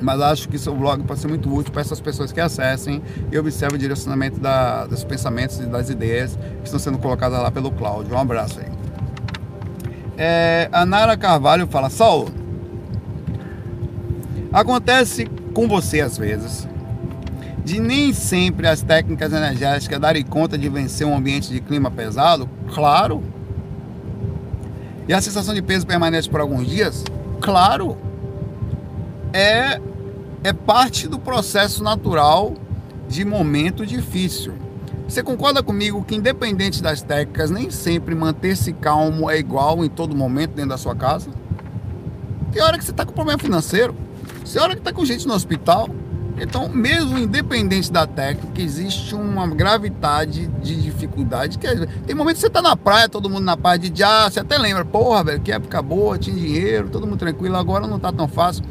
Mas 0.00 0.20
acho 0.20 0.48
que 0.48 0.58
seu 0.58 0.74
blog 0.74 1.02
pode 1.04 1.20
ser 1.20 1.28
muito 1.28 1.52
útil 1.52 1.72
para 1.72 1.82
essas 1.82 2.00
pessoas 2.00 2.32
que 2.32 2.40
acessem 2.40 3.02
e 3.30 3.38
observem 3.38 3.76
o 3.76 3.78
direcionamento 3.78 4.40
da, 4.40 4.86
dos 4.86 5.04
pensamentos 5.04 5.58
e 5.60 5.66
das 5.66 5.90
ideias 5.90 6.36
que 6.36 6.64
estão 6.64 6.78
sendo 6.78 6.98
colocadas 6.98 7.40
lá 7.40 7.50
pelo 7.50 7.70
Cláudio. 7.70 8.14
Um 8.14 8.18
abraço 8.18 8.60
aí. 8.60 8.66
É, 10.16 10.68
a 10.72 10.84
Nara 10.84 11.16
Carvalho 11.16 11.66
fala: 11.66 11.90
Saulo, 11.90 12.30
acontece 14.52 15.26
com 15.52 15.66
você 15.66 16.00
às 16.00 16.16
vezes 16.18 16.68
de 17.64 17.80
nem 17.80 18.12
sempre 18.12 18.68
as 18.68 18.82
técnicas 18.82 19.32
energéticas 19.32 19.98
darem 19.98 20.22
conta 20.22 20.58
de 20.58 20.68
vencer 20.68 21.06
um 21.06 21.16
ambiente 21.16 21.50
de 21.50 21.60
clima 21.60 21.90
pesado? 21.90 22.48
Claro. 22.74 23.22
E 25.08 25.14
a 25.14 25.20
sensação 25.20 25.54
de 25.54 25.62
peso 25.62 25.86
permanece 25.86 26.28
por 26.28 26.40
alguns 26.40 26.66
dias? 26.66 27.02
Claro. 27.40 27.96
É 29.34 29.80
é 30.44 30.52
parte 30.52 31.08
do 31.08 31.18
processo 31.18 31.82
natural 31.82 32.52
de 33.08 33.24
momento 33.24 33.86
difícil. 33.86 34.52
Você 35.08 35.22
concorda 35.22 35.62
comigo 35.62 36.04
que, 36.04 36.14
independente 36.14 36.82
das 36.82 37.00
técnicas, 37.00 37.50
nem 37.50 37.70
sempre 37.70 38.14
manter-se 38.14 38.74
calmo 38.74 39.30
é 39.30 39.38
igual 39.38 39.82
em 39.82 39.88
todo 39.88 40.14
momento 40.14 40.50
dentro 40.50 40.70
da 40.70 40.76
sua 40.76 40.94
casa? 40.94 41.30
Tem 42.52 42.62
hora 42.62 42.76
que 42.76 42.84
você 42.84 42.90
está 42.90 43.06
com 43.06 43.12
problema 43.12 43.38
financeiro, 43.38 43.96
tem 44.50 44.62
hora 44.62 44.74
que 44.74 44.80
está 44.80 44.92
com 44.92 45.02
gente 45.04 45.26
no 45.26 45.32
hospital. 45.32 45.88
Então, 46.38 46.68
mesmo 46.68 47.16
independente 47.16 47.92
da 47.92 48.06
técnica, 48.06 48.60
existe 48.60 49.14
uma 49.14 49.46
gravidade 49.46 50.46
de 50.62 50.82
dificuldade. 50.82 51.58
Que 51.58 51.66
é, 51.66 51.86
tem 52.06 52.14
momentos 52.14 52.40
que 52.40 52.40
você 52.42 52.48
está 52.48 52.60
na 52.60 52.76
praia, 52.76 53.08
todo 53.08 53.30
mundo 53.30 53.44
na 53.44 53.56
praia 53.56 53.78
de 53.78 53.98
já, 53.98 54.28
você 54.28 54.40
até 54.40 54.58
lembra, 54.58 54.84
porra, 54.84 55.24
velho, 55.24 55.40
que 55.40 55.52
época 55.52 55.80
boa, 55.80 56.18
tinha 56.18 56.36
dinheiro, 56.36 56.90
todo 56.90 57.06
mundo 57.06 57.18
tranquilo, 57.18 57.56
agora 57.56 57.86
não 57.86 57.96
está 57.96 58.12
tão 58.12 58.26
fácil. 58.26 58.64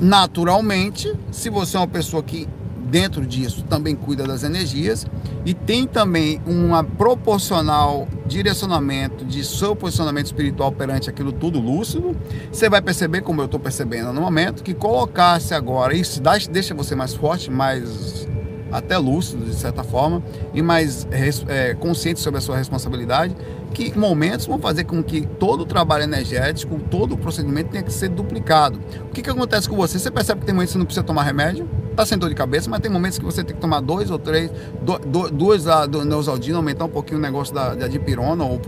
Naturalmente, 0.00 1.12
se 1.30 1.50
você 1.50 1.76
é 1.76 1.80
uma 1.80 1.86
pessoa 1.86 2.22
que 2.22 2.48
dentro 2.90 3.24
disso 3.24 3.62
também 3.64 3.94
cuida 3.94 4.24
das 4.24 4.42
energias 4.42 5.06
e 5.44 5.54
tem 5.54 5.86
também 5.86 6.40
uma 6.44 6.82
proporcional 6.82 8.08
direcionamento 8.26 9.24
de 9.24 9.44
seu 9.44 9.76
posicionamento 9.76 10.26
espiritual 10.26 10.72
perante 10.72 11.08
aquilo 11.08 11.32
tudo 11.32 11.60
lúcido, 11.60 12.16
você 12.50 12.68
vai 12.68 12.82
perceber, 12.82 13.20
como 13.20 13.40
eu 13.40 13.44
estou 13.44 13.60
percebendo 13.60 14.12
no 14.12 14.20
momento, 14.20 14.62
que 14.62 14.74
colocar-se 14.74 15.54
agora, 15.54 15.94
isso 15.94 16.20
deixa 16.50 16.74
você 16.74 16.94
mais 16.94 17.14
forte, 17.14 17.50
mais 17.50 18.26
até 18.72 18.96
lúcido 18.96 19.44
de 19.44 19.54
certa 19.54 19.82
forma 19.82 20.22
e 20.54 20.62
mais 20.62 21.06
é, 21.10 21.74
consciente 21.74 22.20
sobre 22.20 22.38
a 22.38 22.40
sua 22.40 22.56
responsabilidade 22.56 23.36
que 23.72 23.96
momentos 23.96 24.46
vão 24.46 24.58
fazer 24.58 24.84
com 24.84 25.02
que 25.02 25.22
todo 25.22 25.62
o 25.62 25.66
trabalho 25.66 26.04
energético, 26.04 26.78
todo 26.90 27.14
o 27.14 27.18
procedimento 27.18 27.70
tenha 27.70 27.82
que 27.82 27.92
ser 27.92 28.08
duplicado. 28.08 28.80
O 29.04 29.08
que, 29.08 29.22
que 29.22 29.30
acontece 29.30 29.68
com 29.68 29.76
você? 29.76 29.98
Você 29.98 30.10
percebe 30.10 30.40
que 30.40 30.46
tem 30.46 30.54
momentos 30.54 30.70
que 30.70 30.74
você 30.74 30.78
não 30.78 30.86
precisa 30.86 31.04
tomar 31.04 31.22
remédio? 31.22 31.68
Tá 31.96 32.06
sem 32.06 32.16
dor 32.16 32.28
de 32.28 32.34
cabeça, 32.34 32.70
mas 32.70 32.80
tem 32.80 32.90
momentos 32.90 33.18
que 33.18 33.24
você 33.24 33.42
tem 33.42 33.54
que 33.54 33.60
tomar 33.60 33.80
dois 33.80 34.10
ou 34.10 34.18
três, 34.18 34.50
do, 34.80 34.98
do, 34.98 35.30
duas 35.30 35.64
da 35.64 35.86
do 35.86 36.04
Neusaldina, 36.04 36.56
aumentar 36.58 36.84
um 36.84 36.88
pouquinho 36.88 37.18
o 37.18 37.22
negócio 37.22 37.54
da, 37.54 37.74
da 37.74 37.88
dipirona 37.88 38.44
ou 38.44 38.60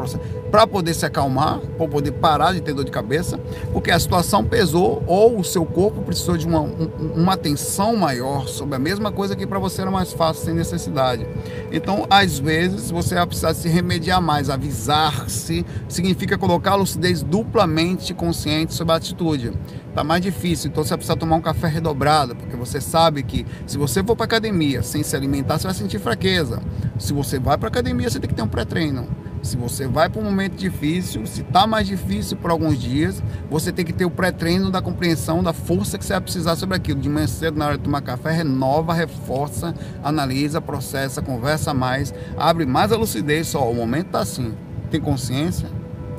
para 0.51 0.67
poder 0.67 0.93
se 0.93 1.07
acalmar, 1.07 1.61
para 1.79 1.89
poder 1.89 2.13
parar 2.13 2.53
de 2.53 2.61
ter 2.61 2.75
dor 2.75 2.85
de 2.85 2.91
cabeça, 2.91 3.39
porque 3.73 3.91
a 3.91 3.99
situação 3.99 4.45
pesou 4.45 5.03
ou 5.07 5.39
o 5.39 5.45
seu 5.45 5.65
corpo 5.65 6.03
precisou 6.03 6.37
de 6.37 6.47
uma, 6.47 6.61
um, 6.61 6.91
uma 7.15 7.35
atenção 7.35 7.97
maior 7.97 8.49
sobre 8.49 8.75
a 8.75 8.79
mesma 8.79 9.13
coisa 9.13 9.37
que 9.37 9.47
para 9.47 9.59
você 9.59 9.83
era 9.83 9.91
mais 9.91 10.13
fácil 10.13 10.45
sem 10.45 10.55
necessidade. 10.55 11.27
Então, 11.71 12.07
às 12.11 12.39
vezes, 12.39 12.91
você 12.91 13.15
vai 13.15 13.27
precisar 13.27 13.55
se 13.55 13.69
remediar 13.69 14.21
mais, 14.21 14.51
avisar-se, 14.51 15.65
significa 15.89 16.37
colocar 16.37 16.73
a 16.73 16.77
lucidez 16.77 17.23
duplamente 17.23 18.13
consciente 18.13 18.75
sobre 18.75 18.93
a 18.93 18.97
atitude 18.97 19.53
tá 19.95 20.03
mais 20.03 20.23
difícil, 20.23 20.71
então 20.71 20.83
você 20.83 20.91
vai 20.91 20.99
precisar 20.99 21.17
tomar 21.17 21.37
um 21.37 21.41
café 21.41 21.69
redobrado, 21.69 22.35
porque 22.35 22.57
você 22.57 22.81
sabe 23.13 23.23
que 23.23 23.47
se 23.67 23.77
você 23.77 24.03
for 24.03 24.17
para 24.17 24.25
academia 24.25 24.83
sem 24.83 25.03
se 25.03 25.15
alimentar, 25.15 25.59
você 25.59 25.65
vai 25.65 25.75
sentir 25.75 25.99
fraqueza. 25.99 26.63
Se 26.99 27.13
você 27.13 27.39
vai 27.39 27.59
para 27.59 27.69
academia, 27.69 28.09
você 28.09 28.19
tem 28.19 28.29
que 28.29 28.35
ter 28.35 28.43
um 28.43 28.49
pré-treino. 28.49 29.07
Se 29.43 29.57
você 29.57 29.89
vai 29.89 30.09
para 30.09 30.21
um 30.21 30.25
momento 30.25 30.55
difícil, 30.55 31.27
se 31.27 31.43
está 31.43 31.67
mais 31.67 31.87
difícil 31.87 32.37
por 32.37 32.51
alguns 32.51 32.79
dias, 32.79 33.23
você 33.51 33.73
tem 33.73 33.85
que 33.85 33.93
ter 33.93 34.05
o 34.05 34.11
pré-treino 34.11 34.71
da 34.71 34.81
compreensão 34.81 35.43
da 35.43 35.53
força 35.53 35.99
que 35.99 36.05
você 36.05 36.13
vai 36.13 36.23
precisar 36.23 36.57
sobre 36.57 36.77
aquilo. 36.77 37.01
De 37.01 37.09
manhã 37.09 37.27
cedo, 37.27 37.59
na 37.59 37.67
hora 37.67 37.77
de 37.77 37.85
tomar 37.85 38.03
café, 38.03 38.31
renova, 38.31 38.95
reforça, 38.95 39.75
analisa, 40.03 40.61
processa, 40.61 41.21
conversa 41.21 41.75
mais, 41.75 42.15
abre 42.37 42.65
mais 42.65 42.93
a 42.93 42.97
lucidez. 42.97 43.49
Só 43.49 43.69
o 43.71 43.75
momento 43.75 44.07
está 44.07 44.21
assim. 44.21 44.55
Tem 44.91 45.01
consciência? 45.01 45.69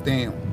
Tenho 0.04 0.44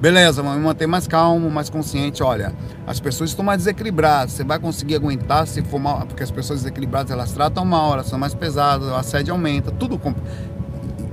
Beleza, 0.00 0.42
vamos 0.42 0.58
me 0.58 0.64
manter 0.64 0.86
mais 0.86 1.08
calmo, 1.08 1.50
mais 1.50 1.68
consciente. 1.68 2.22
Olha, 2.22 2.52
as 2.88 2.98
pessoas 2.98 3.30
estão 3.30 3.44
mais 3.44 3.58
desequilibradas. 3.58 4.32
Você 4.32 4.42
vai 4.42 4.58
conseguir 4.58 4.94
aguentar 4.94 5.46
se 5.46 5.60
for 5.62 5.78
mal, 5.78 6.06
porque 6.06 6.22
as 6.22 6.30
pessoas 6.30 6.60
desequilibradas 6.60 7.10
elas 7.10 7.32
tratam 7.32 7.62
mal, 7.62 7.92
elas 7.92 8.06
são 8.06 8.18
mais 8.18 8.34
pesadas, 8.34 8.88
o 8.88 8.94
assédio 8.94 9.34
aumenta, 9.34 9.70
tudo. 9.70 10.00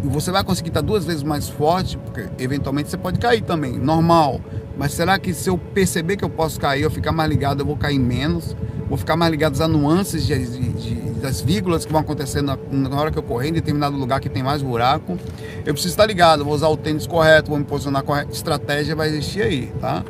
E 0.01 0.07
você 0.07 0.31
vai 0.31 0.41
conseguir 0.41 0.69
estar 0.69 0.79
duas 0.79 1.03
vezes 1.03 1.21
mais 1.21 1.49
forte, 1.49 1.97
porque 1.97 2.29
eventualmente 2.41 2.89
você 2.89 2.97
pode 2.97 3.19
cair 3.19 3.41
também, 3.41 3.73
normal. 3.73 4.39
Mas 4.77 4.93
será 4.93 5.19
que 5.19 5.33
se 5.33 5.49
eu 5.49 5.57
perceber 5.57 6.15
que 6.15 6.23
eu 6.23 6.29
posso 6.29 6.57
cair, 6.57 6.83
eu 6.83 6.89
ficar 6.89 7.11
mais 7.11 7.29
ligado, 7.29 7.59
eu 7.59 7.65
vou 7.65 7.75
cair 7.75 7.99
menos? 7.99 8.55
Vou 8.87 8.97
ficar 8.97 9.17
mais 9.17 9.29
ligado 9.29 9.61
às 9.61 9.69
nuances 9.69 10.25
de, 10.25 10.47
de, 10.47 10.69
de, 10.69 10.95
das 11.19 11.41
vírgulas 11.41 11.85
que 11.85 11.91
vão 11.91 11.99
acontecer 11.99 12.41
na, 12.41 12.57
na, 12.71 12.95
hora 12.95 13.11
que 13.11 13.17
eu 13.17 13.23
correr 13.23 13.49
em 13.49 13.53
determinado 13.53 13.97
lugar 13.97 14.21
que 14.21 14.29
tem 14.29 14.43
mais 14.43 14.61
buraco. 14.61 15.17
Eu 15.65 15.73
preciso 15.73 15.93
estar 15.93 16.05
ligado, 16.05 16.45
vou 16.45 16.53
usar 16.53 16.69
o 16.69 16.77
tênis 16.77 17.05
correto, 17.05 17.49
vou 17.49 17.59
me 17.59 17.65
posicionar 17.65 18.01
correto. 18.03 18.31
Estratégia 18.31 18.95
vai 18.95 19.09
existir 19.09 19.41
aí, 19.41 19.73
tá? 19.81 20.05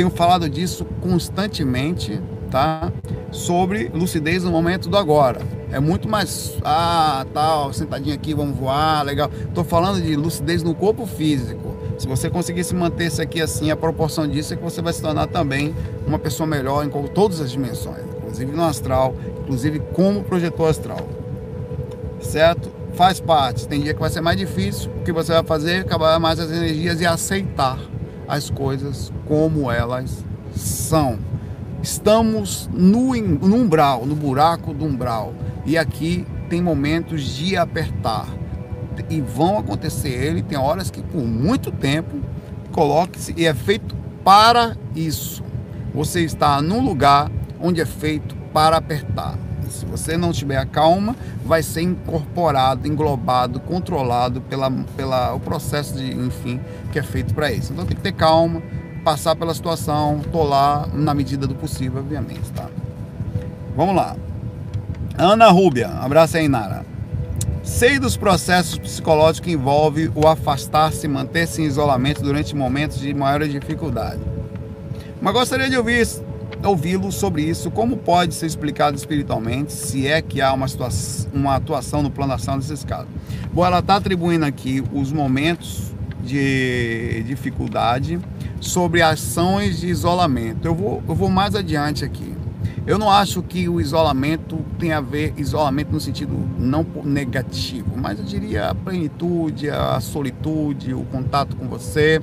Tenho 0.00 0.08
falado 0.08 0.48
disso 0.48 0.86
constantemente, 1.02 2.22
tá? 2.50 2.90
Sobre 3.30 3.90
lucidez 3.92 4.42
no 4.42 4.50
momento 4.50 4.88
do 4.88 4.96
agora. 4.96 5.42
É 5.70 5.78
muito 5.78 6.08
mais, 6.08 6.56
ah, 6.64 7.26
tal, 7.34 7.70
sentadinho 7.74 8.14
aqui, 8.14 8.32
vamos 8.32 8.56
voar, 8.56 9.04
legal. 9.04 9.30
Tô 9.54 9.62
falando 9.62 10.00
de 10.00 10.16
lucidez 10.16 10.62
no 10.62 10.74
corpo 10.74 11.04
físico. 11.04 11.76
Se 11.98 12.08
você 12.08 12.30
conseguir 12.30 12.64
se 12.64 12.74
manter 12.74 13.08
isso 13.08 13.20
aqui 13.20 13.42
assim, 13.42 13.70
a 13.70 13.76
proporção 13.76 14.26
disso 14.26 14.54
é 14.54 14.56
que 14.56 14.62
você 14.62 14.80
vai 14.80 14.94
se 14.94 15.02
tornar 15.02 15.26
também 15.26 15.74
uma 16.06 16.18
pessoa 16.18 16.46
melhor 16.46 16.82
em 16.82 16.88
todas 17.08 17.38
as 17.38 17.50
dimensões, 17.50 18.02
inclusive 18.16 18.52
no 18.52 18.64
astral, 18.64 19.14
inclusive 19.42 19.80
como 19.92 20.24
projetor 20.24 20.70
astral. 20.70 21.06
Certo? 22.22 22.72
Faz 22.94 23.20
parte. 23.20 23.68
Tem 23.68 23.82
dia 23.82 23.92
que 23.92 24.00
vai 24.00 24.08
ser 24.08 24.22
mais 24.22 24.38
difícil, 24.38 24.90
o 24.98 25.04
que 25.04 25.12
você 25.12 25.30
vai 25.30 25.44
fazer 25.44 25.72
é 25.72 25.80
acabar 25.80 26.18
mais 26.18 26.40
as 26.40 26.50
energias 26.50 27.02
e 27.02 27.06
aceitar 27.06 27.78
as 28.30 28.48
coisas 28.48 29.12
como 29.26 29.70
elas 29.70 30.24
são. 30.54 31.18
Estamos 31.82 32.70
no, 32.72 33.16
no 33.16 33.56
umbral, 33.56 34.06
no 34.06 34.14
buraco 34.14 34.72
do 34.72 34.84
umbral. 34.84 35.34
E 35.66 35.76
aqui 35.76 36.24
tem 36.48 36.62
momentos 36.62 37.22
de 37.22 37.56
apertar 37.56 38.28
e 39.08 39.20
vão 39.20 39.58
acontecer 39.58 40.10
ele. 40.10 40.42
Tem 40.42 40.56
horas 40.56 40.90
que 40.90 41.02
por 41.02 41.24
muito 41.24 41.72
tempo 41.72 42.20
coloque-se 42.70 43.34
e 43.36 43.46
é 43.46 43.52
feito 43.52 43.96
para 44.22 44.76
isso. 44.94 45.42
Você 45.92 46.20
está 46.20 46.62
num 46.62 46.84
lugar 46.84 47.30
onde 47.60 47.80
é 47.80 47.86
feito 47.86 48.36
para 48.52 48.76
apertar. 48.76 49.36
Se 49.70 49.86
você 49.86 50.16
não 50.16 50.32
tiver 50.32 50.56
a 50.56 50.66
calma, 50.66 51.16
vai 51.44 51.62
ser 51.62 51.82
incorporado, 51.82 52.86
englobado, 52.86 53.60
controlado 53.60 54.40
pela, 54.42 54.70
pela 54.96 55.34
o 55.34 55.40
processo 55.40 55.94
de, 55.94 56.12
enfim, 56.12 56.60
que 56.92 56.98
é 56.98 57.02
feito 57.02 57.34
para 57.34 57.50
isso. 57.52 57.72
Então 57.72 57.86
tem 57.86 57.96
que 57.96 58.02
ter 58.02 58.12
calma, 58.12 58.62
passar 59.04 59.36
pela 59.36 59.54
situação, 59.54 60.20
lá 60.32 60.88
na 60.92 61.14
medida 61.14 61.46
do 61.46 61.54
possível, 61.54 62.00
obviamente, 62.00 62.50
tá? 62.52 62.68
Vamos 63.76 63.94
lá. 63.94 64.16
Ana 65.16 65.50
Rúbia, 65.50 65.88
abraço 65.88 66.36
aí, 66.36 66.48
Nara. 66.48 66.84
Sei 67.62 67.98
dos 67.98 68.16
processos 68.16 68.78
psicológicos 68.78 69.40
que 69.40 69.52
envolve 69.52 70.10
o 70.14 70.26
afastar-se, 70.26 71.06
manter-se 71.06 71.62
em 71.62 71.66
isolamento 71.66 72.22
durante 72.22 72.56
momentos 72.56 72.98
de 72.98 73.12
maior 73.12 73.46
dificuldade. 73.46 74.20
Mas 75.20 75.34
gostaria 75.34 75.68
de 75.68 75.76
ouvir 75.76 76.00
ouvi-lo 76.68 77.10
sobre 77.10 77.42
isso, 77.42 77.70
como 77.70 77.96
pode 77.96 78.34
ser 78.34 78.46
explicado 78.46 78.96
espiritualmente, 78.96 79.72
se 79.72 80.06
é 80.06 80.20
que 80.20 80.40
há 80.40 80.52
uma, 80.52 80.68
situação, 80.68 81.30
uma 81.32 81.54
atuação 81.56 82.02
no 82.02 82.10
plano 82.10 82.32
ação 82.32 82.58
desses 82.58 82.84
casos. 82.84 83.08
Bom, 83.52 83.64
ela 83.64 83.78
está 83.78 83.96
atribuindo 83.96 84.44
aqui 84.44 84.82
os 84.92 85.12
momentos 85.12 85.92
de 86.22 87.22
dificuldade 87.26 88.20
sobre 88.60 89.00
ações 89.02 89.80
de 89.80 89.88
isolamento. 89.88 90.66
Eu 90.66 90.74
vou, 90.74 91.02
eu 91.08 91.14
vou 91.14 91.30
mais 91.30 91.54
adiante 91.54 92.04
aqui. 92.04 92.34
Eu 92.90 92.98
não 92.98 93.08
acho 93.08 93.40
que 93.40 93.68
o 93.68 93.80
isolamento 93.80 94.58
tem 94.76 94.90
a 94.90 95.00
ver 95.00 95.32
isolamento 95.36 95.92
no 95.92 96.00
sentido 96.00 96.36
não 96.58 96.84
negativo, 97.04 97.96
mas 97.96 98.18
eu 98.18 98.24
diria 98.24 98.70
a 98.70 98.74
plenitude, 98.74 99.70
a 99.70 100.00
solitude, 100.00 100.92
o 100.92 101.04
contato 101.04 101.54
com 101.54 101.68
você, 101.68 102.20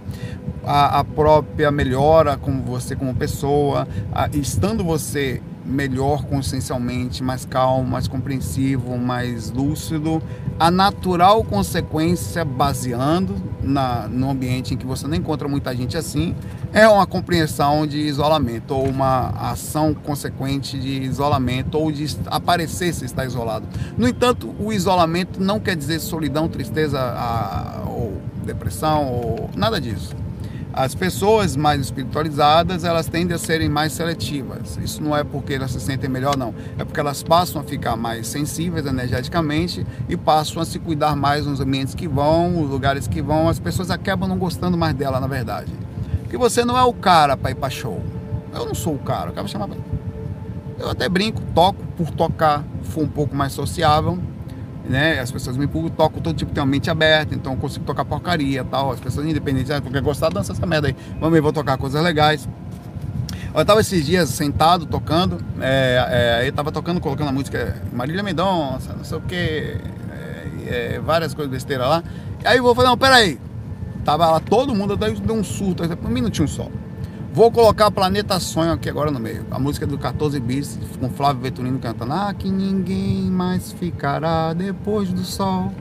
a, 0.65 0.99
a 0.99 1.03
própria 1.05 1.72
melhora 1.72 2.36
como 2.36 2.61
você 2.63 2.97
como 2.97 3.15
pessoa, 3.15 3.88
a, 4.11 4.28
estando 4.34 4.84
você 4.84 5.41
melhor 5.68 6.24
consciencialmente, 6.24 7.22
mais 7.22 7.45
calmo, 7.45 7.88
mais 7.88 8.07
compreensivo, 8.07 8.97
mais 8.97 9.51
lúcido, 9.51 10.22
a 10.59 10.72
natural 10.72 11.43
consequência 11.43 12.45
baseando 12.45 13.36
na, 13.61 14.07
no 14.07 14.30
ambiente 14.30 14.74
em 14.74 14.78
que 14.78 14.86
você 14.86 15.07
não 15.07 15.15
encontra 15.15 15.47
muita 15.47 15.76
gente 15.76 15.97
assim, 15.97 16.34
é 16.74 16.88
uma 16.88 17.05
compreensão 17.05 17.86
de 17.86 17.97
isolamento 17.99 18.74
ou 18.74 18.88
uma 18.88 19.30
ação 19.51 19.93
consequente 19.93 20.80
de 20.80 21.01
isolamento 21.01 21.78
ou 21.78 21.91
de 21.91 22.07
aparecer 22.28 22.93
se 22.93 23.05
está 23.05 23.26
isolado. 23.26 23.68
No 23.97 24.07
entanto, 24.07 24.55
o 24.59 24.72
isolamento 24.72 25.41
não 25.41 25.59
quer 25.59 25.76
dizer 25.76 25.99
solidão, 25.99 26.47
tristeza 26.47 26.99
a, 26.99 27.84
ou 27.86 28.22
depressão 28.45 29.05
ou 29.05 29.49
nada 29.55 29.80
disso. 29.80 30.15
As 30.78 30.93
pessoas 30.93 31.55
mais 31.55 31.82
espiritualizadas, 31.82 32.84
elas 32.84 33.07
tendem 33.07 33.34
a 33.34 33.39
serem 33.39 33.67
mais 33.67 33.93
seletivas. 33.93 34.78
Isso 34.78 35.01
não 35.01 35.17
é 35.17 35.23
porque 35.23 35.55
elas 35.55 35.71
se 35.71 35.80
sentem 35.80 36.07
melhor, 36.07 36.38
não. 36.38 36.53
É 36.78 36.86
porque 36.86 36.99
elas 36.99 37.23
passam 37.23 37.59
a 37.59 37.63
ficar 37.63 37.95
mais 37.95 38.28
sensíveis 38.28 38.86
energeticamente 38.86 39.84
e 40.07 40.15
passam 40.15 40.61
a 40.61 40.65
se 40.65 40.78
cuidar 40.78 41.15
mais 41.15 41.47
nos 41.47 41.59
ambientes 41.59 41.95
que 41.95 42.07
vão, 42.07 42.61
os 42.61 42.69
lugares 42.69 43.07
que 43.07 43.23
vão. 43.23 43.49
As 43.49 43.59
pessoas 43.59 43.89
acabam 43.89 44.30
não 44.30 44.38
gostando 44.38 44.78
mais 44.78 44.93
dela, 44.93 45.19
na 45.19 45.25
verdade. 45.25 45.73
Porque 46.21 46.38
você 46.38 46.63
não 46.63 46.78
é 46.78 46.84
o 46.84 46.93
cara 46.93 47.36
para 47.36 47.49
ir 47.49 47.55
para 47.55 47.71
show. 47.71 47.99
Eu 48.53 48.63
não 48.63 48.75
sou 48.75 48.93
o 48.93 48.99
cara, 48.99 49.32
eu 49.32 49.34
quero 49.34 49.47
chamar. 49.47 49.69
Eu 50.78 50.91
até 50.91 51.09
brinco, 51.09 51.41
toco 51.55 51.84
por 51.97 52.11
tocar, 52.11 52.63
for 52.84 53.01
um 53.03 53.09
pouco 53.09 53.36
mais 53.36 53.51
sociável 53.51 54.19
né? 54.88 55.20
As 55.20 55.32
pessoas 55.32 55.58
me 55.58 55.68
tocam 55.68 56.22
todo 56.22 56.36
tipo, 56.36 56.52
tem 56.52 56.62
uma 56.62 56.70
mente 56.70 56.90
aberta, 56.90 57.36
então 57.36 57.54
eu 57.54 57.60
consigo 57.60 57.86
tocar 57.86 58.06
porcaria 58.06 58.64
tal. 58.64 58.92
As 58.92 59.00
pessoas 59.00 59.26
independentes, 59.26 59.72
ah, 59.72 59.82
porque 59.82 60.00
gostar, 60.02 60.30
dança 60.30 60.54
essa 60.54 60.66
merda 60.66 60.88
aí. 60.88 60.96
Vamos 61.20 61.32
ver, 61.32 61.42
vou 61.42 61.54
tocar 61.54 61.78
coisas 61.78 62.02
legais. 62.02 62.48
Eu 63.54 63.66
tava 63.66 63.82
esses 63.82 64.06
dias 64.06 64.30
sentado, 64.30 64.86
tocando, 64.86 65.44
é, 65.60 66.42
é, 66.44 66.48
eu 66.48 66.54
tava 66.54 66.72
tocando, 66.72 67.00
colocando 67.00 67.30
a 67.30 67.32
música 67.32 67.82
Marília 67.92 68.22
Mendonça, 68.22 68.94
não 68.94 69.04
sei 69.04 69.18
o 69.18 69.22
que, 69.22 69.36
é, 69.36 70.48
é, 70.68 71.02
várias 71.04 71.34
coisas 71.34 71.52
besteira 71.52 71.88
lá. 71.88 72.04
Aí 72.46 72.58
eu 72.58 72.64
vou 72.64 72.76
falar, 72.76 72.90
não, 72.90 72.98
peraí. 72.98 73.40
Tava 74.06 74.30
lá 74.30 74.40
todo 74.40 74.76
mundo, 74.76 74.94
até 74.94 75.10
deu 75.10 75.36
um 75.36 75.44
surto, 75.44 75.84
um 75.84 76.10
minutinho 76.10 76.48
só. 76.48 76.68
Vou 77.38 77.52
colocar 77.52 77.92
Planeta 77.92 78.40
Sonho 78.40 78.72
aqui 78.72 78.90
agora 78.90 79.12
no 79.12 79.20
meio. 79.20 79.46
A 79.52 79.60
música 79.60 79.86
do 79.86 79.96
14 79.96 80.40
Bis, 80.40 80.80
com 81.00 81.08
Flávio 81.08 81.44
Veturino 81.44 81.78
cantando. 81.78 82.12
Ah, 82.12 82.34
que 82.34 82.50
ninguém 82.50 83.30
mais 83.30 83.72
ficará 83.74 84.54
depois 84.54 85.14
do 85.14 85.24
sol. 85.24 85.72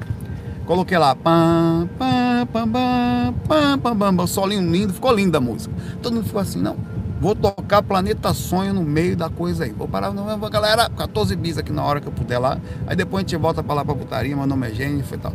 Coloquei 0.66 0.98
lá. 0.98 1.16
Pam, 1.16 1.88
pam, 1.98 2.46
pam, 2.52 2.68
pam, 2.68 3.34
pam, 3.48 3.78
pam, 3.78 3.96
pam, 3.96 4.16
pam. 4.16 4.26
Solinho 4.26 4.70
lindo. 4.70 4.92
Ficou 4.92 5.10
linda 5.14 5.38
a 5.38 5.40
música. 5.40 5.74
Todo 6.02 6.16
mundo 6.16 6.26
ficou 6.26 6.42
assim, 6.42 6.60
não. 6.60 6.76
Vou 7.22 7.34
tocar 7.34 7.82
Planeta 7.82 8.34
Sonho 8.34 8.74
no 8.74 8.82
meio 8.82 9.16
da 9.16 9.30
coisa 9.30 9.64
aí. 9.64 9.72
Vou 9.72 9.88
parar, 9.88 10.12
não, 10.12 10.38
galera, 10.50 10.90
14 10.90 11.34
bis 11.36 11.56
aqui 11.56 11.72
na 11.72 11.82
hora 11.82 12.02
que 12.02 12.06
eu 12.06 12.12
puder 12.12 12.38
lá. 12.38 12.58
Aí 12.86 12.94
depois 12.94 13.24
a 13.24 13.26
gente 13.26 13.36
volta 13.40 13.62
pra 13.62 13.76
lá 13.76 13.82
pra 13.82 13.94
putaria. 13.94 14.36
Meu 14.36 14.46
nome 14.46 14.68
é 14.68 14.74
Jennifer 14.74 15.16
e 15.18 15.22
tal. 15.22 15.32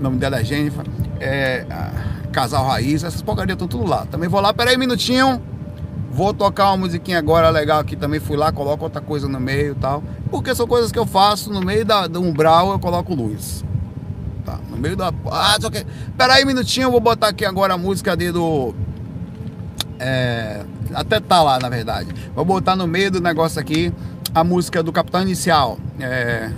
O 0.00 0.02
nome 0.02 0.16
dela 0.18 0.40
é 0.40 0.44
Jennifer. 0.44 0.84
É, 1.20 1.64
Casal 2.32 2.66
Raiz. 2.66 3.04
Essas 3.04 3.22
porcarias 3.22 3.54
estão 3.54 3.68
tudo 3.68 3.88
lá. 3.88 4.04
Também 4.06 4.28
vou 4.28 4.40
lá. 4.40 4.52
Pera 4.52 4.70
aí 4.70 4.76
um 4.76 4.80
minutinho. 4.80 5.40
Vou 6.10 6.34
tocar 6.34 6.70
uma 6.70 6.78
musiquinha 6.78 7.18
agora 7.18 7.48
legal 7.50 7.78
aqui 7.78 7.94
também. 7.94 8.18
Fui 8.18 8.36
lá, 8.36 8.50
coloco 8.50 8.82
outra 8.82 9.00
coisa 9.00 9.28
no 9.28 9.38
meio 9.38 9.72
e 9.72 9.74
tal. 9.76 10.02
Porque 10.30 10.54
são 10.54 10.66
coisas 10.66 10.90
que 10.90 10.98
eu 10.98 11.06
faço 11.06 11.52
no 11.52 11.60
meio 11.60 11.84
da, 11.84 12.06
do 12.06 12.20
umbral, 12.20 12.72
eu 12.72 12.78
coloco 12.78 13.14
luz. 13.14 13.64
Tá, 14.44 14.58
no 14.68 14.76
meio 14.76 14.96
da. 14.96 15.12
Ah, 15.30 15.56
só 15.60 15.70
que. 15.70 15.86
Pera 16.16 16.34
aí 16.34 16.44
um 16.44 16.48
minutinho, 16.48 16.86
eu 16.86 16.90
vou 16.90 17.00
botar 17.00 17.28
aqui 17.28 17.44
agora 17.44 17.74
a 17.74 17.78
música 17.78 18.16
dele 18.16 18.32
do. 18.32 18.74
É, 20.00 20.64
até 20.94 21.20
tá 21.20 21.42
lá, 21.42 21.58
na 21.58 21.68
verdade. 21.68 22.12
Vou 22.34 22.44
botar 22.44 22.74
no 22.74 22.86
meio 22.86 23.10
do 23.10 23.20
negócio 23.20 23.60
aqui 23.60 23.92
a 24.34 24.42
música 24.42 24.82
do 24.82 24.92
Capitão 24.92 25.22
Inicial. 25.22 25.78
É. 26.00 26.50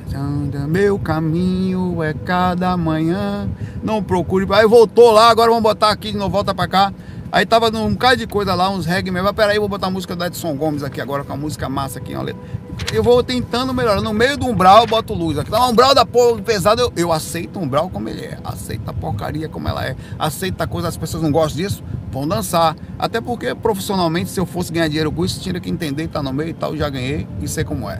Meu 0.68 0.98
caminho 0.98 2.02
é 2.02 2.14
cada 2.14 2.76
manhã. 2.76 3.48
Não 3.82 4.02
procure. 4.02 4.46
Aí 4.52 4.66
voltou 4.66 5.10
lá, 5.10 5.28
agora 5.28 5.48
vamos 5.48 5.62
botar 5.62 5.90
aqui 5.90 6.12
de 6.12 6.16
novo, 6.16 6.30
volta 6.30 6.54
pra 6.54 6.68
cá. 6.68 6.92
Aí 7.32 7.46
tava 7.46 7.70
num 7.70 7.94
bocado 7.94 8.18
de 8.18 8.26
coisa 8.26 8.54
lá, 8.54 8.68
uns 8.68 8.84
reggae 8.84 9.10
mesmo. 9.10 9.32
Peraí, 9.32 9.58
vou 9.58 9.66
botar 9.66 9.86
a 9.86 9.90
música 9.90 10.14
do 10.14 10.22
Edson 10.22 10.54
Gomes 10.54 10.82
aqui 10.82 11.00
agora, 11.00 11.24
com 11.24 11.32
a 11.32 11.36
música 11.36 11.66
massa 11.66 11.98
aqui, 11.98 12.14
olha. 12.14 12.36
Eu 12.92 13.02
vou 13.02 13.22
tentando 13.22 13.72
melhorar. 13.72 14.02
No 14.02 14.12
meio 14.12 14.36
do 14.36 14.46
umbral 14.46 14.82
eu 14.82 14.86
boto 14.86 15.14
luz. 15.14 15.38
Aqui 15.38 15.50
tá 15.50 15.66
um 15.66 15.70
umbral 15.70 15.94
da 15.94 16.04
porra 16.04 16.42
pesado, 16.42 16.82
eu, 16.82 16.92
eu 16.94 17.10
aceito 17.10 17.58
o 17.58 17.62
umbral 17.62 17.88
como 17.88 18.06
ele 18.10 18.20
é. 18.20 18.38
Aceito 18.44 18.86
a 18.86 18.92
porcaria 18.92 19.48
como 19.48 19.66
ela 19.66 19.82
é. 19.82 19.96
Aceito 20.18 20.60
a 20.60 20.66
coisa, 20.66 20.88
as 20.88 20.96
pessoas 20.98 21.22
não 21.22 21.32
gostam 21.32 21.62
disso, 21.62 21.82
vão 22.10 22.28
dançar. 22.28 22.76
Até 22.98 23.18
porque 23.18 23.54
profissionalmente, 23.54 24.28
se 24.28 24.38
eu 24.38 24.44
fosse 24.44 24.70
ganhar 24.70 24.88
dinheiro 24.88 25.10
com 25.10 25.24
isso, 25.24 25.40
tinha 25.40 25.58
que 25.58 25.70
entender, 25.70 26.08
tá 26.08 26.22
no 26.22 26.34
meio 26.34 26.50
e 26.50 26.54
tal, 26.54 26.76
já 26.76 26.90
ganhei 26.90 27.26
e 27.40 27.48
sei 27.48 27.64
como 27.64 27.88
é. 27.88 27.98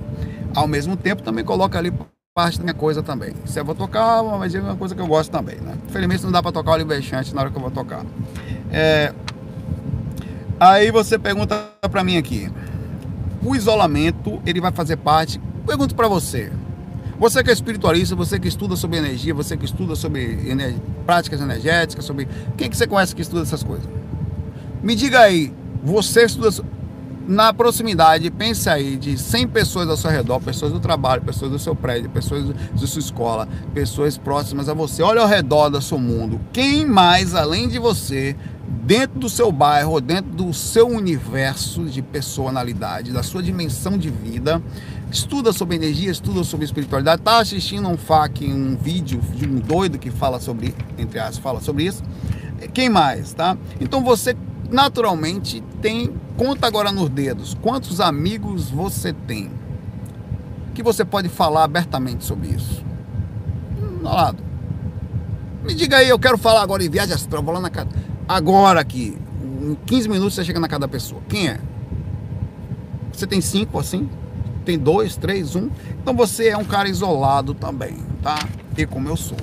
Ao 0.55 0.69
mesmo 0.69 0.95
tempo, 0.95 1.23
também 1.23 1.43
coloca 1.43 1.79
ali 1.79 1.91
parte 2.35 2.59
da 2.59 2.65
minha 2.65 2.75
coisa 2.75 3.03
também. 3.03 3.33
Se 3.47 3.59
eu 3.59 3.65
vou 3.65 3.75
tocar, 3.75 4.23
mas 4.23 4.55
é 4.55 4.61
uma 4.61 4.77
coisa 4.77 4.95
que 4.95 5.01
eu 5.01 5.07
gosto 5.07 5.31
também, 5.31 5.57
né? 5.57 5.75
Infelizmente 5.89 6.23
não 6.23 6.33
dá 6.33 6.43
para 6.43 6.53
tocar 6.53 6.73
o 6.73 6.75
Oliver 6.75 7.01
Chante 7.01 7.35
na 7.35 7.41
hora 7.41 7.51
que 7.51 7.57
eu 7.57 7.63
vou 7.63 7.71
tocar. 7.71 8.05
É, 8.73 9.13
Aí 10.65 10.93
você 10.93 11.19
pergunta 11.19 11.61
para 11.91 12.05
mim 12.05 12.17
aqui, 12.17 12.49
o 13.45 13.57
isolamento 13.57 14.41
ele 14.47 14.61
vai 14.61 14.71
fazer 14.71 14.97
parte? 14.97 15.41
Pergunto 15.67 15.93
para 15.93 16.07
você. 16.07 16.53
Você 17.19 17.43
que 17.43 17.51
é 17.51 17.53
espiritualista, 17.53 18.15
você 18.15 18.39
que 18.39 18.47
estuda 18.47 18.77
sobre 18.77 18.99
energia, 18.99 19.35
você 19.35 19.57
que 19.57 19.65
estuda 19.65 19.97
sobre 19.97 20.39
práticas 21.05 21.41
energéticas, 21.41 22.05
sobre 22.05 22.29
quem 22.57 22.71
que 22.71 22.77
você 22.77 22.87
conhece 22.87 23.13
que 23.13 23.23
estuda 23.23 23.43
essas 23.43 23.65
coisas? 23.65 23.89
Me 24.81 24.95
diga 24.95 25.19
aí, 25.19 25.53
você 25.83 26.27
estuda 26.27 26.65
na 27.27 27.53
proximidade, 27.53 28.31
pense 28.31 28.69
aí 28.69 28.97
de 28.97 29.19
100 29.19 29.49
pessoas 29.49 29.89
ao 29.89 29.97
seu 29.97 30.13
redor, 30.13 30.39
pessoas 30.39 30.71
do 30.71 30.79
trabalho, 30.79 31.23
pessoas 31.23 31.51
do 31.51 31.59
seu 31.59 31.75
prédio, 31.75 32.09
pessoas 32.09 32.49
da 32.49 32.87
sua 32.87 33.01
escola, 33.01 33.49
pessoas 33.75 34.17
próximas 34.17 34.69
a 34.69 34.75
você. 34.75 35.03
Olha 35.03 35.23
ao 35.23 35.29
redor 35.29 35.71
do 35.71 35.83
seu 35.83 35.99
mundo. 35.99 36.41
Quem 36.53 36.87
mais 36.87 37.35
além 37.35 37.67
de 37.67 37.81
você 37.81 38.37
dentro 38.73 39.21
do 39.21 39.29
seu 39.29 39.53
bairro, 39.53 40.01
dentro 40.01 40.33
do 40.33 40.53
seu 40.55 40.89
universo 40.89 41.85
de 41.85 42.01
personalidade, 42.01 43.13
da 43.13 43.23
sua 43.23 43.43
dimensão 43.43 43.99
de 43.99 44.09
vida, 44.09 44.63
estuda 45.11 45.53
sobre 45.53 45.77
energia, 45.77 46.11
estuda 46.11 46.43
sobre 46.43 46.65
espiritualidade, 46.65 47.21
está 47.21 47.39
assistindo 47.39 47.89
um 47.89 47.97
FAQ, 47.97 48.47
um 48.47 48.77
vídeo 48.77 49.21
de 49.35 49.47
um 49.47 49.57
doido 49.57 49.99
que 49.99 50.11
fala 50.11 50.41
sobre, 50.41 50.75
entre 50.97 51.19
aspas, 51.19 51.39
fala 51.39 51.61
sobre 51.61 51.85
isso. 51.85 52.03
Quem 52.73 52.89
mais, 52.89 53.35
tá? 53.35 53.57
Então 53.81 54.03
você 54.03 54.37
naturalmente 54.71 55.63
tem, 55.83 56.11
conta 56.37 56.67
agora 56.67 56.91
nos 56.91 57.11
dedos, 57.11 57.55
quantos 57.61 58.01
amigos 58.01 58.71
você 58.71 59.13
tem? 59.13 59.51
Que 60.75 60.83
você 60.83 61.05
pode 61.05 61.29
falar 61.29 61.65
abertamente 61.65 62.25
sobre 62.25 62.49
isso. 62.49 62.83
Hum, 63.79 64.03
lado. 64.03 64.43
Me 65.63 65.75
diga 65.75 65.99
aí, 65.99 66.09
eu 66.09 66.19
quero 66.19 66.39
falar 66.39 66.63
agora 66.63 66.83
em 66.83 66.89
viagem 66.89 67.15
astral, 67.15 67.43
vou 67.43 67.53
lá 67.53 67.61
na 67.61 67.71
casa. 67.71 67.91
Agora 68.29 68.81
aqui, 68.81 69.17
em 69.63 69.77
15 69.87 70.09
minutos 70.09 70.35
você 70.35 70.45
chega 70.45 70.61
na 70.61 70.69
casa 70.69 70.81
da 70.81 70.89
pessoa. 70.89 71.21
Quem 71.29 71.49
é? 71.49 71.59
Você 73.13 73.27
tem 73.27 73.41
cinco 73.41 73.79
assim? 73.79 74.09
Tem 74.65 74.79
dois, 74.79 75.17
três, 75.17 75.55
um? 75.57 75.69
Então 76.01 76.15
você 76.15 76.49
é 76.49 76.57
um 76.57 76.65
cara 76.65 76.89
isolado 76.89 77.53
também, 77.55 77.97
tá? 78.23 78.39
E 78.77 78.87
como 78.87 79.09
eu 79.09 79.17
sou. 79.17 79.37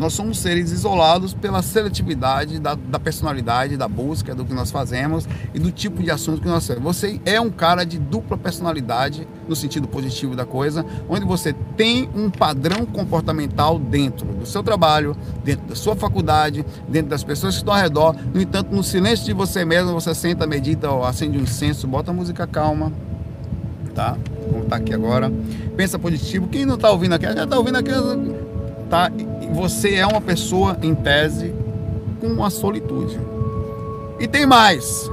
Nós 0.00 0.12
somos 0.12 0.38
seres 0.38 0.70
isolados 0.70 1.34
pela 1.34 1.60
seletividade 1.60 2.60
da, 2.60 2.74
da, 2.74 3.00
personalidade, 3.00 3.76
da 3.76 3.88
busca, 3.88 4.34
do 4.34 4.44
que 4.44 4.54
nós 4.54 4.70
fazemos 4.70 5.28
e 5.52 5.58
do 5.58 5.72
tipo 5.72 6.02
de 6.02 6.10
assunto 6.10 6.40
que 6.40 6.48
nós 6.48 6.66
temos. 6.66 6.82
Você 6.84 7.20
é 7.24 7.40
um 7.40 7.50
cara 7.50 7.84
de 7.84 7.98
dupla 7.98 8.36
personalidade, 8.36 9.26
no 9.48 9.56
sentido 9.56 9.88
positivo 9.88 10.36
da 10.36 10.44
coisa, 10.44 10.86
onde 11.08 11.24
você 11.24 11.52
tem 11.76 12.08
um 12.14 12.30
padrão 12.30 12.86
comportamental 12.86 13.78
dentro 13.78 14.26
do 14.26 14.46
seu 14.46 14.62
trabalho, 14.62 15.16
dentro 15.42 15.66
da 15.66 15.74
sua 15.74 15.96
faculdade, 15.96 16.64
dentro 16.88 17.10
das 17.10 17.24
pessoas 17.24 17.54
que 17.54 17.60
estão 17.60 17.74
ao 17.74 17.80
redor. 17.80 18.14
No 18.32 18.40
entanto, 18.40 18.74
no 18.74 18.84
silêncio 18.84 19.24
de 19.24 19.32
você 19.32 19.64
mesmo, 19.64 19.92
você 19.92 20.14
senta, 20.14 20.46
medita, 20.46 20.88
acende 21.06 21.38
um 21.38 21.42
incenso, 21.42 21.88
bota 21.88 22.12
música 22.12 22.46
calma, 22.46 22.92
tá? 23.94 24.16
Como 24.48 24.64
tá 24.66 24.76
aqui 24.76 24.94
agora. 24.94 25.32
Pensa 25.76 25.98
positivo. 25.98 26.46
Quem 26.46 26.64
não 26.64 26.78
tá 26.78 26.88
ouvindo 26.90 27.14
aqui, 27.14 27.26
já 27.26 27.46
tá 27.46 27.58
ouvindo 27.58 27.76
aqui 27.76 27.90
tá? 28.88 29.10
Você 29.52 29.94
é 29.94 30.06
uma 30.06 30.20
pessoa, 30.20 30.76
em 30.82 30.94
tese, 30.94 31.54
com 32.20 32.26
uma 32.26 32.50
solitude. 32.50 33.18
E 34.18 34.26
tem 34.26 34.46
mais. 34.46 35.10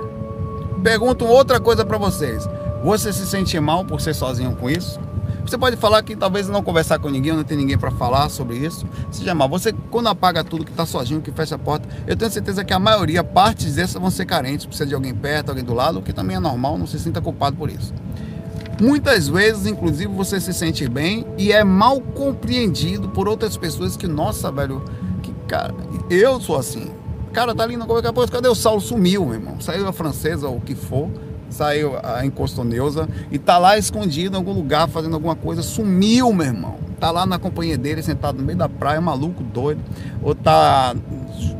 Pergunto 0.83 1.25
outra 1.25 1.59
coisa 1.59 1.85
para 1.85 1.97
vocês. 1.97 2.47
Você 2.83 3.11
se 3.11 3.25
sente 3.25 3.59
mal 3.59 3.83
por 3.83 4.01
ser 4.01 4.13
sozinho 4.13 4.55
com 4.55 4.69
isso? 4.69 4.99
Você 5.45 5.59
pode 5.59 5.75
falar 5.77 6.01
que 6.01 6.15
talvez 6.15 6.47
não 6.47 6.63
conversar 6.63 6.97
com 6.97 7.07
ninguém, 7.07 7.31
não 7.33 7.43
tem 7.43 7.55
ninguém 7.55 7.77
para 7.77 7.91
falar 7.91 8.29
sobre 8.29 8.57
isso. 8.57 8.85
Seja 9.11 9.35
mal. 9.35 9.47
Você, 9.49 9.71
quando 9.91 10.07
apaga 10.07 10.43
tudo, 10.43 10.65
que 10.65 10.71
está 10.71 10.87
sozinho, 10.87 11.21
que 11.21 11.31
fecha 11.31 11.53
a 11.53 11.59
porta, 11.59 11.87
eu 12.07 12.15
tenho 12.15 12.31
certeza 12.31 12.63
que 12.63 12.73
a 12.73 12.79
maioria, 12.79 13.23
partes 13.23 13.75
dessas 13.75 14.01
vão 14.01 14.09
ser 14.09 14.25
carentes, 14.25 14.65
precisa 14.65 14.87
de 14.87 14.95
alguém 14.95 15.13
perto, 15.13 15.49
alguém 15.49 15.63
do 15.63 15.73
lado, 15.73 15.99
o 15.99 16.01
que 16.01 16.11
também 16.11 16.35
é 16.35 16.39
normal, 16.39 16.79
não 16.79 16.87
se 16.87 16.99
sinta 16.99 17.21
culpado 17.21 17.55
por 17.55 17.69
isso. 17.69 17.93
Muitas 18.79 19.29
vezes, 19.29 19.67
inclusive, 19.67 20.11
você 20.11 20.39
se 20.39 20.53
sente 20.53 20.87
bem 20.89 21.25
e 21.37 21.51
é 21.51 21.63
mal 21.63 22.01
compreendido 22.01 23.07
por 23.07 23.27
outras 23.27 23.55
pessoas 23.55 23.95
que, 23.95 24.05
nossa, 24.05 24.51
velho, 24.51 24.83
que 25.21 25.33
cara, 25.47 25.73
eu 26.09 26.41
sou 26.41 26.57
assim. 26.57 26.91
Cara, 27.31 27.55
tá 27.55 27.63
ali 27.63 27.77
na 27.77 27.85
coisa, 27.85 28.11
cadê 28.29 28.47
o 28.47 28.55
Saulo? 28.55 28.81
Sumiu, 28.81 29.25
meu 29.25 29.35
irmão. 29.35 29.59
Saiu 29.61 29.87
a 29.87 29.93
francesa 29.93 30.47
ou 30.47 30.57
o 30.57 30.61
que 30.61 30.75
for, 30.75 31.09
saiu 31.49 31.93
a 32.03 32.25
encostoneusa 32.25 33.07
e 33.31 33.37
tá 33.39 33.57
lá 33.57 33.77
escondido 33.77 34.35
em 34.35 34.39
algum 34.39 34.53
lugar 34.53 34.89
fazendo 34.89 35.13
alguma 35.13 35.35
coisa, 35.35 35.61
sumiu, 35.61 36.33
meu 36.33 36.47
irmão. 36.47 36.75
Tá 36.99 37.11
lá 37.11 37.25
na 37.25 37.37
companhia 37.37 37.77
dele, 37.77 38.01
sentado 38.01 38.37
no 38.37 38.43
meio 38.43 38.57
da 38.57 38.69
praia, 38.69 38.99
maluco, 38.99 39.43
doido, 39.43 39.81
ou 40.21 40.33
tá 40.33 40.95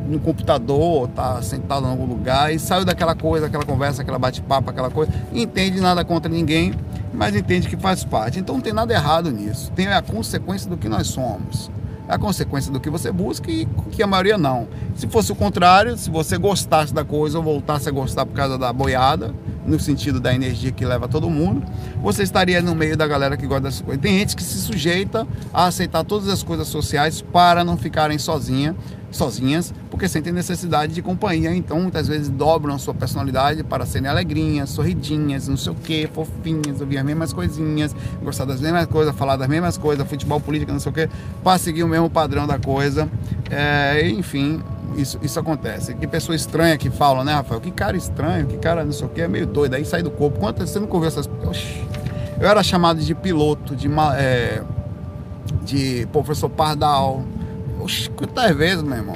no 0.06 0.18
computador, 0.18 1.08
tá 1.08 1.40
sentado 1.42 1.86
em 1.86 1.90
algum 1.90 2.06
lugar 2.06 2.54
e 2.54 2.58
saiu 2.58 2.84
daquela 2.84 3.14
coisa, 3.14 3.46
aquela 3.46 3.64
conversa, 3.64 4.02
aquela 4.02 4.18
bate-papo, 4.18 4.70
aquela 4.70 4.90
coisa, 4.90 5.12
entende 5.32 5.80
nada 5.80 6.04
contra 6.04 6.30
ninguém 6.30 6.74
mas 7.16 7.34
entende 7.34 7.68
que 7.68 7.76
faz 7.76 8.04
parte. 8.04 8.38
Então 8.38 8.56
não 8.56 8.62
tem 8.62 8.72
nada 8.72 8.92
errado 8.92 9.30
nisso. 9.30 9.72
Tem 9.72 9.88
a 9.88 10.02
consequência 10.02 10.68
do 10.68 10.76
que 10.76 10.88
nós 10.88 11.06
somos. 11.08 11.70
É 12.08 12.14
a 12.14 12.18
consequência 12.18 12.70
do 12.70 12.78
que 12.78 12.88
você 12.88 13.10
busca 13.10 13.50
e 13.50 13.66
que 13.90 14.02
a 14.02 14.06
maioria 14.06 14.38
não. 14.38 14.68
Se 14.94 15.08
fosse 15.08 15.32
o 15.32 15.34
contrário, 15.34 15.96
se 15.96 16.08
você 16.08 16.38
gostasse 16.38 16.94
da 16.94 17.04
coisa 17.04 17.38
ou 17.38 17.44
voltasse 17.44 17.88
a 17.88 17.92
gostar 17.92 18.24
por 18.24 18.34
causa 18.34 18.56
da 18.56 18.72
boiada, 18.72 19.34
no 19.66 19.80
sentido 19.80 20.20
da 20.20 20.32
energia 20.32 20.70
que 20.70 20.84
leva 20.84 21.08
todo 21.08 21.28
mundo, 21.28 21.64
você 22.00 22.22
estaria 22.22 22.62
no 22.62 22.74
meio 22.74 22.96
da 22.96 23.06
galera 23.08 23.36
que 23.36 23.46
gosta 23.46 23.62
dessas 23.62 23.80
coisas. 23.80 24.00
Tem 24.00 24.16
gente 24.18 24.36
que 24.36 24.42
se 24.42 24.58
sujeita 24.58 25.26
a 25.52 25.66
aceitar 25.66 26.04
todas 26.04 26.28
as 26.28 26.44
coisas 26.44 26.68
sociais 26.68 27.20
para 27.20 27.64
não 27.64 27.76
ficarem 27.76 28.18
sozinha 28.18 28.76
sozinhas, 29.16 29.72
porque 29.90 30.08
sentem 30.08 30.32
necessidade 30.32 30.92
de 30.94 31.02
companhia, 31.02 31.54
então 31.54 31.80
muitas 31.80 32.06
vezes 32.06 32.28
dobram 32.28 32.74
a 32.74 32.78
sua 32.78 32.94
personalidade 32.94 33.64
para 33.64 33.84
serem 33.86 34.08
alegrinhas, 34.08 34.70
sorridinhas, 34.70 35.48
não 35.48 35.56
sei 35.56 35.72
o 35.72 35.74
que, 35.74 36.08
fofinhas, 36.12 36.80
ouvir 36.80 36.98
as 36.98 37.04
mesmas 37.04 37.32
coisinhas, 37.32 37.94
gostar 38.22 38.44
das 38.44 38.60
mesmas 38.60 38.86
coisas, 38.86 39.14
falar 39.14 39.36
das 39.36 39.48
mesmas 39.48 39.76
coisas, 39.76 40.06
futebol, 40.06 40.40
política, 40.40 40.72
não 40.72 40.80
sei 40.80 40.92
o 40.92 40.94
que, 40.94 41.08
para 41.42 41.58
seguir 41.58 41.82
o 41.82 41.88
mesmo 41.88 42.08
padrão 42.08 42.46
da 42.46 42.58
coisa. 42.58 43.08
É, 43.50 44.08
enfim, 44.08 44.62
isso, 44.96 45.18
isso 45.22 45.38
acontece. 45.38 45.94
Que 45.94 46.06
pessoa 46.06 46.34
estranha 46.34 46.76
que 46.76 46.90
fala, 46.90 47.24
né, 47.24 47.34
Rafael? 47.34 47.60
Que 47.60 47.70
cara 47.70 47.96
estranho, 47.96 48.46
que 48.46 48.56
cara 48.58 48.84
não 48.84 48.92
sei 48.92 49.06
o 49.06 49.08
que, 49.10 49.20
é 49.20 49.28
meio 49.28 49.46
doido, 49.46 49.74
aí 49.74 49.84
sai 49.84 50.02
do 50.02 50.10
corpo. 50.10 50.38
Quantas 50.38 50.70
você 50.70 50.78
não 50.78 50.88
ouviu 50.90 51.08
essas. 51.08 51.28
Oxi. 51.44 51.84
Eu 52.38 52.48
era 52.48 52.62
chamado 52.62 53.00
de 53.00 53.14
piloto, 53.14 53.74
de, 53.74 53.88
é, 54.18 54.62
de 55.64 56.06
professor 56.12 56.50
Pardal, 56.50 57.24
Quantas 58.14 58.56
vezes, 58.56 58.82
meu 58.82 58.96
irmão, 58.96 59.14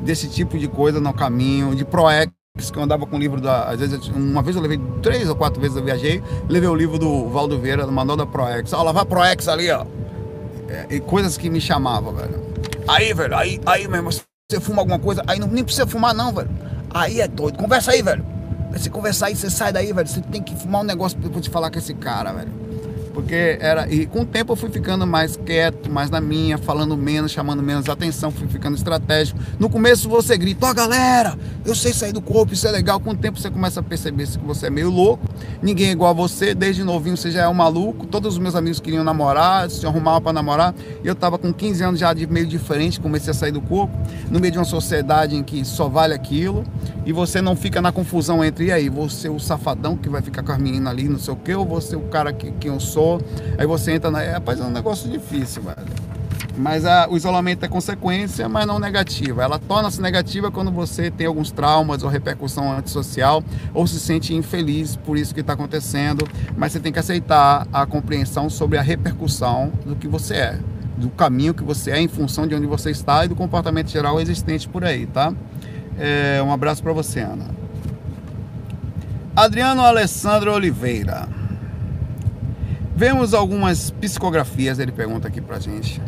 desse 0.00 0.28
tipo 0.28 0.58
de 0.58 0.68
coisa 0.68 1.00
no 1.00 1.12
caminho, 1.12 1.74
de 1.74 1.84
Proex, 1.84 2.30
que 2.72 2.78
eu 2.78 2.82
andava 2.82 3.06
com 3.06 3.16
o 3.16 3.18
livro 3.18 3.40
da. 3.40 3.70
Às 3.70 3.80
vezes, 3.80 4.08
uma 4.08 4.42
vez 4.42 4.56
eu 4.56 4.62
levei 4.62 4.80
três 5.02 5.28
ou 5.28 5.34
quatro 5.34 5.60
vezes 5.60 5.76
eu 5.76 5.84
viajei, 5.84 6.22
levei 6.48 6.68
o 6.68 6.74
livro 6.74 6.98
do 6.98 7.28
Valdo 7.28 7.58
Vieira, 7.58 7.84
do 7.84 7.92
Manual 7.92 8.16
da 8.16 8.26
Proex. 8.26 8.72
Ó, 8.72 8.82
lá 8.82 8.92
vai 8.92 9.04
Proex 9.04 9.48
ali, 9.48 9.70
ó. 9.70 9.84
É, 10.68 10.86
e 10.90 11.00
coisas 11.00 11.36
que 11.36 11.50
me 11.50 11.60
chamavam, 11.60 12.14
velho. 12.14 12.42
Aí, 12.86 13.12
velho, 13.12 13.36
aí, 13.36 13.60
aí, 13.66 13.88
meu 13.88 13.96
irmão, 13.96 14.12
você 14.12 14.60
fuma 14.60 14.82
alguma 14.82 14.98
coisa, 14.98 15.22
aí 15.26 15.38
não, 15.38 15.48
nem 15.48 15.64
precisa 15.64 15.86
fumar, 15.86 16.14
não, 16.14 16.32
velho. 16.32 16.50
Aí 16.90 17.20
é 17.20 17.26
doido. 17.26 17.58
Conversa 17.58 17.90
aí, 17.92 18.02
velho. 18.02 18.24
Se 18.76 18.90
conversar 18.90 19.26
aí, 19.26 19.36
você 19.36 19.50
sai 19.50 19.72
daí, 19.72 19.92
velho. 19.92 20.06
Você 20.06 20.20
tem 20.20 20.42
que 20.42 20.54
fumar 20.56 20.82
um 20.82 20.84
negócio 20.84 21.18
pra 21.18 21.28
eu 21.28 21.40
te 21.40 21.50
falar 21.50 21.70
com 21.70 21.78
esse 21.78 21.94
cara, 21.94 22.32
velho 22.32 22.73
porque 23.14 23.56
era 23.60 23.88
e 23.90 24.04
com 24.04 24.22
o 24.22 24.26
tempo 24.26 24.52
eu 24.52 24.56
fui 24.56 24.68
ficando 24.68 25.06
mais 25.06 25.36
quieto, 25.36 25.90
mais 25.90 26.10
na 26.10 26.20
minha, 26.20 26.58
falando 26.58 26.96
menos, 26.96 27.30
chamando 27.30 27.62
menos 27.62 27.88
atenção, 27.88 28.32
fui 28.32 28.48
ficando 28.48 28.76
estratégico. 28.76 29.38
No 29.58 29.70
começo 29.70 30.08
você 30.08 30.36
grita, 30.36 30.66
ó 30.66 30.70
oh, 30.70 30.74
galera, 30.74 31.38
eu 31.64 31.74
sei 31.74 31.92
sair 31.92 32.12
do 32.12 32.20
corpo, 32.20 32.52
isso 32.52 32.66
é 32.66 32.72
legal. 32.72 32.98
Com 32.98 33.10
o 33.10 33.16
tempo 33.16 33.38
você 33.38 33.48
começa 33.48 33.78
a 33.78 33.82
perceber 33.82 34.26
que 34.26 34.38
você 34.38 34.66
é 34.66 34.70
meio 34.70 34.90
louco, 34.90 35.24
ninguém 35.62 35.88
é 35.88 35.92
igual 35.92 36.10
a 36.10 36.14
você, 36.14 36.54
desde 36.54 36.82
novinho 36.82 37.16
você 37.16 37.30
já 37.30 37.42
é 37.42 37.48
um 37.48 37.54
maluco, 37.54 38.06
todos 38.06 38.34
os 38.34 38.38
meus 38.38 38.56
amigos 38.56 38.80
queriam 38.80 39.04
namorar, 39.04 39.70
se 39.70 39.86
arrumavam 39.86 40.20
para 40.20 40.32
namorar, 40.32 40.74
eu 41.04 41.14
tava 41.14 41.38
com 41.38 41.52
15 41.52 41.84
anos 41.84 42.00
já 42.00 42.12
de 42.12 42.26
meio 42.26 42.46
diferente, 42.46 42.98
comecei 42.98 43.30
a 43.30 43.34
sair 43.34 43.52
do 43.52 43.60
corpo, 43.60 43.96
no 44.28 44.40
meio 44.40 44.50
de 44.50 44.58
uma 44.58 44.64
sociedade 44.64 45.36
em 45.36 45.42
que 45.42 45.64
só 45.64 45.88
vale 45.88 46.14
aquilo, 46.14 46.64
e 47.06 47.12
você 47.12 47.40
não 47.40 47.54
fica 47.54 47.80
na 47.80 47.92
confusão 47.92 48.42
entre, 48.42 48.66
e 48.66 48.72
aí, 48.72 48.88
você 48.88 49.28
o 49.28 49.38
safadão 49.38 49.96
que 49.96 50.08
vai 50.08 50.22
ficar 50.22 50.42
com 50.42 50.52
as 50.52 50.58
meninas 50.58 50.92
ali, 50.92 51.08
não 51.08 51.18
sei 51.18 51.34
o 51.34 51.36
que, 51.36 51.54
ou 51.54 51.64
você 51.64 51.94
o 51.94 52.00
cara 52.02 52.32
que, 52.32 52.50
que 52.52 52.68
eu 52.68 52.80
sou, 52.80 53.03
aí 53.58 53.66
você 53.66 53.92
entra 53.92 54.10
na. 54.10 54.20
Rapaz, 54.22 54.60
é 54.60 54.64
um 54.64 54.70
negócio 54.70 55.10
difícil, 55.10 55.62
velho. 55.62 56.04
Mas 56.56 56.84
a, 56.84 57.08
o 57.08 57.16
isolamento 57.16 57.64
é 57.64 57.68
consequência, 57.68 58.48
mas 58.48 58.66
não 58.66 58.78
negativa. 58.78 59.42
Ela 59.42 59.58
torna-se 59.58 60.00
negativa 60.00 60.50
quando 60.50 60.70
você 60.70 61.10
tem 61.10 61.26
alguns 61.26 61.50
traumas 61.50 62.02
ou 62.02 62.08
repercussão 62.08 62.72
antissocial 62.72 63.42
ou 63.72 63.86
se 63.86 63.98
sente 63.98 64.34
infeliz 64.34 64.94
por 64.94 65.16
isso 65.18 65.34
que 65.34 65.40
está 65.40 65.54
acontecendo. 65.54 66.26
Mas 66.56 66.72
você 66.72 66.80
tem 66.80 66.92
que 66.92 66.98
aceitar 66.98 67.66
a 67.72 67.84
compreensão 67.86 68.48
sobre 68.48 68.78
a 68.78 68.82
repercussão 68.82 69.72
do 69.84 69.96
que 69.96 70.06
você 70.06 70.34
é, 70.34 70.58
do 70.96 71.08
caminho 71.10 71.54
que 71.54 71.64
você 71.64 71.90
é 71.90 72.00
em 72.00 72.08
função 72.08 72.46
de 72.46 72.54
onde 72.54 72.66
você 72.66 72.90
está 72.90 73.24
e 73.24 73.28
do 73.28 73.34
comportamento 73.34 73.88
geral 73.88 74.20
existente 74.20 74.68
por 74.68 74.84
aí, 74.84 75.06
tá? 75.06 75.32
É, 75.98 76.40
um 76.42 76.52
abraço 76.52 76.82
para 76.82 76.92
você, 76.92 77.20
Ana. 77.20 77.46
Adriano 79.34 79.82
Alessandro 79.82 80.52
Oliveira. 80.52 81.28
Vemos 82.96 83.34
algumas 83.34 83.90
psicografias, 83.90 84.78
ele 84.78 84.92
pergunta 84.92 85.26
aqui 85.26 85.40
pra 85.40 85.58
gente. 85.58 86.00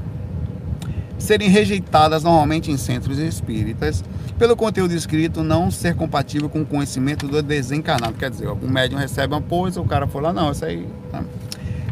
serem 1.19 1.49
rejeitadas 1.49 2.23
normalmente 2.23 2.71
em 2.71 2.77
centros 2.77 3.19
espíritas 3.19 4.05
pelo 4.39 4.55
conteúdo 4.55 4.93
escrito 4.93 5.43
não 5.43 5.71
ser 5.71 5.95
compatível 5.97 6.49
com 6.49 6.61
o 6.61 6.67
conhecimento 6.67 7.27
do 7.27 7.43
desencarnado. 7.43 8.15
Quer 8.15 8.31
dizer, 8.31 8.47
algum 8.47 8.69
médium 8.69 8.99
recebe 8.99 9.35
uma 9.35 9.43
coisa, 9.43 9.81
o 9.81 9.85
cara 9.85 10.07
fala, 10.07 10.33
não, 10.33 10.53
isso 10.53 10.65
aí. 10.65 10.87
Tá. 11.11 11.25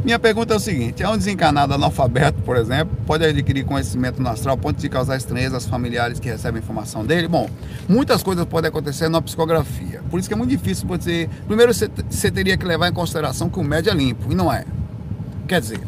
Minha 0.04 0.18
pergunta 0.18 0.52
é 0.52 0.56
o 0.56 0.60
seguinte: 0.60 1.02
é 1.02 1.08
um 1.08 1.16
desencarnado 1.16 1.72
analfabeto, 1.72 2.42
por 2.42 2.56
exemplo, 2.56 2.94
pode 3.06 3.24
adquirir 3.24 3.64
conhecimento 3.64 4.22
no 4.22 4.28
astral 4.28 4.54
a 4.54 4.58
ponto 4.58 4.78
de 4.78 4.88
causar 4.88 5.16
estranheza 5.16 5.56
aos 5.56 5.64
familiares 5.64 6.20
que 6.20 6.28
recebem 6.28 6.60
informação 6.60 7.04
dele? 7.06 7.26
Bom, 7.26 7.48
muitas 7.88 8.22
coisas 8.22 8.44
podem 8.44 8.68
acontecer 8.68 9.08
na 9.08 9.22
psicografia. 9.22 10.02
Por 10.10 10.20
isso 10.20 10.28
que 10.28 10.34
é 10.34 10.36
muito 10.36 10.50
difícil 10.50 10.86
você. 10.86 11.28
Primeiro, 11.46 11.72
você, 11.72 12.30
teria 12.30 12.56
que 12.58 12.66
levar 12.66 12.88
em 12.88 12.92
consideração 12.92 13.48
que 13.48 13.58
o 13.58 13.64
médio 13.64 13.90
é 13.90 13.94
limpo, 13.94 14.30
e 14.30 14.34
não 14.34 14.52
é. 14.52 14.66
Quer 15.46 15.60
dizer, 15.60 15.80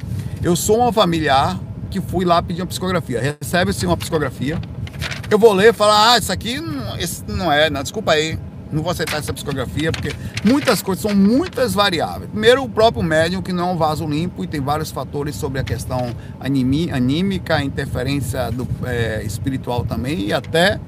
eu 0.43 0.55
sou 0.55 0.79
uma 0.79 0.93
familiar 0.93 1.59
que 1.91 2.01
fui 2.01 2.25
lá 2.25 2.43
pedir 2.43 2.63
uma 2.63 2.67
psicografia. 2.67 3.37
Recebe-se 3.41 3.87
uma 3.87 3.97
psicografia. 3.97 4.61
Eu 5.31 5.39
vou 5.39 5.53
ler 5.53 5.71
e 5.71 5.73
falar, 5.73 6.13
ah, 6.13 6.19
isso 6.19 6.31
aqui 6.31 6.61
não, 6.61 6.97
esse 6.99 7.25
não 7.27 7.53
é, 7.53 7.69
não, 7.69 7.83
desculpa 7.83 8.13
aí 8.13 8.39
não 8.71 8.83
vou 8.83 8.91
aceitar 8.91 9.19
essa 9.19 9.33
psicografia, 9.33 9.93
porque 9.93 10.13
muitas 10.45 10.83
coisas 10.83 11.03
são 11.03 11.15
muitas 11.15 11.75
variáveis. 11.75 12.31
Primeiro, 12.31 12.65
o 12.65 12.69
próprio 12.69 13.03
médium, 13.03 13.43
que 13.43 13.53
não 13.53 13.71
é 13.71 13.73
um 13.73 13.77
vaso 13.77 14.07
limpo 14.07 14.45
e 14.45 14.47
tem 14.47 14.61
vários 14.61 14.91
fatores 14.91 15.37
sobre 15.37 15.61
a 15.61 15.65
questão 15.65 16.15
anímica, 16.41 17.63
interferência 17.63 18.51
do, 18.51 18.67
é, 18.85 19.23
espiritual 19.25 19.85
também 19.85 20.27
e 20.27 20.33
até 20.33 20.81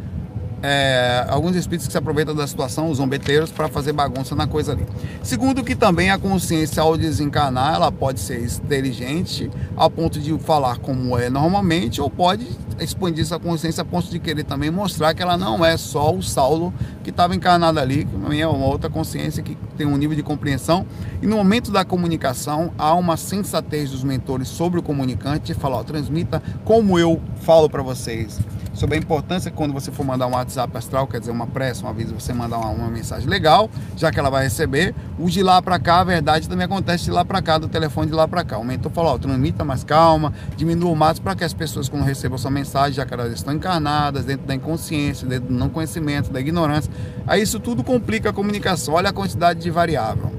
é, 0.63 1.25
alguns 1.29 1.55
espíritos 1.57 1.87
que 1.87 1.93
se 1.93 1.99
aproveitam 1.99 2.35
da 2.35 2.47
situação, 2.47 2.91
os 2.91 2.99
zombeteiros, 2.99 3.51
para 3.51 3.69
fazer 3.69 3.93
bagunça 3.93 4.35
na 4.35 4.47
coisa 4.47 4.73
ali. 4.73 4.85
Segundo, 5.23 5.63
que 5.63 5.75
também 5.75 6.11
a 6.11 6.19
consciência, 6.19 6.83
ao 6.83 6.97
desencarnar, 6.97 7.75
ela 7.75 7.93
pode 7.93 8.21
ser 8.21 8.45
inteligente 8.45 9.51
ao 9.77 9.91
ponto 9.91 10.19
de 10.19 10.37
falar 10.39 10.79
como 10.79 11.19
é 11.19 11.31
normalmente, 11.31 12.01
ou 12.01 12.11
pode 12.11 12.47
expandir 12.81 13.23
essa 13.23 13.39
consciência 13.39 13.83
a 13.83 13.85
ponto 13.85 14.09
de 14.09 14.19
querer 14.19 14.45
também 14.45 14.71
mostrar 14.71 15.15
que 15.15 15.23
ela 15.23 15.37
não 15.37 15.65
é 15.65 15.77
só 15.77 16.15
o 16.15 16.23
Saulo 16.23 16.73
que 17.03 17.11
estava 17.11 17.35
encarnado 17.35 17.79
ali, 17.81 18.05
que 18.05 18.13
também 18.13 18.41
é 18.41 18.47
uma 18.47 18.67
outra 18.67 18.89
consciência 18.89 19.43
que 19.43 19.57
tem 19.77 19.87
um 19.87 19.97
nível 19.97 20.17
de 20.17 20.23
compreensão. 20.23 20.87
E 21.21 21.27
no 21.27 21.37
momento 21.37 21.71
da 21.71 21.85
comunicação, 21.85 22.73
há 22.79 22.95
uma 22.95 23.17
sensatez 23.17 23.91
dos 23.91 24.05
mentores 24.05 24.49
sobre 24.49 24.79
o 24.79 24.83
comunicante 24.83 25.53
e 25.53 25.55
falar, 25.55 25.79
ó, 25.79 25.83
transmita 25.83 26.43
como 26.65 26.99
eu 26.99 27.21
falo 27.41 27.69
para 27.69 27.83
vocês 27.83 28.39
sobre 28.79 28.97
a 28.97 28.99
importância 28.99 29.51
que 29.51 29.57
quando 29.57 29.73
você 29.73 29.91
for 29.91 30.05
mandar 30.05 30.29
um 30.29 30.37
WhatsApp 30.49 30.76
astral, 30.76 31.07
quer 31.07 31.20
dizer, 31.20 31.30
uma 31.30 31.46
pressa, 31.46 31.82
uma 31.82 31.90
aviso, 31.90 32.14
você 32.14 32.32
mandar 32.32 32.59
uma, 32.59 32.70
uma, 32.70 32.88
mensagem 32.88 33.28
legal, 33.28 33.70
já 33.96 34.11
que 34.11 34.18
ela 34.18 34.30
vai 34.30 34.44
receber. 34.44 34.94
O 35.18 35.28
de 35.28 35.42
lá 35.42 35.61
para 35.61 35.78
cá, 35.78 36.01
a 36.01 36.05
verdade 36.05 36.49
também 36.49 36.64
acontece 36.64 37.05
de 37.05 37.11
lá 37.11 37.24
para 37.24 37.42
cá, 37.42 37.59
do 37.59 37.68
telefone 37.68 38.09
de 38.09 38.14
lá 38.14 38.26
para 38.26 38.42
cá. 38.42 38.59
O 38.59 38.64
mentor 38.64 38.90
falou, 38.90 39.14
ó, 39.14 39.18
transmita 39.18 39.64
mais 39.64 39.84
calma, 39.84 40.32
diminua 40.57 40.90
o 40.90 40.96
máximo 40.96 41.24
para 41.24 41.36
que 41.36 41.44
as 41.44 41.53
pessoas 41.53 41.88
quando 41.88 42.03
recebam 42.03 42.38
sua 42.38 42.51
mensagem, 42.51 42.94
já 42.94 43.05
que 43.05 43.12
elas 43.12 43.32
estão 43.32 43.53
encarnadas, 43.53 44.24
dentro 44.24 44.46
da 44.46 44.55
inconsciência, 44.55 45.28
dentro 45.28 45.49
do 45.49 45.55
não 45.55 45.68
conhecimento, 45.68 46.30
da 46.32 46.40
ignorância. 46.40 46.90
Aí 47.26 47.42
isso 47.42 47.61
tudo 47.61 47.84
complica 47.84 48.30
a 48.30 48.32
comunicação. 48.32 48.94
Olha 48.94 49.11
a 49.11 49.12
quantidade 49.12 49.61
de 49.61 49.70
variável, 49.70 50.32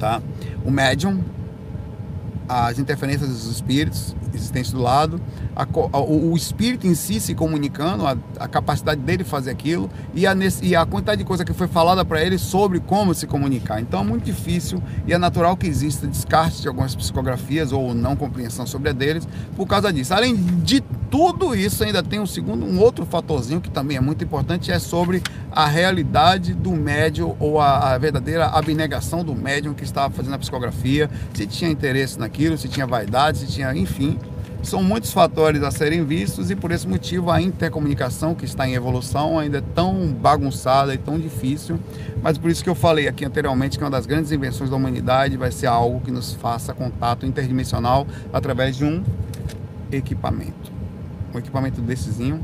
tá? 0.00 0.20
O 0.64 0.70
médium, 0.70 1.22
as 2.48 2.78
interferências 2.78 3.28
dos 3.28 3.46
espíritos 3.46 4.14
existentes 4.34 4.72
do 4.72 4.80
lado, 4.80 5.20
a, 5.54 5.62
a, 5.64 6.00
o 6.00 6.36
espírito 6.36 6.86
em 6.86 6.94
si 6.94 7.18
se 7.18 7.34
comunicando, 7.34 8.06
a, 8.06 8.16
a 8.38 8.46
capacidade 8.46 9.00
dele 9.00 9.24
fazer 9.24 9.50
aquilo 9.50 9.90
e 10.14 10.26
a, 10.26 10.34
e 10.62 10.76
a 10.76 10.84
quantidade 10.84 11.18
de 11.18 11.24
coisa 11.24 11.44
que 11.44 11.52
foi 11.52 11.66
falada 11.66 12.04
para 12.04 12.22
ele 12.22 12.38
sobre 12.38 12.78
como 12.80 13.14
se 13.14 13.26
comunicar. 13.26 13.80
Então 13.80 14.00
é 14.00 14.04
muito 14.04 14.24
difícil 14.24 14.82
e 15.06 15.12
é 15.12 15.18
natural 15.18 15.56
que 15.56 15.66
exista 15.66 16.06
descarte 16.06 16.62
de 16.62 16.68
algumas 16.68 16.94
psicografias 16.94 17.72
ou 17.72 17.94
não 17.94 18.14
compreensão 18.14 18.66
sobre 18.66 18.90
a 18.90 18.92
deles 18.92 19.26
por 19.56 19.66
causa 19.66 19.92
disso. 19.92 20.12
Além 20.12 20.36
de 20.36 20.82
tudo 21.10 21.54
isso, 21.54 21.84
ainda 21.84 22.02
tem 22.02 22.20
um 22.20 22.26
segundo, 22.26 22.66
um 22.66 22.80
outro 22.80 23.06
fatorzinho 23.06 23.60
que 23.60 23.70
também 23.70 23.96
é 23.96 24.00
muito 24.00 24.24
importante, 24.24 24.70
é 24.70 24.78
sobre 24.78 25.22
a 25.50 25.66
realidade 25.66 26.52
do 26.52 26.72
médium 26.72 27.36
ou 27.38 27.60
a, 27.60 27.94
a 27.94 27.98
verdadeira 27.98 28.46
abnegação 28.46 29.24
do 29.24 29.34
médium 29.34 29.72
que 29.72 29.84
estava 29.84 30.12
fazendo 30.12 30.34
a 30.34 30.38
psicografia, 30.38 31.08
se 31.32 31.46
tinha 31.46 31.70
interesse 31.70 32.18
naquilo, 32.18 32.35
se 32.56 32.68
tinha 32.68 32.86
vaidade, 32.86 33.38
se 33.38 33.46
tinha, 33.46 33.74
enfim, 33.74 34.18
são 34.62 34.82
muitos 34.82 35.12
fatores 35.12 35.62
a 35.62 35.70
serem 35.70 36.04
vistos 36.04 36.50
e 36.50 36.56
por 36.56 36.70
esse 36.70 36.86
motivo 36.86 37.30
a 37.30 37.40
intercomunicação 37.40 38.34
que 38.34 38.44
está 38.44 38.68
em 38.68 38.74
evolução 38.74 39.38
ainda 39.38 39.58
é 39.58 39.62
tão 39.74 40.12
bagunçada 40.12 40.92
e 40.92 40.98
tão 40.98 41.18
difícil, 41.18 41.78
mas 42.22 42.36
por 42.36 42.50
isso 42.50 42.62
que 42.62 42.68
eu 42.68 42.74
falei 42.74 43.08
aqui 43.08 43.24
anteriormente 43.24 43.78
que 43.78 43.84
uma 43.84 43.90
das 43.90 44.06
grandes 44.06 44.32
invenções 44.32 44.68
da 44.68 44.76
humanidade 44.76 45.36
vai 45.36 45.50
ser 45.50 45.66
algo 45.66 46.00
que 46.00 46.10
nos 46.10 46.34
faça 46.34 46.74
contato 46.74 47.24
interdimensional 47.24 48.06
através 48.32 48.76
de 48.76 48.84
um 48.84 49.02
equipamento. 49.90 50.72
Um 51.34 51.38
equipamento 51.38 51.80
dessezinho 51.80 52.40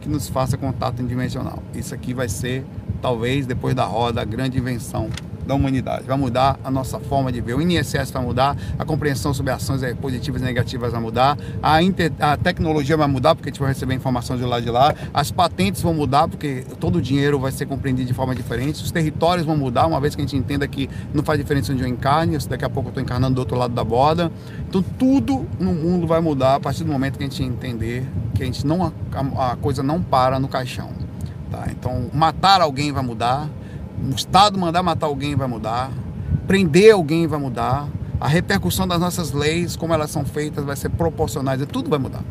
que 0.00 0.08
nos 0.08 0.28
faça 0.28 0.56
contato 0.56 1.00
interdimensional. 1.00 1.62
Isso 1.74 1.94
aqui 1.94 2.12
vai 2.12 2.28
ser, 2.28 2.64
talvez, 3.00 3.46
depois 3.46 3.74
da 3.74 3.84
roda, 3.84 4.20
a 4.20 4.24
grande 4.24 4.58
invenção 4.58 5.08
da 5.46 5.54
humanidade. 5.54 6.04
Vai 6.04 6.16
mudar 6.16 6.58
a 6.64 6.70
nossa 6.70 6.98
forma 7.00 7.32
de 7.32 7.40
ver. 7.40 7.54
O 7.54 7.62
INSS 7.62 8.10
vai 8.10 8.22
mudar, 8.22 8.56
a 8.78 8.84
compreensão 8.84 9.34
sobre 9.34 9.52
ações 9.52 9.80
positivas 10.00 10.42
e 10.42 10.44
negativas 10.44 10.92
vai 10.92 11.00
mudar, 11.00 11.36
a, 11.62 11.82
inter, 11.82 12.12
a 12.20 12.36
tecnologia 12.36 12.96
vai 12.96 13.06
mudar, 13.06 13.34
porque 13.34 13.48
a 13.48 13.52
gente 13.52 13.60
vai 13.60 13.68
receber 13.68 13.94
informação 13.94 14.36
de 14.36 14.44
lá 14.44 14.60
de 14.60 14.70
lá, 14.70 14.94
as 15.12 15.30
patentes 15.30 15.82
vão 15.82 15.94
mudar, 15.94 16.28
porque 16.28 16.64
todo 16.78 16.96
o 16.96 17.02
dinheiro 17.02 17.38
vai 17.38 17.52
ser 17.52 17.66
compreendido 17.66 18.08
de 18.08 18.14
forma 18.14 18.34
diferente, 18.34 18.82
os 18.82 18.90
territórios 18.90 19.46
vão 19.46 19.56
mudar, 19.56 19.86
uma 19.86 20.00
vez 20.00 20.14
que 20.14 20.20
a 20.20 20.24
gente 20.24 20.36
entenda 20.36 20.66
que 20.66 20.88
não 21.12 21.22
faz 21.22 21.38
diferença 21.38 21.72
onde 21.72 21.82
eu 21.82 21.88
encarne, 21.88 22.40
se 22.40 22.48
daqui 22.48 22.64
a 22.64 22.70
pouco 22.70 22.88
eu 22.88 22.90
estou 22.90 23.02
encarnando 23.02 23.34
do 23.34 23.38
outro 23.38 23.56
lado 23.56 23.74
da 23.74 23.84
borda. 23.84 24.30
Então 24.68 24.82
tudo 24.98 25.46
no 25.58 25.72
mundo 25.72 26.06
vai 26.06 26.20
mudar 26.20 26.56
a 26.56 26.60
partir 26.60 26.84
do 26.84 26.92
momento 26.92 27.18
que 27.18 27.24
a 27.24 27.26
gente 27.26 27.42
entender 27.42 28.06
que 28.34 28.42
a 28.42 28.46
gente 28.46 28.66
não 28.66 28.92
a, 29.12 29.52
a 29.52 29.56
coisa 29.56 29.82
não 29.82 30.02
para 30.02 30.38
no 30.38 30.48
caixão. 30.48 30.90
Tá? 31.50 31.66
Então 31.70 32.10
matar 32.12 32.60
alguém 32.60 32.92
vai 32.92 33.02
mudar, 33.02 33.48
o 34.10 34.14
Estado 34.14 34.58
mandar 34.58 34.82
matar 34.82 35.06
alguém 35.06 35.36
vai 35.36 35.46
mudar, 35.46 35.90
prender 36.46 36.92
alguém 36.92 37.26
vai 37.26 37.38
mudar, 37.38 37.88
a 38.20 38.28
repercussão 38.28 38.86
das 38.86 39.00
nossas 39.00 39.32
leis, 39.32 39.76
como 39.76 39.92
elas 39.92 40.10
são 40.10 40.24
feitas, 40.24 40.64
vai 40.64 40.76
ser 40.76 40.90
proporcionais, 40.90 41.60
tudo 41.66 41.90
vai 41.90 41.98
mudar. 41.98 42.22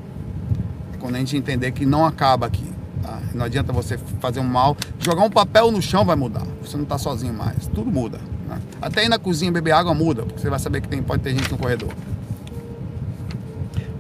Quando 1.00 1.16
a 1.16 1.20
gente 1.20 1.36
entender 1.36 1.72
que 1.72 1.86
não 1.86 2.06
acaba 2.06 2.46
aqui. 2.46 2.72
Tá? 3.02 3.20
Não 3.34 3.46
adianta 3.46 3.74
você 3.74 3.98
fazer 4.20 4.40
um 4.40 4.46
mal, 4.46 4.78
jogar 5.00 5.24
um 5.24 5.30
papel 5.30 5.72
no 5.72 5.82
chão 5.82 6.06
vai 6.06 6.16
mudar. 6.16 6.46
Você 6.62 6.78
não 6.78 6.84
está 6.84 6.98
sozinho 6.98 7.34
mais, 7.34 7.68
tudo 7.68 7.92
muda. 7.92 8.20
Né? 8.48 8.60
Até 8.82 9.06
ir 9.06 9.10
na 9.10 9.18
cozinha 9.18 9.52
beber 9.52 9.72
água 9.72 9.94
muda, 9.94 10.24
porque 10.24 10.40
você 10.40 10.50
vai 10.50 10.60
saber 10.60 10.82
que 10.82 10.88
tem, 10.88 11.02
pode 11.02 11.24
ter 11.24 11.32
gente 11.32 11.52
no 11.52 11.58
corredor. 11.58 11.90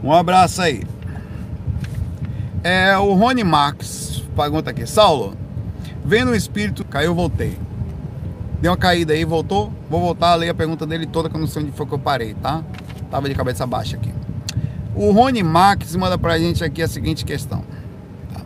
Um 0.03 0.13
abraço 0.13 0.61
aí. 0.61 0.83
É, 2.63 2.97
o 2.97 3.13
Rony 3.15 3.43
Max 3.43 4.23
pergunta 4.35 4.69
aqui, 4.69 4.85
Saulo, 4.85 5.35
Vendo 6.03 6.31
o 6.31 6.35
espírito, 6.35 6.83
caiu, 6.83 7.13
voltei. 7.13 7.57
Deu 8.61 8.71
uma 8.71 8.77
caída 8.77 9.13
aí, 9.13 9.25
voltou. 9.25 9.71
Vou 9.89 9.99
voltar 9.99 10.31
a 10.31 10.35
ler 10.35 10.49
a 10.49 10.53
pergunta 10.53 10.85
dele 10.85 11.05
toda, 11.05 11.29
que 11.29 11.35
eu 11.35 11.39
não 11.39 11.47
sei 11.47 11.63
onde 11.63 11.71
foi 11.71 11.85
que 11.85 11.93
eu 11.93 11.99
parei, 11.99 12.33
tá? 12.35 12.63
Tava 13.09 13.27
de 13.27 13.35
cabeça 13.35 13.65
baixa 13.65 13.97
aqui. 13.97 14.11
O 14.95 15.11
Rony 15.11 15.41
Max 15.41 15.95
manda 15.95 16.17
pra 16.17 16.37
gente 16.37 16.63
aqui 16.63 16.81
a 16.81 16.87
seguinte 16.87 17.23
questão. 17.23 17.63
Tá? 18.33 18.41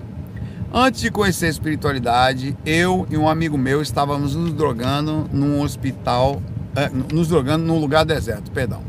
Antes 0.74 1.01
de 1.01 1.12
conhecer 1.12 1.47
a 1.47 1.49
espiritualidade, 1.49 2.56
eu 2.66 3.08
e 3.10 3.18
um 3.18 3.28
amigo 3.28 3.58
meu 3.58 3.82
estávamos 3.82 4.36
nos 4.36 4.53
drogando 4.53 5.30
num 5.32 5.62
hospital, 5.62 6.41
é, 6.76 6.89
nos 7.14 7.28
drogando 7.28 7.66
num 7.66 7.80
lugar 7.80 8.06
deserto, 8.06 8.51
perdão. 8.51 8.82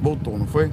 Voltou, 0.00 0.38
não 0.38 0.46
foi? 0.46 0.70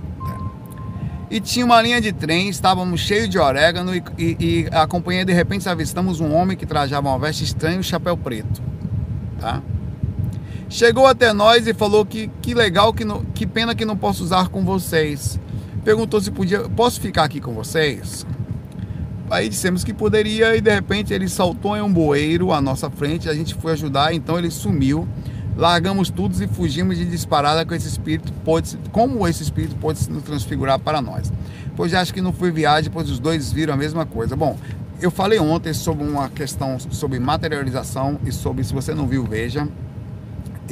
E 1.30 1.40
tinha 1.40 1.66
uma 1.66 1.82
linha 1.82 2.02
de 2.02 2.12
trem, 2.12 2.50
estávamos 2.50 3.02
cheios 3.02 3.30
de 3.30 3.38
orégano 3.38 3.96
e, 3.96 4.04
e, 4.18 4.38
e 4.40 4.68
acompanhei 4.72 5.24
de 5.24 5.34
repente 5.34 5.70
avistamos 5.70 6.20
um 6.20 6.34
homem 6.34 6.58
que 6.58 6.66
trajava 6.66 7.08
uma 7.08 7.20
veste 7.20 7.44
estranha 7.44 7.76
e 7.76 7.80
um 7.80 7.84
chapéu 7.84 8.18
preto. 8.18 8.62
Tá? 9.40 9.62
Chegou 10.70 11.06
até 11.06 11.32
nós 11.32 11.68
e 11.68 11.74
falou 11.74 12.06
que 12.06 12.30
que 12.42 12.54
legal, 12.54 12.94
que, 12.94 13.06
não, 13.06 13.24
que 13.24 13.46
pena 13.46 13.76
que 13.76 13.86
não 13.86 13.96
posso 13.96 14.24
usar 14.24 14.50
com 14.50 14.66
vocês. 14.66 15.40
Perguntou 15.84 16.20
se 16.20 16.32
podia, 16.32 16.62
posso 16.70 17.00
ficar 17.00 17.24
aqui 17.24 17.40
com 17.40 17.54
vocês? 17.54 18.26
Aí 19.30 19.48
dissemos 19.48 19.84
que 19.84 19.94
poderia 19.94 20.56
e 20.56 20.62
de 20.62 20.74
repente 20.74 21.14
ele 21.14 21.30
saltou 21.30 21.78
em 21.78 21.82
um 21.82 21.92
bueiro 21.92 22.52
à 22.52 22.60
nossa 22.60 22.90
frente, 22.90 23.30
a 23.30 23.34
gente 23.34 23.54
foi 23.54 23.74
ajudar, 23.74 24.14
então 24.14 24.40
ele 24.40 24.50
sumiu 24.50 25.08
largamos 25.60 26.10
tudo 26.10 26.42
e 26.42 26.48
fugimos 26.48 26.98
de 26.98 27.06
disparada 27.06 27.66
com 27.66 27.76
esse 27.76 27.88
espírito, 27.88 28.32
pode, 28.46 28.80
como 28.94 29.28
esse 29.28 29.44
espírito 29.44 29.76
pode 29.76 30.00
se 30.00 30.10
transfigurar 30.22 30.80
para 30.80 31.02
nós. 31.02 31.32
Pois 31.76 31.94
acho 31.94 32.14
que 32.14 32.22
não 32.22 32.32
foi 32.32 32.50
viagem, 32.50 32.90
pois 32.90 33.10
os 33.10 33.20
dois 33.20 33.52
viram 33.52 33.74
a 33.74 33.78
mesma 33.78 34.06
coisa. 34.06 34.38
Bom, 34.38 34.58
eu 35.02 35.12
falei 35.12 35.38
ontem 35.38 35.74
sobre 35.74 36.08
uma 36.08 36.30
questão 36.30 36.80
sobre 36.80 37.20
materialização 37.20 38.18
e 38.26 38.32
sobre, 38.32 38.64
se 38.64 38.74
você 38.74 38.94
não 38.96 39.06
viu, 39.06 39.26
veja. 39.26 39.68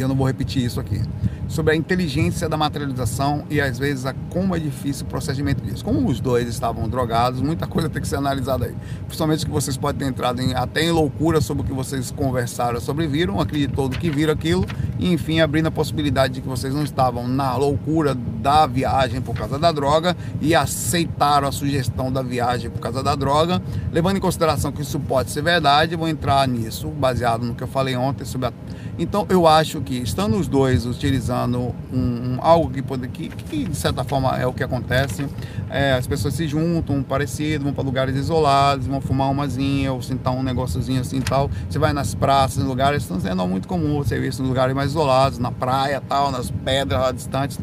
Eu 0.01 0.07
não 0.07 0.15
vou 0.15 0.27
repetir 0.27 0.63
isso 0.63 0.79
aqui, 0.79 1.01
sobre 1.47 1.73
a 1.73 1.75
inteligência 1.75 2.49
da 2.49 2.57
materialização 2.57 3.45
e 3.49 3.61
às 3.61 3.79
vezes 3.79 4.05
a 4.05 4.13
como 4.29 4.55
é 4.55 4.59
difícil 4.59 5.05
o 5.05 5.09
procedimento 5.09 5.63
disso. 5.63 5.83
Como 5.83 6.07
os 6.07 6.19
dois 6.19 6.47
estavam 6.47 6.87
drogados, 6.89 7.41
muita 7.41 7.65
coisa 7.65 7.89
tem 7.89 8.01
que 8.01 8.07
ser 8.07 8.17
analisada 8.17 8.65
aí. 8.65 8.75
Principalmente 9.05 9.45
que 9.45 9.51
vocês 9.51 9.77
podem 9.77 9.99
ter 9.99 10.05
entrado 10.07 10.41
em, 10.41 10.53
até 10.53 10.83
em 10.83 10.91
loucura 10.91 11.39
sobre 11.41 11.63
o 11.63 11.65
que 11.65 11.73
vocês 11.73 12.11
conversaram 12.11 12.79
sobre 12.79 13.07
viram, 13.07 13.39
acreditou 13.39 13.87
do 13.87 13.97
que 13.97 14.09
viram 14.09 14.33
aquilo, 14.33 14.65
e 14.99 15.11
enfim, 15.11 15.39
abrindo 15.39 15.67
a 15.67 15.71
possibilidade 15.71 16.35
de 16.35 16.41
que 16.41 16.47
vocês 16.47 16.73
não 16.73 16.83
estavam 16.83 17.27
na 17.27 17.55
loucura 17.55 18.13
da 18.15 18.67
viagem 18.67 19.21
por 19.21 19.35
causa 19.35 19.57
da 19.57 19.71
droga 19.71 20.15
e 20.41 20.53
aceitaram 20.53 21.47
a 21.47 21.51
sugestão 21.51 22.11
da 22.11 22.21
viagem 22.21 22.69
por 22.69 22.79
causa 22.79 23.01
da 23.01 23.15
droga, 23.15 23.61
levando 23.91 24.17
em 24.17 24.21
consideração 24.21 24.71
que 24.71 24.81
isso 24.81 24.99
pode 24.99 25.31
ser 25.31 25.41
verdade, 25.41 25.95
vou 25.95 26.07
entrar 26.07 26.47
nisso, 26.47 26.89
baseado 26.89 27.43
no 27.43 27.55
que 27.55 27.63
eu 27.63 27.67
falei 27.67 27.95
ontem 27.95 28.25
sobre 28.25 28.47
a 28.47 28.53
então 28.99 29.27
eu 29.29 29.47
acho 29.47 29.79
que 29.87 29.95
estando 29.95 30.35
os 30.35 30.49
dois 30.49 30.85
utilizando 30.85 31.73
um, 31.93 31.97
um 31.97 32.37
algo 32.41 32.69
que, 32.69 32.81
pode, 32.81 33.07
que, 33.07 33.29
que, 33.29 33.63
de 33.63 33.75
certa 33.75 34.03
forma 34.03 34.37
é 34.37 34.45
o 34.45 34.51
que 34.51 34.61
acontece, 34.61 35.25
é, 35.69 35.93
as 35.93 36.05
pessoas 36.05 36.33
se 36.33 36.45
juntam, 36.45 36.97
um 36.97 37.03
parecido, 37.03 37.63
vão 37.63 37.73
para 37.73 37.85
lugares 37.85 38.13
isolados, 38.17 38.85
vão 38.85 38.99
fumar 38.99 39.31
umazinha 39.31 39.93
ou 39.93 40.01
sentar 40.01 40.33
um 40.33 40.43
negóciozinho 40.43 40.99
assim 40.99 41.21
tal. 41.21 41.49
Você 41.69 41.79
vai 41.79 41.93
nas 41.93 42.13
praças, 42.13 42.61
em 42.61 42.67
lugares, 42.67 43.09
então 43.09 43.45
é 43.45 43.47
muito 43.47 43.65
comum 43.65 44.03
você 44.03 44.19
ver 44.19 44.27
isso 44.27 44.43
em 44.43 44.47
lugares 44.47 44.75
mais 44.75 44.91
isolados, 44.91 45.39
na 45.39 45.53
praia 45.53 46.01
tal, 46.01 46.31
nas 46.31 46.51
pedras 46.51 46.99
lá 46.99 47.11
distantes, 47.13 47.57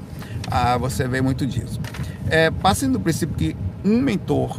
ah, 0.50 0.78
você 0.78 1.06
vê 1.06 1.20
muito 1.20 1.46
disso. 1.46 1.78
É, 2.30 2.50
passando 2.50 2.94
do 2.94 3.00
princípio 3.00 3.36
que 3.36 3.56
um 3.84 4.00
mentor, 4.00 4.58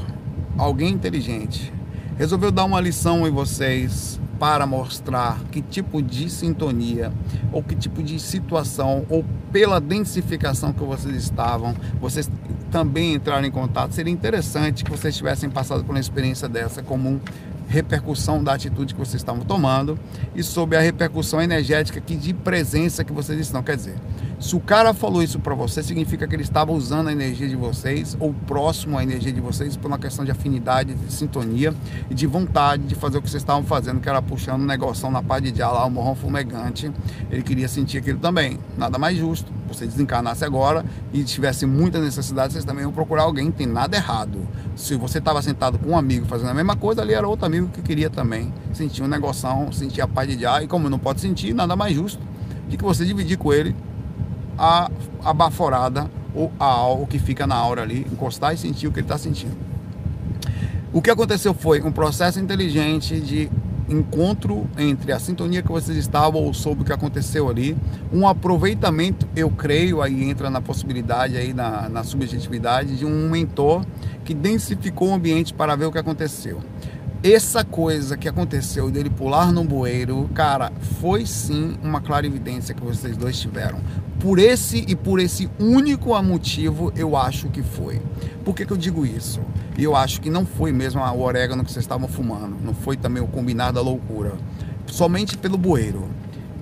alguém 0.55 0.93
inteligente, 0.93 1.73
resolveu 2.15 2.51
dar 2.51 2.65
uma 2.65 2.79
lição 2.79 3.27
em 3.27 3.31
vocês 3.31 4.19
para 4.39 4.65
mostrar 4.65 5.39
que 5.51 5.61
tipo 5.61 6.01
de 6.01 6.29
sintonia 6.29 7.11
ou 7.51 7.63
que 7.63 7.75
tipo 7.75 8.03
de 8.03 8.19
situação 8.19 9.05
ou 9.09 9.23
pela 9.51 9.79
densificação 9.79 10.73
que 10.73 10.83
vocês 10.83 11.15
estavam, 11.15 11.73
vocês 11.99 12.29
também 12.71 13.13
entraram 13.13 13.45
em 13.45 13.51
contato. 13.51 13.93
Seria 13.93 14.11
interessante 14.11 14.83
que 14.83 14.91
vocês 14.91 15.15
tivessem 15.15 15.49
passado 15.49 15.83
por 15.83 15.93
uma 15.93 15.99
experiência 15.99 16.49
dessa 16.49 16.83
comum 16.83 17.19
repercussão 17.67 18.43
da 18.43 18.53
atitude 18.53 18.93
que 18.93 18.99
vocês 18.99 19.21
estavam 19.21 19.43
tomando 19.43 19.97
e 20.35 20.43
sobre 20.43 20.77
a 20.77 20.81
repercussão 20.81 21.41
energética 21.41 21.99
que 21.99 22.15
de 22.15 22.33
presença 22.33 23.03
que 23.03 23.11
vocês 23.11 23.39
estão. 23.39 23.63
Quer 23.63 23.77
dizer, 23.77 23.95
se 24.45 24.55
o 24.55 24.59
cara 24.59 24.93
falou 24.93 25.23
isso 25.23 25.39
para 25.39 25.55
você, 25.55 25.81
significa 25.81 26.27
que 26.27 26.35
ele 26.35 26.43
estava 26.43 26.71
usando 26.71 27.07
a 27.07 27.11
energia 27.11 27.47
de 27.47 27.55
vocês 27.55 28.15
ou 28.19 28.31
próximo 28.45 28.95
à 28.95 29.01
energia 29.01 29.33
de 29.33 29.41
vocês 29.41 29.75
por 29.75 29.87
uma 29.87 29.97
questão 29.97 30.23
de 30.23 30.29
afinidade, 30.29 30.93
de 30.93 31.11
sintonia 31.11 31.73
e 32.11 32.13
de 32.13 32.27
vontade 32.27 32.83
de 32.83 32.93
fazer 32.93 33.17
o 33.17 33.23
que 33.23 33.27
vocês 33.27 33.41
estavam 33.41 33.63
fazendo, 33.63 33.99
que 33.99 34.07
era 34.07 34.21
puxando 34.21 34.61
um 34.61 34.65
negócio 34.65 35.09
na 35.09 35.23
pá 35.23 35.39
de 35.39 35.51
dia 35.51 35.67
lá, 35.67 35.83
o 35.83 35.89
morrão 35.89 36.13
fumegante. 36.13 36.91
Ele 37.31 37.41
queria 37.41 37.67
sentir 37.67 37.97
aquilo 37.97 38.19
também. 38.19 38.59
Nada 38.77 38.99
mais 38.99 39.17
justo. 39.17 39.51
Você 39.67 39.87
desencarnasse 39.87 40.45
agora 40.45 40.85
e 41.11 41.23
tivesse 41.23 41.65
muita 41.65 41.99
necessidade, 41.99 42.53
vocês 42.53 42.63
também 42.63 42.83
iam 42.83 42.91
procurar 42.91 43.23
alguém, 43.23 43.49
tem 43.49 43.65
nada 43.65 43.97
errado. 43.97 44.47
Se 44.75 44.95
você 44.95 45.17
estava 45.17 45.41
sentado 45.41 45.79
com 45.79 45.89
um 45.89 45.97
amigo 45.97 46.27
fazendo 46.27 46.51
a 46.51 46.53
mesma 46.53 46.75
coisa, 46.75 47.01
ali 47.01 47.15
era 47.15 47.27
outro 47.27 47.47
amigo 47.47 47.69
que 47.69 47.81
queria 47.81 48.11
também 48.11 48.53
sentir 48.73 49.01
um 49.01 49.07
negoção, 49.07 49.71
sentir 49.71 50.01
a 50.01 50.07
paz 50.07 50.29
de 50.29 50.35
dia. 50.35 50.61
E 50.61 50.67
como 50.67 50.87
não 50.87 50.99
pode 50.99 51.19
sentir, 51.19 51.51
nada 51.51 51.75
mais 51.75 51.95
justo 51.95 52.21
de 52.69 52.77
que 52.77 52.83
você 52.83 53.03
dividir 53.03 53.39
com 53.39 53.51
ele 53.51 53.75
a, 54.57 54.89
a 55.23 55.33
baforada 55.33 56.09
ou 56.33 56.51
a, 56.59 56.87
o 56.89 57.07
que 57.07 57.19
fica 57.19 57.47
na 57.47 57.55
aura 57.55 57.81
ali, 57.81 58.05
encostar 58.11 58.53
e 58.53 58.57
sentir 58.57 58.87
o 58.87 58.91
que 58.91 58.99
ele 58.99 59.05
está 59.05 59.17
sentindo. 59.17 59.55
O 60.91 61.01
que 61.01 61.09
aconteceu 61.09 61.53
foi 61.53 61.81
um 61.81 61.91
processo 61.91 62.39
inteligente 62.39 63.19
de 63.19 63.49
encontro 63.87 64.67
entre 64.77 65.11
a 65.11 65.19
sintonia 65.19 65.61
que 65.61 65.71
vocês 65.71 65.97
estavam 65.97 66.41
ou 66.41 66.53
sobre 66.53 66.83
o 66.83 66.85
que 66.85 66.91
aconteceu 66.91 67.49
ali, 67.49 67.77
um 68.11 68.27
aproveitamento, 68.27 69.27
eu 69.35 69.49
creio, 69.49 70.01
aí 70.01 70.23
entra 70.23 70.49
na 70.49 70.59
possibilidade 70.59 71.37
aí 71.37 71.53
na, 71.53 71.87
na 71.87 72.03
subjetividade 72.03 72.97
de 72.97 73.05
um 73.05 73.29
mentor 73.29 73.85
que 74.23 74.33
densificou 74.33 75.09
o 75.09 75.13
ambiente 75.13 75.53
para 75.53 75.75
ver 75.75 75.85
o 75.85 75.91
que 75.91 75.99
aconteceu 75.99 76.61
essa 77.33 77.63
coisa 77.63 78.15
que 78.15 78.29
aconteceu 78.29 78.91
dele 78.91 79.09
pular 79.09 79.51
no 79.51 79.63
bueiro, 79.63 80.29
cara, 80.35 80.71
foi 81.01 81.25
sim 81.25 81.75
uma 81.81 81.99
clarividência 81.99 82.75
que 82.75 82.83
vocês 82.83 83.17
dois 83.17 83.39
tiveram. 83.39 83.79
Por 84.19 84.37
esse 84.37 84.85
e 84.87 84.95
por 84.95 85.19
esse 85.19 85.49
único 85.59 86.21
motivo, 86.21 86.93
eu 86.95 87.17
acho 87.17 87.49
que 87.49 87.63
foi. 87.63 87.99
Por 88.43 88.53
que, 88.53 88.63
que 88.63 88.71
eu 88.71 88.77
digo 88.77 89.07
isso? 89.07 89.41
E 89.75 89.83
eu 89.83 89.95
acho 89.95 90.21
que 90.21 90.29
não 90.29 90.45
foi 90.45 90.71
mesmo 90.71 91.01
o 91.01 91.21
orégano 91.21 91.65
que 91.65 91.71
vocês 91.71 91.83
estavam 91.83 92.07
fumando, 92.07 92.57
não 92.63 92.75
foi 92.75 92.95
também 92.95 93.23
o 93.23 93.27
combinado 93.27 93.73
da 93.73 93.81
loucura. 93.81 94.33
Somente 94.85 95.35
pelo 95.35 95.57
bueiro. 95.57 96.07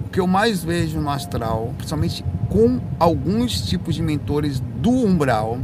O 0.06 0.10
que 0.10 0.20
eu 0.22 0.28
mais 0.28 0.64
vejo 0.64 0.98
no 1.02 1.10
astral, 1.10 1.74
principalmente 1.76 2.24
com 2.50 2.80
alguns 2.98 3.62
tipos 3.68 3.96
de 3.96 4.02
mentores 4.02 4.62
do 4.78 4.92
umbral, 4.92 5.60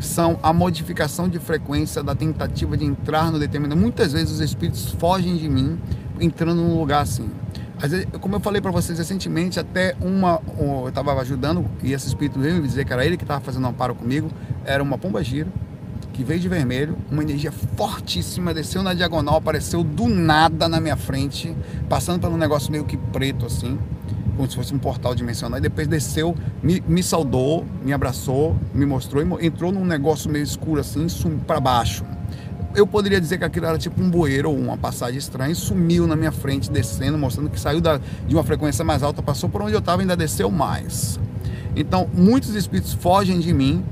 são 0.00 0.38
a 0.42 0.52
modificação 0.52 1.28
de 1.28 1.38
frequência 1.38 2.02
da 2.02 2.14
tentativa 2.14 2.76
de 2.76 2.84
entrar 2.84 3.30
no 3.30 3.38
determinado. 3.38 3.80
Muitas 3.80 4.12
vezes 4.12 4.32
os 4.32 4.40
espíritos 4.40 4.92
fogem 4.92 5.36
de 5.36 5.48
mim 5.48 5.78
entrando 6.18 6.62
num 6.62 6.78
lugar 6.78 7.02
assim. 7.02 7.30
Às 7.80 7.92
vezes, 7.92 8.06
como 8.20 8.36
eu 8.36 8.40
falei 8.40 8.60
para 8.60 8.70
vocês 8.70 8.98
recentemente, 8.98 9.58
até 9.58 9.96
uma. 10.00 10.40
Eu 10.58 10.88
estava 10.88 11.18
ajudando 11.20 11.64
e 11.82 11.92
esse 11.92 12.08
espírito 12.08 12.38
veio 12.38 12.56
me 12.56 12.68
dizer 12.68 12.84
que 12.84 12.92
era 12.92 13.04
ele 13.04 13.16
que 13.16 13.24
estava 13.24 13.40
fazendo 13.40 13.64
um 13.64 13.68
amparo 13.68 13.94
comigo. 13.94 14.30
Era 14.64 14.82
uma 14.82 14.98
pomba 14.98 15.22
gira 15.24 15.48
que 16.12 16.24
veio 16.24 16.40
de 16.40 16.48
vermelho, 16.48 16.98
uma 17.10 17.22
energia 17.22 17.50
fortíssima, 17.50 18.52
desceu 18.52 18.82
na 18.82 18.92
diagonal, 18.92 19.36
apareceu 19.36 19.82
do 19.82 20.06
nada 20.06 20.68
na 20.68 20.80
minha 20.80 20.96
frente, 20.96 21.56
passando 21.88 22.26
um 22.28 22.36
negócio 22.36 22.70
meio 22.70 22.84
que 22.84 22.96
preto 22.96 23.46
assim 23.46 23.78
como 24.40 24.50
se 24.50 24.56
fosse 24.56 24.74
um 24.74 24.78
portal 24.78 25.14
dimensional, 25.14 25.58
e 25.58 25.60
depois 25.60 25.86
desceu, 25.86 26.34
me, 26.62 26.82
me 26.88 27.02
saudou, 27.02 27.66
me 27.84 27.92
abraçou, 27.92 28.56
me 28.72 28.86
mostrou, 28.86 29.22
e 29.22 29.46
entrou 29.46 29.70
num 29.70 29.84
negócio 29.84 30.30
meio 30.30 30.42
escuro 30.42 30.80
assim, 30.80 31.06
para 31.46 31.60
baixo. 31.60 32.04
Eu 32.74 32.86
poderia 32.86 33.20
dizer 33.20 33.36
que 33.36 33.44
aquilo 33.44 33.66
era 33.66 33.76
tipo 33.76 34.00
um 34.00 34.08
bueiro 34.08 34.50
ou 34.50 34.56
uma 34.56 34.78
passagem 34.78 35.18
estranha, 35.18 35.52
e 35.52 35.54
sumiu 35.54 36.06
na 36.06 36.16
minha 36.16 36.32
frente, 36.32 36.70
descendo, 36.70 37.18
mostrando 37.18 37.50
que 37.50 37.60
saiu 37.60 37.82
da, 37.82 37.98
de 37.98 38.34
uma 38.34 38.42
frequência 38.42 38.82
mais 38.82 39.02
alta, 39.02 39.22
passou 39.22 39.50
por 39.50 39.60
onde 39.60 39.74
eu 39.74 39.80
estava 39.80 40.00
e 40.00 40.04
ainda 40.04 40.16
desceu 40.16 40.50
mais. 40.50 41.20
Então, 41.76 42.08
muitos 42.14 42.54
espíritos 42.54 42.94
fogem 42.94 43.40
de 43.40 43.52
mim, 43.52 43.84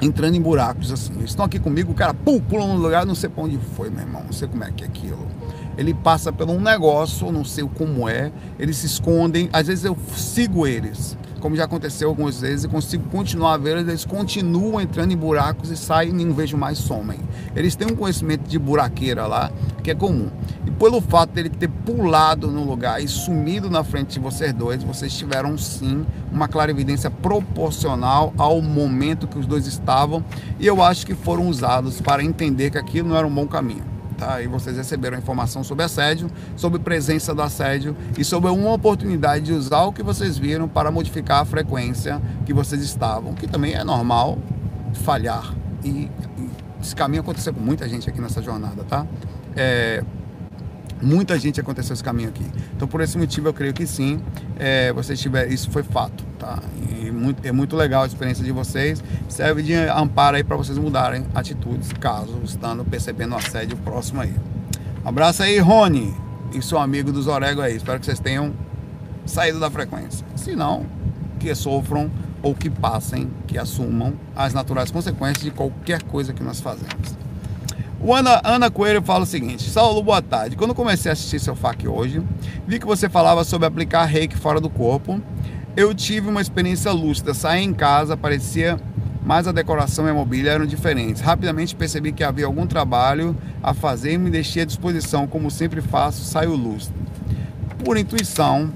entrando 0.00 0.34
em 0.34 0.40
buracos 0.40 0.90
assim. 0.92 1.12
Estão 1.24 1.44
aqui 1.44 1.58
comigo, 1.58 1.92
o 1.92 1.94
cara 1.94 2.14
pum, 2.14 2.40
pula 2.40 2.66
no 2.66 2.76
lugar, 2.76 3.04
não 3.04 3.14
sei 3.14 3.28
para 3.28 3.44
onde 3.44 3.58
foi, 3.76 3.90
meu 3.90 4.00
irmão, 4.00 4.22
não 4.24 4.32
sei 4.32 4.48
como 4.48 4.64
é 4.64 4.70
que 4.70 4.84
é 4.84 4.86
aquilo 4.86 5.37
ele 5.78 5.94
passa 5.94 6.32
por 6.32 6.50
um 6.50 6.60
negócio, 6.60 7.30
não 7.30 7.44
sei 7.44 7.64
como 7.76 8.08
é, 8.08 8.32
eles 8.58 8.78
se 8.78 8.86
escondem, 8.86 9.48
às 9.52 9.68
vezes 9.68 9.84
eu 9.84 9.96
sigo 10.12 10.66
eles, 10.66 11.16
como 11.38 11.54
já 11.54 11.64
aconteceu 11.64 12.08
algumas 12.08 12.40
vezes, 12.40 12.64
e 12.64 12.68
consigo 12.68 13.08
continuar 13.10 13.54
a 13.54 13.56
ver 13.56 13.76
eles, 13.76 14.04
continuam 14.04 14.80
entrando 14.80 15.12
em 15.12 15.16
buracos 15.16 15.70
e 15.70 15.76
saem 15.76 16.12
não 16.12 16.34
vejo 16.34 16.56
mais 16.56 16.78
somem. 16.78 17.20
Eles 17.54 17.76
têm 17.76 17.86
um 17.86 17.94
conhecimento 17.94 18.48
de 18.48 18.58
buraqueira 18.58 19.24
lá, 19.28 19.52
que 19.84 19.92
é 19.92 19.94
comum. 19.94 20.28
E 20.66 20.70
pelo 20.72 21.00
fato 21.00 21.30
dele 21.30 21.48
ter 21.48 21.68
pulado 21.68 22.48
no 22.48 22.64
lugar 22.64 23.00
e 23.00 23.06
sumido 23.06 23.70
na 23.70 23.84
frente 23.84 24.14
de 24.14 24.18
vocês 24.18 24.52
dois, 24.52 24.82
vocês 24.82 25.16
tiveram 25.16 25.56
sim 25.56 26.04
uma 26.32 26.48
clarividência 26.48 27.08
proporcional 27.08 28.34
ao 28.36 28.60
momento 28.60 29.28
que 29.28 29.38
os 29.38 29.46
dois 29.46 29.68
estavam, 29.68 30.24
e 30.58 30.66
eu 30.66 30.82
acho 30.82 31.06
que 31.06 31.14
foram 31.14 31.46
usados 31.46 32.00
para 32.00 32.24
entender 32.24 32.70
que 32.70 32.78
aquilo 32.78 33.10
não 33.10 33.16
era 33.16 33.26
um 33.26 33.32
bom 33.32 33.46
caminho 33.46 33.97
tá? 34.18 34.42
E 34.42 34.46
vocês 34.48 34.76
receberam 34.76 35.16
informação 35.16 35.64
sobre 35.64 35.84
assédio, 35.84 36.28
sobre 36.56 36.78
presença 36.80 37.34
do 37.34 37.40
assédio 37.40 37.96
e 38.18 38.24
sobre 38.24 38.50
uma 38.50 38.72
oportunidade 38.72 39.46
de 39.46 39.52
usar 39.52 39.84
o 39.84 39.92
que 39.92 40.02
vocês 40.02 40.36
viram 40.36 40.68
para 40.68 40.90
modificar 40.90 41.40
a 41.40 41.44
frequência 41.44 42.20
que 42.44 42.52
vocês 42.52 42.82
estavam, 42.82 43.32
que 43.32 43.46
também 43.46 43.74
é 43.74 43.84
normal 43.84 44.36
falhar. 44.92 45.54
E, 45.84 45.88
e 45.88 46.10
esse 46.82 46.94
caminho 46.94 47.22
aconteceu 47.22 47.54
com 47.54 47.60
muita 47.60 47.88
gente 47.88 48.10
aqui 48.10 48.20
nessa 48.20 48.42
jornada, 48.42 48.84
tá? 48.84 49.06
É, 49.56 50.02
muita 51.02 51.38
gente 51.38 51.60
aconteceu 51.60 51.94
esse 51.94 52.02
caminho 52.02 52.28
aqui. 52.28 52.44
Então, 52.76 52.88
por 52.88 53.00
esse 53.00 53.16
motivo, 53.16 53.48
eu 53.48 53.54
creio 53.54 53.72
que 53.72 53.86
sim, 53.86 54.20
é, 54.58 54.92
vocês 54.92 55.20
tiveram, 55.20 55.50
isso 55.50 55.70
foi 55.70 55.82
fato, 55.82 56.24
tá? 56.38 56.58
E 57.00 57.10
muito, 57.10 57.46
é 57.46 57.52
muito 57.52 57.76
legal 57.76 58.02
a 58.02 58.06
experiência 58.06 58.44
de 58.44 58.52
vocês. 58.52 59.02
Serve 59.28 59.62
de 59.62 59.74
amparo 59.74 60.36
aí 60.36 60.44
para 60.44 60.56
vocês 60.56 60.78
mudarem 60.78 61.26
atitudes, 61.34 61.92
caso 61.94 62.40
estando 62.44 62.84
percebendo 62.84 63.34
o 63.34 63.38
assédio 63.38 63.76
próximo 63.78 64.20
aí. 64.20 64.34
Um 65.04 65.08
abraço 65.08 65.42
aí, 65.42 65.58
Rony, 65.58 66.14
e 66.52 66.62
seu 66.62 66.78
amigo 66.78 67.12
dos 67.12 67.26
Orego 67.26 67.60
aí. 67.60 67.76
Espero 67.76 67.98
que 67.98 68.06
vocês 68.06 68.20
tenham 68.20 68.52
saído 69.24 69.60
da 69.60 69.70
frequência. 69.70 70.26
Se 70.36 70.54
não, 70.54 70.86
que 71.38 71.54
sofram 71.54 72.10
ou 72.42 72.54
que 72.54 72.70
passem, 72.70 73.30
que 73.46 73.58
assumam 73.58 74.14
as 74.34 74.54
naturais 74.54 74.90
consequências 74.90 75.42
de 75.44 75.50
qualquer 75.50 76.02
coisa 76.02 76.32
que 76.32 76.42
nós 76.42 76.60
fazemos. 76.60 77.17
O 78.00 78.14
Ana, 78.14 78.40
Ana 78.44 78.70
Coelho 78.70 79.02
fala 79.02 79.24
o 79.24 79.26
seguinte: 79.26 79.68
Saulo, 79.68 80.02
boa 80.02 80.22
tarde. 80.22 80.56
Quando 80.56 80.74
comecei 80.74 81.10
a 81.10 81.12
assistir 81.12 81.40
seu 81.40 81.56
FAQ 81.56 81.88
hoje, 81.88 82.22
vi 82.66 82.78
que 82.78 82.86
você 82.86 83.08
falava 83.08 83.42
sobre 83.42 83.66
aplicar 83.66 84.04
reiki 84.04 84.36
fora 84.36 84.60
do 84.60 84.70
corpo. 84.70 85.20
Eu 85.76 85.92
tive 85.94 86.28
uma 86.28 86.40
experiência 86.40 86.92
lúcida. 86.92 87.34
Saí 87.34 87.62
em 87.62 87.74
casa, 87.74 88.16
parecia 88.16 88.78
mas 89.28 89.46
a 89.46 89.52
decoração 89.52 90.06
e 90.06 90.10
a 90.10 90.14
mobília 90.14 90.52
eram 90.52 90.64
diferentes. 90.64 91.20
Rapidamente 91.20 91.76
percebi 91.76 92.12
que 92.12 92.24
havia 92.24 92.46
algum 92.46 92.66
trabalho 92.66 93.36
a 93.62 93.74
fazer 93.74 94.12
e 94.12 94.18
me 94.18 94.30
deixei 94.30 94.62
à 94.62 94.64
disposição, 94.64 95.26
como 95.26 95.50
sempre 95.50 95.82
faço, 95.82 96.24
saio 96.24 96.56
lúcido. 96.56 96.94
Por 97.84 97.98
intuição, 97.98 98.72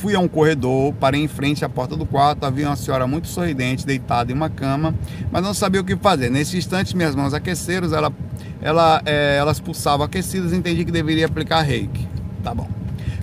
Fui 0.00 0.14
a 0.14 0.20
um 0.20 0.28
corredor, 0.28 0.92
parei 0.94 1.22
em 1.22 1.28
frente 1.28 1.64
à 1.64 1.68
porta 1.68 1.96
do 1.96 2.04
quarto, 2.04 2.44
havia 2.44 2.66
uma 2.68 2.76
senhora 2.76 3.06
muito 3.06 3.26
sorridente, 3.28 3.86
deitada 3.86 4.30
em 4.30 4.34
uma 4.34 4.50
cama, 4.50 4.94
mas 5.30 5.42
não 5.42 5.54
sabia 5.54 5.80
o 5.80 5.84
que 5.84 5.96
fazer. 5.96 6.30
Nesse 6.30 6.56
instante, 6.56 6.96
minhas 6.96 7.14
mãos 7.14 7.32
aqueceram, 7.32 7.86
ela, 7.94 8.12
ela, 8.60 9.02
é, 9.06 9.36
elas 9.36 9.60
pulsavam 9.60 10.04
aquecidas 10.04 10.52
e 10.52 10.56
entendi 10.56 10.84
que 10.84 10.92
deveria 10.92 11.26
aplicar 11.26 11.62
reiki. 11.62 12.06
Tá 12.42 12.54
bom. 12.54 12.68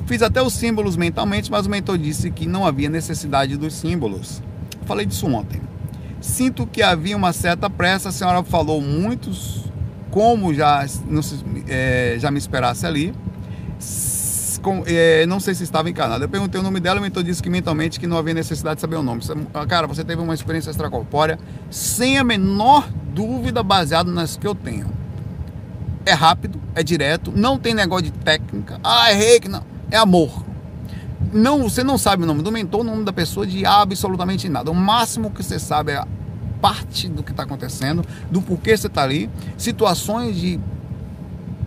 Fiz 0.07 0.21
até 0.21 0.41
os 0.41 0.53
símbolos 0.53 0.97
mentalmente, 0.97 1.51
mas 1.51 1.65
o 1.65 1.69
mentor 1.69 1.97
disse 1.97 2.31
que 2.31 2.47
não 2.47 2.65
havia 2.65 2.89
necessidade 2.89 3.55
dos 3.57 3.73
símbolos. 3.73 4.41
Falei 4.85 5.05
disso 5.05 5.27
ontem. 5.27 5.61
Sinto 6.19 6.65
que 6.65 6.81
havia 6.81 7.15
uma 7.15 7.33
certa 7.33 7.69
pressa, 7.69 8.09
a 8.09 8.11
senhora 8.11 8.43
falou 8.43 8.81
muitos, 8.81 9.65
como 10.09 10.53
já, 10.53 10.85
não, 11.07 11.21
é, 11.67 12.15
já 12.19 12.29
me 12.31 12.37
esperasse 12.37 12.85
ali 12.85 13.13
com, 14.61 14.83
é, 14.85 15.25
não 15.25 15.39
sei 15.39 15.53
se 15.53 15.63
estava 15.63 15.89
encanado. 15.89 16.23
Eu 16.23 16.29
perguntei 16.29 16.59
o 16.59 16.63
nome 16.63 16.79
dela, 16.79 16.99
o 16.99 17.03
mentor 17.03 17.23
disse 17.23 17.41
que 17.41 17.49
mentalmente 17.49 17.99
que 17.99 18.07
não 18.07 18.17
havia 18.17 18.33
necessidade 18.33 18.75
de 18.75 18.81
saber 18.81 18.95
o 18.95 19.03
nome. 19.03 19.21
Ah, 19.53 19.65
cara, 19.65 19.87
você 19.87 20.03
teve 20.03 20.21
uma 20.21 20.33
experiência 20.33 20.69
extracorpórea 20.69 21.39
sem 21.69 22.17
a 22.17 22.23
menor 22.23 22.87
dúvida 23.13 23.61
baseado 23.63 24.11
nas 24.11 24.37
que 24.37 24.47
eu 24.47 24.55
tenho. 24.55 24.87
É 26.05 26.13
rápido, 26.13 26.59
é 26.73 26.81
direto, 26.81 27.31
não 27.35 27.57
tem 27.57 27.73
negócio 27.73 28.05
de 28.05 28.11
técnica. 28.11 28.79
Ah, 28.83 29.11
errei 29.11 29.39
que 29.39 29.49
não. 29.49 29.63
É 29.89 29.97
amor. 29.97 30.43
Não, 31.33 31.63
você 31.63 31.83
não 31.83 31.97
sabe 31.97 32.23
o 32.23 32.25
nome 32.25 32.41
do 32.41 32.51
mentor, 32.51 32.81
o 32.81 32.83
nome 32.83 33.03
da 33.03 33.13
pessoa, 33.13 33.45
de 33.45 33.65
absolutamente 33.65 34.49
nada. 34.49 34.71
O 34.71 34.75
máximo 34.75 35.31
que 35.31 35.43
você 35.43 35.59
sabe 35.59 35.91
é 35.91 36.03
parte 36.61 37.07
do 37.07 37.23
que 37.23 37.31
está 37.31 37.43
acontecendo, 37.43 38.05
do 38.29 38.41
porquê 38.41 38.75
você 38.77 38.87
está 38.87 39.03
ali, 39.03 39.29
situações 39.57 40.35
de 40.35 40.59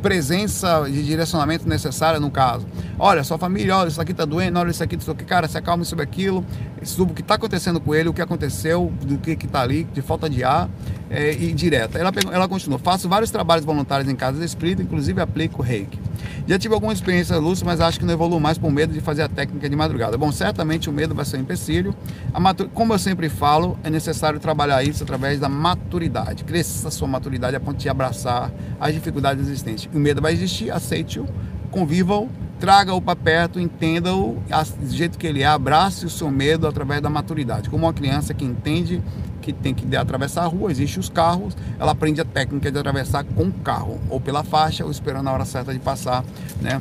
presença 0.05 0.85
de 0.87 1.03
direcionamento 1.03 1.67
necessária 1.67 2.21
no 2.21 2.31
caso. 2.31 2.67
Olha, 2.99 3.25
sua 3.25 3.39
família, 3.39 3.75
olha, 3.75 3.89
isso 3.89 3.99
aqui 3.99 4.13
tá 4.13 4.27
doendo, 4.27 4.59
olha, 4.59 4.71
isso 4.71 4.85
aqui, 4.85 4.97
isso 4.97 5.11
aqui, 5.11 5.25
cara, 5.25 5.49
se 5.49 5.57
acalme 5.57 5.83
sobre 5.83 6.05
aquilo, 6.05 6.45
sobre 6.85 7.13
o 7.13 7.15
que 7.15 7.23
está 7.23 7.35
acontecendo 7.35 7.81
com 7.81 7.95
ele, 7.95 8.09
o 8.09 8.13
que 8.13 8.23
aconteceu, 8.23 8.93
do 9.03 9.19
que 9.19 9.37
que 9.37 9.47
tá 9.47 9.63
ali, 9.63 9.85
de 9.85 10.03
falta 10.03 10.29
de 10.29 10.45
ar, 10.45 10.69
é, 11.11 11.33
e 11.33 11.53
direta. 11.53 11.99
Ela, 11.99 12.13
ela 12.33 12.49
continua, 12.49 12.79
faço 12.79 13.09
vários 13.09 13.31
trabalhos 13.31 13.65
voluntários 13.65 14.09
em 14.09 14.17
casa 14.17 14.45
espírita, 14.45 14.83
inclusive 14.83 15.21
aplico 15.21 15.63
reiki. 15.63 15.99
Já 16.47 16.59
tive 16.59 16.75
alguma 16.75 16.93
experiência 16.93 17.37
lúcida, 17.39 17.67
mas 17.67 17.81
acho 17.81 17.99
que 17.99 18.05
não 18.05 18.13
evoluo 18.13 18.39
mais 18.39 18.59
por 18.59 18.71
medo 18.71 18.93
de 18.93 19.01
fazer 19.01 19.23
a 19.23 19.29
técnica 19.29 19.69
de 19.69 19.77
madrugada. 19.77 20.19
Bom, 20.19 20.31
certamente 20.31 20.91
o 20.91 20.93
medo 20.93 21.15
vai 21.15 21.25
ser 21.25 21.39
um 21.39 21.41
empecilho. 21.41 21.95
Matur... 22.39 22.69
Como 22.75 22.93
eu 22.93 22.99
sempre 22.99 23.29
falo, 23.29 23.79
é 23.83 23.89
necessário 23.89 24.39
trabalhar 24.39 24.83
isso 24.83 25.03
através 25.03 25.41
da 25.41 25.49
maturidade. 25.49 26.45
Cresça 26.45 26.89
a 26.89 26.91
sua 26.91 27.09
maturidade 27.09 27.57
a 27.57 27.61
ponto 27.61 27.79
de 27.79 27.89
abraçar 27.89 28.53
as 28.79 28.93
dificuldades 28.93 29.45
existentes. 29.47 29.89
O 29.95 29.99
medo 29.99 30.21
vai 30.21 30.33
existir, 30.33 30.71
aceite-o, 30.71 31.27
conviva-o, 31.71 32.29
traga-o 32.59 33.01
para 33.01 33.17
perto, 33.17 33.61
entenda-o 33.61 34.39
do 34.81 34.95
jeito 34.95 35.19
que 35.19 35.27
ele 35.27 35.43
é, 35.43 35.47
abrace 35.47 36.07
o 36.07 36.11
seu 36.11 36.31
medo 36.31 36.67
através 36.67 37.01
da 37.01 37.11
maturidade. 37.11 37.69
Como 37.69 37.85
uma 37.87 37.93
criança 37.93 38.33
que 38.33 38.45
entende 38.45 39.03
que 39.43 39.53
tem 39.53 39.75
que 39.75 39.95
atravessar 39.95 40.45
a 40.45 40.47
rua, 40.47 40.71
existem 40.71 41.01
os 41.01 41.09
carros, 41.09 41.57
ela 41.79 41.93
aprende 41.93 42.21
a 42.21 42.25
técnica 42.25 42.73
de 42.73 42.79
atravessar 42.79 43.25
com 43.25 43.45
o 43.45 43.53
carro, 43.53 44.01
ou 44.09 44.19
pela 44.19 44.43
faixa, 44.43 44.85
ou 44.85 44.91
esperando 44.91 45.29
a 45.29 45.33
hora 45.33 45.45
certa 45.45 45.73
de 45.73 45.79
passar, 45.79 46.25
né? 46.63 46.81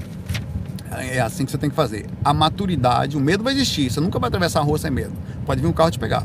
É 0.89 1.19
assim 1.19 1.43
que 1.43 1.51
você 1.51 1.57
tem 1.57 1.69
que 1.69 1.76
fazer. 1.76 2.05
A 2.24 2.34
maturidade, 2.34 3.17
o 3.17 3.19
medo 3.19 3.43
vai 3.43 3.53
existir, 3.53 3.91
você 3.91 3.99
nunca 3.99 4.19
vai 4.19 4.28
atravessar 4.28 4.59
a 4.59 4.63
rua 4.63 4.78
sem 4.78 4.91
medo. 4.91 5.13
Pode 5.45 5.59
vir 5.59 5.67
um 5.67 5.74
carro 5.74 5.91
te 5.91 5.99
pegar. 5.99 6.24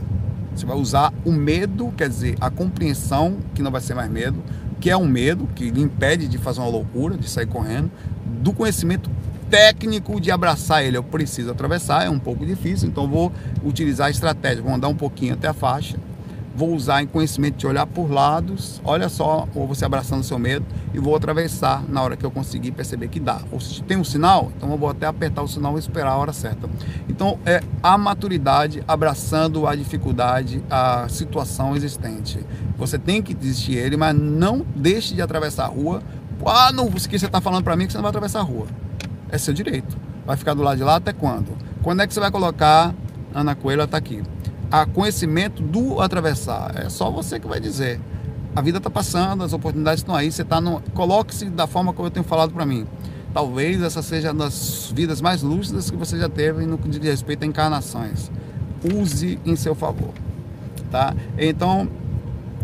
Você 0.54 0.66
vai 0.66 0.76
usar 0.76 1.12
o 1.24 1.32
medo, 1.32 1.92
quer 1.96 2.08
dizer, 2.08 2.36
a 2.40 2.50
compreensão, 2.50 3.38
que 3.54 3.62
não 3.62 3.70
vai 3.70 3.80
ser 3.80 3.94
mais 3.94 4.10
medo, 4.10 4.42
que 4.80 4.90
é 4.90 4.96
um 4.96 5.06
medo, 5.06 5.48
que 5.54 5.70
lhe 5.70 5.80
impede 5.80 6.28
de 6.28 6.38
fazer 6.38 6.60
uma 6.60 6.68
loucura, 6.68 7.16
de 7.16 7.28
sair 7.28 7.46
correndo, 7.46 7.90
do 8.42 8.52
conhecimento 8.52 9.10
técnico 9.50 10.20
de 10.20 10.30
abraçar 10.30 10.84
ele. 10.84 10.96
Eu 10.96 11.02
preciso 11.02 11.50
atravessar, 11.50 12.04
é 12.04 12.10
um 12.10 12.18
pouco 12.18 12.44
difícil, 12.44 12.88
então 12.88 13.08
vou 13.08 13.32
utilizar 13.64 14.08
a 14.08 14.10
estratégia, 14.10 14.62
vou 14.62 14.72
andar 14.72 14.88
um 14.88 14.94
pouquinho 14.94 15.34
até 15.34 15.48
a 15.48 15.52
faixa, 15.52 15.96
vou 16.54 16.74
usar 16.74 17.02
em 17.02 17.06
conhecimento 17.06 17.56
de 17.56 17.66
olhar 17.66 17.86
por 17.86 18.10
lados, 18.10 18.80
olha 18.84 19.08
só, 19.08 19.46
ou 19.54 19.66
você 19.66 19.84
abraçando 19.84 20.24
seu 20.24 20.38
medo, 20.38 20.66
e 20.92 20.98
vou 20.98 21.14
atravessar 21.14 21.84
na 21.88 22.02
hora 22.02 22.16
que 22.16 22.26
eu 22.26 22.30
conseguir 22.30 22.72
perceber 22.72 23.08
que 23.08 23.20
dá. 23.20 23.40
Ou 23.52 23.60
se 23.60 23.82
tem 23.82 23.96
um 23.96 24.04
sinal, 24.04 24.50
então 24.56 24.70
eu 24.70 24.76
vou 24.76 24.88
até 24.88 25.06
apertar 25.06 25.42
o 25.42 25.48
sinal 25.48 25.76
e 25.76 25.78
esperar 25.78 26.12
a 26.12 26.16
hora 26.16 26.32
certa. 26.32 26.68
Então 27.08 27.38
é 27.46 27.60
a 27.82 27.96
maturidade 27.96 28.82
abraçando 28.88 29.66
a 29.66 29.76
dificuldade, 29.76 30.62
a 30.68 31.06
situação 31.08 31.76
existente. 31.76 32.44
Você 32.76 32.98
tem 32.98 33.22
que 33.22 33.34
desistir 33.34 33.74
ele, 33.74 33.96
mas 33.96 34.16
não 34.16 34.66
deixe 34.74 35.14
de 35.14 35.22
atravessar 35.22 35.64
a 35.64 35.68
rua. 35.68 36.02
Ah, 36.44 36.72
não, 36.72 36.88
que 36.90 37.18
você 37.18 37.26
está 37.26 37.40
falando 37.40 37.64
para 37.64 37.76
mim 37.76 37.86
que 37.86 37.92
você 37.92 37.98
não 37.98 38.02
vai 38.02 38.10
atravessar 38.10 38.40
a 38.40 38.42
rua. 38.42 38.66
É 39.30 39.38
seu 39.38 39.54
direito. 39.54 39.96
Vai 40.26 40.36
ficar 40.36 40.54
do 40.54 40.62
lado 40.62 40.76
de 40.76 40.84
lá 40.84 40.96
até 40.96 41.12
quando? 41.12 41.56
Quando 41.82 42.02
é 42.02 42.06
que 42.06 42.14
você 42.14 42.20
vai 42.20 42.30
colocar 42.30 42.94
Ana 43.34 43.54
Coelho 43.54 43.82
está 43.82 43.96
aqui? 43.96 44.22
a 44.70 44.86
conhecimento 44.86 45.62
do 45.62 46.00
atravessar. 46.00 46.74
É 46.76 46.88
só 46.88 47.10
você 47.10 47.40
que 47.40 47.46
vai 47.46 47.60
dizer. 47.60 48.00
A 48.54 48.60
vida 48.60 48.78
está 48.78 48.90
passando, 48.90 49.44
as 49.44 49.52
oportunidades 49.52 50.00
estão 50.00 50.14
aí. 50.14 50.30
Você 50.30 50.42
está 50.42 50.60
no. 50.60 50.80
Coloque-se 50.94 51.46
da 51.46 51.66
forma 51.66 51.92
como 51.92 52.06
eu 52.06 52.10
tenho 52.10 52.24
falado 52.24 52.52
para 52.52 52.66
mim. 52.66 52.86
Talvez 53.32 53.82
essa 53.82 54.02
seja 54.02 54.32
uma 54.32 54.44
das 54.44 54.92
vidas 54.94 55.20
mais 55.20 55.42
lúcidas 55.42 55.90
que 55.90 55.96
você 55.96 56.18
já 56.18 56.28
teve 56.28 56.66
no 56.66 56.78
que 56.78 56.88
diz 56.88 57.00
respeito 57.02 57.44
a 57.44 57.46
encarnações. 57.46 58.30
Use 58.94 59.38
em 59.44 59.54
seu 59.54 59.74
favor. 59.74 60.10
Tá? 60.90 61.14
Então, 61.36 61.88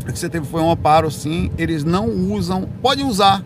o 0.03 0.13
que 0.13 0.19
você 0.19 0.29
teve 0.29 0.47
foi 0.47 0.63
um 0.63 0.71
amparo, 0.71 1.11
sim. 1.11 1.51
Eles 1.59 1.85
não 1.85 2.09
usam, 2.09 2.69
pode 2.81 3.03
usar, 3.03 3.45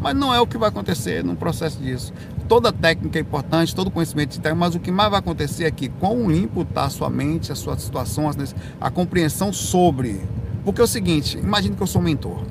mas 0.00 0.14
não 0.14 0.32
é 0.32 0.40
o 0.40 0.46
que 0.46 0.56
vai 0.56 0.68
acontecer 0.68 1.24
no 1.24 1.34
processo 1.34 1.80
disso 1.80 2.12
toda 2.48 2.72
técnica 2.72 3.18
é 3.18 3.22
importante, 3.22 3.74
todo 3.74 3.90
conhecimento 3.90 4.30
de 4.30 4.40
técnica, 4.40 4.54
mas 4.54 4.74
o 4.74 4.80
que 4.80 4.90
mais 4.90 5.10
vai 5.10 5.18
acontecer 5.18 5.64
é 5.64 5.70
que 5.70 5.88
com 5.88 6.30
limpo 6.30 6.62
está 6.62 6.84
a 6.84 6.90
sua 6.90 7.10
mente, 7.10 7.52
a 7.52 7.54
sua 7.54 7.78
situação, 7.78 8.30
a 8.80 8.90
compreensão 8.90 9.52
sobre. 9.52 10.20
Porque 10.64 10.80
é 10.80 10.84
o 10.84 10.86
seguinte, 10.86 11.38
imagine 11.38 11.74
que 11.74 11.82
eu 11.82 11.86
sou 11.86 12.00
um 12.00 12.04
mentor. 12.04 12.42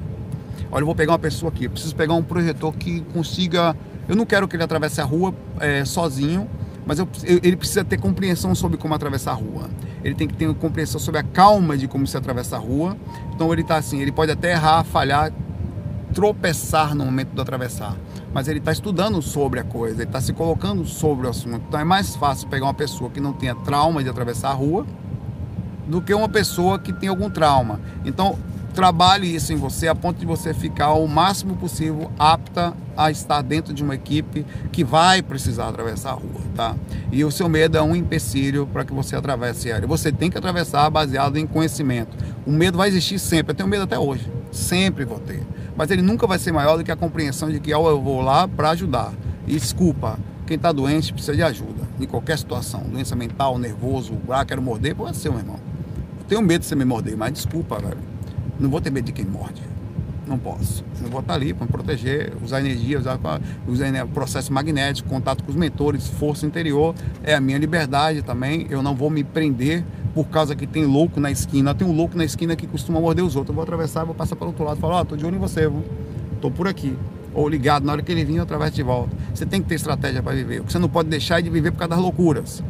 Olha, 0.71 0.81
eu 0.81 0.85
vou 0.85 0.95
pegar 0.95 1.13
uma 1.13 1.19
pessoa 1.19 1.51
aqui, 1.51 1.67
preciso 1.67 1.95
pegar 1.95 2.13
um 2.13 2.23
projetor 2.23 2.73
que 2.73 3.01
consiga. 3.13 3.75
Eu 4.07 4.15
não 4.15 4.25
quero 4.25 4.47
que 4.47 4.55
ele 4.55 4.63
atravesse 4.63 4.99
a 5.01 5.03
rua 5.03 5.33
é, 5.59 5.85
sozinho, 5.85 6.49
mas 6.85 6.99
eu, 6.99 7.07
ele 7.23 7.55
precisa 7.55 7.83
ter 7.83 7.97
compreensão 7.97 8.55
sobre 8.55 8.77
como 8.77 8.93
atravessar 8.93 9.31
a 9.31 9.35
rua. 9.35 9.69
Ele 10.03 10.15
tem 10.15 10.27
que 10.27 10.33
ter 10.33 10.53
compreensão 10.55 10.99
sobre 10.99 11.19
a 11.19 11.23
calma 11.23 11.77
de 11.77 11.87
como 11.87 12.07
se 12.07 12.17
atravessa 12.17 12.55
a 12.55 12.59
rua. 12.59 12.97
Então 13.33 13.51
ele 13.53 13.61
está 13.61 13.75
assim, 13.75 14.01
ele 14.01 14.11
pode 14.11 14.31
até 14.31 14.51
errar, 14.51 14.83
falhar, 14.83 15.31
tropeçar 16.13 16.95
no 16.95 17.05
momento 17.05 17.29
de 17.33 17.41
atravessar 17.41 17.95
mas 18.33 18.47
ele 18.47 18.59
está 18.59 18.71
estudando 18.71 19.21
sobre 19.21 19.59
a 19.59 19.63
coisa, 19.63 20.01
ele 20.01 20.09
está 20.09 20.21
se 20.21 20.33
colocando 20.33 20.85
sobre 20.85 21.27
o 21.27 21.29
assunto. 21.29 21.63
Então 21.67 21.79
é 21.79 21.83
mais 21.83 22.15
fácil 22.15 22.47
pegar 22.47 22.65
uma 22.65 22.73
pessoa 22.73 23.09
que 23.09 23.19
não 23.19 23.33
tenha 23.33 23.55
trauma 23.55 24.03
de 24.03 24.09
atravessar 24.09 24.49
a 24.49 24.53
rua 24.53 24.85
do 25.87 26.01
que 26.01 26.13
uma 26.13 26.29
pessoa 26.29 26.79
que 26.79 26.93
tem 26.93 27.09
algum 27.09 27.29
trauma. 27.29 27.79
Então 28.05 28.37
trabalhe 28.73 29.35
isso 29.35 29.51
em 29.51 29.57
você 29.57 29.89
a 29.89 29.95
ponto 29.95 30.17
de 30.17 30.25
você 30.25 30.53
ficar 30.53 30.93
o 30.93 31.05
máximo 31.07 31.57
possível 31.57 32.09
apta 32.17 32.73
a 32.95 33.11
estar 33.11 33.41
dentro 33.41 33.73
de 33.73 33.83
uma 33.83 33.95
equipe 33.95 34.45
que 34.71 34.83
vai 34.83 35.21
precisar 35.21 35.67
atravessar 35.67 36.11
a 36.11 36.13
rua, 36.13 36.41
tá? 36.55 36.75
E 37.11 37.25
o 37.25 37.31
seu 37.31 37.49
medo 37.49 37.77
é 37.77 37.81
um 37.81 37.93
empecilho 37.93 38.65
para 38.71 38.85
que 38.85 38.93
você 38.93 39.15
atravesse 39.15 39.69
ela. 39.69 39.85
Você 39.87 40.11
tem 40.11 40.29
que 40.29 40.37
atravessar 40.37 40.89
baseado 40.89 41.37
em 41.37 41.45
conhecimento. 41.45 42.15
O 42.45 42.51
medo 42.51 42.77
vai 42.77 42.87
existir 42.87 43.19
sempre. 43.19 43.51
Eu 43.51 43.55
tenho 43.55 43.67
medo 43.67 43.83
até 43.83 43.99
hoje. 43.99 44.31
Sempre 44.51 45.03
vou 45.03 45.19
ter 45.19 45.43
mas 45.75 45.89
ele 45.91 46.01
nunca 46.01 46.27
vai 46.27 46.39
ser 46.39 46.51
maior 46.51 46.77
do 46.77 46.83
que 46.83 46.91
a 46.91 46.95
compreensão 46.95 47.49
de 47.49 47.59
que 47.59 47.71
eu 47.71 48.01
vou 48.01 48.21
lá 48.21 48.47
para 48.47 48.71
ajudar. 48.71 49.13
E 49.47 49.53
desculpa, 49.53 50.17
quem 50.45 50.55
está 50.55 50.71
doente 50.71 51.13
precisa 51.13 51.35
de 51.35 51.43
ajuda, 51.43 51.87
em 51.99 52.05
qualquer 52.05 52.37
situação, 52.37 52.81
doença 52.81 53.15
mental, 53.15 53.57
nervoso, 53.57 54.17
ah, 54.29 54.43
quero 54.43 54.61
morder, 54.61 54.95
pode 54.95 55.17
ser, 55.17 55.29
meu 55.29 55.39
irmão. 55.39 55.59
Eu 56.19 56.25
tenho 56.27 56.41
medo 56.41 56.61
de 56.61 56.67
você 56.67 56.75
me 56.75 56.85
morder, 56.85 57.15
mas 57.15 57.33
desculpa, 57.33 57.79
velho. 57.79 57.97
Não 58.59 58.69
vou 58.69 58.79
ter 58.79 58.91
medo 58.91 59.05
de 59.05 59.11
quem 59.11 59.25
morde. 59.25 59.61
Não 60.27 60.37
posso. 60.37 60.83
Eu 61.01 61.09
vou 61.09 61.19
estar 61.19 61.33
ali 61.33 61.53
para 61.53 61.65
me 61.65 61.71
proteger, 61.71 62.31
usar 62.43 62.59
energia, 62.59 62.99
usar, 62.99 63.19
usar 63.67 64.07
processo 64.07 64.53
magnético, 64.53 65.09
contato 65.09 65.43
com 65.43 65.49
os 65.49 65.57
mentores, 65.57 66.07
força 66.07 66.45
interior. 66.45 66.95
É 67.23 67.33
a 67.33 67.41
minha 67.41 67.57
liberdade 67.57 68.21
também. 68.21 68.67
Eu 68.69 68.83
não 68.83 68.95
vou 68.95 69.09
me 69.09 69.23
prender 69.23 69.83
por 70.13 70.25
causa 70.25 70.55
que 70.55 70.67
tem 70.67 70.85
louco 70.85 71.19
na 71.19 71.31
esquina. 71.31 71.73
Tem 71.73 71.87
um 71.87 71.95
louco 71.95 72.17
na 72.17 72.25
esquina 72.25 72.55
que 72.55 72.67
costuma 72.67 72.99
morder 72.99 73.23
os 73.23 73.35
outros. 73.35 73.49
Eu 73.49 73.55
vou 73.55 73.63
atravessar, 73.63 74.03
vou 74.03 74.15
passar 74.15 74.35
para 74.35 74.45
o 74.45 74.49
outro 74.49 74.63
lado 74.63 74.77
e 74.77 74.81
falar, 74.81 74.97
ó, 74.97 75.01
oh, 75.01 75.05
tô 75.05 75.15
de 75.15 75.25
olho 75.25 75.35
em 75.35 75.39
você, 75.39 75.61
viu? 75.61 75.83
tô 76.41 76.51
por 76.51 76.67
aqui. 76.67 76.97
Ou 77.33 77.47
ligado, 77.47 77.85
na 77.85 77.93
hora 77.93 78.01
que 78.01 78.11
ele 78.11 78.25
vir, 78.25 78.37
eu 78.37 78.43
atravesso 78.43 78.73
de 78.73 78.83
volta. 78.83 79.15
Você 79.33 79.45
tem 79.45 79.61
que 79.61 79.69
ter 79.69 79.75
estratégia 79.75 80.21
para 80.21 80.33
viver. 80.33 80.59
O 80.59 80.63
que 80.65 80.71
você 80.73 80.79
não 80.79 80.89
pode 80.89 81.07
deixar 81.07 81.39
é 81.39 81.41
de 81.41 81.49
viver 81.49 81.71
por 81.71 81.77
causa 81.77 81.91
das 81.91 81.99
loucuras. 81.99 82.61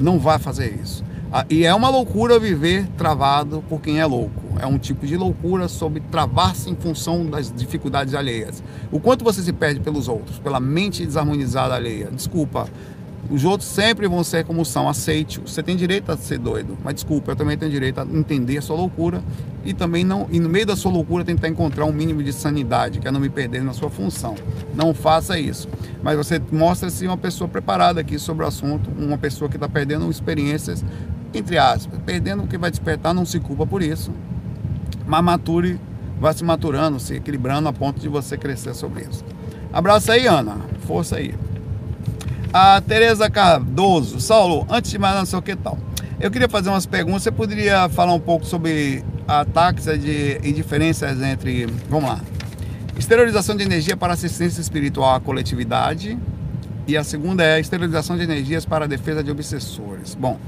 Não 0.00 0.18
vai 0.18 0.38
fazer 0.38 0.74
isso. 0.82 1.04
Ah, 1.30 1.44
e 1.48 1.64
é 1.64 1.72
uma 1.74 1.90
loucura 1.90 2.38
viver 2.38 2.88
travado 2.96 3.62
por 3.68 3.80
quem 3.80 4.00
é 4.00 4.06
louco. 4.06 4.42
É 4.58 4.66
um 4.66 4.78
tipo 4.78 5.06
de 5.06 5.16
loucura 5.16 5.68
sobre 5.68 6.00
travar-se 6.00 6.70
em 6.70 6.74
função 6.74 7.26
das 7.26 7.52
dificuldades 7.52 8.14
alheias. 8.14 8.62
O 8.90 8.98
quanto 8.98 9.24
você 9.24 9.42
se 9.42 9.52
perde 9.52 9.78
pelos 9.78 10.08
outros, 10.08 10.38
pela 10.38 10.58
mente 10.58 11.04
desarmonizada 11.04 11.74
alheia. 11.74 12.08
Desculpa, 12.10 12.66
Os 13.30 13.44
outros 13.44 13.68
sempre 13.68 14.08
vão 14.08 14.24
ser 14.24 14.44
como 14.44 14.64
são, 14.64 14.88
aceite. 14.88 15.38
Você 15.40 15.62
tem 15.62 15.76
direito 15.76 16.10
a 16.10 16.16
ser 16.16 16.38
doido, 16.38 16.78
mas 16.82 16.94
desculpa, 16.94 17.32
eu 17.32 17.36
também 17.36 17.58
tenho 17.58 17.70
direito 17.70 18.00
a 18.00 18.04
entender 18.04 18.56
a 18.56 18.62
sua 18.62 18.76
loucura 18.76 19.22
e 19.64 19.74
também 19.74 20.02
não, 20.02 20.26
e 20.30 20.40
no 20.40 20.48
meio 20.48 20.64
da 20.64 20.74
sua 20.74 20.90
loucura 20.90 21.24
tentar 21.24 21.48
encontrar 21.48 21.84
um 21.84 21.92
mínimo 21.92 22.22
de 22.22 22.32
sanidade, 22.32 23.00
que 23.00 23.06
é 23.06 23.10
não 23.10 23.20
me 23.20 23.28
perder 23.28 23.62
na 23.62 23.74
sua 23.74 23.90
função. 23.90 24.34
Não 24.74 24.94
faça 24.94 25.38
isso. 25.38 25.68
Mas 26.02 26.16
você 26.16 26.40
mostra-se 26.50 27.06
uma 27.06 27.18
pessoa 27.18 27.46
preparada 27.48 28.00
aqui 28.00 28.18
sobre 28.18 28.44
o 28.44 28.48
assunto, 28.48 28.90
uma 28.98 29.18
pessoa 29.18 29.50
que 29.50 29.56
está 29.56 29.68
perdendo 29.68 30.10
experiências, 30.10 30.82
entre 31.34 31.58
aspas, 31.58 32.00
perdendo 32.06 32.44
o 32.44 32.46
que 32.46 32.56
vai 32.56 32.70
despertar, 32.70 33.12
não 33.12 33.26
se 33.26 33.38
culpa 33.40 33.66
por 33.66 33.82
isso. 33.82 34.10
Mas 35.06 35.22
mature, 35.22 35.78
vai 36.18 36.32
se 36.32 36.42
maturando, 36.42 36.98
se 36.98 37.16
equilibrando 37.16 37.68
a 37.68 37.72
ponto 37.74 38.00
de 38.00 38.08
você 38.08 38.38
crescer 38.38 38.74
sobre 38.74 39.02
isso. 39.02 39.22
Abraço 39.70 40.10
aí, 40.12 40.26
Ana. 40.26 40.56
Força 40.86 41.16
aí. 41.16 41.34
A 42.52 42.80
Tereza 42.80 43.28
Cardoso, 43.28 44.20
Saulo, 44.20 44.66
antes 44.70 44.90
de 44.90 44.98
mais 44.98 45.14
nada, 45.14 45.26
sei 45.26 45.38
o 45.38 45.42
que 45.42 45.54
tal. 45.54 45.78
Eu 46.18 46.30
queria 46.30 46.48
fazer 46.48 46.70
umas 46.70 46.86
perguntas. 46.86 47.22
Você 47.22 47.30
poderia 47.30 47.88
falar 47.90 48.14
um 48.14 48.20
pouco 48.20 48.46
sobre 48.46 49.04
ataques 49.26 49.84
de, 49.84 50.40
e 50.42 50.52
diferenças 50.52 51.20
entre. 51.20 51.66
Vamos 51.88 52.08
lá. 52.08 52.20
Exteriorização 52.98 53.54
de 53.54 53.62
energia 53.62 53.96
para 53.96 54.14
assistência 54.14 54.60
espiritual 54.60 55.14
à 55.14 55.20
coletividade. 55.20 56.18
E 56.86 56.96
a 56.96 57.04
segunda 57.04 57.44
é 57.44 57.54
a 57.56 57.60
exteriorização 57.60 58.16
de 58.16 58.22
energias 58.22 58.64
para 58.64 58.86
a 58.86 58.88
defesa 58.88 59.22
de 59.22 59.30
obsessores. 59.30 60.14
Bom, 60.14 60.38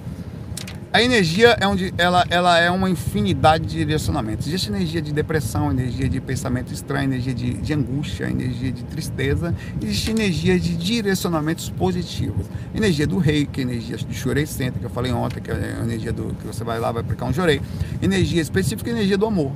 a 0.93 1.01
energia 1.01 1.57
é 1.61 1.67
onde 1.67 1.95
ela, 1.97 2.25
ela 2.29 2.59
é 2.59 2.69
uma 2.71 2.91
infinidade 2.91 3.65
de 3.65 3.79
direcionamentos. 3.79 4.47
Existe 4.47 4.71
energia 4.71 5.01
de 5.01 5.13
depressão, 5.13 5.71
energia 5.71 6.09
de 6.09 6.21
pensamento 6.21 6.73
estranho, 6.73 7.05
energia 7.05 7.33
de, 7.33 7.55
de 7.55 7.73
angústia, 7.73 8.29
energia 8.29 8.73
de 8.73 8.83
tristeza. 8.85 9.55
Existe 9.81 10.11
energia 10.11 10.59
de 10.59 10.75
direcionamentos 10.77 11.71
positivos. 11.71 12.47
Energia 12.75 13.07
do 13.07 13.19
reiki, 13.19 13.61
energia 13.61 13.97
de 13.97 14.15
chorei 14.15 14.47
centro, 14.47 14.81
que 14.81 14.87
eu 14.87 14.91
falei 14.91 15.13
ontem, 15.13 15.41
que 15.41 15.51
é 15.51 15.77
a 15.79 15.85
energia 15.85 16.13
do 16.13 16.35
que 16.35 16.47
você 16.47 16.65
vai 16.65 16.81
lá 16.81 16.91
vai 16.91 17.03
aplicar 17.03 17.27
um 17.27 17.33
chorei. 17.33 17.63
Energia 18.03 18.43
específica, 18.43 18.91
energia 18.91 19.17
do 19.17 19.27
amor 19.27 19.53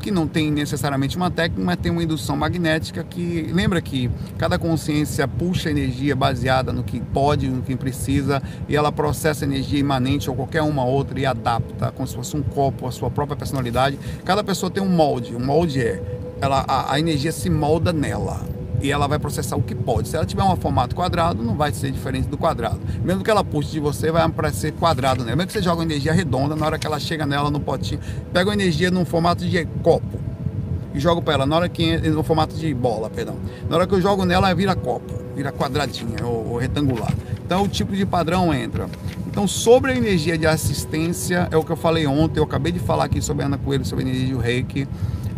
que 0.00 0.10
não 0.10 0.26
tem 0.26 0.50
necessariamente 0.50 1.16
uma 1.16 1.30
técnica, 1.30 1.62
mas 1.64 1.76
tem 1.76 1.90
uma 1.90 2.02
indução 2.02 2.36
magnética 2.36 3.02
que 3.04 3.50
lembra 3.52 3.80
que 3.80 4.10
cada 4.36 4.58
consciência 4.58 5.26
puxa 5.26 5.70
energia 5.70 6.14
baseada 6.14 6.72
no 6.72 6.82
que 6.82 7.00
pode, 7.00 7.48
no 7.48 7.62
que 7.62 7.76
precisa, 7.76 8.42
e 8.68 8.76
ela 8.76 8.92
processa 8.92 9.44
energia 9.44 9.78
imanente 9.78 10.30
ou 10.30 10.36
qualquer 10.36 10.62
uma 10.62 10.84
outra 10.84 11.18
e 11.18 11.26
adapta, 11.26 11.90
como 11.92 12.06
se 12.06 12.14
fosse 12.14 12.36
um 12.36 12.42
copo, 12.42 12.86
a 12.86 12.92
sua 12.92 13.10
própria 13.10 13.36
personalidade. 13.36 13.98
Cada 14.24 14.44
pessoa 14.44 14.70
tem 14.70 14.82
um 14.82 14.88
molde, 14.88 15.34
um 15.34 15.44
molde 15.44 15.80
é 15.80 16.02
ela, 16.40 16.64
a, 16.68 16.94
a 16.94 17.00
energia 17.00 17.32
se 17.32 17.50
molda 17.50 17.92
nela 17.92 18.57
e 18.80 18.90
ela 18.90 19.06
vai 19.06 19.18
processar 19.18 19.56
o 19.56 19.62
que 19.62 19.74
pode. 19.74 20.08
Se 20.08 20.16
ela 20.16 20.24
tiver 20.24 20.42
um 20.42 20.56
formato 20.56 20.94
quadrado, 20.94 21.42
não 21.42 21.56
vai 21.56 21.72
ser 21.72 21.90
diferente 21.90 22.28
do 22.28 22.36
quadrado. 22.36 22.80
Mesmo 23.02 23.24
que 23.24 23.30
ela 23.30 23.42
puxe 23.42 23.70
de 23.70 23.80
você, 23.80 24.10
vai 24.10 24.22
aparecer 24.22 24.72
quadrado 24.72 25.24
nela. 25.24 25.36
Mesmo 25.36 25.48
que 25.48 25.52
você 25.52 25.62
joga 25.62 25.82
energia 25.82 26.12
redonda, 26.12 26.54
na 26.54 26.66
hora 26.66 26.78
que 26.78 26.86
ela 26.86 26.98
chega 26.98 27.26
nela 27.26 27.50
no 27.50 27.60
potinho, 27.60 28.00
pega 28.32 28.50
uma 28.50 28.54
energia 28.54 28.90
num 28.90 29.04
formato 29.04 29.44
de 29.44 29.64
copo 29.82 30.18
e 30.94 31.00
jogo 31.00 31.20
para 31.20 31.34
ela. 31.34 31.46
Na 31.46 31.56
hora 31.56 31.68
que 31.68 31.98
no 31.98 32.22
formato 32.22 32.54
de 32.54 32.72
bola, 32.74 33.10
perdão. 33.10 33.36
Na 33.68 33.76
hora 33.76 33.86
que 33.86 33.94
eu 33.94 34.00
jogo 34.00 34.24
nela, 34.24 34.48
ela 34.48 34.54
vira 34.54 34.74
copo, 34.74 35.12
vira 35.34 35.52
quadradinha 35.52 36.24
ou, 36.24 36.52
ou 36.52 36.58
retangular. 36.58 37.12
Então 37.44 37.62
o 37.62 37.68
tipo 37.68 37.94
de 37.96 38.06
padrão 38.06 38.52
entra. 38.52 38.88
Então, 39.26 39.46
sobre 39.46 39.92
a 39.92 39.96
energia 39.96 40.36
de 40.36 40.48
assistência, 40.48 41.46
é 41.52 41.56
o 41.56 41.62
que 41.62 41.70
eu 41.70 41.76
falei 41.76 42.06
ontem, 42.08 42.40
eu 42.40 42.44
acabei 42.44 42.72
de 42.72 42.80
falar 42.80 43.04
aqui 43.04 43.22
sobre 43.22 43.44
a 43.44 43.46
Ana 43.46 43.56
Coelho, 43.56 43.84
sobre 43.84 44.04
a 44.04 44.08
energia 44.08 44.34
do 44.34 44.40
reiki 44.40 44.88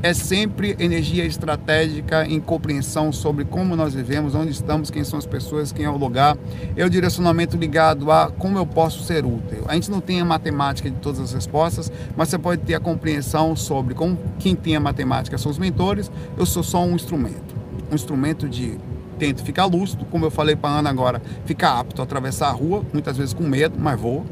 é 0.03 0.15
sempre 0.15 0.75
energia 0.79 1.25
estratégica 1.27 2.27
em 2.27 2.41
compreensão 2.41 3.13
sobre 3.13 3.45
como 3.45 3.77
nós 3.77 3.93
vivemos, 3.93 4.35
onde 4.35 4.51
estamos, 4.51 4.91
quem 4.91 5.05
são 5.05 5.19
as 5.19 5.27
pessoas, 5.27 5.73
quem 5.73 5.85
é 5.85 5.91
o 5.91 5.97
lugar. 5.97 6.39
É 6.75 6.85
o 6.85 6.91
direcionamento 6.91 7.57
ligado 7.57 8.11
a 8.11 8.31
como 8.31 8.57
eu 8.57 8.65
posso 8.65 9.03
ser 9.05 9.27
útil. 9.27 9.65
A 9.69 9.75
gente 9.75 9.91
não 9.91 10.01
tem 10.01 10.21
a 10.21 10.25
matemática 10.25 10.91
de 10.91 10.97
todas 10.97 11.21
as 11.21 11.33
respostas, 11.33 11.93
mas 12.17 12.31
você 12.31 12.39
pode 12.39 12.63
ter 12.63 12.75
a 12.75 12.81
compreensão 12.81 13.55
sobre 13.55 13.95
como 13.95 14.19
quem 14.39 14.57
tem 14.57 14.75
a 14.75 14.81
matemática 14.81 15.37
são 15.37 15.51
os 15.51 15.59
mentores. 15.59 16.11
Eu 16.37 16.47
sou 16.47 16.63
só 16.63 16.83
um 16.83 16.95
instrumento, 16.95 17.55
um 17.91 17.95
instrumento 17.95 18.49
de 18.49 18.79
tento 19.19 19.45
ficar 19.45 19.67
lúcido, 19.67 20.07
como 20.07 20.25
eu 20.25 20.31
falei 20.31 20.57
para 20.57 20.71
Ana 20.71 20.89
agora, 20.89 21.21
ficar 21.45 21.79
apto 21.79 22.01
a 22.01 22.05
atravessar 22.05 22.49
a 22.49 22.53
rua, 22.53 22.83
muitas 22.91 23.19
vezes 23.19 23.35
com 23.35 23.45
medo, 23.45 23.79
mas 23.79 24.01
vou, 24.01 24.25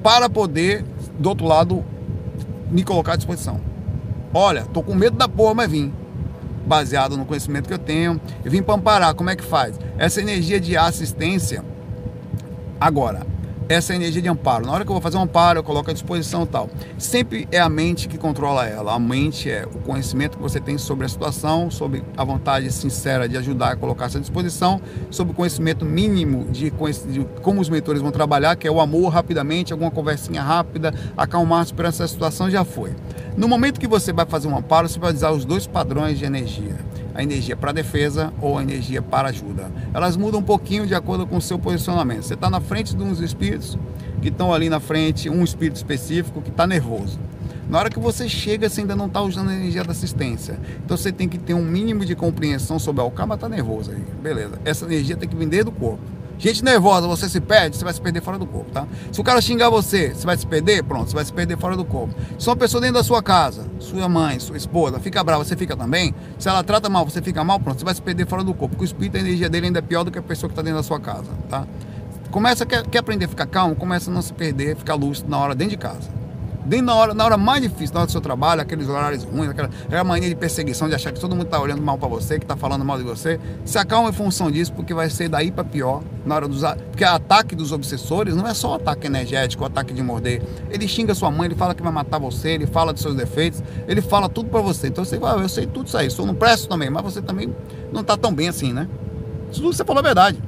para 0.00 0.30
poder 0.30 0.84
do 1.18 1.28
outro 1.28 1.44
lado 1.44 1.84
me 2.70 2.84
colocar 2.84 3.14
à 3.14 3.16
disposição. 3.16 3.77
Olha, 4.32 4.64
tô 4.64 4.82
com 4.82 4.94
medo 4.94 5.16
da 5.16 5.28
porra, 5.28 5.54
mas 5.54 5.70
vim. 5.70 5.92
Baseado 6.66 7.16
no 7.16 7.24
conhecimento 7.24 7.66
que 7.66 7.74
eu 7.74 7.78
tenho. 7.78 8.20
Eu 8.44 8.50
vim 8.50 8.62
para 8.62 8.74
amparar. 8.74 9.14
Como 9.14 9.30
é 9.30 9.36
que 9.36 9.44
faz? 9.44 9.78
Essa 9.96 10.20
energia 10.20 10.60
de 10.60 10.76
assistência. 10.76 11.64
Agora, 12.80 13.26
essa 13.68 13.94
energia 13.94 14.22
de 14.22 14.28
amparo. 14.28 14.66
Na 14.66 14.72
hora 14.72 14.84
que 14.84 14.90
eu 14.90 14.94
vou 14.94 15.02
fazer 15.02 15.18
um 15.18 15.22
amparo, 15.22 15.58
eu 15.58 15.62
coloco 15.62 15.90
à 15.90 15.92
disposição 15.92 16.46
tal. 16.46 16.70
Sempre 16.96 17.46
é 17.52 17.60
a 17.60 17.68
mente 17.68 18.08
que 18.08 18.16
controla 18.16 18.66
ela. 18.66 18.94
A 18.94 18.98
mente 18.98 19.50
é 19.50 19.66
o 19.66 19.78
conhecimento 19.80 20.38
que 20.38 20.42
você 20.42 20.58
tem 20.58 20.78
sobre 20.78 21.04
a 21.04 21.08
situação, 21.08 21.70
sobre 21.70 22.02
a 22.16 22.24
vontade 22.24 22.70
sincera 22.72 23.28
de 23.28 23.36
ajudar 23.36 23.72
a 23.72 23.76
colocar-se 23.76 24.16
à 24.16 24.20
disposição, 24.20 24.80
sobre 25.10 25.32
o 25.32 25.36
conhecimento 25.36 25.84
mínimo 25.84 26.46
de, 26.50 26.70
de, 26.70 27.26
como 27.42 27.60
os 27.60 27.68
mentores 27.68 28.00
vão 28.00 28.10
trabalhar, 28.10 28.56
que 28.56 28.66
é 28.66 28.70
o 28.70 28.80
amor 28.80 29.08
rapidamente, 29.08 29.72
alguma 29.72 29.90
conversinha 29.90 30.42
rápida, 30.42 30.94
acalmar-se 31.16 31.74
para 31.74 31.88
essa 31.88 32.08
situação, 32.08 32.50
já 32.50 32.64
foi. 32.64 32.94
No 33.36 33.46
momento 33.46 33.78
que 33.78 33.86
você 33.86 34.12
vai 34.12 34.24
fazer 34.26 34.48
um 34.48 34.56
amparo, 34.56 34.88
você 34.88 34.98
vai 34.98 35.12
usar 35.12 35.30
os 35.30 35.44
dois 35.44 35.66
padrões 35.66 36.18
de 36.18 36.24
energia 36.24 36.76
a 37.18 37.22
energia 37.24 37.56
para 37.56 37.72
defesa 37.72 38.32
ou 38.40 38.56
a 38.56 38.62
energia 38.62 39.02
para 39.02 39.30
ajuda. 39.30 39.72
Elas 39.92 40.16
mudam 40.16 40.38
um 40.38 40.42
pouquinho 40.42 40.86
de 40.86 40.94
acordo 40.94 41.26
com 41.26 41.36
o 41.36 41.42
seu 41.42 41.58
posicionamento. 41.58 42.22
Você 42.22 42.34
está 42.34 42.48
na 42.48 42.60
frente 42.60 42.94
de 42.94 43.02
uns 43.02 43.18
espíritos 43.18 43.76
que 44.22 44.28
estão 44.28 44.54
ali 44.54 44.70
na 44.70 44.78
frente, 44.78 45.28
um 45.28 45.42
espírito 45.42 45.74
específico 45.74 46.40
que 46.40 46.50
está 46.50 46.64
nervoso. 46.64 47.18
Na 47.68 47.80
hora 47.80 47.90
que 47.90 47.98
você 47.98 48.28
chega, 48.28 48.68
você 48.68 48.82
ainda 48.82 48.94
não 48.94 49.06
está 49.06 49.20
usando 49.20 49.50
a 49.50 49.52
energia 49.52 49.82
da 49.82 49.90
assistência. 49.90 50.60
Então 50.84 50.96
você 50.96 51.10
tem 51.10 51.28
que 51.28 51.38
ter 51.38 51.54
um 51.54 51.64
mínimo 51.64 52.04
de 52.04 52.14
compreensão 52.14 52.78
sobre, 52.78 53.02
o 53.02 53.10
cara 53.10 53.34
está 53.34 53.48
nervoso 53.48 53.90
aí. 53.90 54.04
Beleza. 54.22 54.60
Essa 54.64 54.84
energia 54.84 55.16
tem 55.16 55.28
que 55.28 55.34
vir 55.34 55.48
dentro 55.48 55.66
do 55.66 55.72
corpo. 55.72 56.17
Gente 56.38 56.62
nervosa, 56.62 57.08
você 57.08 57.28
se 57.28 57.40
perde, 57.40 57.76
você 57.76 57.84
vai 57.84 57.92
se 57.92 58.00
perder 58.00 58.22
fora 58.22 58.38
do 58.38 58.46
corpo, 58.46 58.70
tá? 58.70 58.86
Se 59.10 59.20
o 59.20 59.24
cara 59.24 59.40
xingar 59.40 59.70
você, 59.70 60.14
você 60.14 60.24
vai 60.24 60.36
se 60.36 60.46
perder, 60.46 60.84
pronto, 60.84 61.10
você 61.10 61.14
vai 61.16 61.24
se 61.24 61.32
perder 61.32 61.58
fora 61.58 61.76
do 61.76 61.84
corpo. 61.84 62.14
Se 62.38 62.48
uma 62.48 62.54
pessoa 62.54 62.80
dentro 62.80 62.94
da 62.94 63.02
sua 63.02 63.20
casa, 63.20 63.66
sua 63.80 64.08
mãe, 64.08 64.38
sua 64.38 64.56
esposa, 64.56 65.00
fica 65.00 65.22
brava, 65.24 65.44
você 65.44 65.56
fica 65.56 65.76
também. 65.76 66.14
Se 66.38 66.48
ela 66.48 66.62
trata 66.62 66.88
mal, 66.88 67.04
você 67.04 67.20
fica 67.20 67.42
mal, 67.42 67.58
pronto, 67.58 67.80
você 67.80 67.84
vai 67.84 67.94
se 67.94 68.00
perder 68.00 68.26
fora 68.28 68.44
do 68.44 68.54
corpo. 68.54 68.76
Porque 68.76 68.84
o 68.84 68.86
espírito, 68.86 69.16
a 69.16 69.20
energia 69.20 69.48
dele 69.48 69.66
ainda 69.66 69.80
é 69.80 69.82
pior 69.82 70.04
do 70.04 70.12
que 70.12 70.18
a 70.18 70.22
pessoa 70.22 70.48
que 70.48 70.52
está 70.52 70.62
dentro 70.62 70.78
da 70.78 70.84
sua 70.84 71.00
casa, 71.00 71.30
tá? 71.48 71.66
Começa, 72.30 72.64
quer, 72.64 72.86
quer 72.86 72.98
aprender 72.98 73.24
a 73.24 73.28
ficar 73.28 73.46
calmo, 73.46 73.74
começa 73.74 74.08
a 74.08 74.14
não 74.14 74.22
se 74.22 74.32
perder, 74.32 74.76
ficar 74.76 74.94
lúcido 74.94 75.28
na 75.28 75.38
hora 75.38 75.56
dentro 75.56 75.72
de 75.72 75.76
casa 75.76 76.18
bem 76.68 76.82
na 76.82 76.94
hora, 76.94 77.14
na 77.14 77.24
hora 77.24 77.36
mais 77.38 77.62
difícil, 77.62 77.94
na 77.94 78.00
hora 78.00 78.06
do 78.06 78.12
seu 78.12 78.20
trabalho, 78.20 78.60
aqueles 78.60 78.88
horários 78.88 79.24
ruins, 79.24 79.48
aquela, 79.48 79.70
aquela 79.86 80.04
mania 80.04 80.28
de 80.28 80.34
perseguição, 80.34 80.86
de 80.86 80.94
achar 80.94 81.10
que 81.10 81.18
todo 81.18 81.34
mundo 81.34 81.46
está 81.46 81.58
olhando 81.58 81.80
mal 81.82 81.96
para 81.96 82.08
você, 82.08 82.38
que 82.38 82.44
está 82.44 82.56
falando 82.56 82.84
mal 82.84 82.98
de 82.98 83.04
você. 83.04 83.40
Se 83.64 83.78
acalma 83.78 84.10
em 84.10 84.12
função 84.12 84.50
disso, 84.50 84.72
porque 84.74 84.92
vai 84.92 85.08
ser 85.08 85.28
daí 85.30 85.50
para 85.50 85.64
pior 85.64 86.02
na 86.26 86.34
hora 86.34 86.46
dos. 86.46 86.60
Porque 86.90 87.02
o 87.02 87.08
ataque 87.08 87.56
dos 87.56 87.72
obsessores 87.72 88.36
não 88.36 88.46
é 88.46 88.52
só 88.52 88.72
o 88.72 88.74
ataque 88.74 89.06
energético, 89.06 89.62
o 89.64 89.66
ataque 89.66 89.94
de 89.94 90.02
morder. 90.02 90.42
Ele 90.70 90.86
xinga 90.86 91.14
sua 91.14 91.30
mãe, 91.30 91.46
ele 91.46 91.54
fala 91.54 91.74
que 91.74 91.82
vai 91.82 91.92
matar 91.92 92.18
você, 92.18 92.50
ele 92.50 92.66
fala 92.66 92.92
dos 92.92 93.00
seus 93.00 93.16
defeitos, 93.16 93.62
ele 93.86 94.02
fala 94.02 94.28
tudo 94.28 94.50
para 94.50 94.60
você. 94.60 94.88
Então 94.88 95.04
você 95.04 95.18
vai, 95.18 95.42
eu 95.42 95.48
sei 95.48 95.66
tudo 95.66 95.86
isso 95.86 95.96
aí, 95.96 96.10
sou 96.10 96.26
não 96.26 96.34
presto 96.34 96.68
também, 96.68 96.90
mas 96.90 97.02
você 97.02 97.22
também 97.22 97.54
não 97.90 98.02
está 98.02 98.16
tão 98.16 98.32
bem 98.32 98.48
assim, 98.48 98.74
né? 98.74 98.86
Isso 99.50 99.62
tudo 99.62 99.72
você 99.72 99.84
falou 99.84 100.00
a 100.00 100.02
verdade. 100.02 100.38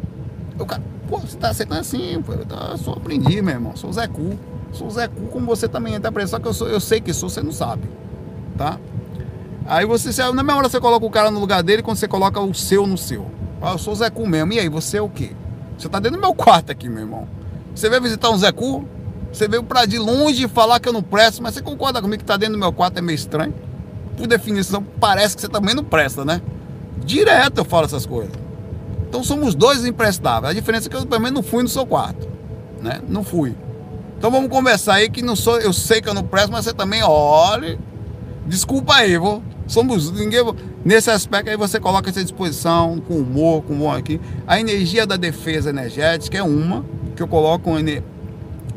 Eu, 0.58 0.66
cara, 0.66 0.82
pô, 1.08 1.18
você 1.18 1.38
tá, 1.38 1.54
você 1.54 1.64
tá 1.64 1.78
assim, 1.78 2.22
eu 2.22 2.78
só 2.78 2.92
aprendi, 2.92 3.40
meu 3.40 3.54
irmão, 3.54 3.74
sou 3.74 3.90
Zé 3.90 4.06
Cu. 4.06 4.38
Sou 4.72 4.90
Zé 4.90 5.08
Cu, 5.08 5.22
como 5.26 5.46
você 5.46 5.68
também 5.68 5.94
entra 5.94 6.12
preso, 6.12 6.30
só 6.30 6.38
que 6.38 6.46
eu, 6.46 6.54
sou, 6.54 6.68
eu 6.68 6.80
sei 6.80 7.00
que 7.00 7.12
sou, 7.12 7.28
você 7.28 7.42
não 7.42 7.52
sabe. 7.52 7.88
Tá? 8.56 8.78
Aí 9.66 9.84
você, 9.86 10.10
na 10.32 10.42
mesma 10.42 10.56
hora 10.56 10.68
você 10.68 10.80
coloca 10.80 11.04
o 11.04 11.10
cara 11.10 11.30
no 11.30 11.40
lugar 11.40 11.62
dele, 11.62 11.82
quando 11.82 11.96
você 11.96 12.08
coloca 12.08 12.40
o 12.40 12.54
seu 12.54 12.86
no 12.86 12.98
seu. 12.98 13.26
Ah, 13.62 13.72
eu 13.72 13.78
sou 13.78 13.94
Zé 13.94 14.08
Cu 14.10 14.26
mesmo. 14.26 14.52
E 14.52 14.58
aí, 14.58 14.68
você 14.68 14.96
é 14.96 15.02
o 15.02 15.08
quê? 15.08 15.32
Você 15.76 15.88
tá 15.88 16.00
dentro 16.00 16.18
do 16.18 16.20
meu 16.20 16.34
quarto 16.34 16.72
aqui, 16.72 16.88
meu 16.88 17.00
irmão. 17.00 17.28
Você 17.74 17.88
veio 17.88 18.02
visitar 18.02 18.30
um 18.30 18.38
Zé 18.38 18.50
Cu? 18.52 18.84
Você 19.32 19.46
veio 19.46 19.62
pra 19.62 19.84
de 19.86 19.98
longe 19.98 20.48
falar 20.48 20.80
que 20.80 20.88
eu 20.88 20.92
não 20.92 21.02
presto, 21.02 21.42
mas 21.42 21.54
você 21.54 21.62
concorda 21.62 22.02
comigo 22.02 22.20
que 22.20 22.26
tá 22.26 22.36
dentro 22.36 22.54
do 22.54 22.58
meu 22.58 22.72
quarto 22.72 22.98
é 22.98 23.00
meio 23.00 23.14
estranho? 23.14 23.54
Por 24.16 24.26
definição, 24.26 24.82
parece 24.98 25.36
que 25.36 25.42
você 25.42 25.48
também 25.48 25.74
não 25.74 25.84
presta, 25.84 26.24
né? 26.24 26.42
Direto 27.04 27.58
eu 27.58 27.64
falo 27.64 27.84
essas 27.84 28.04
coisas. 28.04 28.32
Então 29.08 29.22
somos 29.22 29.54
dois 29.54 29.84
imprestáveis. 29.84 30.50
A 30.50 30.54
diferença 30.54 30.88
é 30.88 30.90
que 30.90 30.96
eu 30.96 31.20
menos 31.20 31.32
não 31.32 31.42
fui 31.42 31.62
no 31.62 31.68
seu 31.68 31.86
quarto. 31.86 32.28
Né? 32.80 33.00
Não 33.08 33.22
fui. 33.22 33.54
Então 34.20 34.30
vamos 34.30 34.50
conversar 34.50 34.96
aí 34.96 35.08
que 35.08 35.22
não 35.22 35.34
sou, 35.34 35.58
eu 35.60 35.72
sei 35.72 36.02
que 36.02 36.06
eu 36.06 36.12
não 36.12 36.22
presto, 36.22 36.52
mas 36.52 36.66
você 36.66 36.74
também 36.74 37.02
olhe. 37.02 37.78
Desculpa 38.46 38.96
aí, 38.96 39.16
vou. 39.16 39.42
Somos 39.66 40.10
ninguém. 40.10 40.44
Nesse 40.84 41.10
aspecto 41.10 41.48
aí 41.48 41.56
você 41.56 41.80
coloca 41.80 42.10
essa 42.10 42.22
disposição 42.22 43.00
com 43.00 43.14
humor, 43.14 43.62
com 43.62 43.72
humor 43.72 43.98
aqui. 43.98 44.20
A 44.46 44.60
energia 44.60 45.06
da 45.06 45.16
defesa 45.16 45.70
energética 45.70 46.36
é 46.36 46.42
uma 46.42 46.84
que 47.16 47.22
eu 47.22 47.26
coloco 47.26 47.70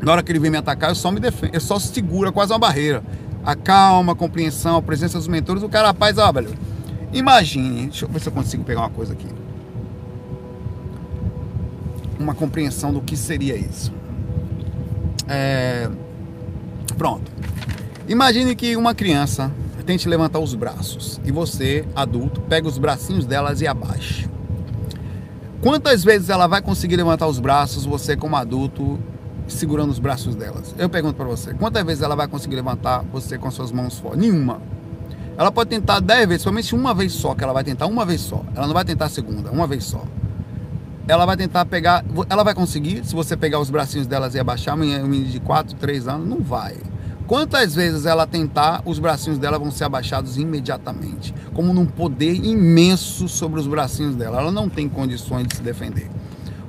na 0.00 0.12
hora 0.12 0.22
que 0.22 0.32
ele 0.32 0.38
vem 0.38 0.50
me 0.50 0.56
atacar, 0.56 0.88
eu 0.88 0.94
só 0.94 1.10
me 1.10 1.20
defendo, 1.20 1.54
eu 1.54 1.60
só 1.60 1.78
segura 1.78 2.32
quase 2.32 2.50
uma 2.50 2.58
barreira. 2.58 3.04
A 3.44 3.54
calma, 3.54 4.14
a 4.14 4.16
compreensão, 4.16 4.76
a 4.76 4.82
presença 4.82 5.18
dos 5.18 5.28
mentores, 5.28 5.62
o 5.62 5.68
cara 5.68 5.88
rapaz, 5.88 6.16
ó, 6.16 6.32
velho. 6.32 6.54
Imagine, 7.12 7.88
deixa 7.88 8.06
eu 8.06 8.08
ver 8.08 8.18
se 8.18 8.30
eu 8.30 8.32
consigo 8.32 8.64
pegar 8.64 8.80
uma 8.80 8.90
coisa 8.90 9.12
aqui. 9.12 9.26
uma 12.18 12.34
compreensão 12.34 12.94
do 12.94 13.02
que 13.02 13.14
seria 13.14 13.54
isso. 13.54 13.92
É... 15.28 15.88
Pronto. 16.96 17.30
Imagine 18.08 18.54
que 18.54 18.76
uma 18.76 18.94
criança 18.94 19.50
tente 19.84 20.08
levantar 20.08 20.38
os 20.38 20.54
braços 20.54 21.20
e 21.24 21.30
você, 21.30 21.84
adulto, 21.94 22.40
pega 22.42 22.66
os 22.66 22.78
bracinhos 22.78 23.26
delas 23.26 23.60
e 23.60 23.66
abaixa. 23.66 24.28
Quantas 25.60 26.04
vezes 26.04 26.28
ela 26.28 26.46
vai 26.46 26.60
conseguir 26.60 26.96
levantar 26.96 27.26
os 27.26 27.38
braços, 27.38 27.84
você 27.84 28.16
como 28.16 28.36
adulto, 28.36 28.98
segurando 29.46 29.90
os 29.90 29.98
braços 29.98 30.34
delas? 30.34 30.74
Eu 30.78 30.88
pergunto 30.88 31.14
para 31.14 31.26
você, 31.26 31.54
quantas 31.54 31.84
vezes 31.84 32.02
ela 32.02 32.14
vai 32.14 32.28
conseguir 32.28 32.56
levantar 32.56 33.02
você 33.12 33.38
com 33.38 33.50
suas 33.50 33.72
mãos 33.72 33.98
fora? 33.98 34.16
Nenhuma. 34.16 34.60
Ela 35.36 35.50
pode 35.50 35.70
tentar 35.70 36.00
dez 36.00 36.28
vezes, 36.28 36.42
somente 36.42 36.74
uma 36.74 36.94
vez 36.94 37.12
só, 37.12 37.34
que 37.34 37.42
ela 37.42 37.52
vai 37.52 37.64
tentar 37.64 37.86
uma 37.86 38.04
vez 38.04 38.20
só. 38.20 38.44
Ela 38.54 38.66
não 38.66 38.74
vai 38.74 38.84
tentar 38.84 39.06
a 39.06 39.08
segunda, 39.08 39.50
uma 39.50 39.66
vez 39.66 39.84
só. 39.84 40.04
Ela 41.06 41.26
vai 41.26 41.36
tentar 41.36 41.66
pegar, 41.66 42.04
ela 42.30 42.42
vai 42.42 42.54
conseguir, 42.54 43.04
se 43.04 43.14
você 43.14 43.36
pegar 43.36 43.60
os 43.60 43.68
bracinhos 43.68 44.06
delas 44.06 44.34
e 44.34 44.38
abaixar, 44.38 44.74
um 44.74 44.78
menino 44.78 45.24
de 45.24 45.38
4, 45.38 45.76
3 45.76 46.08
anos, 46.08 46.26
não 46.26 46.40
vai. 46.40 46.76
Quantas 47.26 47.74
vezes 47.74 48.04
ela 48.04 48.26
tentar, 48.26 48.82
os 48.84 48.98
bracinhos 48.98 49.38
dela 49.38 49.58
vão 49.58 49.70
ser 49.70 49.84
abaixados 49.84 50.36
imediatamente, 50.36 51.34
como 51.54 51.72
num 51.72 51.86
poder 51.86 52.34
imenso 52.34 53.28
sobre 53.28 53.60
os 53.60 53.66
bracinhos 53.66 54.14
dela. 54.14 54.40
Ela 54.40 54.52
não 54.52 54.68
tem 54.68 54.88
condições 54.88 55.46
de 55.46 55.56
se 55.56 55.62
defender. 55.62 56.10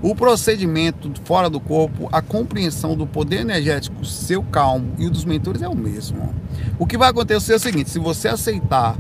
O 0.02 0.16
procedimento 0.16 1.12
fora 1.24 1.50
do 1.50 1.60
corpo, 1.60 2.08
a 2.12 2.22
compreensão 2.22 2.96
do 2.96 3.08
poder 3.08 3.42
energético 3.42 4.06
seu 4.06 4.44
calmo 4.44 4.94
e 4.98 5.08
o 5.08 5.10
dos 5.10 5.26
mentores 5.26 5.62
é 5.62 5.68
o 5.68 5.76
mesmo. 5.76 6.34
O 6.78 6.86
que 6.86 6.98
vai 6.98 7.10
acontecer 7.10 7.54
é 7.54 7.56
o 7.56 7.60
seguinte: 7.60 7.90
se 7.90 8.00
você 8.00 8.28
aceitar 8.28 8.96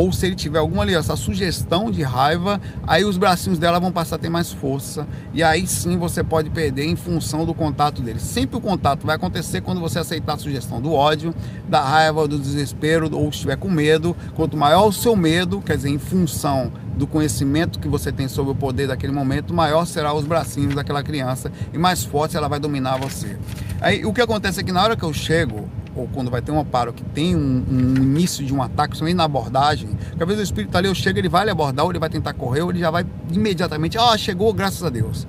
ou 0.00 0.10
se 0.10 0.24
ele 0.24 0.34
tiver 0.34 0.58
alguma 0.58 0.82
aliança, 0.82 1.14
sugestão 1.14 1.90
de 1.90 2.02
raiva, 2.02 2.58
aí 2.86 3.04
os 3.04 3.18
bracinhos 3.18 3.58
dela 3.58 3.78
vão 3.78 3.92
passar 3.92 4.16
a 4.16 4.18
ter 4.18 4.30
mais 4.30 4.50
força 4.50 5.06
e 5.34 5.42
aí 5.42 5.66
sim 5.66 5.98
você 5.98 6.24
pode 6.24 6.48
perder 6.48 6.86
em 6.86 6.96
função 6.96 7.44
do 7.44 7.52
contato 7.52 8.00
dele. 8.00 8.18
Sempre 8.18 8.56
o 8.56 8.62
contato 8.62 9.06
vai 9.06 9.16
acontecer 9.16 9.60
quando 9.60 9.78
você 9.78 9.98
aceitar 9.98 10.32
a 10.32 10.38
sugestão 10.38 10.80
do 10.80 10.94
ódio, 10.94 11.34
da 11.68 11.82
raiva, 11.82 12.26
do 12.26 12.38
desespero 12.38 13.14
ou 13.14 13.28
estiver 13.28 13.56
com 13.56 13.68
medo. 13.68 14.16
Quanto 14.34 14.56
maior 14.56 14.88
o 14.88 14.92
seu 14.92 15.14
medo, 15.14 15.60
quer 15.60 15.76
dizer, 15.76 15.90
em 15.90 15.98
função 15.98 16.72
do 16.96 17.06
conhecimento 17.06 17.78
que 17.78 17.88
você 17.88 18.12
tem 18.12 18.28
sobre 18.28 18.52
o 18.52 18.54
poder 18.54 18.88
daquele 18.88 19.12
momento, 19.12 19.54
maior 19.54 19.86
será 19.86 20.12
os 20.12 20.24
bracinhos 20.24 20.74
daquela 20.74 21.02
criança 21.02 21.50
e 21.72 21.78
mais 21.78 22.04
forte 22.04 22.36
ela 22.36 22.48
vai 22.48 22.60
dominar 22.60 22.98
você. 22.98 23.38
Aí 23.80 24.04
o 24.04 24.12
que 24.12 24.20
acontece 24.20 24.60
é 24.60 24.62
que 24.62 24.72
na 24.72 24.82
hora 24.82 24.96
que 24.96 25.02
eu 25.02 25.12
chego, 25.12 25.68
ou 25.94 26.08
quando 26.08 26.30
vai 26.30 26.42
ter 26.42 26.52
um 26.52 26.60
amparo 26.60 26.92
que 26.92 27.02
tem 27.02 27.34
um, 27.34 27.64
um 27.68 27.94
início 27.96 28.44
de 28.44 28.54
um 28.54 28.62
ataque, 28.62 28.90
principalmente 28.90 29.16
na 29.16 29.24
abordagem, 29.24 29.90
que 30.16 30.22
às 30.22 30.28
vezes 30.28 30.40
o 30.40 30.44
espírito 30.44 30.76
ali, 30.76 30.88
eu 30.88 30.94
chego, 30.94 31.18
ele 31.18 31.28
vai 31.28 31.44
lhe 31.44 31.50
abordar, 31.50 31.84
ou 31.84 31.90
ele 31.90 31.98
vai 31.98 32.10
tentar 32.10 32.32
correr, 32.34 32.62
ou 32.62 32.70
ele 32.70 32.78
já 32.78 32.90
vai 32.90 33.04
imediatamente, 33.32 33.98
ó, 33.98 34.12
oh, 34.12 34.18
chegou, 34.18 34.52
graças 34.52 34.82
a 34.82 34.90
Deus. 34.90 35.26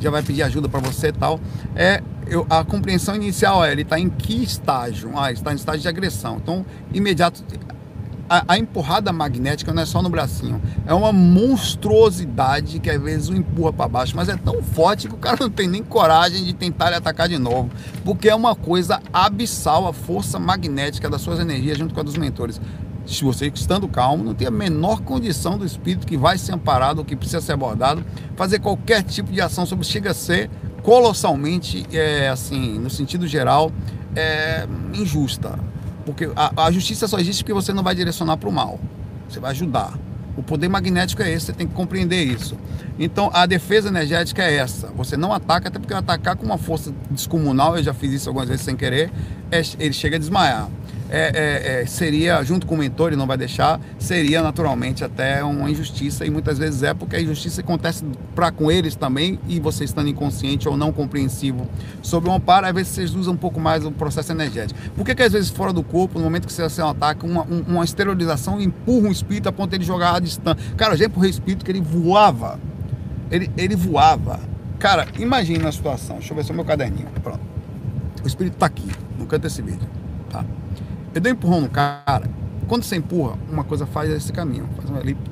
Já 0.00 0.10
vai 0.10 0.22
pedir 0.22 0.42
ajuda 0.42 0.68
para 0.68 0.80
você 0.80 1.08
e 1.08 1.12
tal. 1.12 1.38
É, 1.76 2.02
eu, 2.26 2.46
a 2.50 2.64
compreensão 2.64 3.14
inicial 3.14 3.64
é, 3.64 3.70
ele 3.70 3.82
está 3.82 3.98
em 3.98 4.08
que 4.08 4.42
estágio? 4.42 5.12
Ah, 5.14 5.30
está 5.30 5.52
em 5.52 5.56
estágio 5.56 5.82
de 5.82 5.88
agressão. 5.88 6.38
Então, 6.42 6.66
imediato, 6.92 7.44
a, 8.28 8.54
a, 8.54 8.58
empurrada 8.58 9.12
magnética 9.12 9.72
não 9.72 9.82
é 9.82 9.86
só 9.86 10.02
no 10.02 10.08
bracinho, 10.08 10.60
é 10.86 10.94
uma 10.94 11.12
monstruosidade 11.12 12.78
que 12.78 12.90
às 12.90 13.00
vezes 13.00 13.28
o 13.28 13.34
empurra 13.34 13.72
para 13.72 13.88
baixo, 13.88 14.16
mas 14.16 14.28
é 14.28 14.36
tão 14.36 14.62
forte 14.62 15.08
que 15.08 15.14
o 15.14 15.18
cara 15.18 15.36
não 15.40 15.50
tem 15.50 15.68
nem 15.68 15.82
coragem 15.82 16.44
de 16.44 16.52
tentar 16.52 16.90
lhe 16.90 16.96
atacar 16.96 17.28
de 17.28 17.38
novo, 17.38 17.70
porque 18.04 18.28
é 18.28 18.34
uma 18.34 18.54
coisa 18.54 19.00
abissal 19.12 19.86
a 19.86 19.92
força 19.92 20.38
magnética 20.38 21.10
das 21.10 21.20
suas 21.20 21.40
energias 21.40 21.78
junto 21.78 21.94
com 21.94 22.00
a 22.00 22.02
dos 22.02 22.16
mentores. 22.16 22.60
Se 23.04 23.24
você 23.24 23.48
estando 23.48 23.88
calmo, 23.88 24.22
não 24.22 24.34
tem 24.34 24.46
a 24.46 24.50
menor 24.50 25.00
condição 25.00 25.58
do 25.58 25.66
espírito 25.66 26.06
que 26.06 26.16
vai 26.16 26.38
ser 26.38 26.52
amparado 26.52 27.04
que 27.04 27.16
precisa 27.16 27.40
ser 27.40 27.52
abordado, 27.52 28.04
fazer 28.36 28.60
qualquer 28.60 29.02
tipo 29.02 29.32
de 29.32 29.40
ação 29.40 29.66
sobre 29.66 29.84
chega 29.84 30.12
a 30.12 30.14
ser 30.14 30.48
colossalmente, 30.82 31.84
é, 31.92 32.28
assim, 32.28 32.78
no 32.78 32.88
sentido 32.88 33.26
geral, 33.26 33.72
é, 34.14 34.66
injusta 34.94 35.58
porque 36.04 36.30
a, 36.36 36.66
a 36.66 36.70
justiça 36.70 37.06
só 37.08 37.18
existe 37.18 37.42
porque 37.42 37.52
você 37.52 37.72
não 37.72 37.82
vai 37.82 37.94
direcionar 37.94 38.36
para 38.36 38.48
o 38.48 38.52
mal. 38.52 38.78
Você 39.28 39.40
vai 39.40 39.50
ajudar. 39.52 39.98
O 40.36 40.42
poder 40.42 40.68
magnético 40.68 41.22
é 41.22 41.30
esse, 41.30 41.46
você 41.46 41.52
tem 41.52 41.66
que 41.66 41.74
compreender 41.74 42.22
isso. 42.22 42.56
Então, 42.98 43.30
a 43.34 43.44
defesa 43.44 43.88
energética 43.88 44.42
é 44.42 44.56
essa. 44.56 44.88
Você 44.96 45.16
não 45.16 45.32
ataca, 45.32 45.68
até 45.68 45.78
porque 45.78 45.92
atacar 45.92 46.36
com 46.36 46.46
uma 46.46 46.56
força 46.56 46.92
descomunal, 47.10 47.76
eu 47.76 47.82
já 47.82 47.92
fiz 47.92 48.12
isso 48.12 48.28
algumas 48.28 48.48
vezes 48.48 48.64
sem 48.64 48.74
querer, 48.74 49.10
é, 49.50 49.62
ele 49.78 49.92
chega 49.92 50.16
a 50.16 50.18
desmaiar 50.18 50.68
é, 51.12 51.30
é, 51.34 51.82
é, 51.82 51.86
seria, 51.86 52.42
junto 52.42 52.66
com 52.66 52.74
o 52.74 52.78
mentor, 52.78 53.08
ele 53.08 53.16
não 53.16 53.26
vai 53.26 53.36
deixar, 53.36 53.78
seria 53.98 54.40
naturalmente 54.40 55.04
até 55.04 55.44
uma 55.44 55.70
injustiça, 55.70 56.24
e 56.24 56.30
muitas 56.30 56.56
vezes 56.56 56.82
é 56.82 56.94
porque 56.94 57.16
a 57.16 57.20
injustiça 57.20 57.60
acontece 57.60 58.02
para 58.34 58.50
com 58.50 58.72
eles 58.72 58.96
também, 58.96 59.38
e 59.46 59.60
você 59.60 59.84
estando 59.84 60.08
inconsciente 60.08 60.66
ou 60.66 60.74
não 60.74 60.90
compreensivo 60.90 61.68
sobre 62.00 62.30
o 62.30 62.32
amparo, 62.32 62.66
às 62.66 62.72
vezes 62.72 62.92
vocês 62.94 63.14
usam 63.14 63.34
um 63.34 63.36
pouco 63.36 63.60
mais 63.60 63.84
o 63.84 63.92
processo 63.92 64.32
energético. 64.32 64.80
Por 64.96 65.04
que, 65.04 65.14
que 65.14 65.22
às 65.22 65.32
vezes 65.34 65.50
fora 65.50 65.70
do 65.70 65.82
corpo, 65.82 66.18
no 66.18 66.24
momento 66.24 66.46
que 66.46 66.52
você 66.52 66.82
um 66.82 66.88
ataque, 66.88 67.26
uma, 67.26 67.42
uma 67.42 67.84
esterilização 67.84 68.58
empurra 68.58 69.08
um 69.08 69.12
espírito 69.12 69.50
a 69.50 69.52
ponto 69.52 69.68
de 69.68 69.76
ele 69.76 69.84
jogar 69.84 70.16
a 70.16 70.18
distância? 70.18 70.64
Cara, 70.78 70.94
eu 70.94 70.96
já 70.96 71.04
empurrei 71.04 71.28
espírito 71.28 71.62
que 71.62 71.70
ele 71.70 71.82
voava, 71.82 72.58
ele, 73.30 73.50
ele 73.58 73.76
voava. 73.76 74.40
Cara, 74.78 75.06
imagina 75.18 75.68
a 75.68 75.72
situação, 75.72 76.16
deixa 76.16 76.32
eu 76.32 76.36
ver 76.36 76.44
se 76.44 76.50
é 76.50 76.54
o 76.54 76.56
meu 76.56 76.64
caderninho, 76.64 77.08
pronto. 77.22 77.40
O 78.24 78.26
espírito 78.26 78.54
está 78.54 78.64
aqui, 78.64 78.90
no 79.18 79.26
canto 79.26 79.42
desse 79.42 79.60
vídeo, 79.60 79.86
tá? 80.30 80.42
Eu 81.14 81.20
dei 81.20 81.32
um 81.32 81.34
empurrão 81.34 81.60
no 81.60 81.68
cara. 81.68 82.30
Quando 82.66 82.84
você 82.84 82.96
empurra, 82.96 83.36
uma 83.50 83.64
coisa 83.64 83.84
faz 83.84 84.10
esse 84.10 84.32
caminho, 84.32 84.68
faz 84.76 84.88
uma 84.88 85.00
elipse. 85.00 85.30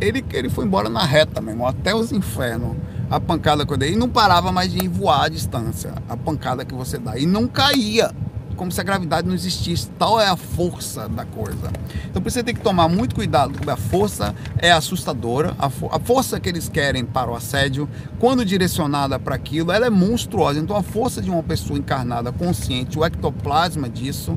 Ele, 0.00 0.24
ele 0.32 0.50
foi 0.50 0.64
embora 0.66 0.88
na 0.88 1.04
reta, 1.04 1.40
meu 1.40 1.52
irmão, 1.52 1.66
até 1.66 1.94
os 1.94 2.12
infernos. 2.12 2.76
A 3.08 3.20
pancada 3.20 3.64
que 3.64 3.72
eu 3.72 3.76
dei. 3.76 3.92
E 3.92 3.96
não 3.96 4.08
parava 4.08 4.50
mais 4.50 4.72
de 4.72 4.86
voar 4.88 5.24
à 5.24 5.28
distância. 5.28 5.94
A 6.08 6.16
pancada 6.16 6.64
que 6.64 6.74
você 6.74 6.98
dá. 6.98 7.16
E 7.16 7.24
não 7.24 7.46
caía. 7.46 8.10
Como 8.56 8.72
se 8.72 8.80
a 8.80 8.84
gravidade 8.84 9.28
não 9.28 9.34
existisse. 9.34 9.88
Tal 9.96 10.20
é 10.20 10.26
a 10.26 10.36
força 10.36 11.08
da 11.08 11.24
coisa. 11.24 11.70
Então 12.10 12.20
você 12.20 12.42
tem 12.42 12.54
que 12.54 12.60
tomar 12.60 12.88
muito 12.88 13.14
cuidado. 13.14 13.54
A 13.70 13.76
força 13.76 14.34
é 14.58 14.72
assustadora. 14.72 15.54
A, 15.58 15.70
fo 15.70 15.88
a 15.92 16.00
força 16.00 16.40
que 16.40 16.48
eles 16.48 16.68
querem 16.68 17.04
para 17.04 17.30
o 17.30 17.36
assédio, 17.36 17.88
quando 18.18 18.44
direcionada 18.44 19.18
para 19.18 19.36
aquilo, 19.36 19.70
ela 19.70 19.86
é 19.86 19.90
monstruosa. 19.90 20.58
Então 20.58 20.76
a 20.76 20.82
força 20.82 21.22
de 21.22 21.30
uma 21.30 21.44
pessoa 21.44 21.78
encarnada, 21.78 22.32
consciente, 22.32 22.98
o 22.98 23.04
ectoplasma 23.04 23.88
disso 23.88 24.36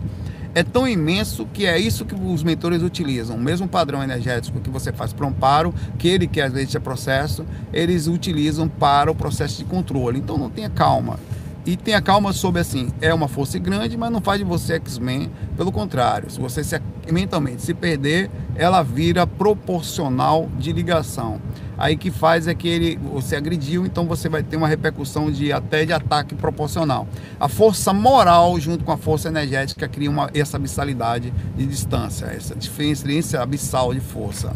é 0.55 0.63
tão 0.63 0.87
imenso 0.87 1.45
que 1.53 1.65
é 1.65 1.77
isso 1.77 2.05
que 2.05 2.15
os 2.15 2.43
mentores 2.43 2.81
utilizam. 2.81 3.35
O 3.35 3.39
mesmo 3.39 3.67
padrão 3.67 4.03
energético 4.03 4.59
que 4.59 4.69
você 4.69 4.91
faz 4.91 5.13
para 5.13 5.25
o 5.25 5.29
amparo, 5.29 5.73
que 5.97 6.07
ele 6.07 6.27
que 6.27 6.41
às 6.41 6.51
vezes 6.51 6.73
é 6.75 6.79
processo, 6.79 7.45
eles 7.71 8.07
utilizam 8.07 8.67
para 8.67 9.11
o 9.11 9.15
processo 9.15 9.57
de 9.57 9.65
controle. 9.65 10.19
Então 10.19 10.37
não 10.37 10.49
tenha 10.49 10.69
calma. 10.69 11.19
E 11.65 11.77
tenha 11.77 12.01
calma 12.01 12.33
sobre 12.33 12.61
assim, 12.61 12.89
é 12.99 13.13
uma 13.13 13.27
força 13.27 13.59
grande, 13.59 13.95
mas 13.95 14.11
não 14.11 14.21
faz 14.21 14.39
de 14.39 14.45
você 14.45 14.75
X-Men. 14.75 15.29
Pelo 15.55 15.71
contrário, 15.71 16.29
se 16.29 16.39
você 16.39 16.63
se, 16.63 16.81
mentalmente 17.11 17.61
se 17.61 17.73
perder, 17.73 18.31
ela 18.55 18.81
vira 18.81 19.27
proporcional 19.27 20.49
de 20.57 20.71
ligação. 20.71 21.39
Aí 21.79 21.95
que 21.95 22.11
faz 22.11 22.45
é 22.45 22.53
que 22.53 22.67
ele 22.67 22.97
você 22.97 23.37
agrediu, 23.37 23.85
então 23.85 24.05
você 24.05 24.27
vai 24.27 24.43
ter 24.43 24.57
uma 24.57 24.67
repercussão 24.67 25.31
de 25.31 25.53
até 25.53 25.85
de 25.85 25.93
ataque 25.93 26.35
proporcional. 26.35 27.07
A 27.39 27.47
força 27.47 27.93
moral 27.93 28.59
junto 28.59 28.83
com 28.83 28.91
a 28.91 28.97
força 28.97 29.29
energética 29.29 29.87
cria 29.87 30.09
uma, 30.09 30.29
essa 30.33 30.57
abissalidade 30.57 31.33
de 31.55 31.65
distância, 31.65 32.25
essa 32.25 32.53
diferença 32.53 33.41
abissal 33.41 33.93
de 33.93 34.01
força. 34.01 34.51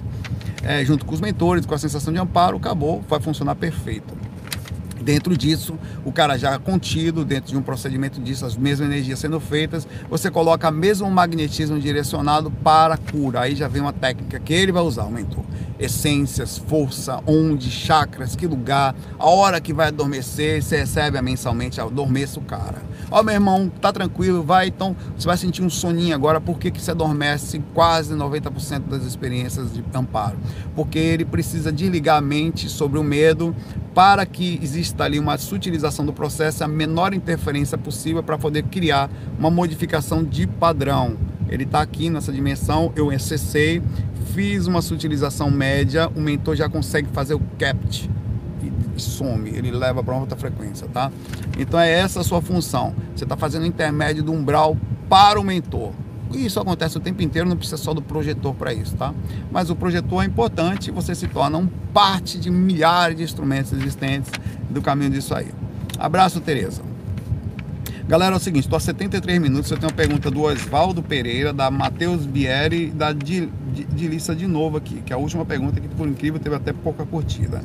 É, 0.62 0.84
junto 0.84 1.06
com 1.06 1.14
os 1.14 1.22
mentores, 1.22 1.66
com 1.66 1.74
a 1.74 1.78
sensação 1.78 2.12
de 2.12 2.20
amparo, 2.20 2.58
acabou, 2.58 3.02
vai 3.08 3.22
funcionar 3.22 3.56
perfeito. 3.56 4.14
Dentro 5.02 5.38
disso, 5.38 5.78
o 6.06 6.14
cara 6.14 6.38
já 6.38 6.58
contido, 6.58 7.26
dentro 7.26 7.52
de 7.52 7.58
um 7.58 7.62
procedimento 7.62 8.22
disso, 8.22 8.46
as 8.46 8.56
mesmas 8.56 8.88
energias 8.88 9.20
sendo 9.20 9.38
feitas, 9.38 9.86
você 10.10 10.32
coloca 10.32 10.70
o 10.70 10.72
mesmo 10.72 11.12
magnetismo 11.12 11.78
direcionado 11.78 12.50
para 12.50 12.94
a 12.94 12.98
cura. 12.98 13.42
Aí 13.42 13.54
já 13.54 13.68
vem 13.68 13.82
uma 13.82 13.92
técnica 13.92 14.40
que 14.40 14.54
ele 14.54 14.72
vai 14.72 14.82
usar, 14.82 15.04
o 15.04 15.12
mentor. 15.12 15.44
Essências, 15.84 16.58
força, 16.58 17.22
onde, 17.28 17.70
chakras, 17.70 18.36
que 18.36 18.48
lugar, 18.48 18.96
a 19.20 19.30
hora 19.30 19.60
que 19.60 19.74
vai 19.74 19.90
adormecer, 19.90 20.64
você 20.64 20.78
recebe 20.78 21.22
mensalmente, 21.22 21.82
adormeça 21.82 22.40
o 22.40 22.44
cara. 22.44 22.82
Ó, 23.12 23.22
meu 23.22 23.34
irmão, 23.34 23.70
tá 23.82 23.92
tranquilo, 23.92 24.42
vai, 24.44 24.68
então 24.68 24.96
você 25.18 25.28
vai 25.28 25.38
sentir 25.38 25.62
um 25.62 25.70
soninho 25.70 26.16
agora, 26.16 26.40
por 26.40 26.58
que, 26.58 26.72
você 26.72 26.92
adormece 26.92 27.62
quase 27.74 28.14
90% 28.14 28.88
das 28.88 29.04
experiências 29.04 29.74
de 29.74 29.84
amparo? 29.94 30.38
Porque 30.74 30.98
ele 30.98 31.26
precisa 31.26 31.72
desligar 31.72 32.18
a 32.18 32.22
mente 32.22 32.70
sobre 32.70 32.98
o 32.98 33.04
medo 33.04 33.54
para 33.94 34.26
que 34.26 34.60
exista 34.64 35.04
ali 35.04 35.20
uma 35.20 35.38
sutilização 35.38 36.06
do 36.06 36.14
processo, 36.14 36.64
a 36.64 36.68
menor 36.68 37.14
interferência 37.14 37.78
possível 37.78 38.24
para 38.24 38.38
poder 38.38 38.64
criar 38.64 39.10
uma 39.38 39.52
modificação 39.52 40.24
de 40.24 40.48
padrão. 40.48 41.18
Ele 41.48 41.66
está 41.66 41.82
aqui 41.82 42.10
nessa 42.10 42.32
dimensão, 42.32 42.92
eu 42.96 43.12
acessei, 43.12 43.82
fiz 44.24 44.68
uma 44.68 44.82
sutilização 44.82 45.50
média, 45.52 46.10
o 46.16 46.22
mentor 46.22 46.56
já 46.56 46.70
consegue 46.70 47.08
fazer 47.10 47.34
o 47.34 47.42
capt 47.58 48.10
e 48.96 49.02
some, 49.02 49.50
ele 49.50 49.72
leva 49.72 50.04
para 50.04 50.16
outra 50.16 50.38
frequência, 50.38 50.88
tá? 50.88 51.12
Então 51.58 51.80
é 51.80 51.92
essa 51.92 52.22
a 52.22 52.24
sua 52.24 52.42
função. 52.42 52.94
Você 53.16 53.24
está 53.24 53.36
fazendo 53.36 53.66
intermédio 53.66 54.24
do 54.24 54.32
umbral 54.32 54.78
para 55.10 55.40
o 55.40 55.44
mentor. 55.44 55.92
E 56.32 56.46
isso 56.46 56.60
acontece 56.60 56.98
o 56.98 57.00
tempo 57.00 57.22
inteiro, 57.22 57.48
não 57.48 57.56
precisa 57.56 57.78
só 57.78 57.94
do 57.94 58.02
projetor 58.02 58.56
para 58.56 58.74
isso, 58.74 58.96
tá? 58.96 59.14
Mas 59.52 59.70
o 59.70 59.76
projetor 59.76 60.24
é 60.24 60.26
importante, 60.26 60.90
você 60.90 61.14
se 61.14 61.28
torna 61.28 61.58
um 61.58 61.68
parte 61.94 62.40
de 62.40 62.50
milhares 62.50 63.18
de 63.18 63.24
instrumentos 63.24 63.72
existentes 63.72 64.32
do 64.70 64.82
caminho 64.82 65.12
disso 65.12 65.36
aí. 65.36 65.52
Abraço, 66.00 66.40
Tereza. 66.42 66.93
Galera, 68.06 68.36
é 68.36 68.38
o 68.38 68.40
seguinte, 68.40 68.66
estou 68.66 68.76
a 68.76 68.82
73 68.82 69.40
minutos, 69.40 69.72
eu 69.72 69.78
tenho 69.78 69.90
uma 69.90 69.96
pergunta 69.96 70.30
do 70.30 70.42
Oswaldo 70.42 71.02
Pereira, 71.02 71.54
da 71.54 71.72
Matheus 71.72 72.26
Bieri, 72.26 72.88
da 72.88 73.14
de, 73.14 73.48
de, 73.72 74.48
novo 74.48 74.76
aqui, 74.76 75.02
que 75.06 75.14
é 75.14 75.16
a 75.16 75.20
última 75.20 75.46
pergunta 75.46 75.80
que, 75.80 75.88
por 75.88 76.06
incrível, 76.06 76.38
teve 76.38 76.54
até 76.54 76.74
pouca 76.74 77.06
curtida. 77.06 77.62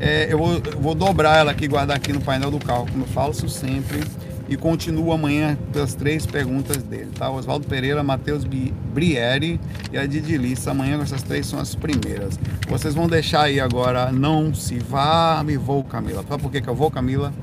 É, 0.00 0.32
eu, 0.32 0.38
vou, 0.38 0.54
eu, 0.54 0.80
vou, 0.80 0.94
dobrar 0.94 1.36
ela 1.36 1.50
aqui, 1.50 1.68
guardar 1.68 1.98
aqui 1.98 2.14
no 2.14 2.20
painel 2.20 2.50
do 2.50 2.58
carro, 2.58 2.86
como 2.90 3.04
eu 3.04 3.08
faço 3.08 3.46
sempre, 3.46 4.02
e 4.48 4.56
continuo 4.56 5.12
amanhã 5.12 5.58
pelas 5.70 5.92
três 5.92 6.24
perguntas 6.24 6.82
dele, 6.82 7.10
tá? 7.14 7.30
Oswaldo 7.30 7.66
Pereira, 7.66 8.02
Matheus 8.02 8.44
Brieri 8.44 9.60
e 9.92 9.98
a 9.98 10.06
Didi 10.06 10.38
Lissa, 10.38 10.70
amanhã 10.70 10.98
essas 11.02 11.22
três 11.22 11.46
são 11.46 11.60
as 11.60 11.74
primeiras. 11.74 12.40
Vocês 12.66 12.94
vão 12.94 13.06
deixar 13.06 13.42
aí 13.42 13.60
agora, 13.60 14.10
não 14.10 14.54
se 14.54 14.78
vá, 14.78 15.42
me 15.44 15.58
vou, 15.58 15.84
Camila. 15.84 16.24
Sabe 16.26 16.42
por 16.42 16.50
que, 16.50 16.62
que 16.62 16.68
eu 16.68 16.74
vou, 16.74 16.90
Camila? 16.90 17.34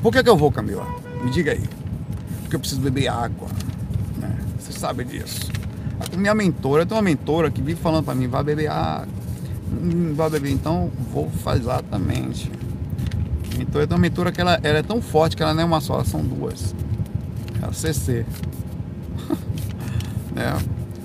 Por 0.00 0.10
que, 0.10 0.22
que 0.22 0.30
eu 0.30 0.36
vou, 0.36 0.50
Camila? 0.50 1.13
Me 1.24 1.30
diga 1.30 1.52
aí. 1.52 1.64
Porque 2.42 2.56
eu 2.56 2.60
preciso 2.60 2.82
beber 2.82 3.08
água. 3.08 3.48
Né? 4.18 4.36
Você 4.58 4.72
sabe 4.72 5.04
disso. 5.04 5.50
A 6.12 6.16
minha 6.16 6.34
mentora, 6.34 6.82
eu 6.82 6.86
tenho 6.86 7.00
uma 7.00 7.04
mentora 7.04 7.50
que 7.50 7.62
vive 7.62 7.80
falando 7.80 8.04
para 8.04 8.14
mim, 8.14 8.28
vai 8.28 8.44
beber 8.44 8.70
água. 8.70 9.08
Não 9.80 10.14
vai 10.14 10.28
beber, 10.28 10.50
então 10.50 10.92
vou 11.10 11.30
fazer 11.30 11.62
exatamente. 11.62 12.52
Então 13.58 13.80
eu 13.80 13.86
tenho 13.86 13.98
uma 13.98 14.02
mentora 14.02 14.30
que 14.30 14.40
ela, 14.40 14.60
ela, 14.62 14.78
é 14.78 14.82
tão 14.82 15.00
forte 15.00 15.34
que 15.34 15.42
ela 15.42 15.54
não 15.54 15.62
é 15.62 15.64
uma 15.64 15.80
só, 15.80 16.04
são 16.04 16.22
duas. 16.22 16.74
É 17.62 17.66
a 17.66 17.72
CC. 17.72 18.26
né? 20.34 20.58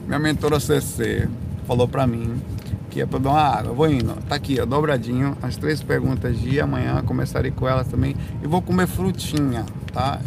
Minha 0.05 0.19
mentora 0.19 0.59
CC 0.59 1.29
falou 1.65 1.87
pra 1.87 2.05
mim 2.05 2.41
que 2.89 3.01
é 3.01 3.05
pra 3.05 3.19
beber 3.19 3.29
uma 3.29 3.41
água. 3.41 3.73
Vou 3.73 3.89
indo. 3.89 4.15
Tá 4.27 4.35
aqui, 4.35 4.59
ó, 4.59 4.65
dobradinho. 4.65 5.37
As 5.41 5.55
três 5.55 5.81
perguntas 5.81 6.39
de 6.39 6.59
amanhã. 6.59 7.01
Começarei 7.05 7.51
com 7.51 7.67
elas 7.67 7.87
também. 7.87 8.15
E 8.43 8.47
vou 8.47 8.61
comer 8.61 8.87
frutinha, 8.87 9.65
tá? 9.93 10.19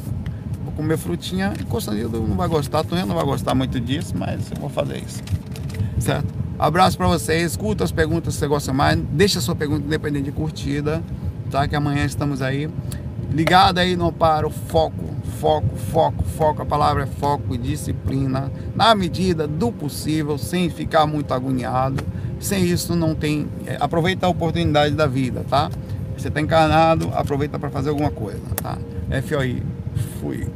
Vou 0.65 0.73
comer 0.73 0.97
frutinha. 0.97 1.53
E 1.59 1.65
Constantino 1.65 2.09
não 2.09 2.37
vai 2.37 2.49
gostar. 2.49 2.85
Tonha 2.85 3.05
não 3.05 3.17
vai 3.17 3.25
gostar 3.25 3.55
muito 3.55 3.81
disso, 3.81 4.15
mas 4.17 4.51
eu 4.51 4.57
vou 4.59 4.71
fazer 4.71 4.99
isso. 4.99 5.23
Certo? 5.99 6.33
Abraço 6.59 6.97
para 6.97 7.09
vocês. 7.09 7.53
Escuta 7.53 7.85
as 7.85 7.93
perguntas 7.93 8.35
se 8.35 8.41
você 8.41 8.47
gosta 8.47 8.73
mais. 8.73 8.99
Deixa 8.99 9.41
sua 9.41 9.57
pergunta 9.57 9.85
independente 9.85 10.27
de 10.27 10.33
curtida, 10.33 11.03
tá? 11.51 11.67
Que 11.67 11.75
amanhã 11.75 12.05
estamos 12.05 12.41
aí. 12.41 12.71
Ligado 13.31 13.79
aí 13.79 13.97
no 13.97 14.13
paro, 14.13 14.51
foco, 14.51 15.05
foco, 15.41 15.75
foco, 15.77 16.23
foco. 16.23 16.63
A 16.63 16.67
palavra 16.67 17.05
é 17.05 17.07
foco 17.07 17.55
e 17.55 17.59
disciplina. 17.59 18.53
Na 18.77 18.95
medida 18.95 19.47
do 19.49 19.73
possível, 19.73 20.37
sem 20.37 20.69
ficar 20.69 21.07
muito 21.07 21.33
agoniado 21.33 22.05
sem 22.43 22.65
isso 22.65 22.95
não 22.95 23.15
tem. 23.15 23.47
É, 23.67 23.77
aproveita 23.81 24.27
a 24.27 24.29
oportunidade 24.29 24.95
da 24.95 25.07
vida, 25.07 25.45
tá? 25.49 25.71
Você 26.17 26.29
está 26.29 26.41
encarnado, 26.41 27.11
aproveita 27.15 27.59
para 27.59 27.71
fazer 27.71 27.89
alguma 27.89 28.11
coisa, 28.11 28.43
tá? 28.57 28.77
FOI, 29.23 29.63
fui. 30.21 30.47